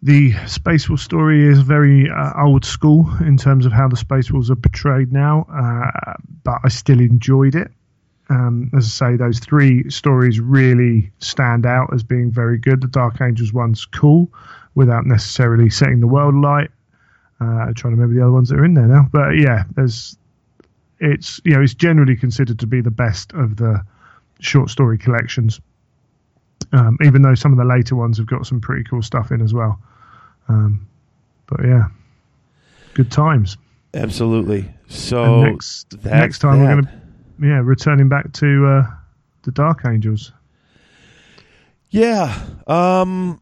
the 0.04 0.34
Space 0.46 0.88
Wolf 0.88 1.02
story 1.02 1.48
is 1.48 1.60
very 1.60 2.10
uh, 2.10 2.34
old 2.40 2.64
school 2.64 3.10
in 3.22 3.38
terms 3.38 3.66
of 3.66 3.72
how 3.72 3.88
the 3.88 3.98
Space 3.98 4.32
Wolves 4.32 4.52
are 4.52 4.56
portrayed 4.56 5.12
now, 5.12 5.48
uh, 5.52 6.14
but 6.44 6.60
I 6.64 6.70
still 6.70 7.00
enjoyed 7.00 7.56
it. 7.56 7.72
Um, 8.30 8.70
as 8.78 8.86
I 8.86 9.12
say, 9.12 9.16
those 9.18 9.40
three 9.40 9.90
stories 9.90 10.40
really 10.40 11.12
stand 11.20 11.66
out 11.66 11.94
as 11.94 12.04
being 12.04 12.30
very 12.30 12.58
good. 12.58 12.82
The 12.82 12.88
Dark 12.88 13.22
Angels 13.22 13.54
one's 13.54 13.86
cool 13.86 14.32
without 14.76 15.06
necessarily 15.06 15.70
setting 15.70 16.02
the 16.02 16.08
world 16.08 16.36
alight. 16.36 16.70
Uh, 17.40 17.46
I'm 17.46 17.74
trying 17.74 17.96
to 17.96 18.02
remember 18.02 18.16
the 18.16 18.22
other 18.22 18.34
ones 18.34 18.50
that 18.50 18.60
are 18.60 18.66
in 18.66 18.74
there 18.74 18.88
now, 18.88 19.08
but 19.12 19.32
yeah, 19.32 19.64
there's 19.76 20.18
it's 21.00 21.40
you 21.44 21.54
know 21.54 21.62
it's 21.62 21.74
generally 21.74 22.16
considered 22.16 22.60
to 22.60 22.68
be 22.68 22.82
the 22.82 22.92
best 22.92 23.34
of 23.34 23.58
the 23.58 23.82
short 24.40 24.70
story 24.70 24.98
collections 24.98 25.60
um, 26.74 26.98
even 27.04 27.22
though 27.22 27.36
some 27.36 27.52
of 27.52 27.58
the 27.58 27.66
later 27.66 27.96
ones 27.96 28.18
have 28.18 28.28
got 28.28 28.46
some 28.46 28.60
pretty 28.60 28.84
cool 28.84 29.02
stuff 29.02 29.32
in 29.32 29.42
as 29.42 29.54
well. 29.54 29.80
Um, 30.50 30.88
but 31.48 31.66
yeah, 31.66 31.88
good 32.94 33.12
times. 33.12 33.58
Absolutely. 33.94 34.70
So 34.90 35.42
and 35.42 35.54
next 35.54 36.04
next 36.04 36.40
time 36.40 36.60
we're 36.60 36.74
going 36.74 36.86
to 36.86 37.02
yeah 37.42 37.62
returning 37.64 38.10
back 38.10 38.32
to 38.34 38.66
uh, 38.68 38.92
the 39.44 39.52
Dark 39.52 39.86
Angels. 39.86 40.32
Yeah. 41.90 42.38
Um 42.68 43.42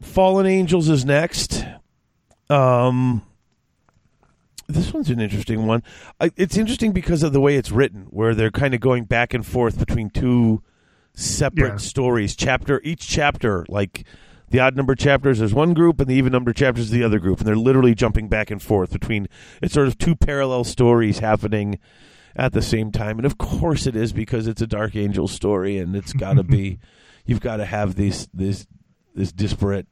Fallen 0.00 0.46
Angels 0.46 0.88
is 0.88 1.04
next. 1.04 1.64
Um 2.50 3.22
this 4.68 4.92
one's 4.92 5.10
an 5.10 5.20
interesting 5.20 5.66
one. 5.66 5.82
It's 6.36 6.56
interesting 6.56 6.92
because 6.92 7.22
of 7.22 7.32
the 7.32 7.40
way 7.40 7.56
it's 7.56 7.70
written, 7.70 8.06
where 8.10 8.34
they're 8.34 8.50
kind 8.50 8.74
of 8.74 8.80
going 8.80 9.04
back 9.04 9.34
and 9.34 9.44
forth 9.46 9.78
between 9.78 10.10
two 10.10 10.62
separate 11.14 11.68
Yeah. 11.68 11.76
stories. 11.76 12.34
Chapter 12.36 12.80
each 12.82 13.06
chapter, 13.06 13.64
like 13.68 14.04
the 14.50 14.60
odd 14.60 14.76
number 14.76 14.94
chapters 14.94 15.40
is 15.40 15.52
one 15.54 15.74
group, 15.74 16.00
and 16.00 16.08
the 16.08 16.14
even 16.14 16.32
number 16.32 16.52
chapters 16.52 16.86
is 16.86 16.90
the 16.90 17.02
other 17.04 17.18
group, 17.18 17.38
and 17.38 17.46
they're 17.46 17.56
literally 17.56 17.94
jumping 17.94 18.28
back 18.28 18.50
and 18.50 18.62
forth 18.62 18.92
between. 18.92 19.28
It's 19.62 19.74
sort 19.74 19.86
of 19.88 19.98
two 19.98 20.16
parallel 20.16 20.64
stories 20.64 21.18
happening 21.20 21.78
at 22.36 22.52
the 22.52 22.62
same 22.62 22.90
time, 22.90 23.18
and 23.18 23.26
of 23.26 23.38
course 23.38 23.86
it 23.86 23.94
is 23.94 24.12
because 24.12 24.46
it's 24.48 24.62
a 24.62 24.66
Dark 24.66 24.96
Angel 24.96 25.28
story, 25.28 25.78
and 25.78 25.94
it's 25.94 26.12
got 26.12 26.34
to 26.34 26.42
be. 26.42 26.78
You've 27.26 27.40
got 27.40 27.56
to 27.56 27.64
have 27.64 27.94
these 27.94 28.28
this 28.34 28.66
this 29.14 29.32
disparate 29.32 29.86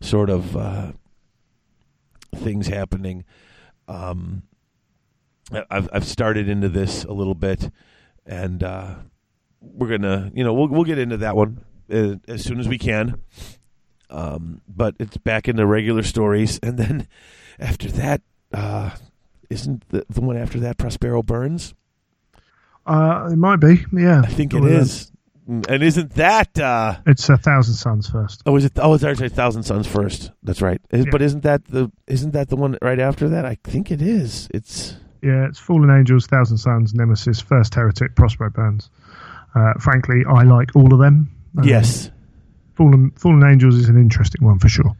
sort 0.00 0.30
of 0.30 0.56
uh, 0.56 0.92
things 2.34 2.68
happening. 2.68 3.24
Um, 3.90 4.42
I've 5.68 5.88
I've 5.92 6.04
started 6.06 6.48
into 6.48 6.68
this 6.68 7.04
a 7.04 7.12
little 7.12 7.34
bit, 7.34 7.70
and 8.24 8.62
uh, 8.62 8.94
we're 9.60 9.88
gonna 9.88 10.30
you 10.32 10.44
know 10.44 10.54
we'll 10.54 10.68
we'll 10.68 10.84
get 10.84 10.98
into 10.98 11.16
that 11.18 11.34
one 11.34 11.64
uh, 11.92 12.14
as 12.28 12.44
soon 12.44 12.60
as 12.60 12.68
we 12.68 12.78
can. 12.78 13.20
Um, 14.08 14.60
but 14.68 14.94
it's 14.98 15.16
back 15.16 15.48
into 15.48 15.66
regular 15.66 16.02
stories, 16.04 16.60
and 16.62 16.78
then 16.78 17.08
after 17.58 17.88
that, 17.88 18.22
uh, 18.52 18.90
isn't 19.50 19.88
the 19.88 20.06
the 20.08 20.20
one 20.20 20.36
after 20.36 20.60
that 20.60 20.78
Prospero 20.78 21.22
Burns? 21.24 21.74
Uh, 22.86 23.28
it 23.32 23.36
might 23.36 23.56
be, 23.56 23.84
yeah. 23.92 24.22
I 24.24 24.28
think 24.28 24.54
it 24.54 24.64
is, 24.64 25.12
and 25.68 25.82
isn't 25.82 26.14
that? 26.14 26.58
Uh, 26.58 26.96
It's 27.06 27.28
a 27.28 27.36
Thousand 27.36 27.74
Sons 27.74 28.08
first. 28.08 28.42
Oh, 28.46 28.56
is 28.56 28.64
it? 28.64 28.72
Oh, 28.76 28.94
it's 28.94 29.04
actually 29.04 29.28
Thousand 29.30 29.64
Sons 29.64 29.86
first. 29.86 30.30
That's 30.42 30.62
right. 30.62 30.80
Is- 30.90 31.04
Yeah. 31.04 31.10
But 31.10 31.22
isn't 31.22 31.42
that 31.42 31.64
the? 31.66 31.90
Isn't 32.06 32.32
that 32.32 32.48
the 32.48 32.56
one 32.56 32.76
right 32.82 32.98
after 33.00 33.28
that? 33.30 33.44
I 33.44 33.56
think 33.64 33.90
it 33.90 34.00
is. 34.02 34.48
It's 34.54 34.96
Yeah, 35.22 35.46
it's 35.48 35.58
Fallen 35.58 35.90
Angels, 35.90 36.26
Thousand 36.26 36.58
Sons, 36.58 36.94
Nemesis, 36.94 37.40
First 37.40 37.74
Heretic, 37.74 38.14
Prospero 38.16 38.50
Burns. 38.50 38.88
Uh, 39.54 39.74
frankly, 39.80 40.22
I 40.28 40.44
like 40.44 40.74
all 40.76 40.92
of 40.94 41.00
them. 41.00 41.28
Um, 41.58 41.64
yes. 41.64 42.10
Fallen 42.74 43.10
Fallen 43.16 43.44
Angels 43.44 43.74
is 43.76 43.88
an 43.88 43.96
interesting 43.98 44.44
one 44.44 44.58
for 44.58 44.68
sure. 44.68 44.92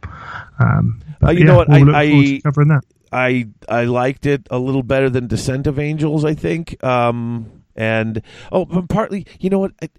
Um, 0.59 1.01
but 1.19 1.29
Uh, 1.29 1.31
you 1.31 1.39
yeah, 1.39 1.45
know 1.45 1.55
what? 1.57 1.69
we'll 1.69 1.77
I- 1.95 2.03
look 2.05 2.09
forward 2.11 2.25
to 2.25 2.35
I- 2.35 2.41
covering 2.43 2.67
that. 2.67 2.83
I 3.13 3.47
I 3.67 3.83
liked 3.85 4.25
it 4.25 4.47
a 4.51 4.57
little 4.59 4.83
better 4.83 5.09
than 5.09 5.27
Descent 5.27 5.67
of 5.67 5.79
Angels. 5.79 6.23
I 6.23 6.33
think. 6.33 6.81
Um, 6.83 7.45
and 7.75 8.21
oh, 8.51 8.65
but 8.65 8.87
partly, 8.89 9.25
you 9.39 9.49
know 9.49 9.59
what? 9.59 9.71
I, 9.81 9.89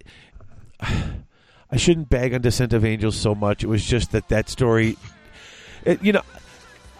I 0.82 1.76
shouldn't 1.76 2.10
bag 2.10 2.34
on 2.34 2.42
Descent 2.42 2.72
of 2.72 2.84
Angels 2.84 3.16
so 3.16 3.34
much. 3.34 3.64
It 3.64 3.68
was 3.68 3.84
just 3.84 4.12
that 4.12 4.28
that 4.28 4.48
story. 4.48 4.96
It, 5.84 6.02
you 6.02 6.12
know, 6.12 6.22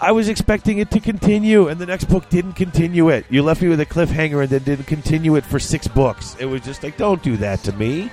I 0.01 0.13
was 0.13 0.29
expecting 0.29 0.79
it 0.79 0.91
to 0.93 1.01
continue, 1.01 1.69
and 1.69 1.81
the 1.81 1.87
next 1.87 2.07
book 2.07 2.29
didn't 2.29 2.55
continue 2.55 3.09
it. 3.11 3.27
You 3.31 3.43
left 3.43 3.63
me 3.63 3.69
with 3.69 3.81
a 3.81 3.87
cliffhanger, 3.87 4.41
and 4.41 4.51
then 4.51 4.63
didn't 4.63 4.87
continue 4.87 5.37
it 5.37 5.45
for 5.45 5.59
six 5.59 5.87
books. 5.87 6.37
It 6.41 6.47
was 6.47 6.63
just 6.63 6.83
like, 6.83 6.97
don't 6.97 7.23
do 7.23 7.37
that 7.37 7.63
to 7.65 7.73
me. 7.73 8.11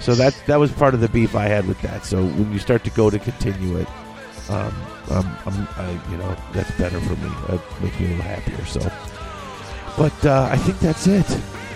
So 0.00 0.14
that 0.16 0.34
that 0.46 0.56
was 0.56 0.72
part 0.72 0.94
of 0.94 1.00
the 1.00 1.08
beef 1.08 1.36
I 1.36 1.44
had 1.44 1.66
with 1.68 1.80
that. 1.82 2.04
So 2.04 2.24
when 2.24 2.52
you 2.52 2.58
start 2.58 2.82
to 2.84 2.90
go 2.90 3.08
to 3.08 3.18
continue 3.18 3.76
it, 3.76 3.88
um, 4.50 4.74
um, 5.10 5.36
I'm, 5.46 5.68
I, 5.76 5.90
you 6.10 6.16
know, 6.16 6.36
that's 6.52 6.70
better 6.72 7.00
for 7.00 7.14
me. 7.16 7.30
It 7.50 7.60
makes 7.82 8.00
me 8.00 8.06
a 8.06 8.08
little 8.08 8.24
happier. 8.24 8.64
So, 8.64 8.80
but 9.96 10.26
uh, 10.26 10.48
I 10.50 10.56
think 10.56 10.80
that's 10.80 11.06
it, 11.06 11.30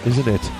isn't 0.07 0.27
it? 0.27 0.51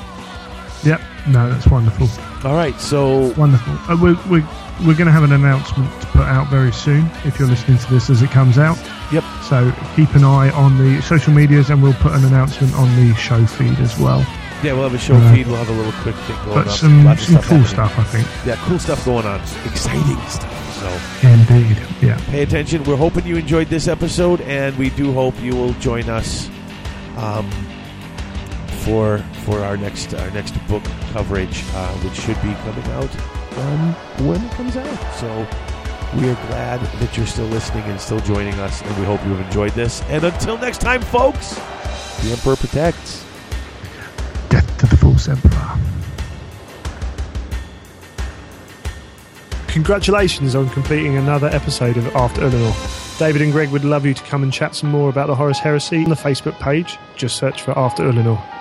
Yep. 0.85 1.01
No, 1.29 1.51
that's 1.51 1.67
wonderful. 1.67 2.09
All 2.49 2.55
right. 2.55 2.79
So 2.81 3.33
Wonderful. 3.35 3.73
Uh, 3.89 3.97
we're 4.01 4.15
we're, 4.31 4.47
we're 4.87 4.95
going 4.95 5.07
to 5.07 5.13
have 5.13 5.25
an 5.25 5.33
announcement 5.33 5.91
to 6.01 6.07
put 6.09 6.23
out 6.23 6.49
very 6.49 6.73
soon 6.73 7.07
if 7.25 7.39
you're 7.39 7.49
listening 7.49 7.79
to 7.79 7.91
this 7.93 8.11
as 8.11 8.23
it 8.23 8.31
comes 8.31 8.59
out. 8.59 8.79
Yep. 9.13 9.25
So 9.49 9.73
keep 9.97 10.15
an 10.15 10.23
eye 10.25 10.51
on 10.51 10.79
the 10.79 11.01
social 11.03 11.33
medias 11.33 11.71
and 11.71 11.83
we'll 11.83 11.95
put 11.95 12.13
an 12.13 12.25
announcement 12.25 12.75
on 12.75 12.89
the 12.97 13.15
show 13.17 13.45
feed 13.47 13.79
as 13.81 13.99
well. 13.99 14.21
yeah, 14.63 14.73
we'll 14.73 14.83
have 14.85 14.95
a 14.95 14.99
show 14.99 15.15
Uh, 15.17 15.33
feed. 15.35 15.47
We'll 15.47 15.57
have 15.57 15.69
a 15.69 15.73
little 15.73 15.93
quick 16.03 16.15
thing 16.27 16.37
going 16.45 16.55
But 16.59 16.69
on. 16.69 16.73
some, 16.75 17.03
some 17.17 17.35
cool 17.43 17.59
happening. 17.59 17.65
stuff, 17.65 17.99
I 17.99 18.05
think. 18.05 18.29
Yeah, 18.47 18.57
cool 18.67 18.79
stuff 18.79 19.05
going 19.05 19.27
on. 19.27 19.41
Exciting 19.65 20.19
stuff. 20.29 20.53
So. 20.77 21.29
Indeed. 21.29 21.79
Yeah. 22.03 22.21
pay 22.31 22.43
attention. 22.43 22.85
We're 22.85 22.97
hoping 22.97 23.27
you 23.27 23.37
enjoyed 23.37 23.69
this 23.69 23.89
episode, 23.89 24.41
and 24.43 24.77
we 24.77 24.91
do 24.91 25.13
hope 25.13 25.35
you 25.41 25.55
will 25.57 25.73
join 25.75 26.09
us 26.11 26.49
um, 27.17 27.49
for 28.87 29.19
for 29.45 29.59
our 29.61 29.77
next 29.77 30.15
our 30.15 30.31
next 30.31 30.55
book 30.69 30.85
coverage, 31.13 31.65
uh, 31.75 31.93
which 31.99 32.15
should 32.15 32.41
be 32.41 32.55
coming 32.63 32.87
out 32.93 33.11
um, 33.59 33.93
when 34.27 34.41
it 34.43 34.53
comes 34.53 34.77
out. 34.77 35.15
So 35.15 35.29
we 36.15 36.29
are 36.31 36.39
glad 36.47 36.81
that 37.01 37.17
you're 37.17 37.27
still 37.27 37.47
listening 37.47 37.83
and 37.85 38.01
still 38.01 38.21
joining 38.21 38.55
us, 38.55 38.81
and 38.83 38.97
we 38.97 39.05
hope 39.05 39.23
you 39.25 39.35
have 39.35 39.45
enjoyed 39.45 39.73
this. 39.73 40.03
And 40.05 40.23
until 40.25 40.57
next 40.57 40.81
time, 40.81 41.03
folks, 41.03 41.55
the 42.23 42.31
Emperor 42.31 42.55
protects. 42.57 43.25
Death 44.49 44.79
to 44.79 44.87
the 44.87 44.97
False 44.97 45.29
Emperor. 45.29 45.79
Congratulations 49.67 50.55
on 50.55 50.71
completing 50.71 51.17
another 51.17 51.49
episode 51.49 51.97
of 51.97 52.07
After 52.15 52.43
Ullanor. 52.43 53.19
David 53.19 53.43
and 53.43 53.53
Greg 53.53 53.71
would 53.71 53.85
love 53.85 54.07
you 54.07 54.15
to 54.15 54.23
come 54.23 54.43
and 54.43 54.53
chat 54.53 54.75
some 54.75 54.91
more 54.91 55.11
about 55.11 55.27
the 55.27 55.35
Horus 55.35 55.59
Heresy 55.59 56.05
on 56.05 56.11
the 56.11 56.15
Facebook 56.15 56.59
page. 56.61 56.97
Just 57.17 57.37
search 57.37 57.63
for 57.63 57.77
After 57.77 58.05
Ullanor. 58.05 58.56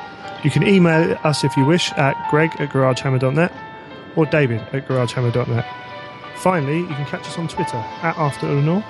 You 0.46 0.52
can 0.52 0.68
email 0.68 1.18
us 1.24 1.44
if 1.44 1.58
you 1.58 1.66
wish 1.66 1.92
at 1.94 2.16
greg 2.30 2.52
at 2.60 2.70
garagehammer.net 2.70 3.52
or 4.16 4.28
david 4.28 4.62
at 4.74 4.88
garagehammer.net. 4.88 5.66
Finally, 6.36 6.82
you 6.82 6.86
can 6.86 7.06
catch 7.08 7.26
us 7.28 7.40
on 7.40 7.48
Twitter 7.48 7.78
at 7.78 8.16
After 8.16 8.46
Ullanor, 8.46 8.84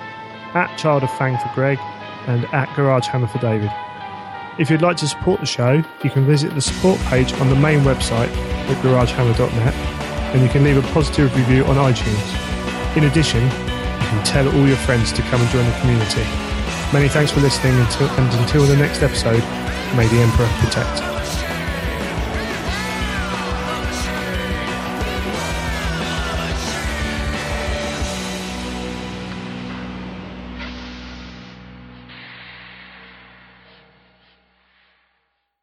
at 0.54 0.78
Child 0.78 1.04
of 1.04 1.18
Fang 1.18 1.38
for 1.38 1.50
Greg, 1.56 1.80
and 2.28 2.44
at 2.54 2.68
Garagehammer 2.76 3.32
for 3.32 3.38
David. 3.40 3.72
If 4.60 4.70
you'd 4.70 4.82
like 4.82 4.98
to 4.98 5.08
support 5.08 5.40
the 5.40 5.46
show, 5.46 5.82
you 6.04 6.10
can 6.10 6.26
visit 6.26 6.54
the 6.54 6.62
support 6.62 7.00
page 7.08 7.32
on 7.40 7.48
the 7.48 7.56
main 7.56 7.80
website 7.86 8.36
at 8.36 8.84
garagehammer.net 8.84 9.74
and 10.36 10.44
you 10.44 10.50
can 10.50 10.66
leave 10.66 10.76
a 10.76 10.88
positive 10.92 11.34
review 11.38 11.64
on 11.64 11.78
iTunes. 11.78 12.98
In 12.98 13.06
addition, 13.06 13.42
you 13.44 14.08
can 14.12 14.26
tell 14.26 14.54
all 14.54 14.68
your 14.68 14.76
friends 14.76 15.14
to 15.14 15.22
come 15.22 15.40
and 15.40 15.50
join 15.52 15.66
the 15.66 15.80
community. 15.80 16.24
Many 16.92 17.08
thanks 17.08 17.32
for 17.32 17.40
listening 17.40 17.80
until, 17.80 18.10
and 18.10 18.34
until 18.42 18.66
the 18.66 18.76
next 18.76 19.02
episode, 19.02 19.40
may 19.96 20.06
the 20.10 20.20
Emperor 20.20 20.50
protect. 20.60 21.15